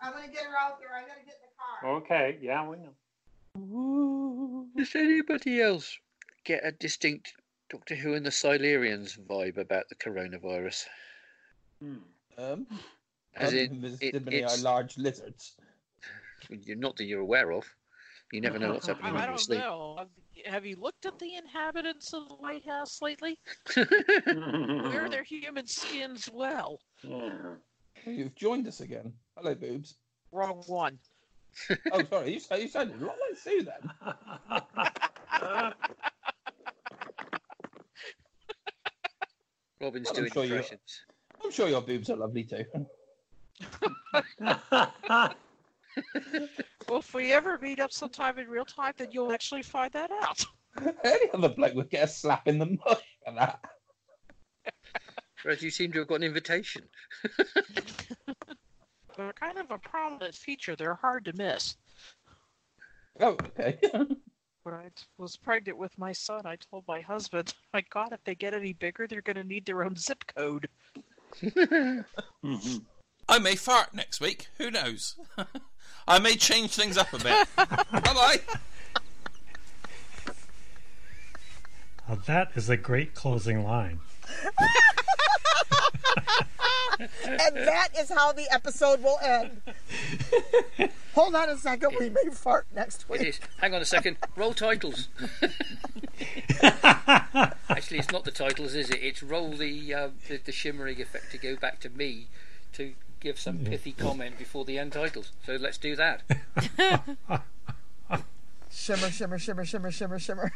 I'm 0.01 0.13
gonna 0.13 0.27
get 0.29 0.43
her 0.45 0.57
out 0.57 0.79
there. 0.79 0.95
I 0.95 1.01
gotta 1.01 1.25
get 1.25 1.35
in 1.35 1.43
the 1.43 1.57
car. 1.59 1.95
Okay, 1.97 2.37
yeah, 2.41 2.65
we 2.65 2.77
know. 3.57 4.65
Does 4.77 4.95
anybody 4.95 5.61
else 5.61 5.99
get 6.45 6.65
a 6.65 6.71
distinct 6.71 7.33
Doctor 7.69 7.95
Who 7.95 8.13
and 8.13 8.25
the 8.25 8.29
Silurians 8.29 9.17
vibe 9.27 9.57
about 9.57 9.89
the 9.89 9.95
coronavirus? 9.95 10.85
Hmm. 11.81 11.95
Um, 12.37 12.67
As 13.35 13.53
in, 13.53 13.75
haven't 13.81 14.01
it- 14.01 14.23
many 14.25 14.37
it's- 14.37 14.61
large 14.63 14.97
lizards. 14.97 15.55
You're 16.49 16.77
not 16.77 16.97
that 16.97 17.05
you're 17.05 17.21
aware 17.21 17.51
of. 17.51 17.65
You 18.31 18.41
never 18.41 18.59
know 18.59 18.73
what's 18.73 18.87
happening 18.87 19.11
I 19.11 19.13
when 19.13 19.21
you're 19.21 19.27
don't 19.27 19.35
asleep. 19.39 19.59
know. 19.59 19.95
Have- 19.97 20.09
Have 20.53 20.65
you 20.65 20.75
looked 20.75 21.05
at 21.05 21.17
the 21.19 21.35
inhabitants 21.35 22.11
of 22.13 22.27
the 22.27 22.35
White 22.35 22.65
House 22.65 23.01
lately? 23.01 23.39
Wear 23.77 25.07
their 25.09 25.23
human 25.23 25.67
skins 25.67 26.29
well. 26.33 26.79
You've 28.05 28.35
joined 28.35 28.67
us 28.67 28.81
again. 28.81 29.13
Hello, 29.37 29.55
boobs. 29.55 29.95
Wrong 30.31 30.61
one. 30.67 30.99
Oh, 31.91 32.03
sorry. 32.09 32.33
You, 32.33 32.39
sa- 32.39 32.55
you 32.55 32.67
sounded 32.67 32.99
a 33.01 33.05
lot 33.05 33.15
like 33.29 33.37
Sue 33.37 33.63
then. 33.63 33.89
Robin's 39.83 40.09
I'm 40.09 40.15
doing 40.15 40.31
sure 40.31 40.43
impressions. 40.45 41.01
I'm 41.43 41.51
sure 41.51 41.67
your 41.67 41.81
boobs 41.81 42.09
are 42.09 42.15
lovely 42.15 42.43
too. 42.45 42.65
Well, 46.89 46.99
if 46.99 47.13
we 47.13 47.31
ever 47.31 47.57
meet 47.59 47.79
up 47.79 47.91
sometime 47.91 48.37
in 48.39 48.47
real 48.47 48.65
time, 48.65 48.93
then 48.97 49.07
you'll 49.11 49.31
actually 49.31 49.63
find 49.63 49.91
that 49.93 50.11
out. 50.11 50.43
Any 51.03 51.29
other 51.33 51.49
bloke 51.49 51.75
would 51.75 51.89
get 51.89 52.03
a 52.03 52.07
slap 52.07 52.47
in 52.47 52.59
the 52.59 52.65
mush 52.65 53.01
for 53.25 53.33
that. 53.35 53.59
Whereas 55.43 55.61
you 55.61 55.69
seem 55.69 55.91
to 55.93 55.99
have 55.99 56.07
got 56.07 56.15
an 56.15 56.23
invitation. 56.23 56.83
They're 59.17 59.33
kind 59.33 59.57
of 59.59 59.71
a 59.71 59.77
prominent 59.77 60.35
feature. 60.35 60.75
They're 60.75 60.95
hard 60.95 61.25
to 61.25 61.33
miss. 61.33 61.77
Oh, 63.19 63.37
okay. 63.59 63.79
When 64.63 64.75
I 64.75 64.89
was 65.17 65.35
pregnant 65.35 65.77
with 65.77 65.97
my 65.97 66.13
son, 66.13 66.45
I 66.45 66.55
told 66.55 66.85
my 66.87 67.01
husband, 67.01 67.53
"My 67.73 67.81
God, 67.89 68.13
if 68.13 68.23
they 68.23 68.33
get 68.33 68.53
any 68.53 68.71
bigger, 68.71 69.07
they're 69.07 69.21
going 69.21 69.35
to 69.35 69.43
need 69.43 69.65
their 69.65 69.83
own 69.83 69.97
zip 69.97 70.23
code." 70.33 70.69
Mhm. 71.41 72.05
I 73.29 73.39
may 73.39 73.55
fart 73.55 73.93
next 73.93 74.21
week. 74.21 74.47
Who 74.57 74.71
knows? 74.71 75.15
I 76.07 76.19
may 76.19 76.35
change 76.35 76.71
things 76.71 76.97
up 76.97 77.11
a 77.11 77.17
bit. 77.17 77.47
bye 77.55 77.67
bye. 77.91 78.39
Now, 82.07 82.15
that 82.25 82.51
is 82.55 82.69
a 82.69 82.77
great 82.77 83.13
closing 83.13 83.63
line. 83.63 83.99
And 86.99 87.55
that 87.55 87.89
is 87.97 88.09
how 88.11 88.31
the 88.31 88.45
episode 88.53 89.01
will 89.03 89.17
end. 89.23 89.61
Hold 91.15 91.35
on 91.35 91.49
a 91.49 91.57
second. 91.57 91.95
We 91.99 92.09
may 92.09 92.29
fart 92.31 92.65
next 92.75 93.01
It 93.03 93.09
week. 93.09 93.21
is. 93.21 93.39
Hang 93.61 93.73
on 93.73 93.81
a 93.81 93.85
second. 93.85 94.17
Roll 94.35 94.53
titles. 94.53 95.07
Actually, 97.69 97.99
it's 97.99 98.11
not 98.11 98.23
the 98.25 98.31
titles, 98.31 98.75
is 98.75 98.89
it? 98.89 98.99
It's 99.01 99.21
roll 99.23 99.51
the, 99.51 99.93
uh, 99.93 100.09
the 100.27 100.37
the 100.37 100.51
shimmering 100.51 101.01
effect 101.01 101.31
to 101.31 101.37
go 101.37 101.55
back 101.55 101.79
to 101.81 101.89
me 101.89 102.27
to 102.73 102.93
give 103.19 103.39
some 103.39 103.59
pithy 103.59 103.91
comment 103.91 104.37
before 104.37 104.65
the 104.65 104.77
end 104.77 104.93
titles. 104.93 105.31
So 105.45 105.55
let's 105.55 105.77
do 105.77 105.95
that. 105.95 106.21
Shimmer, 108.75 109.11
shimmer, 109.11 109.37
shimmer, 109.37 109.65
shimmer, 109.65 109.91
shimmer, 109.91 110.19
shimmer. 110.19 110.51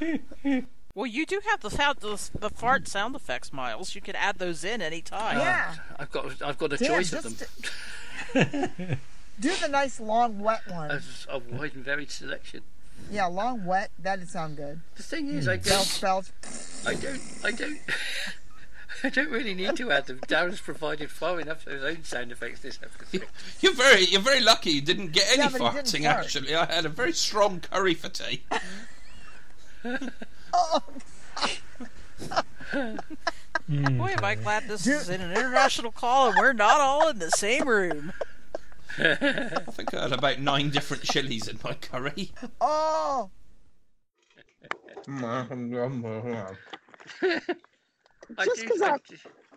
Well, 0.96 1.06
you 1.06 1.26
do 1.26 1.42
have 1.50 1.60
the 1.60 1.68
sound, 1.68 1.98
the, 1.98 2.30
the 2.38 2.48
fart 2.48 2.88
sound 2.88 3.14
effects, 3.14 3.52
Miles. 3.52 3.94
You 3.94 4.00
can 4.00 4.16
add 4.16 4.38
those 4.38 4.64
in 4.64 4.80
any 4.80 5.02
time. 5.02 5.38
Yeah. 5.38 5.74
I've 5.98 6.10
got 6.10 6.42
I've 6.42 6.56
got 6.56 6.72
a 6.72 6.78
Dan, 6.78 6.88
choice 6.88 7.12
of 7.12 7.22
them. 7.22 7.34
just 8.32 8.98
do 9.40 9.50
the 9.60 9.68
nice 9.68 10.00
long 10.00 10.40
wet 10.40 10.62
one. 10.66 10.90
A, 10.90 11.02
a 11.28 11.38
wide 11.38 11.74
and 11.74 11.84
varied 11.84 12.10
selection. 12.10 12.62
Yeah, 13.10 13.26
long 13.26 13.66
wet. 13.66 13.90
That'd 13.98 14.26
sound 14.30 14.56
good. 14.56 14.80
The 14.94 15.02
thing 15.02 15.28
is, 15.28 15.44
hmm. 15.44 15.50
I 15.50 15.56
don't, 15.56 15.98
belch. 16.00 16.30
I 16.86 16.94
don't, 16.94 17.20
I 17.44 17.50
don't, 17.50 17.78
I 19.04 19.10
don't 19.10 19.30
really 19.30 19.52
need 19.52 19.76
to 19.76 19.92
add 19.92 20.06
them. 20.06 20.20
Darren's 20.26 20.62
provided 20.62 21.10
far 21.10 21.38
enough 21.38 21.66
of 21.66 21.74
his 21.74 21.82
own 21.84 22.04
sound 22.04 22.32
effects 22.32 22.60
this 22.60 22.78
episode. 22.82 23.28
You're 23.60 23.74
very, 23.74 24.06
you're 24.06 24.22
very 24.22 24.40
lucky 24.40 24.70
you 24.70 24.80
didn't 24.80 25.12
get 25.12 25.28
any 25.28 25.42
Yeah, 25.42 25.50
but 25.52 25.74
didn't 25.74 25.84
farting. 25.84 26.06
Actually, 26.06 26.54
I 26.54 26.64
had 26.64 26.86
a 26.86 26.88
very 26.88 27.12
strong 27.12 27.60
curry 27.60 27.92
for 27.92 28.08
tea. 28.08 28.44
Oh, 30.52 30.82
Boy, 33.68 34.10
am 34.12 34.24
I 34.24 34.36
glad 34.40 34.68
this 34.68 34.86
is 34.86 35.08
in 35.08 35.20
an 35.20 35.30
international 35.32 35.92
call 35.92 36.28
and 36.28 36.36
we're 36.38 36.52
not 36.52 36.80
all 36.80 37.08
in 37.08 37.18
the 37.18 37.30
same 37.30 37.68
room. 37.68 38.12
I 38.98 39.14
think 39.72 39.92
I 39.94 40.02
had 40.02 40.12
about 40.12 40.38
nine 40.40 40.70
different 40.70 41.02
chilies 41.02 41.48
in 41.48 41.58
my 41.64 41.74
curry. 41.74 42.32
oh. 42.60 43.30
I 47.22 48.44
Just 48.44 48.60
do, 48.62 48.68
'cause 48.68 48.82
I, 48.82 48.92
I- 48.94 48.98
do- 49.08 49.16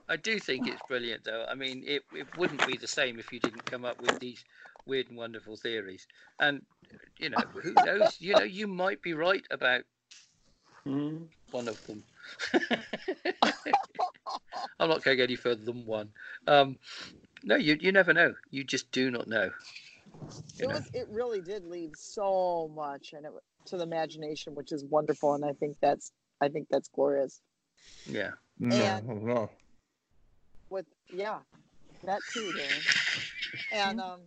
I 0.10 0.16
do 0.16 0.40
think 0.40 0.68
it's 0.68 0.82
brilliant, 0.88 1.24
though. 1.24 1.46
I 1.50 1.54
mean, 1.56 1.84
it, 1.86 2.02
it 2.16 2.26
wouldn't 2.38 2.66
be 2.66 2.78
the 2.78 2.88
same 2.88 3.20
if 3.20 3.32
you 3.32 3.40
didn't 3.40 3.66
come 3.66 3.86
up 3.86 4.02
with 4.02 4.20
these 4.20 4.44
weird 4.88 5.08
and 5.10 5.18
wonderful 5.18 5.56
theories. 5.56 6.08
And 6.40 6.64
you 7.20 7.30
know, 7.30 7.38
who 7.62 7.74
knows? 7.86 8.18
You 8.20 8.34
know, 8.36 8.44
you 8.44 8.66
might 8.68 9.02
be 9.04 9.14
right 9.14 9.44
about 9.52 9.82
one 10.84 11.68
of 11.68 11.86
them. 11.88 12.04
I'm 14.80 14.90
not 14.90 15.04
going 15.04 15.20
any 15.20 15.36
further 15.36 15.64
than 15.64 15.86
one. 15.86 16.10
Um, 16.48 16.78
no, 17.44 17.56
you 17.56 17.78
you 17.80 17.92
never 17.92 18.14
know. 18.14 18.34
You 18.52 18.64
just 18.64 18.92
do 18.92 19.12
not 19.12 19.28
know. 19.28 19.52
It 20.60 20.68
know. 20.68 20.76
was. 20.76 20.90
It 20.94 21.08
really 21.10 21.42
did 21.42 21.66
leave 21.66 21.92
so 21.96 22.72
much, 22.76 23.14
and 23.14 23.26
it 23.26 23.32
to 23.66 23.78
the 23.78 23.84
imagination, 23.84 24.56
which 24.56 24.72
is 24.72 24.86
wonderful. 24.86 25.34
And 25.34 25.46
I 25.46 25.54
think 25.54 25.78
that's. 25.82 26.12
I 26.42 26.48
think 26.50 26.68
that's 26.70 26.90
glorious. 26.90 27.42
Yeah. 28.06 28.32
And- 28.60 28.74
With 30.70 30.86
yeah, 31.12 31.40
that 32.04 32.20
too, 32.34 32.54
Darren. 32.56 33.22
And 33.72 34.00
um, 34.02 34.20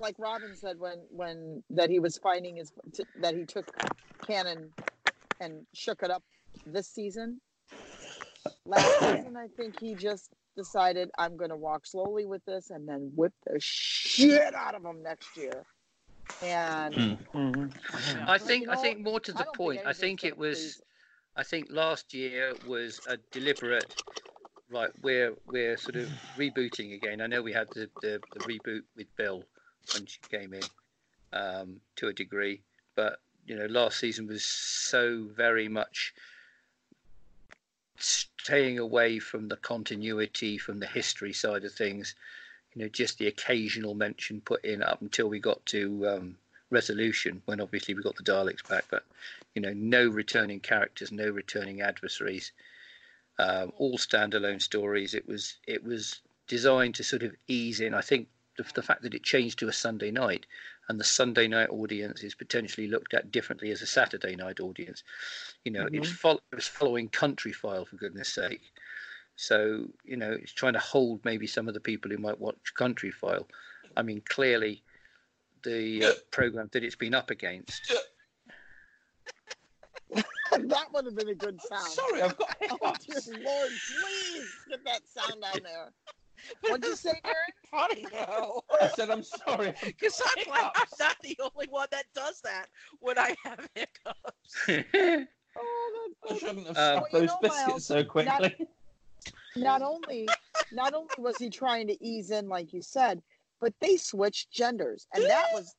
like 0.00 0.16
Robin 0.18 0.54
said 0.54 0.78
when 0.78 0.98
when 1.10 1.62
that 1.70 1.90
he 1.90 1.98
was 1.98 2.18
finding 2.18 2.56
his 2.56 2.72
t- 2.94 3.04
that 3.20 3.34
he 3.34 3.44
took 3.44 3.66
Cannon 4.26 4.70
and 5.40 5.66
shook 5.74 6.02
it 6.02 6.10
up 6.10 6.22
this 6.66 6.88
season. 6.88 7.40
Last 8.64 8.98
season, 9.00 9.36
I 9.36 9.48
think 9.56 9.78
he 9.80 9.94
just 9.94 10.30
decided 10.56 11.10
I'm 11.18 11.36
going 11.36 11.50
to 11.50 11.56
walk 11.56 11.86
slowly 11.86 12.24
with 12.26 12.44
this 12.46 12.70
and 12.70 12.88
then 12.88 13.12
whip 13.14 13.32
the 13.46 13.58
shit 13.60 14.54
out 14.54 14.74
of 14.74 14.84
him 14.84 15.02
next 15.02 15.36
year. 15.36 15.64
And 16.42 17.18
I 18.26 18.38
think 18.38 18.64
You 18.64 18.72
I 18.72 18.76
think 18.76 19.00
more 19.00 19.20
to 19.20 19.32
the 19.32 19.44
don't 19.44 19.54
point. 19.54 19.80
I 19.86 19.92
think 19.92 20.24
it 20.24 20.36
was. 20.36 20.58
please- 20.58 20.82
I 21.38 21.42
think 21.42 21.66
last 21.70 22.14
year 22.14 22.54
was 22.66 22.98
a 23.06 23.18
deliberate. 23.30 24.02
Right, 24.70 24.90
we're 25.02 25.34
we're 25.46 25.76
sort 25.76 25.96
of 25.96 26.08
rebooting 26.36 26.94
again. 26.94 27.20
I 27.20 27.26
know 27.26 27.42
we 27.42 27.52
had 27.52 27.68
the, 27.74 27.88
the, 28.00 28.20
the 28.32 28.40
reboot 28.40 28.80
with 28.96 29.06
Bill 29.16 29.44
when 29.94 30.06
she 30.06 30.18
came 30.30 30.54
in, 30.54 30.62
um, 31.34 31.80
to 31.96 32.08
a 32.08 32.12
degree, 32.12 32.62
but 32.96 33.18
you 33.46 33.56
know, 33.56 33.66
last 33.66 33.98
season 33.98 34.26
was 34.26 34.44
so 34.44 35.26
very 35.34 35.68
much 35.68 36.14
staying 37.98 38.78
away 38.78 39.18
from 39.18 39.48
the 39.48 39.56
continuity, 39.56 40.58
from 40.58 40.80
the 40.80 40.86
history 40.86 41.32
side 41.32 41.64
of 41.64 41.72
things. 41.72 42.14
You 42.74 42.82
know, 42.82 42.88
just 42.88 43.18
the 43.18 43.26
occasional 43.26 43.94
mention 43.94 44.40
put 44.40 44.64
in 44.64 44.82
up 44.82 45.00
until 45.00 45.28
we 45.28 45.38
got 45.38 45.64
to 45.66 46.08
um, 46.08 46.36
resolution, 46.70 47.42
when 47.46 47.60
obviously 47.60 47.94
we 47.94 48.02
got 48.02 48.16
the 48.16 48.22
Daleks 48.22 48.68
back, 48.68 48.84
but 48.90 49.04
you 49.54 49.62
know, 49.62 49.72
no 49.74 50.08
returning 50.08 50.60
characters, 50.60 51.10
no 51.10 51.30
returning 51.30 51.80
adversaries, 51.80 52.52
um, 53.38 53.72
all 53.78 53.96
standalone 53.96 54.60
stories. 54.60 55.14
It 55.14 55.26
was 55.26 55.54
it 55.66 55.84
was 55.84 56.20
designed 56.48 56.94
to 56.96 57.04
sort 57.04 57.22
of 57.22 57.34
ease 57.48 57.80
in. 57.80 57.94
I 57.94 58.02
think 58.02 58.28
the, 58.56 58.64
the 58.74 58.82
fact 58.82 59.02
that 59.02 59.14
it 59.14 59.22
changed 59.22 59.58
to 59.60 59.68
a 59.68 59.72
Sunday 59.72 60.10
night, 60.10 60.46
and 60.88 61.00
the 61.00 61.04
Sunday 61.04 61.48
night 61.48 61.68
audience 61.70 62.22
is 62.22 62.34
potentially 62.34 62.86
looked 62.88 63.14
at 63.14 63.32
differently 63.32 63.70
as 63.70 63.82
a 63.82 63.86
Saturday 63.86 64.36
night 64.36 64.60
audience. 64.60 65.02
You 65.64 65.72
know, 65.72 65.88
it's 65.92 66.10
fol- 66.10 66.40
it's 66.52 66.68
following 66.68 67.08
Countryfile 67.08 67.86
for 67.86 67.96
goodness 67.96 68.28
sake. 68.32 68.62
So 69.36 69.86
you 70.04 70.16
know, 70.16 70.32
it's 70.32 70.52
trying 70.52 70.74
to 70.74 70.78
hold 70.78 71.24
maybe 71.24 71.46
some 71.46 71.68
of 71.68 71.74
the 71.74 71.80
people 71.80 72.10
who 72.10 72.18
might 72.18 72.40
watch 72.40 72.72
Countryfile. 72.78 73.46
I 73.96 74.02
mean, 74.02 74.22
clearly, 74.28 74.82
the 75.64 76.04
uh, 76.04 76.12
program 76.30 76.68
that 76.72 76.84
it's 76.84 76.96
been 76.96 77.14
up 77.14 77.30
against 77.30 77.92
that 80.52 80.86
would 80.92 81.04
have 81.04 81.16
been 81.16 81.28
a 81.28 81.34
good 81.34 81.60
sound. 81.62 81.82
Sorry, 81.82 82.22
I've 82.22 82.36
got 82.36 82.56
Oh, 82.70 82.78
hiccups. 82.94 83.26
dear 83.26 83.42
Lord, 83.44 83.68
please 83.68 84.54
get 84.68 84.84
that 84.84 85.00
sound 85.08 85.42
down 85.42 85.62
there. 85.62 85.92
What'd 86.62 86.84
you 86.84 86.96
say, 86.96 87.20
Darren? 87.24 87.32
Funny 87.70 88.06
though, 88.10 88.62
I 88.80 88.88
said 88.88 89.10
I'm 89.10 89.22
sorry. 89.22 89.74
Because 89.84 90.20
I'm 90.24 90.44
glad 90.44 90.70
I'm 90.76 90.86
not 90.98 91.16
the 91.22 91.36
only 91.42 91.66
one 91.68 91.88
that 91.90 92.04
does 92.14 92.40
that 92.42 92.66
when 93.00 93.18
I 93.18 93.34
have 93.44 93.68
hiccups. 93.74 95.26
Oh, 95.58 96.10
I 96.24 96.28
that's 96.28 96.40
shouldn't 96.40 96.66
have 96.68 96.76
Um, 96.76 97.04
stuffed 97.04 97.12
Well, 97.12 97.22
you 97.22 97.26
those 97.28 97.28
know, 97.28 97.38
biscuits 97.40 97.66
Miles, 97.66 97.86
so 97.86 98.04
quickly. 98.04 98.68
not 99.56 99.82
only 99.82 100.28
not 100.72 100.94
only 100.94 101.08
was 101.18 101.38
he 101.38 101.48
trying 101.50 101.86
to 101.88 102.04
ease 102.04 102.30
in 102.30 102.48
like 102.48 102.72
you 102.72 102.82
said 102.82 103.22
but 103.60 103.72
they 103.80 103.96
switched 103.96 104.50
genders 104.50 105.06
and 105.14 105.24
that 105.24 105.46
was 105.52 105.74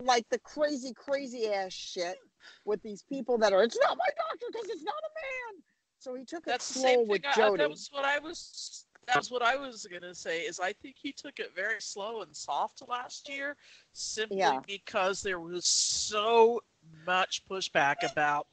like 0.00 0.26
the 0.30 0.38
crazy 0.38 0.94
crazy 0.94 1.48
ass 1.52 1.72
shit 1.72 2.16
with 2.64 2.80
these 2.82 3.02
people 3.02 3.36
that 3.36 3.52
are 3.52 3.62
it's 3.62 3.78
not 3.80 3.98
my 3.98 4.06
doctor 4.16 4.46
because 4.52 4.68
it's 4.70 4.82
not 4.82 4.94
a 4.94 5.12
man 5.54 5.62
so 5.98 6.14
he 6.14 6.24
took 6.24 6.44
That's 6.46 6.70
it 6.70 6.74
the 6.74 6.78
slow 6.80 6.88
same 6.88 7.08
with 7.08 7.22
thing. 7.22 7.30
I, 7.30 7.36
Jody. 7.36 7.62
that 7.62 7.68
was 7.70 7.88
what 7.92 8.04
I 8.06 8.18
was. 8.18 8.86
That's 9.12 9.30
what 9.30 9.42
I 9.42 9.56
was 9.56 9.86
gonna 9.90 10.14
say. 10.14 10.40
Is 10.42 10.60
I 10.60 10.72
think 10.72 10.96
he 11.00 11.12
took 11.12 11.38
it 11.38 11.54
very 11.54 11.80
slow 11.80 12.22
and 12.22 12.34
soft 12.34 12.82
last 12.88 13.28
year, 13.28 13.56
simply 13.92 14.38
Yeah. 14.38 14.60
because 14.66 15.22
there 15.22 15.40
was 15.40 15.66
so 15.66 16.62
much 17.06 17.42
pushback 17.48 18.02
about 18.10 18.46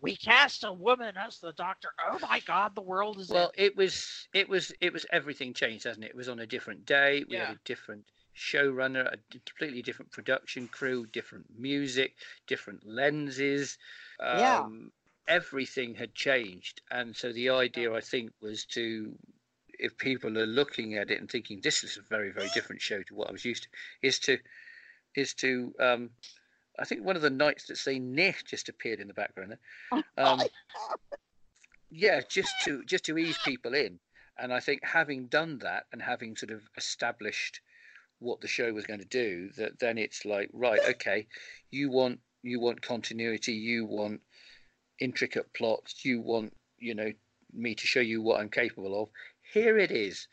we 0.00 0.16
cast 0.16 0.64
a 0.64 0.72
woman 0.72 1.14
as 1.16 1.38
the 1.40 1.52
doctor. 1.52 1.90
Oh 2.10 2.18
my 2.20 2.40
God, 2.40 2.74
the 2.74 2.80
world 2.80 3.18
is 3.18 3.28
Well, 3.28 3.52
it 3.56 3.76
was 3.76 4.28
it 4.32 4.48
was 4.48 4.72
it 4.80 4.92
was 4.92 5.04
everything 5.10 5.52
changed, 5.52 5.84
hasn't 5.84 6.04
it? 6.04 6.10
It 6.10 6.16
was 6.16 6.28
on 6.28 6.40
a 6.40 6.46
different 6.46 6.86
day. 6.86 7.24
We 7.28 7.36
Yeah. 7.36 7.46
had 7.46 7.56
a 7.56 7.60
different 7.64 8.06
showrunner, 8.34 9.12
a 9.12 9.18
completely 9.30 9.82
different 9.82 10.10
production 10.10 10.68
crew, 10.68 11.06
different 11.06 11.46
music, 11.58 12.16
different 12.46 12.86
lenses. 12.86 13.76
Um, 14.18 14.38
Yeah. 14.38 14.88
Everything 15.28 15.94
had 15.94 16.12
changed, 16.12 16.80
and 16.90 17.14
so 17.14 17.32
the 17.32 17.50
idea, 17.50 17.92
I 17.94 18.00
think, 18.00 18.32
was 18.40 18.64
to, 18.66 19.16
if 19.80 19.96
people 19.98 20.38
are 20.38 20.46
looking 20.46 20.96
at 20.96 21.10
it 21.10 21.20
and 21.20 21.30
thinking 21.30 21.60
this 21.62 21.84
is 21.84 21.96
a 21.96 22.02
very 22.08 22.30
very 22.30 22.48
different 22.54 22.82
show 22.82 23.02
to 23.02 23.14
what 23.14 23.28
I 23.28 23.32
was 23.32 23.44
used 23.44 23.64
to, 23.64 23.68
is 24.02 24.18
to, 24.20 24.38
is 25.14 25.34
to. 25.34 25.74
Um, 25.80 26.10
I 26.78 26.84
think 26.84 27.04
one 27.04 27.16
of 27.16 27.22
the 27.22 27.30
nights 27.30 27.66
that 27.66 27.76
say 27.76 27.98
Nick 27.98 28.46
just 28.46 28.70
appeared 28.70 29.00
in 29.00 29.08
the 29.08 29.14
background. 29.14 29.56
there. 29.92 30.02
Um, 30.16 30.40
yeah 31.90 32.20
just 32.28 32.54
to 32.64 32.84
just 32.84 33.04
to 33.04 33.18
ease 33.18 33.38
people 33.44 33.74
in 33.74 33.98
and 34.38 34.52
i 34.52 34.60
think 34.60 34.80
having 34.84 35.26
done 35.26 35.58
that 35.58 35.84
and 35.92 36.00
having 36.00 36.36
sort 36.36 36.52
of 36.52 36.62
established 36.76 37.60
what 38.20 38.40
the 38.40 38.48
show 38.48 38.72
was 38.72 38.86
going 38.86 39.00
to 39.00 39.06
do 39.06 39.50
that 39.56 39.78
then 39.80 39.98
it's 39.98 40.24
like 40.24 40.48
right 40.52 40.80
okay 40.88 41.26
you 41.70 41.90
want 41.90 42.20
you 42.42 42.60
want 42.60 42.80
continuity 42.80 43.52
you 43.52 43.84
want 43.84 44.20
intricate 45.00 45.52
plots 45.52 46.04
you 46.04 46.20
want 46.20 46.52
you 46.78 46.94
know 46.94 47.10
me 47.52 47.74
to 47.74 47.86
show 47.86 48.00
you 48.00 48.22
what 48.22 48.40
i'm 48.40 48.48
capable 48.48 49.02
of 49.02 49.08
here 49.52 49.78
it 49.78 49.90
is 49.90 50.28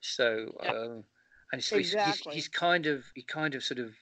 so 0.00 0.52
Yeah. 0.62 0.70
um 0.70 1.04
and 1.52 1.62
so 1.62 1.76
he's, 1.76 1.92
he's, 1.92 2.20
he's 2.20 2.48
kind 2.48 2.86
of 2.86 3.04
he 3.14 3.22
kind 3.22 3.54
of 3.54 3.62
sort 3.62 3.78
of 3.78 3.94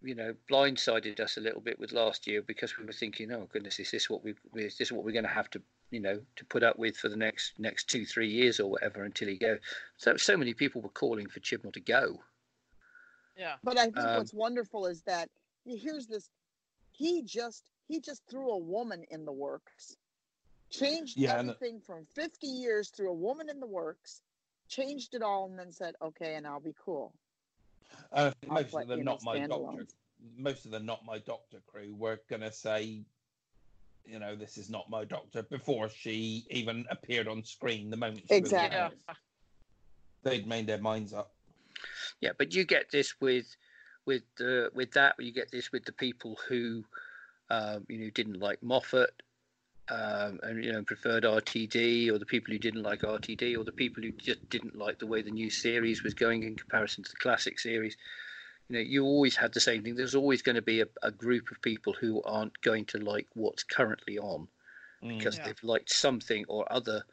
you 0.00 0.14
know 0.14 0.34
blindsided 0.50 1.18
us 1.18 1.36
a 1.36 1.40
little 1.40 1.60
bit 1.60 1.78
with 1.78 1.92
last 1.92 2.26
year 2.26 2.40
because 2.42 2.78
we 2.78 2.84
were 2.84 2.92
thinking 2.92 3.32
oh 3.32 3.48
goodness 3.52 3.80
is 3.80 3.90
this 3.90 4.08
what 4.08 4.22
we 4.22 4.34
is 4.54 4.78
this 4.78 4.88
is 4.88 4.92
what 4.92 5.04
we're 5.04 5.12
going 5.12 5.24
to 5.24 5.30
have 5.30 5.50
to 5.50 5.60
you 5.90 6.00
know 6.00 6.20
to 6.36 6.44
put 6.44 6.62
up 6.62 6.78
with 6.78 6.96
for 6.96 7.08
the 7.08 7.16
next 7.16 7.58
next 7.58 7.90
two 7.90 8.04
three 8.06 8.28
years 8.30 8.60
or 8.60 8.70
whatever 8.70 9.02
until 9.04 9.28
he 9.28 9.36
goes 9.36 9.58
so 9.96 10.16
so 10.16 10.36
many 10.36 10.54
people 10.54 10.80
were 10.80 10.88
calling 10.90 11.28
for 11.28 11.40
chibnall 11.40 11.72
to 11.72 11.80
go 11.80 12.20
yeah. 13.38 13.54
But 13.62 13.78
I 13.78 13.84
think 13.84 13.98
Um, 13.98 14.16
what's 14.16 14.34
wonderful 14.34 14.86
is 14.86 15.02
that 15.02 15.30
here's 15.64 16.06
this 16.08 16.28
he 16.90 17.22
just 17.22 17.70
he 17.86 18.00
just 18.00 18.22
threw 18.28 18.50
a 18.50 18.58
woman 18.58 19.04
in 19.10 19.24
the 19.24 19.32
works. 19.32 19.96
Changed 20.70 21.16
Yeah, 21.16 21.38
and- 21.38 21.50
everything 21.50 21.80
from 21.80 22.06
50 22.14 22.46
years 22.46 22.90
threw 22.90 23.10
a 23.10 23.14
woman 23.14 23.48
in 23.48 23.60
the 23.60 23.66
works, 23.66 24.22
changed 24.68 25.14
it 25.14 25.22
all 25.22 25.46
and 25.46 25.58
then 25.58 25.72
said, 25.72 25.94
"Okay, 26.02 26.34
and 26.34 26.46
I'll 26.46 26.60
be 26.60 26.74
cool." 26.78 27.14
Uh, 28.12 28.32
most 28.46 28.74
of 28.74 28.88
the 28.88 28.96
not 28.98 29.22
my 29.22 29.38
standalone. 29.38 29.78
doctor, 29.78 29.86
most 30.36 30.64
of 30.66 30.72
the 30.72 30.80
not 30.80 31.04
my 31.04 31.18
doctor 31.18 31.60
crew 31.66 31.94
were 31.94 32.20
gonna 32.28 32.52
say, 32.52 33.02
you 34.04 34.18
know, 34.18 34.36
this 34.36 34.58
is 34.58 34.68
not 34.68 34.90
my 34.90 35.04
doctor 35.04 35.42
before 35.42 35.88
she 35.88 36.46
even 36.50 36.86
appeared 36.90 37.28
on 37.28 37.42
screen. 37.44 37.88
The 37.90 37.96
moment 37.96 38.28
she 38.28 38.34
Exactly. 38.34 38.78
was 38.78 38.92
Yeah. 39.08 39.14
they'd 40.22 40.46
made 40.46 40.66
their 40.66 40.78
minds 40.78 41.12
up. 41.12 41.34
yeah 42.20 42.32
but 42.36 42.52
you 42.52 42.64
get 42.64 42.90
this 42.90 43.20
with 43.20 43.56
with 44.04 44.24
uh, 44.40 44.68
with 44.74 44.90
that, 44.92 45.14
you 45.18 45.32
get 45.32 45.50
this 45.50 45.70
with 45.72 45.84
the 45.84 45.92
people 45.92 46.36
who 46.48 46.84
um, 47.50 47.86
you 47.88 47.98
know 47.98 48.10
didn't 48.10 48.38
like 48.40 48.62
Moffat 48.62 49.22
um, 49.90 50.40
and 50.42 50.64
you 50.64 50.72
know 50.72 50.82
preferred 50.84 51.24
RTD, 51.24 52.08
or 52.10 52.18
the 52.18 52.26
people 52.26 52.52
who 52.52 52.58
didn't 52.58 52.82
like 52.82 53.04
RTD, 53.04 53.56
or 53.56 53.64
the 53.64 53.72
people 53.72 54.02
who 54.02 54.12
just 54.12 54.48
didn't 54.50 54.76
like 54.76 54.98
the 54.98 55.06
way 55.06 55.22
the 55.22 55.30
new 55.30 55.50
series 55.50 56.02
was 56.02 56.14
going 56.14 56.42
in 56.42 56.56
comparison 56.56 57.04
to 57.04 57.10
the 57.10 57.16
classic 57.18 57.58
series. 57.58 57.96
You 58.68 58.74
know, 58.76 58.80
you 58.80 59.04
always 59.04 59.36
had 59.36 59.52
the 59.54 59.60
same 59.60 59.82
thing. 59.82 59.94
There's 59.96 60.14
always 60.14 60.42
going 60.42 60.56
to 60.56 60.62
be 60.62 60.80
a, 60.80 60.86
a 61.02 61.10
group 61.10 61.50
of 61.50 61.62
people 61.62 61.92
who 61.94 62.22
aren't 62.22 62.60
going 62.62 62.86
to 62.86 62.98
like 62.98 63.28
what's 63.34 63.62
currently 63.62 64.18
on 64.18 64.48
because 65.08 65.38
Yeah. 65.38 65.40
they've 65.40 65.62
liked 65.62 65.90
something 65.90 66.44
or 66.48 66.70
other 66.72 67.04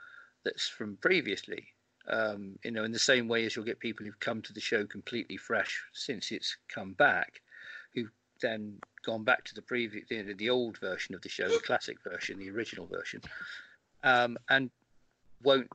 that's 0.44 0.68
from 0.68 0.98
previously. 0.98 1.68
Um, 2.08 2.60
you 2.64 2.72
know, 2.72 2.84
in 2.84 2.92
the 2.92 3.00
same 3.00 3.28
way 3.28 3.46
as 3.46 3.56
you'll 3.56 3.66
get 3.66 3.80
people 3.80 4.06
who've 4.06 4.20
come 4.20 4.42
to 4.44 4.54
the 4.54 4.62
show 4.62 4.86
completely 4.86 5.38
fresh 5.38 5.84
since 5.94 6.32
it's 6.32 6.58
come 6.68 6.94
back, 6.94 7.42
who've 7.42 7.45
then 8.41 8.78
gone 9.06 9.24
back 9.24 9.44
to 9.45 9.56
the 9.56 9.62
previous, 9.62 10.06
you 10.10 10.24
know, 10.24 10.34
the 10.34 10.49
old 10.49 10.78
version 10.78 11.16
of 11.16 11.22
the 11.22 11.30
show, 11.30 11.48
the 11.48 11.60
classic 11.66 11.98
version, 12.03 12.40
the 12.40 12.49
original 12.49 12.88
version, 12.88 13.22
um, 14.03 14.38
and 14.49 14.70
won't 15.44 15.70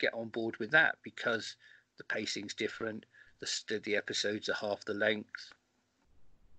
get 0.00 0.14
on 0.14 0.28
board 0.28 0.56
with 0.58 0.70
that 0.70 0.96
because 1.02 1.56
the 1.98 2.04
pacing's 2.04 2.54
different, 2.54 3.04
the 3.40 3.80
the 3.84 3.96
episodes 3.96 4.48
are 4.48 4.54
half 4.54 4.84
the 4.84 4.94
length, 4.94 5.52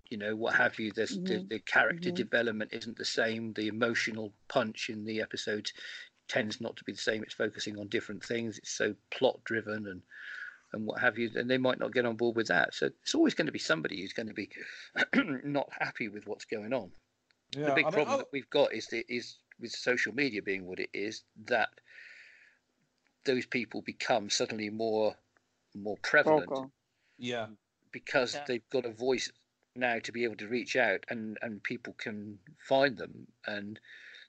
you 0.10 0.18
know, 0.18 0.36
what 0.36 0.56
have 0.56 0.78
you. 0.78 0.92
There's 0.92 1.18
the, 1.18 1.46
the 1.50 1.60
character 1.60 2.12
development 2.12 2.72
isn't 2.74 2.98
the 2.98 3.06
same. 3.06 3.54
The 3.54 3.68
emotional 3.68 4.34
punch 4.50 4.90
in 4.90 5.06
the 5.06 5.22
episodes 5.22 5.74
tends 6.28 6.60
not 6.60 6.76
to 6.78 6.84
be 6.84 6.92
the 6.92 6.98
same. 6.98 7.24
It's 7.24 7.34
focusing 7.34 7.80
on 7.80 7.88
different 7.88 8.24
things. 8.24 8.58
It's 8.58 8.72
so 8.72 8.94
plot 9.10 9.40
driven 9.46 9.88
and 9.88 10.02
and 10.74 10.86
what 10.86 11.02
have 11.02 11.18
you. 11.18 11.30
And 11.36 11.50
they 11.50 11.58
might 11.58 11.80
not 11.80 11.94
get 11.94 12.06
on 12.06 12.16
board 12.16 12.36
with 12.36 12.48
that. 12.48 12.74
So 12.74 12.88
it's 12.88 13.16
always 13.16 13.34
going 13.34 13.48
to 13.48 13.52
be 13.52 13.60
somebody 13.60 14.02
who's 14.02 14.14
going 14.14 14.28
to 14.28 14.34
be 14.34 14.50
not 15.44 15.70
happy 15.80 16.08
with 16.08 16.28
what's 16.28 16.46
going 16.46 16.74
on. 16.74 16.92
Yeah, 17.56 17.66
the 17.68 17.76
big 17.76 17.86
I 17.86 17.90
mean, 17.90 17.94
problem 17.94 18.16
oh, 18.16 18.18
that 18.20 18.32
we've 18.32 18.50
got 18.50 18.74
is 18.74 18.88
the, 18.88 19.06
is 19.10 19.38
with 19.60 19.72
social 19.72 20.14
media 20.14 20.42
being 20.42 20.66
what 20.66 20.80
it 20.80 20.90
is 20.94 21.24
that 21.46 21.70
those 23.26 23.46
people 23.46 23.82
become 23.82 24.30
suddenly 24.30 24.70
more 24.70 25.16
more 25.76 25.98
prevalent 26.02 26.50
Vocal. 26.50 26.72
yeah, 27.18 27.48
because 27.92 28.36
Yeah. 28.36 28.44
they've 28.48 28.70
got 28.70 28.86
a 28.86 28.92
voice 28.92 29.32
now 29.76 30.00
to 30.00 30.12
be 30.12 30.24
able 30.24 30.36
to 30.38 30.48
reach 30.48 30.76
out 30.76 31.06
and 31.10 31.38
and 31.42 31.64
people 31.64 31.94
can 31.94 32.40
find 32.68 32.98
them 32.98 33.28
and 33.46 33.80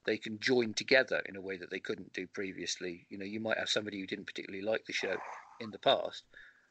they 0.05 0.17
can 0.17 0.39
join 0.39 0.75
together 0.75 1.21
in 1.27 1.37
a 1.37 1.41
way 1.41 1.57
that 1.57 1.71
they 1.71 1.81
couldn't 1.81 2.13
do 2.13 2.27
previously 2.29 3.07
you 3.09 3.19
know 3.19 3.25
you 3.25 3.41
might 3.41 3.59
have 3.59 3.69
somebody 3.69 3.99
who 4.01 4.07
didn't 4.07 4.27
particularly 4.27 4.65
like 4.65 4.85
the 4.87 4.93
show 4.93 5.17
in 5.63 5.71
the 5.71 5.79
past 5.79 6.25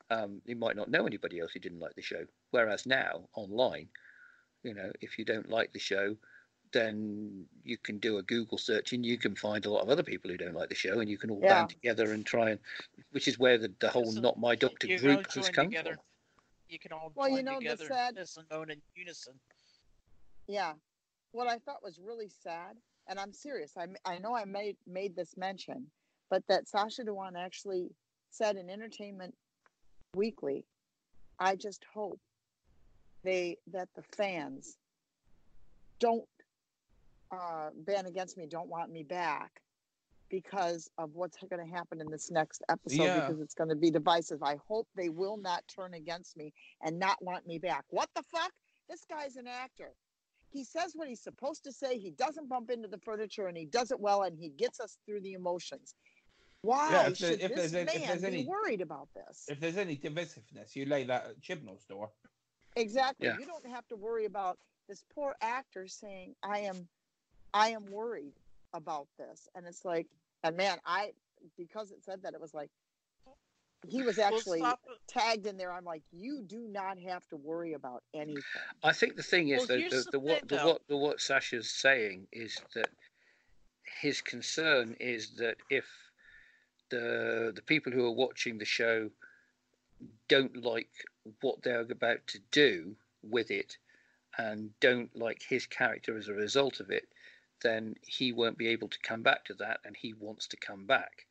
um, 0.09 0.41
you 0.45 0.55
might 0.55 0.75
not 0.75 0.89
know 0.91 1.05
anybody 1.05 1.39
else 1.39 1.51
who 1.53 1.59
didn't 1.59 1.79
like 1.79 1.95
the 1.95 2.01
show 2.01 2.23
whereas 2.51 2.85
now 2.85 3.21
online 3.35 3.87
you 4.63 4.73
know 4.73 4.91
if 5.01 5.17
you 5.17 5.25
don't 5.25 5.49
like 5.49 5.71
the 5.73 5.79
show 5.79 6.15
then 6.73 7.45
you 7.63 7.77
can 7.77 7.97
do 7.99 8.17
a 8.17 8.23
google 8.23 8.57
search 8.57 8.93
and 8.93 9.05
you 9.05 9.17
can 9.17 9.35
find 9.35 9.65
a 9.65 9.69
lot 9.69 9.81
of 9.83 9.89
other 9.89 10.03
people 10.03 10.29
who 10.31 10.37
don't 10.37 10.53
like 10.55 10.69
the 10.69 10.75
show 10.75 10.99
and 10.99 11.09
you 11.09 11.17
can 11.17 11.29
all 11.29 11.41
Yeah. 11.41 11.59
band 11.59 11.69
together 11.69 12.13
and 12.13 12.25
try 12.25 12.51
and 12.51 12.59
which 13.11 13.27
is 13.27 13.37
where 13.39 13.57
the, 13.57 13.71
the 13.79 13.89
whole 13.89 14.11
So 14.11 14.21
not 14.21 14.39
my 14.39 14.55
doctor 14.55 14.87
you 14.87 14.97
can 14.97 15.09
all 15.09 15.15
group 15.15 15.31
has 15.33 15.45
join 15.45 15.53
come 15.53 15.65
together. 15.67 15.95
from 15.95 16.03
You 16.69 16.79
can 16.79 16.91
all 16.93 17.11
Well, 17.15 17.29
you 17.29 17.43
know, 17.43 17.55
the 17.55 17.59
together 17.59 17.85
sad- 17.87 18.17
as 18.17 18.37
in 18.37 18.81
unison. 18.95 19.33
Yeah. 20.47 20.73
What 21.33 21.47
I 21.47 21.59
thought 21.59 21.83
was 21.83 21.99
really 21.99 22.29
sad, 22.29 22.77
and 23.07 23.19
I'm 23.19 23.33
serious. 23.33 23.73
I, 23.77 23.87
I 24.05 24.19
know 24.19 24.33
I 24.35 24.45
made 24.45 24.77
made 24.85 25.15
this 25.15 25.35
mention, 25.37 25.87
but 26.29 26.43
that 26.47 26.67
Sacha 26.67 27.03
Dhawan 27.03 27.37
actually 27.37 27.89
said 28.31 28.55
in 28.55 28.69
Entertainment 28.69 29.35
Weekly, 30.15 30.65
I 31.39 31.55
just 31.55 31.85
hope 31.93 32.19
they 33.23 33.57
that 33.71 33.89
the 33.95 34.01
fans 34.17 34.77
don't 35.99 36.25
uh, 37.31 37.69
ban 37.85 38.05
against 38.07 38.37
me, 38.37 38.47
don't 38.47 38.67
want 38.67 38.91
me 38.91 39.03
back 39.03 39.61
because 40.29 40.89
of 40.97 41.11
what's 41.13 41.37
going 41.49 41.65
to 41.65 41.71
happen 41.73 42.01
in 42.01 42.09
this 42.09 42.31
next 42.31 42.63
episode 42.69 43.03
Yeah. 43.03 43.19
because 43.19 43.41
it's 43.41 43.53
going 43.53 43.69
to 43.69 43.75
be 43.75 43.91
divisive. 43.91 44.41
I 44.43 44.57
hope 44.67 44.87
they 44.95 45.09
will 45.09 45.37
not 45.37 45.63
turn 45.73 45.93
against 45.93 46.35
me 46.37 46.53
and 46.81 46.97
not 46.97 47.21
want 47.21 47.45
me 47.45 47.59
back. 47.59 47.83
What 47.89 48.09
the 48.15 48.23
fuck? 48.23 48.51
This 48.89 49.05
guy's 49.09 49.35
an 49.35 49.47
actor. 49.47 49.91
He 50.49 50.63
says 50.65 50.91
what 50.95 51.07
he's 51.07 51.21
supposed 51.21 51.63
to 51.65 51.71
say. 51.71 51.97
He 51.97 52.11
doesn't 52.11 52.49
bump 52.49 52.69
into 52.71 52.87
the 52.87 52.97
furniture 52.97 53.47
and 53.47 53.57
he 53.57 53.65
does 53.65 53.91
it 53.91 53.99
well 53.99 54.23
and 54.23 54.37
he 54.37 54.49
gets 54.49 54.79
us 54.79 54.97
through 55.05 55.21
the 55.21 55.33
emotions. 55.33 55.95
Why 56.63 56.91
Yeah, 56.91 57.07
if 57.07 57.17
there- 57.17 57.31
should 57.31 57.41
if 57.41 57.49
this 57.55 57.71
there's 57.71 57.73
any- 57.73 57.91
if 58.03 58.07
man 58.07 58.21
there's 58.21 58.33
be 58.33 58.45
worried 58.45 58.81
about 58.81 59.09
this? 59.13 59.45
if 59.49 59.59
there's 59.59 59.77
any 59.77 59.97
divisiveness, 59.97 60.75
you 60.75 60.85
lay 60.85 61.03
that 61.05 61.25
at 61.25 61.41
Chibnall's 61.41 61.85
door. 61.85 62.11
Exactly. 62.75 63.27
Yeah. 63.27 63.37
You 63.39 63.45
don't 63.45 63.65
have 63.65 63.87
to 63.87 63.95
worry 63.95 64.25
about 64.25 64.59
this 64.87 65.03
poor 65.13 65.35
actor 65.41 65.87
saying, 65.87 66.35
"I 66.43 66.59
am, 66.59 66.87
I 67.53 67.69
am 67.69 67.85
worried 67.85 68.39
about 68.73 69.07
this," 69.17 69.49
and 69.55 69.65
it's 69.65 69.83
like, 69.83 70.07
and 70.43 70.55
man, 70.55 70.79
I 70.85 71.13
because 71.57 71.91
it 71.91 72.03
said 72.03 72.21
that 72.21 72.33
it 72.33 72.39
was 72.39 72.53
like 72.53 72.69
he 73.87 74.03
was 74.03 74.19
actually 74.19 74.59
stop- 74.59 74.85
tagged 75.07 75.47
in 75.47 75.57
there. 75.57 75.73
I'm 75.73 75.83
like, 75.83 76.03
you 76.11 76.43
do 76.43 76.67
not 76.67 76.99
have 76.99 77.27
to 77.29 77.37
worry 77.37 77.73
about 77.73 78.03
anything. 78.13 78.43
I 78.83 78.93
think 78.93 79.15
the 79.15 79.23
thing 79.23 79.49
is 79.49 79.67
Well, 79.67 79.79
that 79.79 79.89
the, 79.89 80.03
the 80.03 80.11
the, 80.11 80.19
what 80.19 80.47
the 80.47 80.57
what 80.59 80.87
the 80.87 80.97
what 80.97 81.19
Sacha's 81.19 81.71
saying 81.71 82.27
is 82.31 82.61
that 82.75 82.91
his 84.01 84.21
concern 84.21 84.95
is 84.99 85.35
that 85.37 85.57
if 85.71 86.10
the 86.91 87.51
the 87.55 87.61
people 87.63 87.91
who 87.91 88.05
are 88.05 88.11
watching 88.11 88.57
the 88.57 88.65
show 88.65 89.09
don't 90.27 90.63
like 90.63 90.89
what 91.41 91.61
they're 91.63 91.81
about 91.81 92.25
to 92.27 92.39
do 92.51 92.95
with 93.23 93.51
it 93.51 93.77
and 94.37 94.71
don't 94.79 95.15
like 95.15 95.41
his 95.47 95.65
character 95.65 96.17
as 96.17 96.27
a 96.27 96.33
result 96.33 96.79
of 96.79 96.89
it, 96.89 97.07
then 97.61 97.95
he 98.01 98.31
won't 98.31 98.57
be 98.57 98.67
able 98.67 98.87
to 98.87 98.99
come 98.99 99.21
back 99.21 99.45
to 99.45 99.53
that, 99.55 99.79
and 99.85 99.95
he 99.95 100.13
wants 100.13 100.47
to 100.47 100.57
come 100.57 100.85
back. 100.85 101.25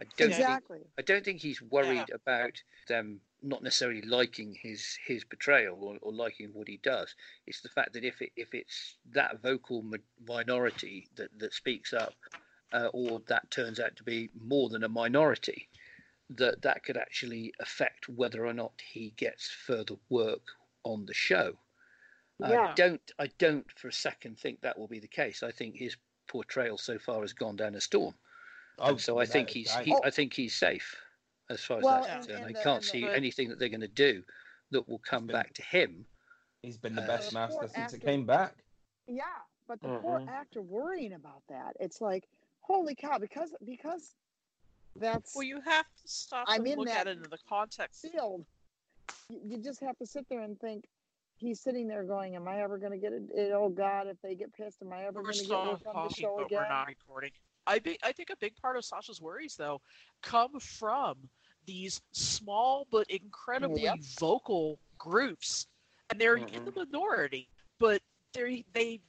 I 0.00 0.04
don't 0.16 0.28
think 0.28 0.40
exactly. 0.40 0.80
I 0.98 1.02
don't 1.02 1.24
think 1.24 1.40
he's 1.40 1.62
worried 1.62 2.10
about 2.12 2.62
them 2.88 3.20
not 3.42 3.62
necessarily 3.62 4.02
liking 4.02 4.54
his 4.60 4.98
his 5.06 5.24
portrayal 5.24 5.78
or, 5.80 5.96
or 6.02 6.12
liking 6.12 6.50
what 6.52 6.68
he 6.68 6.78
does. 6.82 7.14
It's 7.46 7.60
the 7.60 7.68
fact 7.68 7.92
that 7.94 8.04
if 8.04 8.20
it, 8.20 8.32
if 8.36 8.54
it's 8.54 8.96
that 9.12 9.42
vocal 9.42 9.84
minority 10.26 11.08
that, 11.16 11.38
that 11.38 11.54
speaks 11.54 11.92
up, 11.92 12.14
uh, 12.76 12.88
or 12.92 13.20
that 13.28 13.50
turns 13.50 13.80
out 13.80 13.96
to 13.96 14.04
be 14.04 14.28
more 14.44 14.68
than 14.68 14.84
a 14.84 14.88
minority, 14.88 15.68
that 16.30 16.60
that 16.62 16.82
could 16.84 16.96
actually 16.96 17.52
affect 17.60 18.08
whether 18.08 18.44
or 18.46 18.52
not 18.52 18.72
he 18.92 19.12
gets 19.16 19.48
further 19.48 19.94
work 20.10 20.42
on 20.84 21.06
the 21.06 21.14
show. 21.14 21.54
I 22.42 22.74
don't 22.74 23.00
I 23.18 23.28
don't 23.38 23.64
for 23.78 23.88
a 23.88 23.92
second 23.92 24.38
think 24.38 24.60
that 24.60 24.78
will 24.78 24.88
be 24.88 24.98
the 25.00 25.08
case. 25.08 25.42
I 25.42 25.50
think 25.50 25.76
his 25.76 25.96
portrayal 26.28 26.76
so 26.76 26.98
far 26.98 27.22
has 27.22 27.32
gone 27.32 27.56
down 27.56 27.74
a 27.76 27.80
storm. 27.80 28.14
And 28.78 29.00
so 29.00 29.14
I 29.14 29.20
without 29.20 29.32
think 29.32 29.48
he's 29.50 29.72
doubt. 29.72 29.84
he, 29.86 29.96
I 30.04 30.10
think 30.10 30.34
he's 30.34 30.54
safe 30.54 30.94
as 31.48 31.62
far 31.64 31.78
as 31.78 31.84
Well, 31.84 32.02
that's 32.02 32.26
concerned. 32.26 32.44
I 32.44 32.48
the- 32.48 32.54
can't 32.54 32.66
and 32.66 32.82
the- 32.82 32.86
see 32.88 33.00
but- 33.02 33.14
anything 33.14 33.48
that 33.48 33.58
they're 33.58 33.70
going 33.70 33.80
to 33.80 33.88
do 33.88 34.22
that 34.72 34.86
will 34.86 34.98
come 34.98 35.26
been- 35.26 35.32
back 35.34 35.54
to 35.54 35.62
him. 35.62 36.04
He's 36.60 36.76
been 36.76 36.94
the 36.94 37.02
Uh, 37.02 37.06
best 37.06 37.30
the 37.30 37.34
master 37.38 37.58
poor 37.60 37.68
since 37.68 37.92
it 37.94 37.96
actor- 37.96 38.06
came 38.06 38.26
back. 38.26 38.54
Yeah, 39.06 39.22
but 39.66 39.80
the 39.80 39.98
poor 40.00 40.20
Mhm. 40.20 40.28
actor 40.28 40.60
worrying 40.60 41.14
about 41.14 41.42
that. 41.48 41.76
It's 41.80 42.00
like, 42.02 42.28
holy 42.66 42.94
cow, 42.94 43.18
because 43.18 43.54
because 43.64 44.14
that's 44.98 45.34
Well, 45.34 45.44
you 45.44 45.60
have 45.60 45.84
to 45.84 46.08
stop 46.08 46.48
I'm 46.48 46.62
and 46.62 46.72
in 46.72 46.78
look 46.78 46.88
that 46.88 47.06
at 47.06 47.06
it 47.08 47.16
in 47.16 47.30
the 47.30 47.38
context. 47.48 48.06
field. 48.12 48.44
You, 49.28 49.40
you 49.44 49.62
just 49.62 49.80
have 49.80 49.96
to 49.98 50.06
sit 50.06 50.26
there 50.28 50.40
and 50.42 50.58
think. 50.58 50.84
He's 51.38 51.60
sitting 51.60 51.86
there 51.86 52.02
going, 52.02 52.34
"Am 52.34 52.48
I 52.48 52.62
ever 52.62 52.78
going 52.78 52.92
to 52.92 52.98
get 52.98 53.12
it? 53.12 53.24
it? 53.34 53.52
Oh 53.52 53.68
God, 53.68 54.06
if 54.06 54.16
they 54.22 54.34
get 54.34 54.54
pissed, 54.54 54.78
am 54.82 54.92
I 54.92 55.04
ever 55.04 55.20
going 55.22 55.34
to 55.34 55.38
get 55.38 55.44
still 55.44 55.64
work 55.64 55.80
on 55.86 55.94
the 55.94 56.00
talking, 56.00 56.24
show 56.24 56.36
but 56.38 56.46
again?" 56.46 56.58
we're 56.60 56.68
not 56.68 56.86
recording. 56.86 57.30
I 57.66 57.78
be, 57.78 57.98
I 58.02 58.12
think 58.12 58.30
a 58.30 58.36
big 58.36 58.56
part 58.56 58.76
of 58.76 58.84
Sacha's 58.84 59.20
worries, 59.20 59.54
though, 59.56 59.80
come 60.22 60.58
from 60.60 61.16
these 61.66 62.00
small 62.12 62.86
but 62.90 63.06
incredibly 63.10 63.82
Yep. 63.82 63.98
vocal 64.18 64.78
groups, 64.98 65.66
and 66.10 66.18
they're 66.20 66.36
in 66.36 66.64
the 66.64 66.72
minority, 66.74 67.48
but 67.78 68.00
they 68.32 68.64
they 68.72 69.00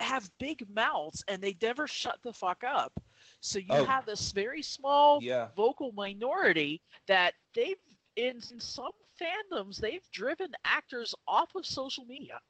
have 0.00 0.30
big 0.38 0.66
mouths 0.74 1.24
and 1.28 1.42
they 1.42 1.56
never 1.60 1.86
shut 1.86 2.18
the 2.22 2.32
fuck 2.32 2.64
up. 2.64 2.92
So 3.40 3.58
you 3.58 3.66
Oh. 3.70 3.84
have 3.84 4.06
this 4.06 4.32
very 4.32 4.62
small 4.62 5.22
Yeah. 5.22 5.48
vocal 5.56 5.92
minority 5.92 6.82
that 7.06 7.34
they've 7.54 7.78
in, 8.16 8.36
in 8.50 8.60
some 8.60 8.92
fandoms 9.20 9.76
they've 9.78 10.08
driven 10.10 10.52
actors 10.64 11.14
off 11.28 11.54
of 11.54 11.64
social 11.64 12.04
media 12.04 12.40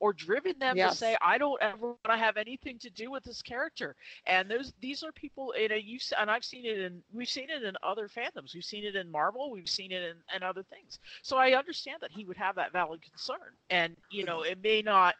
or 0.00 0.12
driven 0.14 0.58
them 0.58 0.76
to 0.76 0.94
say 0.94 1.16
I 1.20 1.38
don't 1.38 1.60
ever 1.62 1.88
want 1.88 1.98
to 2.04 2.16
have 2.16 2.36
anything 2.36 2.78
to 2.80 2.90
do 2.90 3.10
with 3.10 3.22
this 3.22 3.42
character. 3.42 3.94
And 4.26 4.50
those 4.50 4.72
these 4.80 5.02
are 5.04 5.12
people 5.12 5.54
you 5.56 5.68
know 5.68 5.76
you 5.76 5.98
and 6.18 6.30
I've 6.30 6.44
seen 6.44 6.64
it 6.64 6.78
in 6.78 7.02
we've 7.12 7.28
seen 7.28 7.50
it 7.50 7.62
in 7.62 7.76
other 7.82 8.08
fandoms. 8.08 8.54
We've 8.54 8.64
seen 8.64 8.84
it 8.84 8.96
in 8.96 9.10
Marvel. 9.10 9.50
We've 9.50 9.68
seen 9.68 9.92
it 9.92 10.02
in, 10.02 10.16
in 10.34 10.42
other 10.42 10.62
things. 10.62 10.98
So 11.22 11.36
I 11.36 11.52
understand 11.52 11.98
that 12.00 12.10
he 12.10 12.24
would 12.24 12.38
have 12.38 12.56
that 12.56 12.72
valid 12.72 13.02
concern. 13.02 13.54
And 13.68 13.94
you 14.10 14.24
know 14.24 14.38
mm-hmm. 14.38 14.52
it 14.52 14.62
may 14.62 14.82
not. 14.82 15.14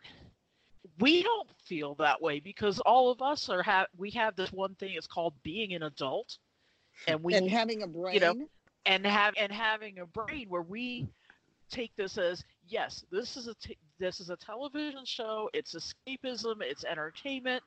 We 1.00 1.22
don't 1.22 1.48
feel 1.64 1.94
that 1.96 2.20
way 2.20 2.40
because 2.40 2.78
all 2.80 3.10
of 3.10 3.22
us 3.22 3.48
are 3.48 3.62
have 3.62 3.86
we 3.96 4.10
have 4.10 4.36
this 4.36 4.52
one 4.52 4.74
thing. 4.76 4.92
It's 4.94 5.06
called 5.06 5.34
being 5.42 5.72
an 5.74 5.82
adult, 5.82 6.38
and 7.06 7.22
we 7.22 7.34
and 7.34 7.50
having 7.50 7.82
a 7.82 7.86
brain. 7.86 8.14
you 8.14 8.20
know, 8.20 8.34
and 8.86 9.06
have 9.06 9.34
and 9.38 9.50
having 9.52 9.98
a 9.98 10.06
brain 10.06 10.46
where 10.48 10.62
we 10.62 11.08
take 11.70 11.94
this 11.96 12.18
as 12.18 12.44
yes, 12.68 13.04
this 13.10 13.36
is 13.36 13.48
a 13.48 13.54
t- 13.54 13.78
this 13.98 14.20
is 14.20 14.30
a 14.30 14.36
television 14.36 15.04
show. 15.04 15.48
It's 15.54 15.74
escapism. 15.74 16.60
It's 16.60 16.84
entertainment, 16.84 17.62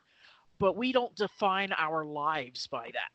but 0.60 0.76
we 0.76 0.92
don't 0.92 1.16
define 1.16 1.72
our 1.74 2.06
lives 2.06 2.68
by 2.68 2.92
that. 2.94 3.12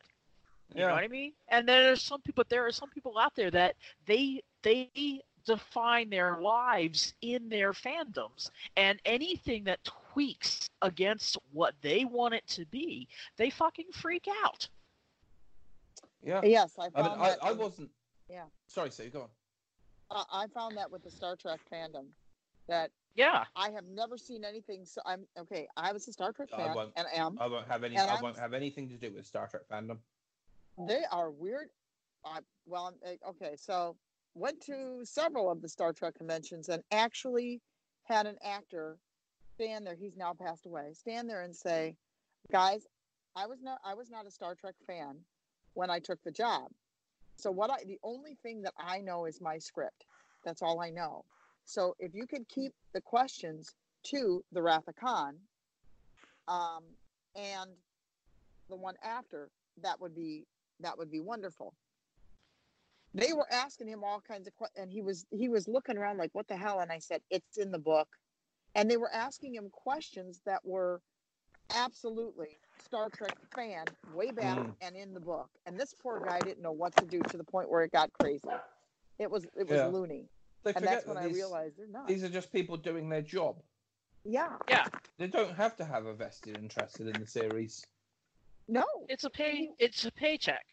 You 0.75 0.83
know 0.83 0.93
what 0.93 1.05
I 1.05 1.09
mean? 1.09 1.33
And 1.49 1.67
there's 1.67 2.03
some 2.03 2.21
people. 2.21 2.45
There 2.49 2.67
are 2.67 2.73
some 2.73 2.91
people 2.91 3.19
out 3.19 3.35
there 3.35 3.51
that 3.51 3.77
they 4.07 4.43
they 4.63 5.23
define 5.47 6.11
their 6.11 6.39
lives 6.41 7.15
in 7.23 7.49
their 7.49 7.73
fandoms, 7.73 8.51
and 8.77 9.01
anything 9.07 9.65
that 9.65 9.83
tweaks 10.19 10.69
against 10.83 11.39
what 11.53 11.75
they 11.81 12.05
want 12.05 12.35
it 12.35 12.45
to 12.49 12.67
be, 12.67 13.07
they 13.37 13.51
fucking 13.51 13.87
freak 13.93 14.27
out. 14.45 14.69
Yeah. 16.25 16.41
Yes, 16.43 16.73
I 16.77 16.87
I 16.87 16.91
found 16.91 17.13
mean, 17.13 17.21
I, 17.21 17.29
that. 17.31 17.45
I 17.45 17.51
in- 17.53 17.59
wasn't. 17.59 17.91
Yeah. 18.29 18.45
Sorry, 18.67 18.91
Sue, 18.91 19.11
go 19.11 19.23
on. 19.23 19.29
I 20.11 20.43
I 20.43 20.47
found 20.49 20.77
that 20.77 20.91
with 20.91 21.05
the 21.05 21.11
Star 21.11 21.37
Trek 21.37 21.61
fandom, 21.73 22.07
that 22.67 22.91
Yeah, 23.15 23.45
I 23.55 23.71
have 23.71 23.85
never 23.85 24.19
seen 24.19 24.45
anything. 24.45 24.85
So 24.85 25.01
I'm 25.07 25.25
okay. 25.39 25.69
I 25.77 25.93
was 25.93 26.09
a 26.09 26.13
Star 26.13 26.33
Trek 26.33 26.49
I 26.53 26.57
fan, 26.57 26.75
won't. 26.75 26.93
and 26.97 27.07
am. 27.15 27.39
I 27.41 27.47
won't 27.47 27.69
have 27.69 27.85
any. 27.85 27.97
I 27.97 28.05
I'm- 28.07 28.23
won't 28.23 28.39
have 28.39 28.55
anything 28.55 28.89
to 28.89 28.97
do 28.97 29.13
with 29.13 29.25
Star 29.25 29.47
Trek 29.47 29.63
fandom. 29.71 29.99
They 30.89 31.03
are 31.13 31.31
weird. 31.31 31.69
I, 32.25 32.41
well, 32.67 32.87
I'm, 32.87 32.95
uh, 33.09 33.31
okay, 33.31 33.55
so 33.57 33.97
went 34.35 34.61
to 34.63 35.01
several 35.05 35.49
of 35.51 35.63
the 35.63 35.69
Star 35.69 35.93
Trek 35.93 36.17
conventions 36.17 36.69
and 36.69 36.83
actually 36.91 37.61
had 38.03 38.27
an 38.27 38.37
actor 38.43 38.99
stand 39.59 39.87
there. 39.87 39.97
He's 39.97 40.17
now 40.17 40.35
passed 40.35 40.67
away. 40.67 40.93
Stand 40.93 41.29
there 41.29 41.43
and 41.43 41.55
say, 41.55 41.97
"Guys, 42.53 42.87
I 43.35 43.47
was 43.47 43.61
not 43.61 43.81
I 43.85 43.95
was 43.95 44.11
not 44.11 44.27
a 44.27 44.31
Star 44.31 44.55
Trek 44.55 44.75
fan 44.87 45.17
when 45.75 45.91
I 45.91 45.99
took 45.99 46.23
the 46.23 46.31
job. 46.31 46.71
So 47.37 47.51
what 47.51 47.71
I 47.71 47.83
the 47.85 47.99
only 48.03 48.37
thing 48.43 48.63
that 48.63 48.75
I 48.79 49.01
know 49.01 49.27
is 49.27 49.41
my 49.41 49.59
script. 49.59 50.05
That's 50.45 50.63
all 50.63 50.81
I 50.81 50.91
know. 50.91 51.25
So 51.65 51.97
if 51.99 52.15
you 52.15 52.27
could 52.27 52.49
keep 52.49 52.73
the 52.95 53.01
questions 53.01 53.75
to 54.05 54.45
the 54.53 54.63
Wrath 54.63 54.87
of 54.89 54.95
Khan, 54.95 55.37
um, 56.47 56.85
and 57.35 57.71
the 58.69 58.77
one 58.77 58.95
after, 59.03 59.51
that 59.83 60.01
would 60.01 60.15
be 60.15 60.47
that 60.81 60.97
would 60.97 61.11
be 61.11 61.21
wonderful. 61.21 61.75
They 63.13 63.33
were 63.33 63.51
asking 63.51 63.89
him 63.89 64.05
all 64.05 64.21
kinds 64.21 64.47
of 64.47 64.55
questions, 64.55 64.83
and 64.83 64.93
he 64.93 65.03
was 65.03 65.27
he 65.31 65.49
was 65.49 65.67
looking 65.67 65.99
around 65.99 66.19
like, 66.19 66.31
"What 66.33 66.47
the 66.47 66.57
hell?" 66.57 66.79
And 66.79 66.93
I 66.93 67.01
said, 67.01 67.23
"It's 67.29 67.59
in 67.59 67.73
the 67.73 67.79
book." 67.81 68.09
And 68.75 68.91
they 68.91 68.97
were 68.97 69.13
asking 69.13 69.55
him 69.55 69.69
questions 69.71 70.41
that 70.47 70.65
were 70.65 71.01
absolutely 71.75 72.59
Star 72.85 73.09
Trek 73.11 73.37
fan 73.55 73.85
way 74.15 74.31
back 74.31 74.57
Mm. 74.59 74.75
and 74.81 74.97
in 74.97 75.13
the 75.13 75.21
book. 75.21 75.51
And 75.67 75.79
this 75.79 75.95
poor 75.95 76.21
guy 76.25 76.41
didn't 76.41 76.63
know 76.63 76.73
what 76.73 76.95
to 76.97 77.05
do 77.07 77.21
to 77.23 77.37
the 77.37 77.45
point 77.45 77.69
where 77.71 77.83
it 77.83 77.93
got 77.93 78.13
crazy. 78.13 78.49
It 79.19 79.31
was 79.31 79.45
it 79.57 79.67
was 79.69 79.79
Yeah. 79.81 79.87
loony, 79.87 80.29
They 80.63 80.75
and 80.75 80.85
that's 80.87 81.07
when 81.07 81.17
that 81.17 81.25
these, 81.29 81.37
I 81.37 81.41
realized 81.41 81.77
they're 81.77 81.87
not. 81.89 82.07
these 82.07 82.23
are 82.25 82.29
just 82.29 82.53
people 82.53 82.77
doing 82.77 83.09
their 83.09 83.23
job. 83.23 83.63
Yeah. 84.25 84.57
Yeah, 84.69 84.87
They 85.17 85.27
don't 85.27 85.55
have 85.55 85.77
to 85.77 85.85
have 85.85 86.07
a 86.07 86.15
vested 86.15 86.57
interest 86.57 87.01
in 87.01 87.07
the 87.13 87.27
series. 87.27 87.85
no, 88.69 88.85
it's 89.09 89.25
a 89.25 89.31
pay. 89.31 89.71
It's 89.79 90.05
a 90.05 90.13
paycheck. 90.13 90.67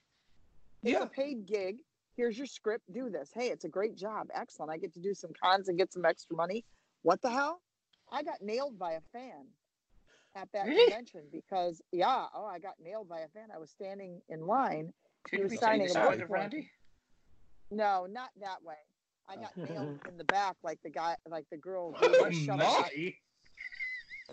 It's 0.84 0.92
Yeah. 0.92 1.04
a 1.04 1.08
paid 1.08 1.46
gig. 1.46 1.80
Here's 2.16 2.38
your 2.38 2.48
script. 2.48 2.92
Do 2.94 3.10
this. 3.10 3.32
Hey, 3.34 3.50
it's 3.50 3.66
a 3.66 3.70
great 3.70 3.96
job. 3.96 4.30
Excellent. 4.34 4.72
I 4.72 4.78
get 4.78 4.94
to 4.94 5.00
do 5.00 5.14
some 5.14 5.34
cons 5.34 5.68
and 5.70 5.78
get 5.78 5.92
some 5.92 6.06
extra 6.06 6.36
money. 6.36 6.64
What 7.02 7.22
the 7.22 7.30
hell? 7.30 7.62
I 8.11 8.23
got 8.23 8.41
nailed 8.41 8.77
by 8.77 8.94
a 8.94 9.02
fan 9.11 9.45
at 10.36 10.49
that 10.53 10.68
Really? 10.68 10.86
convention 10.91 11.22
because 11.32 11.82
yeah, 11.91 12.26
oh, 12.34 12.45
I 12.45 12.60
got 12.60 12.76
nailed 12.84 13.10
by 13.10 13.19
a 13.22 13.27
fan. 13.30 13.49
I 13.53 13.57
was 13.57 13.72
standing 13.72 14.22
in 14.30 14.45
line. 14.45 14.94
Should 15.30 15.44
was 15.44 15.60
signing 15.60 15.90
a 15.90 15.94
book 15.94 16.19
of. 16.22 16.30
Randy? 16.30 16.69
No, 17.72 18.06
not 18.10 18.30
that 18.41 18.61
way. 18.64 18.76
I 19.27 19.36
Oh. 19.36 19.41
got 19.41 19.57
nailed 19.69 19.99
in 20.07 20.18
the 20.18 20.23
back 20.26 20.56
like 20.64 20.80
the 20.84 20.90
guy, 20.91 21.15
like 21.27 21.45
the 21.49 21.57
girl. 21.57 21.95
Oh 22.02 22.30
Shut 22.32 22.61
up. 22.61 22.86
my! 22.91 23.14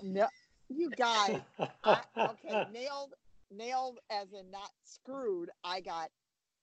No, 0.03 0.29
you 0.69 0.91
guys. 0.91 1.41
I, 1.85 2.01
okay, 2.17 2.67
nailed, 2.73 3.15
nailed 3.51 3.99
as 4.11 4.33
in 4.33 4.51
not 4.51 4.71
screwed. 4.85 5.51
I 5.65 5.81
got 5.81 6.11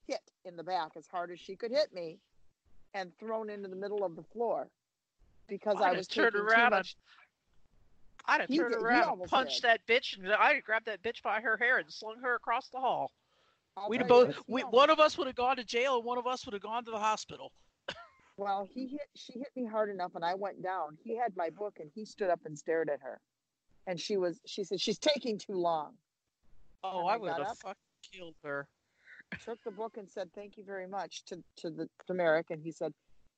hit 0.06 0.20
in 0.44 0.56
the 0.56 0.64
back 0.64 0.92
as 0.96 1.06
hard 1.06 1.30
as 1.30 1.40
she 1.40 1.56
could 1.56 1.70
hit 1.70 1.92
me, 1.92 2.18
and 2.94 3.12
thrown 3.18 3.50
into 3.50 3.68
the 3.68 3.76
middle 3.76 4.04
of 4.04 4.16
the 4.16 4.22
floor 4.22 4.68
because 5.50 5.76
I'd 5.78 5.94
I 5.94 5.96
was 5.98 6.08
turned 6.08 6.34
around 6.34 6.70
too 6.70 6.76
much. 6.76 6.96
I'd 8.26 8.40
have 8.40 8.48
He 8.48 8.56
turned 8.58 8.72
did- 8.74 8.82
around 8.82 9.20
and 9.20 9.28
punched 9.30 9.62
did. 9.62 9.68
that 9.68 9.86
bitch, 9.86 10.16
and 10.16 10.32
I'd 10.32 10.54
have 10.54 10.64
grabbed 10.64 10.86
that 10.86 11.02
bitch 11.02 11.22
by 11.22 11.40
her 11.42 11.56
hair 11.58 11.78
and 11.78 11.92
slung 11.92 12.18
her 12.22 12.34
across 12.36 12.68
the 12.68 12.78
hall. 12.80 13.12
I'll 13.76 13.88
We'd 13.90 13.98
have 14.00 14.08
tell 14.08 14.20
you 14.20 14.26
both. 14.28 14.42
We, 14.48 14.62
one 14.62 14.88
of 14.90 14.98
us 15.00 15.18
would 15.18 15.26
have 15.26 15.36
gone 15.36 15.56
to 15.56 15.64
jail, 15.64 15.96
and 15.96 16.04
one 16.04 16.16
of 16.18 16.26
us 16.26 16.46
would 16.46 16.52
have 16.54 16.62
gone 16.62 16.84
to 16.86 16.90
the 16.90 16.98
hospital. 16.98 17.52
Well, 18.36 18.66
he 18.72 18.86
hit. 18.86 19.08
She 19.16 19.34
hit 19.34 19.48
me 19.54 19.66
hard 19.66 19.90
enough, 19.90 20.14
and 20.14 20.24
I 20.24 20.34
went 20.34 20.62
down. 20.62 20.96
He 21.04 21.14
had 21.16 21.36
my 21.36 21.50
book, 21.50 21.76
and 21.78 21.90
he 21.94 22.04
stood 22.06 22.30
up 22.30 22.40
and 22.46 22.56
stared 22.58 22.88
at 22.88 23.00
her, 23.02 23.20
and 23.86 24.00
she 24.00 24.16
was. 24.16 24.40
She 24.46 24.64
said, 24.64 24.80
"She's 24.80 24.98
taking 24.98 25.36
too 25.36 25.54
long." 25.56 25.94
Oh, 26.82 27.06
I 27.06 27.14
I 27.14 27.16
would 27.18 27.32
have 27.32 27.58
fucking 27.58 27.74
killed 28.12 28.36
her. 28.42 28.66
took 29.44 29.62
the 29.64 29.70
book 29.70 29.96
and 29.98 30.08
said 30.08 30.32
thank 30.34 30.56
you 30.56 30.64
very 30.64 30.86
much 30.86 31.22
to 31.26 31.42
to 31.56 31.70
the 31.70 31.88
to 32.06 32.14
Merrick, 32.14 32.50
and 32.50 32.62
he 32.62 32.72
said, 32.72 32.94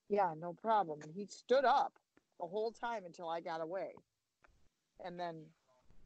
"Yeah, 0.09 0.35
no 0.39 0.53
problem." 0.55 1.01
And 1.03 1.13
he 1.15 1.27
stood 1.27 1.65
up 1.65 1.93
the 2.41 2.47
whole 2.47 2.73
time 2.73 3.05
until 3.05 3.29
I 3.29 3.41
got 3.41 3.61
away, 3.61 3.95
and 5.05 5.19
then 5.19 5.45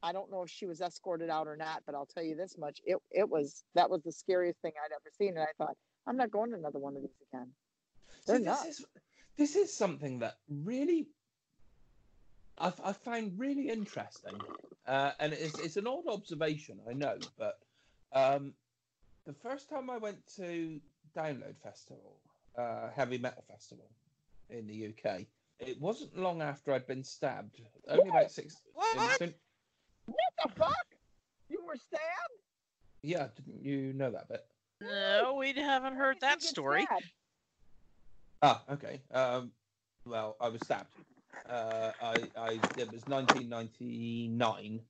I 0.03 0.13
don't 0.13 0.31
know 0.31 0.43
if 0.43 0.51
she 0.51 0.67
was 0.67 0.81
escorted 0.81 1.31
out 1.31 1.49
or 1.49 1.57
not, 1.57 1.83
but 1.87 1.95
I'll 1.95 2.07
tell 2.07 2.23
you 2.23 2.37
this 2.37 2.57
much: 2.59 2.81
it 2.85 2.99
it 3.11 3.29
was 3.29 3.65
that 3.75 3.91
was 3.91 4.03
the 4.03 4.13
scariest 4.13 4.61
thing 4.61 4.73
I'd 4.85 4.93
ever 4.93 5.11
seen, 5.19 5.37
and 5.37 5.41
I 5.41 5.53
thought 5.59 5.77
I'm 6.07 6.17
not 6.17 6.31
going 6.31 6.51
to 6.51 6.57
another 6.57 6.79
one 6.79 6.97
of 6.97 7.03
these 7.03 7.11
again. 7.33 7.53
They're 8.27 8.39
See, 8.39 8.45
this 8.45 8.65
nuts. 8.65 8.81
is 8.81 8.87
this 9.37 9.57
is 9.57 9.73
something 9.73 10.19
that 10.21 10.39
really 10.49 11.09
I've, 12.59 12.81
I 12.83 12.93
find 12.93 13.39
really 13.39 13.69
interesting, 13.69 14.41
uh, 14.87 15.13
and 15.19 15.33
it's 15.33 15.59
it's 15.59 15.77
an 15.77 15.87
odd 15.87 16.07
observation, 16.09 16.81
I 16.89 16.95
know, 16.95 17.19
but 17.39 17.59
um, 18.13 18.55
the 19.27 19.35
first 19.35 19.69
time 19.69 19.91
I 19.91 19.99
went 19.99 20.19
to 20.37 20.81
Download 21.15 21.57
Festival, 21.63 22.17
uh, 22.57 22.91
Heavy 22.95 23.19
Metal 23.19 23.45
Festival 23.49 23.91
in 24.51 24.67
the 24.67 24.89
UK, 24.89 25.23
it 25.59 25.81
wasn't 25.81 26.17
long 26.19 26.43
after 26.43 26.73
I'd 26.73 26.87
been 26.87 27.05
stabbed. 27.05 27.61
Only 27.89 28.09
about 28.09 28.31
six. 28.31 28.57
What? 28.75 29.21
in- 29.21 29.35
What 30.07 30.17
the 30.45 30.49
fuck? 30.55 30.87
You 31.49 31.65
were 31.67 31.77
stabbed? 31.77 32.03
yeah, 33.03 33.29
didn't 33.37 33.63
you 33.65 33.93
know 33.93 34.11
that 34.11 34.29
bit? 34.29 34.47
No, 34.81 35.37
we 35.39 35.53
haven't 35.55 35.95
heard 35.97 36.17
Why 36.21 36.31
did 36.35 36.43
you 36.43 36.47
that 36.49 36.49
story. 36.49 36.83
stabbed? 36.85 37.13
Ah, 38.43 38.63
okay. 38.71 39.01
Um, 39.13 39.53
well, 40.05 40.37
I 40.41 40.49
was 40.49 40.63
stabbed. 40.63 40.93
Uh, 41.49 41.93
I, 42.03 42.29
I, 42.37 42.51
it 42.77 42.91
was 42.93 43.07
1999. 43.07 44.81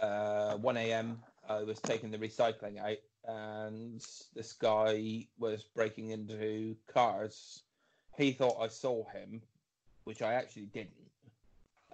Uh, 0.00 0.56
1 0.56 0.76
a.m. 0.76 1.18
I 1.48 1.62
was 1.62 1.80
taking 1.80 2.10
the 2.10 2.18
recycling 2.18 2.78
out, 2.78 2.96
and 3.28 4.02
this 4.34 4.54
guy 4.54 5.26
was 5.38 5.62
breaking 5.74 6.10
into 6.10 6.74
cars. 6.92 7.62
He 8.16 8.32
thought 8.32 8.56
I 8.60 8.68
saw 8.68 9.04
him, 9.10 9.42
which 10.04 10.22
I 10.22 10.32
actually 10.34 10.66
didn't. 10.72 10.94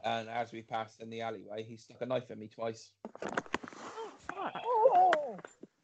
And 0.05 0.29
as 0.29 0.53
we 0.53 0.63
passed 0.63 1.01
in 1.01 1.11
the 1.11 1.23
alleyway, 1.23 1.65
he 1.65 1.77
stuck 1.77 2.01
a 2.01 2.07
knife 2.07 2.31
in 2.31 2.39
me 2.39 2.49
twice. 2.49 2.91
Oh, 4.33 5.37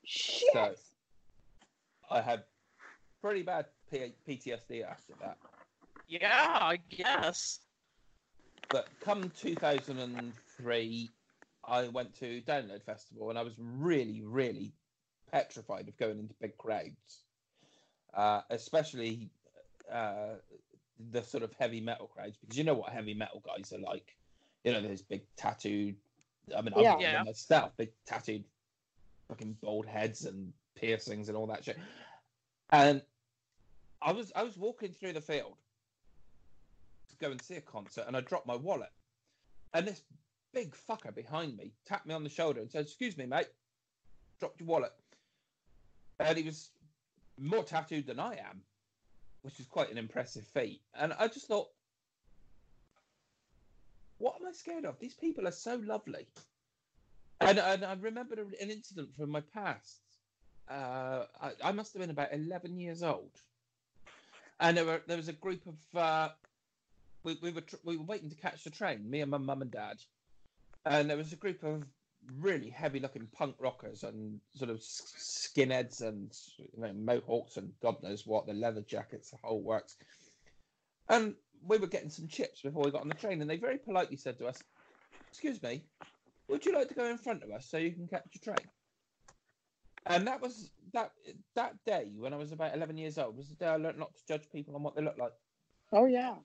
shit! 0.04 0.52
So 0.52 0.74
I 2.10 2.20
had 2.20 2.44
pretty 3.20 3.42
bad 3.42 3.66
P- 3.90 4.14
PTSD 4.28 4.84
after 4.88 5.14
that. 5.20 5.36
Yeah, 6.06 6.58
I 6.60 6.78
guess. 6.90 7.60
But 8.68 8.88
come 9.00 9.32
2003, 9.40 11.10
I 11.64 11.88
went 11.88 12.18
to 12.20 12.40
Download 12.42 12.82
Festival 12.82 13.30
and 13.30 13.38
I 13.38 13.42
was 13.42 13.54
really, 13.58 14.22
really 14.22 14.72
petrified 15.32 15.88
of 15.88 15.96
going 15.96 16.18
into 16.18 16.34
big 16.40 16.56
crowds, 16.58 17.24
uh, 18.14 18.42
especially 18.50 19.30
uh, 19.90 20.34
the 21.10 21.22
sort 21.22 21.42
of 21.42 21.52
heavy 21.58 21.80
metal 21.80 22.06
crowds, 22.06 22.36
because 22.40 22.56
you 22.56 22.64
know 22.64 22.74
what 22.74 22.92
heavy 22.92 23.14
metal 23.14 23.42
guys 23.44 23.72
are 23.72 23.78
like. 23.78 24.16
You 24.64 24.72
know, 24.72 24.82
there's 24.82 25.02
big 25.02 25.22
tattooed. 25.36 25.96
I 26.54 26.60
mean, 26.62 26.74
I'm 26.74 26.82
Yeah. 26.82 26.94
one 26.94 27.04
of 27.04 27.10
them 27.10 27.12
Yeah. 27.12 27.22
myself, 27.24 27.76
big 27.76 27.92
tattooed, 28.04 28.44
fucking 29.28 29.54
bald 29.62 29.86
heads 29.86 30.24
and 30.24 30.52
piercings 30.74 31.28
and 31.28 31.36
all 31.36 31.46
that 31.46 31.64
shit. 31.64 31.78
And 32.70 33.02
I 34.02 34.12
was 34.12 34.32
I 34.34 34.42
was 34.42 34.56
walking 34.56 34.92
through 34.92 35.12
the 35.12 35.20
field 35.20 35.56
to 37.08 37.16
go 37.16 37.30
and 37.30 37.40
see 37.40 37.56
a 37.56 37.60
concert, 37.60 38.04
and 38.06 38.16
I 38.16 38.20
dropped 38.20 38.46
my 38.46 38.56
wallet. 38.56 38.92
And 39.74 39.86
this 39.86 40.02
big 40.52 40.74
fucker 40.74 41.14
behind 41.14 41.56
me 41.56 41.72
tapped 41.86 42.06
me 42.06 42.14
on 42.14 42.24
the 42.24 42.30
shoulder 42.30 42.60
and 42.60 42.70
said, 42.70 42.84
"Excuse 42.84 43.16
me, 43.16 43.26
mate, 43.26 43.48
dropped 44.40 44.60
your 44.60 44.68
wallet." 44.68 44.92
And 46.20 46.38
he 46.38 46.44
was 46.44 46.70
more 47.38 47.64
tattooed 47.64 48.06
than 48.06 48.20
I 48.20 48.34
am, 48.36 48.62
which 49.42 49.60
is 49.60 49.66
quite 49.66 49.92
an 49.92 49.98
impressive 49.98 50.46
feat. 50.48 50.82
And 50.94 51.14
I 51.14 51.28
just 51.28 51.48
thought, 51.48 51.68
what 54.18 54.36
am 54.40 54.48
I 54.48 54.52
scared 54.52 54.86
of? 54.86 55.00
These 55.00 55.14
people 55.14 55.48
are 55.48 55.52
so 55.52 55.76
lovely. 55.76 56.28
And, 57.40 57.58
and 57.58 57.84
I 57.84 57.94
remembered 57.94 58.40
an 58.40 58.52
incident 58.60 59.14
from 59.16 59.30
my 59.30 59.42
past. 59.42 60.00
Uh, 60.70 61.26
I, 61.42 61.52
I 61.64 61.72
must 61.72 61.94
have 61.94 62.00
been 62.02 62.10
about 62.10 62.34
11 62.34 62.78
years 62.78 63.02
old. 63.02 63.32
and 64.60 64.76
there 64.76 64.86
were 64.86 65.02
there 65.06 65.18
was 65.18 65.28
a 65.28 65.34
group 65.34 65.62
of 65.66 65.98
uh, 66.00 66.30
we 67.24 67.38
we 67.42 67.52
were 67.52 67.62
tr- 67.62 67.76
we 67.84 67.98
were 67.98 68.04
waiting 68.04 68.30
to 68.30 68.36
catch 68.36 68.64
the 68.64 68.70
train. 68.70 69.08
Me 69.10 69.22
and 69.22 69.30
my 69.30 69.38
mum 69.38 69.62
and 69.62 69.72
dad, 69.72 69.98
and 70.86 71.10
there 71.10 71.18
was 71.18 71.32
a 71.32 71.36
group 71.36 71.64
of 71.64 71.84
really 72.38 72.70
heavy 72.70 73.00
looking 73.00 73.26
punk 73.32 73.56
rockers 73.58 74.02
and 74.02 74.40
sort 74.54 74.70
of 74.70 74.78
skinheads 74.78 76.02
and 76.02 76.32
you 76.58 76.80
know, 76.80 76.92
mohawks 76.92 77.56
and 77.56 77.72
God 77.82 78.02
knows 78.02 78.26
what 78.26 78.46
the 78.46 78.52
leather 78.52 78.82
jackets, 78.82 79.30
the 79.30 79.38
whole 79.42 79.62
works. 79.62 79.96
And 81.08 81.34
we 81.66 81.78
were 81.78 81.86
getting 81.86 82.10
some 82.10 82.28
chips 82.28 82.62
before 82.62 82.84
we 82.84 82.90
got 82.90 83.02
on 83.02 83.08
the 83.08 83.14
train, 83.14 83.40
and 83.40 83.50
they 83.50 83.56
very 83.56 83.78
politely 83.78 84.16
said 84.16 84.38
to 84.38 84.46
us, 84.46 84.62
"Excuse 85.32 85.62
me, 85.62 85.82
would 86.48 86.64
you 86.64 86.72
like 86.72 86.88
to 86.88 86.94
go 86.94 87.04
in 87.06 87.18
front 87.18 87.42
of 87.42 87.50
us 87.50 87.66
so 87.66 87.78
you 87.78 87.92
can 87.92 88.06
catch 88.06 88.28
your 88.32 88.54
train?" 88.54 88.68
And 90.06 90.26
that 90.26 90.40
was 90.40 90.70
that 90.92 91.12
that 91.54 91.74
day 91.84 92.10
when 92.16 92.32
I 92.32 92.36
was 92.36 92.52
about 92.52 92.74
eleven 92.74 92.96
years 92.96 93.18
old 93.18 93.36
was 93.36 93.48
the 93.48 93.56
day 93.56 93.66
I 93.66 93.76
learned 93.76 93.98
not 93.98 94.14
to 94.14 94.26
judge 94.26 94.50
people 94.50 94.74
on 94.76 94.82
what 94.82 94.94
they 94.94 95.02
look 95.02 95.18
like. 95.18 95.32
Oh 95.92 96.06
yeah, 96.06 96.36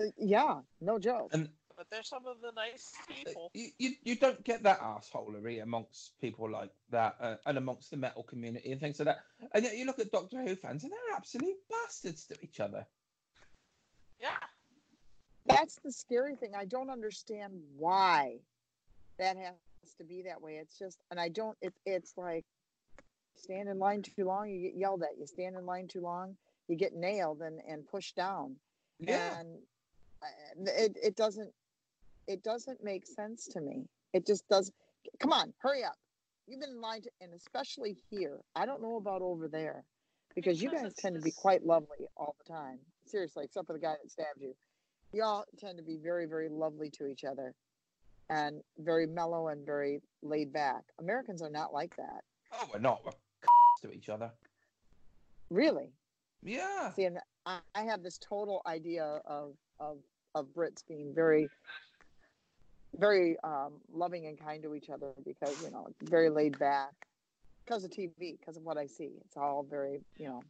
Uh, 0.00 0.04
yeah, 0.18 0.60
no 0.80 0.98
joke. 0.98 1.30
And 1.32 1.48
But 1.82 1.96
they're 1.96 2.04
some 2.04 2.26
of 2.26 2.36
the 2.40 2.52
nice 2.52 2.92
people. 3.08 3.50
you, 3.54 3.70
you, 3.76 3.90
you 4.04 4.14
don't 4.14 4.44
get 4.44 4.62
that 4.62 4.80
assholery 4.80 5.60
amongst 5.64 6.12
people 6.20 6.48
like 6.48 6.70
that 6.90 7.16
uh, 7.20 7.34
and 7.44 7.58
amongst 7.58 7.90
the 7.90 7.96
metal 7.96 8.22
community 8.22 8.70
and 8.70 8.80
things 8.80 9.00
like 9.00 9.06
that. 9.06 9.18
And 9.52 9.64
yet 9.64 9.76
you 9.76 9.84
look 9.84 9.98
at 9.98 10.12
Doctor 10.12 10.44
Who 10.44 10.54
fans 10.54 10.84
and 10.84 10.92
they're 10.92 11.16
absolute 11.16 11.56
bastards 11.68 12.24
to 12.26 12.36
each 12.40 12.60
other. 12.60 12.86
Yeah. 14.20 14.28
That's 15.46 15.80
the 15.84 15.90
scary 15.90 16.36
thing. 16.36 16.52
I 16.56 16.66
don't 16.66 16.88
understand 16.88 17.54
why 17.76 18.36
that 19.18 19.36
has 19.36 19.94
to 19.98 20.04
be 20.04 20.22
that 20.22 20.40
way. 20.40 20.60
It's 20.62 20.78
just, 20.78 21.00
and 21.10 21.18
I 21.18 21.30
don't. 21.30 21.56
It, 21.60 21.74
it's 21.84 22.12
like 22.16 22.44
stand 23.34 23.68
in 23.68 23.80
line 23.80 24.02
too 24.02 24.24
long, 24.24 24.48
you 24.48 24.70
get 24.70 24.78
yelled 24.78 25.02
at. 25.02 25.18
You 25.18 25.26
stand 25.26 25.56
in 25.56 25.66
line 25.66 25.88
too 25.88 26.00
long, 26.00 26.36
you 26.68 26.76
get 26.76 26.94
nailed 26.94 27.40
and 27.40 27.60
and 27.68 27.84
pushed 27.88 28.14
down. 28.14 28.54
Yeah. 29.00 29.40
and 29.40 29.48
uh, 30.22 30.70
it 30.76 30.96
it 31.02 31.16
doesn't 31.16 31.52
it 32.28 32.42
doesn't 32.42 32.82
make 32.82 33.06
sense 33.06 33.46
to 33.48 33.60
me. 33.60 33.86
It 34.12 34.26
just 34.26 34.48
does. 34.48 34.70
Come 35.18 35.32
on, 35.32 35.52
hurry 35.58 35.84
up! 35.84 35.96
You've 36.46 36.60
been 36.60 36.70
in 36.70 36.80
line, 36.80 37.02
to, 37.02 37.10
and 37.20 37.32
especially 37.34 37.96
here. 38.10 38.38
I 38.54 38.66
don't 38.66 38.82
know 38.82 38.96
about 38.96 39.22
over 39.22 39.48
there, 39.48 39.84
because 40.34 40.62
you 40.62 40.70
guys 40.70 40.84
it's 40.84 41.00
tend 41.02 41.14
to 41.16 41.20
be 41.20 41.32
quite 41.32 41.64
lovely 41.64 42.06
all 42.16 42.36
the 42.44 42.52
time. 42.52 42.78
Seriously, 43.06 43.44
except 43.44 43.66
for 43.66 43.72
the 43.72 43.78
guy 43.78 43.94
that 44.02 44.10
stabbed 44.10 44.40
you. 44.40 44.54
Y'all 45.12 45.44
tend 45.58 45.76
to 45.76 45.84
be 45.84 45.98
very, 46.02 46.26
very 46.26 46.48
lovely 46.48 46.88
to 46.90 47.06
each 47.06 47.24
other, 47.24 47.54
and 48.30 48.60
very 48.78 49.06
mellow 49.06 49.48
and 49.48 49.66
very 49.66 50.00
laid 50.22 50.52
back. 50.52 50.82
Americans 51.00 51.42
are 51.42 51.50
not 51.50 51.72
like 51.72 51.94
that, 51.96 52.22
Oh, 52.54 52.68
we're 52.72 52.80
not. 52.80 53.04
We're 53.04 53.12
to 53.82 53.92
each 53.92 54.08
other. 54.08 54.30
really. 55.50 55.90
Yeah. 56.44 56.92
See, 56.92 57.04
and 57.04 57.18
I, 57.46 57.58
I 57.74 57.82
have 57.82 58.02
this 58.02 58.18
total 58.18 58.62
idea 58.66 59.20
of 59.26 59.54
of 59.80 59.98
of 60.34 60.46
Brits 60.56 60.82
being 60.88 61.12
very, 61.14 61.46
very 62.98 63.36
um, 63.44 63.74
loving 63.92 64.26
and 64.26 64.38
kind 64.38 64.62
to 64.62 64.74
each 64.74 64.90
other 64.90 65.12
because 65.24 65.62
you 65.62 65.70
know 65.70 65.86
it's 65.88 66.10
very 66.10 66.30
laid 66.30 66.58
back 66.58 66.92
because 67.64 67.84
of 67.84 67.90
TV, 67.90 68.38
because 68.38 68.56
of 68.56 68.62
what 68.64 68.76
I 68.76 68.86
see. 68.86 69.10
It's 69.24 69.36
all 69.36 69.66
very 69.68 70.00
you 70.18 70.28
know. 70.28 70.42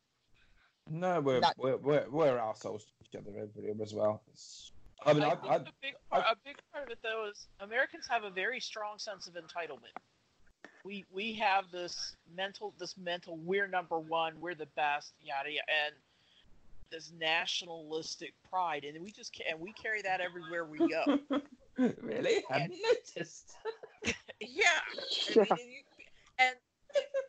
No, 0.91 1.21
we're 1.21 1.41
Not- 1.41 1.57
we're 1.59 1.77
we're, 1.77 2.07
we're 2.11 2.39
assholes 2.39 2.85
to 2.85 2.91
each 3.03 3.15
other 3.21 3.39
over 3.39 3.61
here 3.61 3.75
as 3.83 3.95
well. 3.95 4.23
It's, 4.33 4.73
I 5.05 5.13
mean, 5.13 5.23
I, 5.25 5.31
I 5.31 5.35
think 5.35 5.45
I, 5.51 5.55
a 5.57 5.59
big 5.83 5.95
part, 6.11 6.25
a 6.31 6.37
big 6.45 6.57
part 6.73 6.85
of 6.85 6.91
it 6.91 6.99
though 7.03 7.29
is 7.31 7.47
Americans 7.61 8.07
have 8.09 8.25
a 8.25 8.31
very 8.31 8.61
strong 8.61 8.99
sense 8.99 9.27
of 9.27 9.35
entitlement. 9.35 9.95
We 10.85 11.05
we 11.13 11.35
have 11.35 11.71
this 11.71 12.17
mental 12.37 12.75
this 12.79 12.97
mental 12.97 13.37
we're 13.37 13.69
number 13.69 13.99
one, 13.99 14.35
we're 14.41 14.55
the 14.55 14.69
best, 14.75 15.15
yada 15.23 15.51
yada, 15.51 15.67
and 15.87 15.95
this 16.91 17.13
nationalistic 17.19 18.35
pride, 18.51 18.85
and 18.85 19.03
we 19.03 19.11
just 19.13 19.35
ca- 19.37 19.45
and 19.51 19.61
we 19.61 19.73
carry 19.73 20.03
that 20.03 20.21
everywhere 20.21 20.65
we 20.65 20.79
go. 20.79 21.19
really 22.03 22.45
I 22.51 22.59
hadn't 22.59 22.79
noticed. 23.17 23.57
yeah, 24.41 24.65
I 25.31 25.37
Yeah. 25.37 25.45
mean, 25.57 25.59
and, 25.59 25.71
you, 25.71 25.81
and 26.39 26.57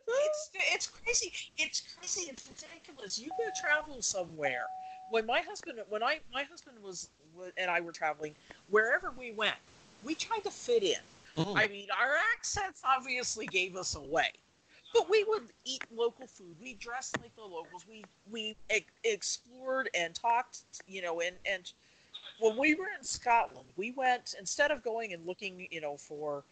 it's 0.08 0.50
it's 0.72 0.86
crazy. 0.86 1.32
It's 1.56 1.82
crazy. 1.96 2.30
It's 2.30 2.48
ridiculous. 2.48 3.18
You 3.18 3.30
go 3.36 3.44
travel 3.54 4.02
somewhere. 4.02 4.68
When 5.08 5.26
my 5.26 5.40
husband, 5.40 5.78
when 5.88 6.02
I 6.02 6.20
my 6.32 6.44
husband 6.44 6.76
was 6.82 7.10
and 7.56 7.70
I 7.70 7.80
were 7.80 7.92
traveling, 7.92 8.34
wherever 8.68 9.10
we 9.16 9.32
went, 9.32 9.56
we 10.02 10.14
tried 10.14 10.44
to 10.44 10.50
fit 10.50 10.82
in. 10.82 11.00
Mm. 11.36 11.56
I 11.56 11.68
mean, 11.68 11.88
our 11.98 12.14
accents 12.36 12.82
obviously 12.84 13.46
gave 13.46 13.76
us 13.76 13.94
away, 13.94 14.30
but 14.92 15.08
we 15.10 15.24
would 15.24 15.52
eat 15.64 15.82
local 15.94 16.26
food. 16.26 16.56
We 16.60 16.74
dressed 16.74 17.20
like 17.20 17.34
the 17.36 17.42
locals. 17.42 17.84
We 17.88 18.04
we 18.30 18.56
e- 18.74 18.86
explored 19.04 19.88
and 19.94 20.14
talked, 20.14 20.58
you 20.86 21.02
know, 21.02 21.20
and 21.20 21.36
and 21.46 21.72
when 22.40 22.56
we 22.56 22.74
were 22.74 22.88
in 22.98 23.04
Scotland, 23.04 23.66
we 23.76 23.92
went 23.92 24.34
instead 24.38 24.70
of 24.70 24.82
going 24.82 25.12
and 25.12 25.24
looking, 25.26 25.66
you 25.70 25.80
know, 25.80 25.96
for 25.96 26.42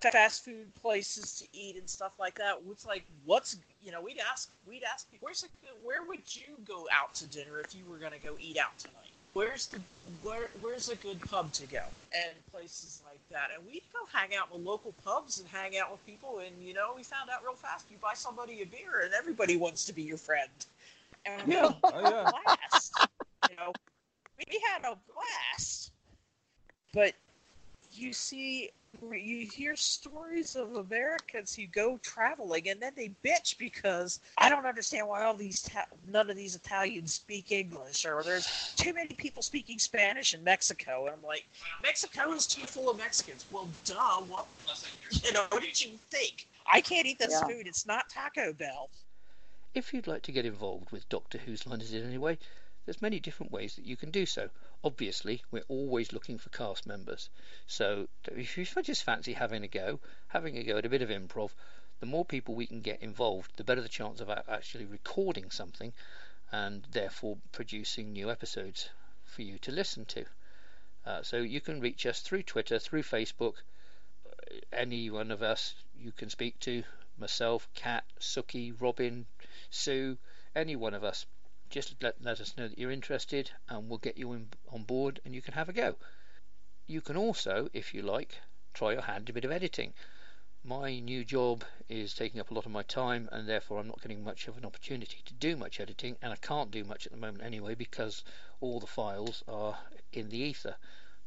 fast 0.00 0.44
food 0.44 0.74
places 0.74 1.38
to 1.40 1.46
eat 1.58 1.76
and 1.76 1.88
stuff 1.88 2.12
like 2.18 2.34
that. 2.34 2.56
It's 2.70 2.86
like, 2.86 3.04
what's 3.24 3.56
you 3.82 3.92
know, 3.92 4.00
we'd 4.00 4.18
ask 4.30 4.50
we'd 4.68 4.82
ask 4.82 5.06
where's 5.20 5.42
a 5.44 5.46
good, 5.64 5.76
where 5.82 6.02
would 6.02 6.34
you 6.34 6.54
go 6.66 6.86
out 6.92 7.14
to 7.14 7.26
dinner 7.26 7.60
if 7.60 7.74
you 7.74 7.82
were 7.90 7.98
going 7.98 8.12
to 8.12 8.18
go 8.18 8.34
eat 8.40 8.58
out 8.58 8.78
tonight? 8.78 9.12
Where's 9.32 9.66
the 9.66 9.80
where 10.22 10.48
where's 10.60 10.88
a 10.90 10.96
good 10.96 11.20
pub 11.22 11.52
to 11.54 11.66
go 11.66 11.82
and 12.14 12.32
places 12.52 13.02
like 13.06 13.20
that? 13.30 13.48
And 13.56 13.66
we'd 13.66 13.82
go 13.92 14.00
hang 14.12 14.36
out 14.36 14.50
the 14.50 14.58
local 14.58 14.94
pubs 15.04 15.40
and 15.40 15.48
hang 15.48 15.78
out 15.78 15.90
with 15.90 16.04
people. 16.06 16.38
And 16.38 16.54
you 16.62 16.74
know, 16.74 16.92
we 16.94 17.02
found 17.02 17.30
out 17.30 17.42
real 17.42 17.54
fast 17.54 17.86
you 17.90 17.96
buy 18.00 18.14
somebody 18.14 18.62
a 18.62 18.66
beer 18.66 19.02
and 19.04 19.14
everybody 19.14 19.56
wants 19.56 19.84
to 19.86 19.92
be 19.92 20.02
your 20.02 20.18
friend. 20.18 20.50
And 21.26 21.50
Yeah, 21.50 21.72
oh, 21.82 22.00
yeah. 22.00 22.30
blast. 22.44 23.08
you 23.50 23.56
know, 23.56 23.72
we 24.38 24.60
had 24.72 24.84
a 24.84 24.96
blast. 25.12 25.92
But 26.92 27.14
you 27.92 28.12
see, 28.12 28.70
you 29.12 29.46
hear 29.46 29.74
stories 29.76 30.54
of 30.56 30.76
Americans 30.76 31.54
who 31.54 31.66
go 31.66 31.98
traveling 32.02 32.68
and 32.68 32.80
then 32.80 32.92
they 32.96 33.10
bitch 33.24 33.58
because 33.58 34.20
I 34.38 34.48
don't 34.48 34.66
understand 34.66 35.08
why 35.08 35.24
all 35.24 35.34
these 35.34 35.62
ta- 35.62 35.86
none 36.08 36.30
of 36.30 36.36
these 36.36 36.54
Italians 36.54 37.12
speak 37.14 37.50
English 37.52 38.04
or 38.06 38.22
there's 38.22 38.72
too 38.76 38.92
many 38.92 39.14
people 39.14 39.42
speaking 39.42 39.78
Spanish 39.78 40.34
in 40.34 40.44
Mexico. 40.44 41.06
And 41.06 41.14
I'm 41.16 41.22
like, 41.26 41.44
Mexico 41.82 42.32
is 42.32 42.46
too 42.46 42.66
full 42.66 42.90
of 42.90 42.98
Mexicans. 42.98 43.44
Well, 43.50 43.68
duh. 43.84 44.20
What 44.28 44.46
you 45.24 45.32
know? 45.32 45.46
What 45.50 45.62
did 45.62 45.80
you 45.80 45.90
think? 46.10 46.46
I 46.66 46.80
can't 46.80 47.06
eat 47.06 47.18
this 47.18 47.32
Yeah. 47.32 47.46
food. 47.46 47.66
It's 47.66 47.86
not 47.86 48.08
Taco 48.08 48.52
Bell. 48.52 48.90
If 49.74 49.92
you'd 49.92 50.06
like 50.06 50.22
to 50.22 50.32
get 50.32 50.46
involved 50.46 50.92
with 50.92 51.08
Doctor 51.08 51.38
Who's 51.38 51.66
Line 51.66 51.80
Is 51.80 51.92
It 51.92 52.04
Anyway, 52.04 52.38
there's 52.84 53.02
many 53.02 53.18
different 53.18 53.52
ways 53.52 53.76
that 53.76 53.84
you 53.86 53.96
can 53.96 54.10
do 54.10 54.26
so. 54.26 54.50
Obviously, 54.82 55.42
we're 55.50 55.64
always 55.68 56.12
looking 56.12 56.38
for 56.38 56.50
cast 56.50 56.86
members. 56.86 57.30
So 57.66 58.08
if 58.30 58.58
you 58.58 58.64
just 58.82 59.04
fancy 59.04 59.32
having 59.32 59.64
a 59.64 59.68
go, 59.68 60.00
having 60.28 60.58
a 60.58 60.62
go 60.62 60.78
at 60.78 60.86
a 60.86 60.90
bit 60.90 61.02
of 61.02 61.08
improv, 61.08 61.50
the 62.00 62.06
more 62.06 62.24
people 62.24 62.54
we 62.54 62.66
can 62.66 62.80
get 62.80 63.02
involved, 63.02 63.52
the 63.56 63.64
better 63.64 63.80
the 63.80 63.88
chance 63.88 64.20
of 64.20 64.28
actually 64.28 64.84
recording 64.84 65.50
something 65.50 65.92
and 66.52 66.84
therefore 66.90 67.38
producing 67.52 68.12
new 68.12 68.30
episodes 68.30 68.90
for 69.24 69.42
you 69.42 69.58
to 69.58 69.72
listen 69.72 70.04
to. 70.04 70.24
Uh, 71.06 71.22
so 71.22 71.38
you 71.38 71.60
can 71.60 71.80
reach 71.80 72.06
us 72.06 72.20
through 72.20 72.42
Twitter, 72.42 72.78
through 72.78 73.02
Facebook, 73.02 73.54
uh, 74.26 74.56
any 74.72 75.10
one 75.10 75.30
of 75.30 75.42
us 75.42 75.74
you 75.98 76.12
can 76.12 76.30
speak 76.30 76.58
to, 76.60 76.84
myself, 77.18 77.68
Kat, 77.74 78.04
Suki, 78.20 78.74
Robin, 78.78 79.26
Sue, 79.70 80.18
any 80.54 80.76
one 80.76 80.94
of 80.94 81.04
us. 81.04 81.26
Just 81.74 82.00
let, 82.00 82.22
let 82.22 82.40
us 82.40 82.56
know 82.56 82.68
that 82.68 82.78
you're 82.78 82.92
interested 82.92 83.50
and 83.68 83.88
we'll 83.88 83.98
get 83.98 84.16
you 84.16 84.32
in, 84.32 84.46
on 84.70 84.84
board 84.84 85.18
and 85.24 85.34
you 85.34 85.42
can 85.42 85.54
have 85.54 85.68
a 85.68 85.72
go. 85.72 85.96
You 86.86 87.00
can 87.00 87.16
also, 87.16 87.68
if 87.72 87.92
you 87.92 88.00
like, 88.00 88.38
try 88.72 88.92
your 88.92 89.02
hand 89.02 89.24
at 89.24 89.30
a 89.30 89.32
bit 89.32 89.44
of 89.44 89.50
editing. 89.50 89.92
My 90.62 91.00
new 91.00 91.24
job 91.24 91.64
is 91.88 92.14
taking 92.14 92.38
up 92.38 92.52
a 92.52 92.54
lot 92.54 92.64
of 92.64 92.70
my 92.70 92.84
time 92.84 93.28
and 93.32 93.48
therefore 93.48 93.80
I'm 93.80 93.88
not 93.88 94.00
getting 94.00 94.22
much 94.22 94.46
of 94.46 94.56
an 94.56 94.64
opportunity 94.64 95.20
to 95.24 95.34
do 95.34 95.56
much 95.56 95.80
editing 95.80 96.16
and 96.22 96.32
I 96.32 96.36
can't 96.36 96.70
do 96.70 96.84
much 96.84 97.06
at 97.06 97.12
the 97.12 97.18
moment 97.18 97.42
anyway 97.42 97.74
because 97.74 98.22
all 98.60 98.78
the 98.78 98.86
files 98.86 99.42
are 99.48 99.76
in 100.12 100.28
the 100.28 100.38
ether. 100.38 100.76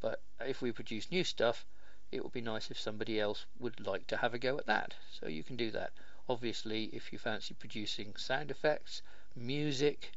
But 0.00 0.22
if 0.40 0.62
we 0.62 0.72
produce 0.72 1.10
new 1.10 1.24
stuff, 1.24 1.66
it 2.10 2.22
would 2.22 2.32
be 2.32 2.40
nice 2.40 2.70
if 2.70 2.80
somebody 2.80 3.20
else 3.20 3.44
would 3.58 3.86
like 3.86 4.06
to 4.06 4.16
have 4.16 4.32
a 4.32 4.38
go 4.38 4.56
at 4.56 4.64
that. 4.64 4.94
So 5.10 5.28
you 5.28 5.44
can 5.44 5.56
do 5.56 5.70
that. 5.72 5.92
Obviously, 6.26 6.84
if 6.84 7.12
you 7.12 7.18
fancy 7.18 7.52
producing 7.52 8.16
sound 8.16 8.50
effects, 8.50 9.02
music, 9.36 10.10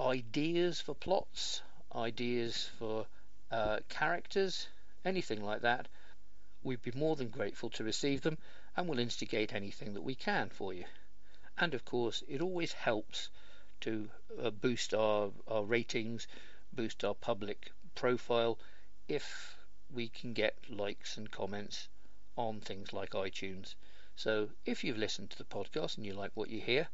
ideas 0.00 0.80
for 0.80 0.94
plots, 0.94 1.62
ideas 1.94 2.70
for 2.78 3.06
uh, 3.50 3.78
characters, 3.88 4.68
anything 5.04 5.42
like 5.42 5.62
that, 5.62 5.88
we'd 6.62 6.82
be 6.82 6.92
more 6.92 7.16
than 7.16 7.28
grateful 7.28 7.70
to 7.70 7.84
receive 7.84 8.22
them 8.22 8.38
and 8.76 8.88
we'll 8.88 8.98
instigate 8.98 9.54
anything 9.54 9.94
that 9.94 10.02
we 10.02 10.14
can 10.14 10.48
for 10.50 10.72
you. 10.72 10.84
And 11.56 11.74
of 11.74 11.84
course, 11.84 12.22
it 12.28 12.40
always 12.40 12.72
helps 12.72 13.30
to 13.80 14.10
uh, 14.40 14.50
boost 14.50 14.94
our, 14.94 15.30
our 15.46 15.64
ratings, 15.64 16.26
boost 16.72 17.04
our 17.04 17.14
public 17.14 17.72
profile 17.94 18.58
if 19.08 19.56
we 19.90 20.08
can 20.08 20.32
get 20.32 20.70
likes 20.70 21.16
and 21.16 21.30
comments 21.30 21.88
on 22.36 22.60
things 22.60 22.92
like 22.92 23.10
iTunes. 23.10 23.74
So 24.14 24.50
if 24.64 24.84
you've 24.84 24.98
listened 24.98 25.30
to 25.30 25.38
the 25.38 25.44
podcast 25.44 25.96
and 25.96 26.06
you 26.06 26.12
like 26.12 26.32
what 26.34 26.50
you 26.50 26.60
hear, 26.60 26.88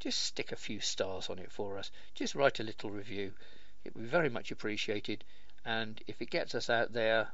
just 0.00 0.22
stick 0.22 0.52
a 0.52 0.56
few 0.56 0.80
stars 0.80 1.30
on 1.30 1.38
it 1.38 1.50
for 1.50 1.78
us. 1.78 1.90
Just 2.14 2.34
write 2.34 2.60
a 2.60 2.64
little 2.64 2.90
review. 2.90 3.32
It 3.84 3.94
would 3.94 4.04
be 4.04 4.08
very 4.08 4.28
much 4.28 4.50
appreciated. 4.50 5.24
And 5.64 6.02
if 6.06 6.20
it 6.20 6.30
gets 6.30 6.54
us 6.54 6.68
out 6.68 6.92
there, 6.92 7.28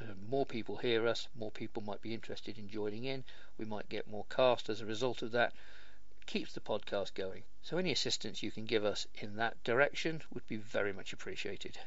uh, 0.00 0.14
more 0.28 0.46
people 0.46 0.76
hear 0.76 1.06
us, 1.06 1.28
more 1.34 1.50
people 1.50 1.82
might 1.82 2.00
be 2.00 2.14
interested 2.14 2.58
in 2.58 2.68
joining 2.68 3.04
in. 3.04 3.24
We 3.58 3.64
might 3.64 3.88
get 3.88 4.06
more 4.06 4.26
cast 4.30 4.68
as 4.68 4.80
a 4.80 4.86
result 4.86 5.22
of 5.22 5.32
that. 5.32 5.52
It 6.20 6.26
keeps 6.26 6.52
the 6.52 6.60
podcast 6.60 7.14
going. 7.14 7.42
So 7.62 7.78
any 7.78 7.92
assistance 7.92 8.42
you 8.42 8.50
can 8.50 8.64
give 8.64 8.84
us 8.84 9.06
in 9.14 9.36
that 9.36 9.62
direction 9.64 10.22
would 10.32 10.46
be 10.46 10.56
very 10.56 10.92
much 10.92 11.12
appreciated. 11.12 11.78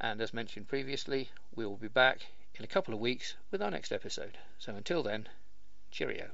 And 0.00 0.20
as 0.20 0.34
mentioned 0.34 0.68
previously, 0.68 1.30
we 1.54 1.66
will 1.66 1.76
be 1.76 1.88
back 1.88 2.26
in 2.56 2.64
a 2.64 2.68
couple 2.68 2.94
of 2.94 3.00
weeks 3.00 3.34
with 3.50 3.62
our 3.62 3.70
next 3.70 3.92
episode. 3.92 4.38
So 4.58 4.74
until 4.74 5.02
then, 5.02 5.28
cheerio. 5.90 6.30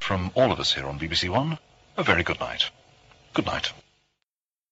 From 0.00 0.30
all 0.34 0.50
of 0.50 0.60
us 0.60 0.72
here 0.72 0.86
on 0.86 0.98
BBC 0.98 1.28
One, 1.28 1.58
a 2.00 2.02
very 2.02 2.22
good 2.22 2.40
night. 2.40 2.70
Good 3.34 3.44
night. 3.44 3.72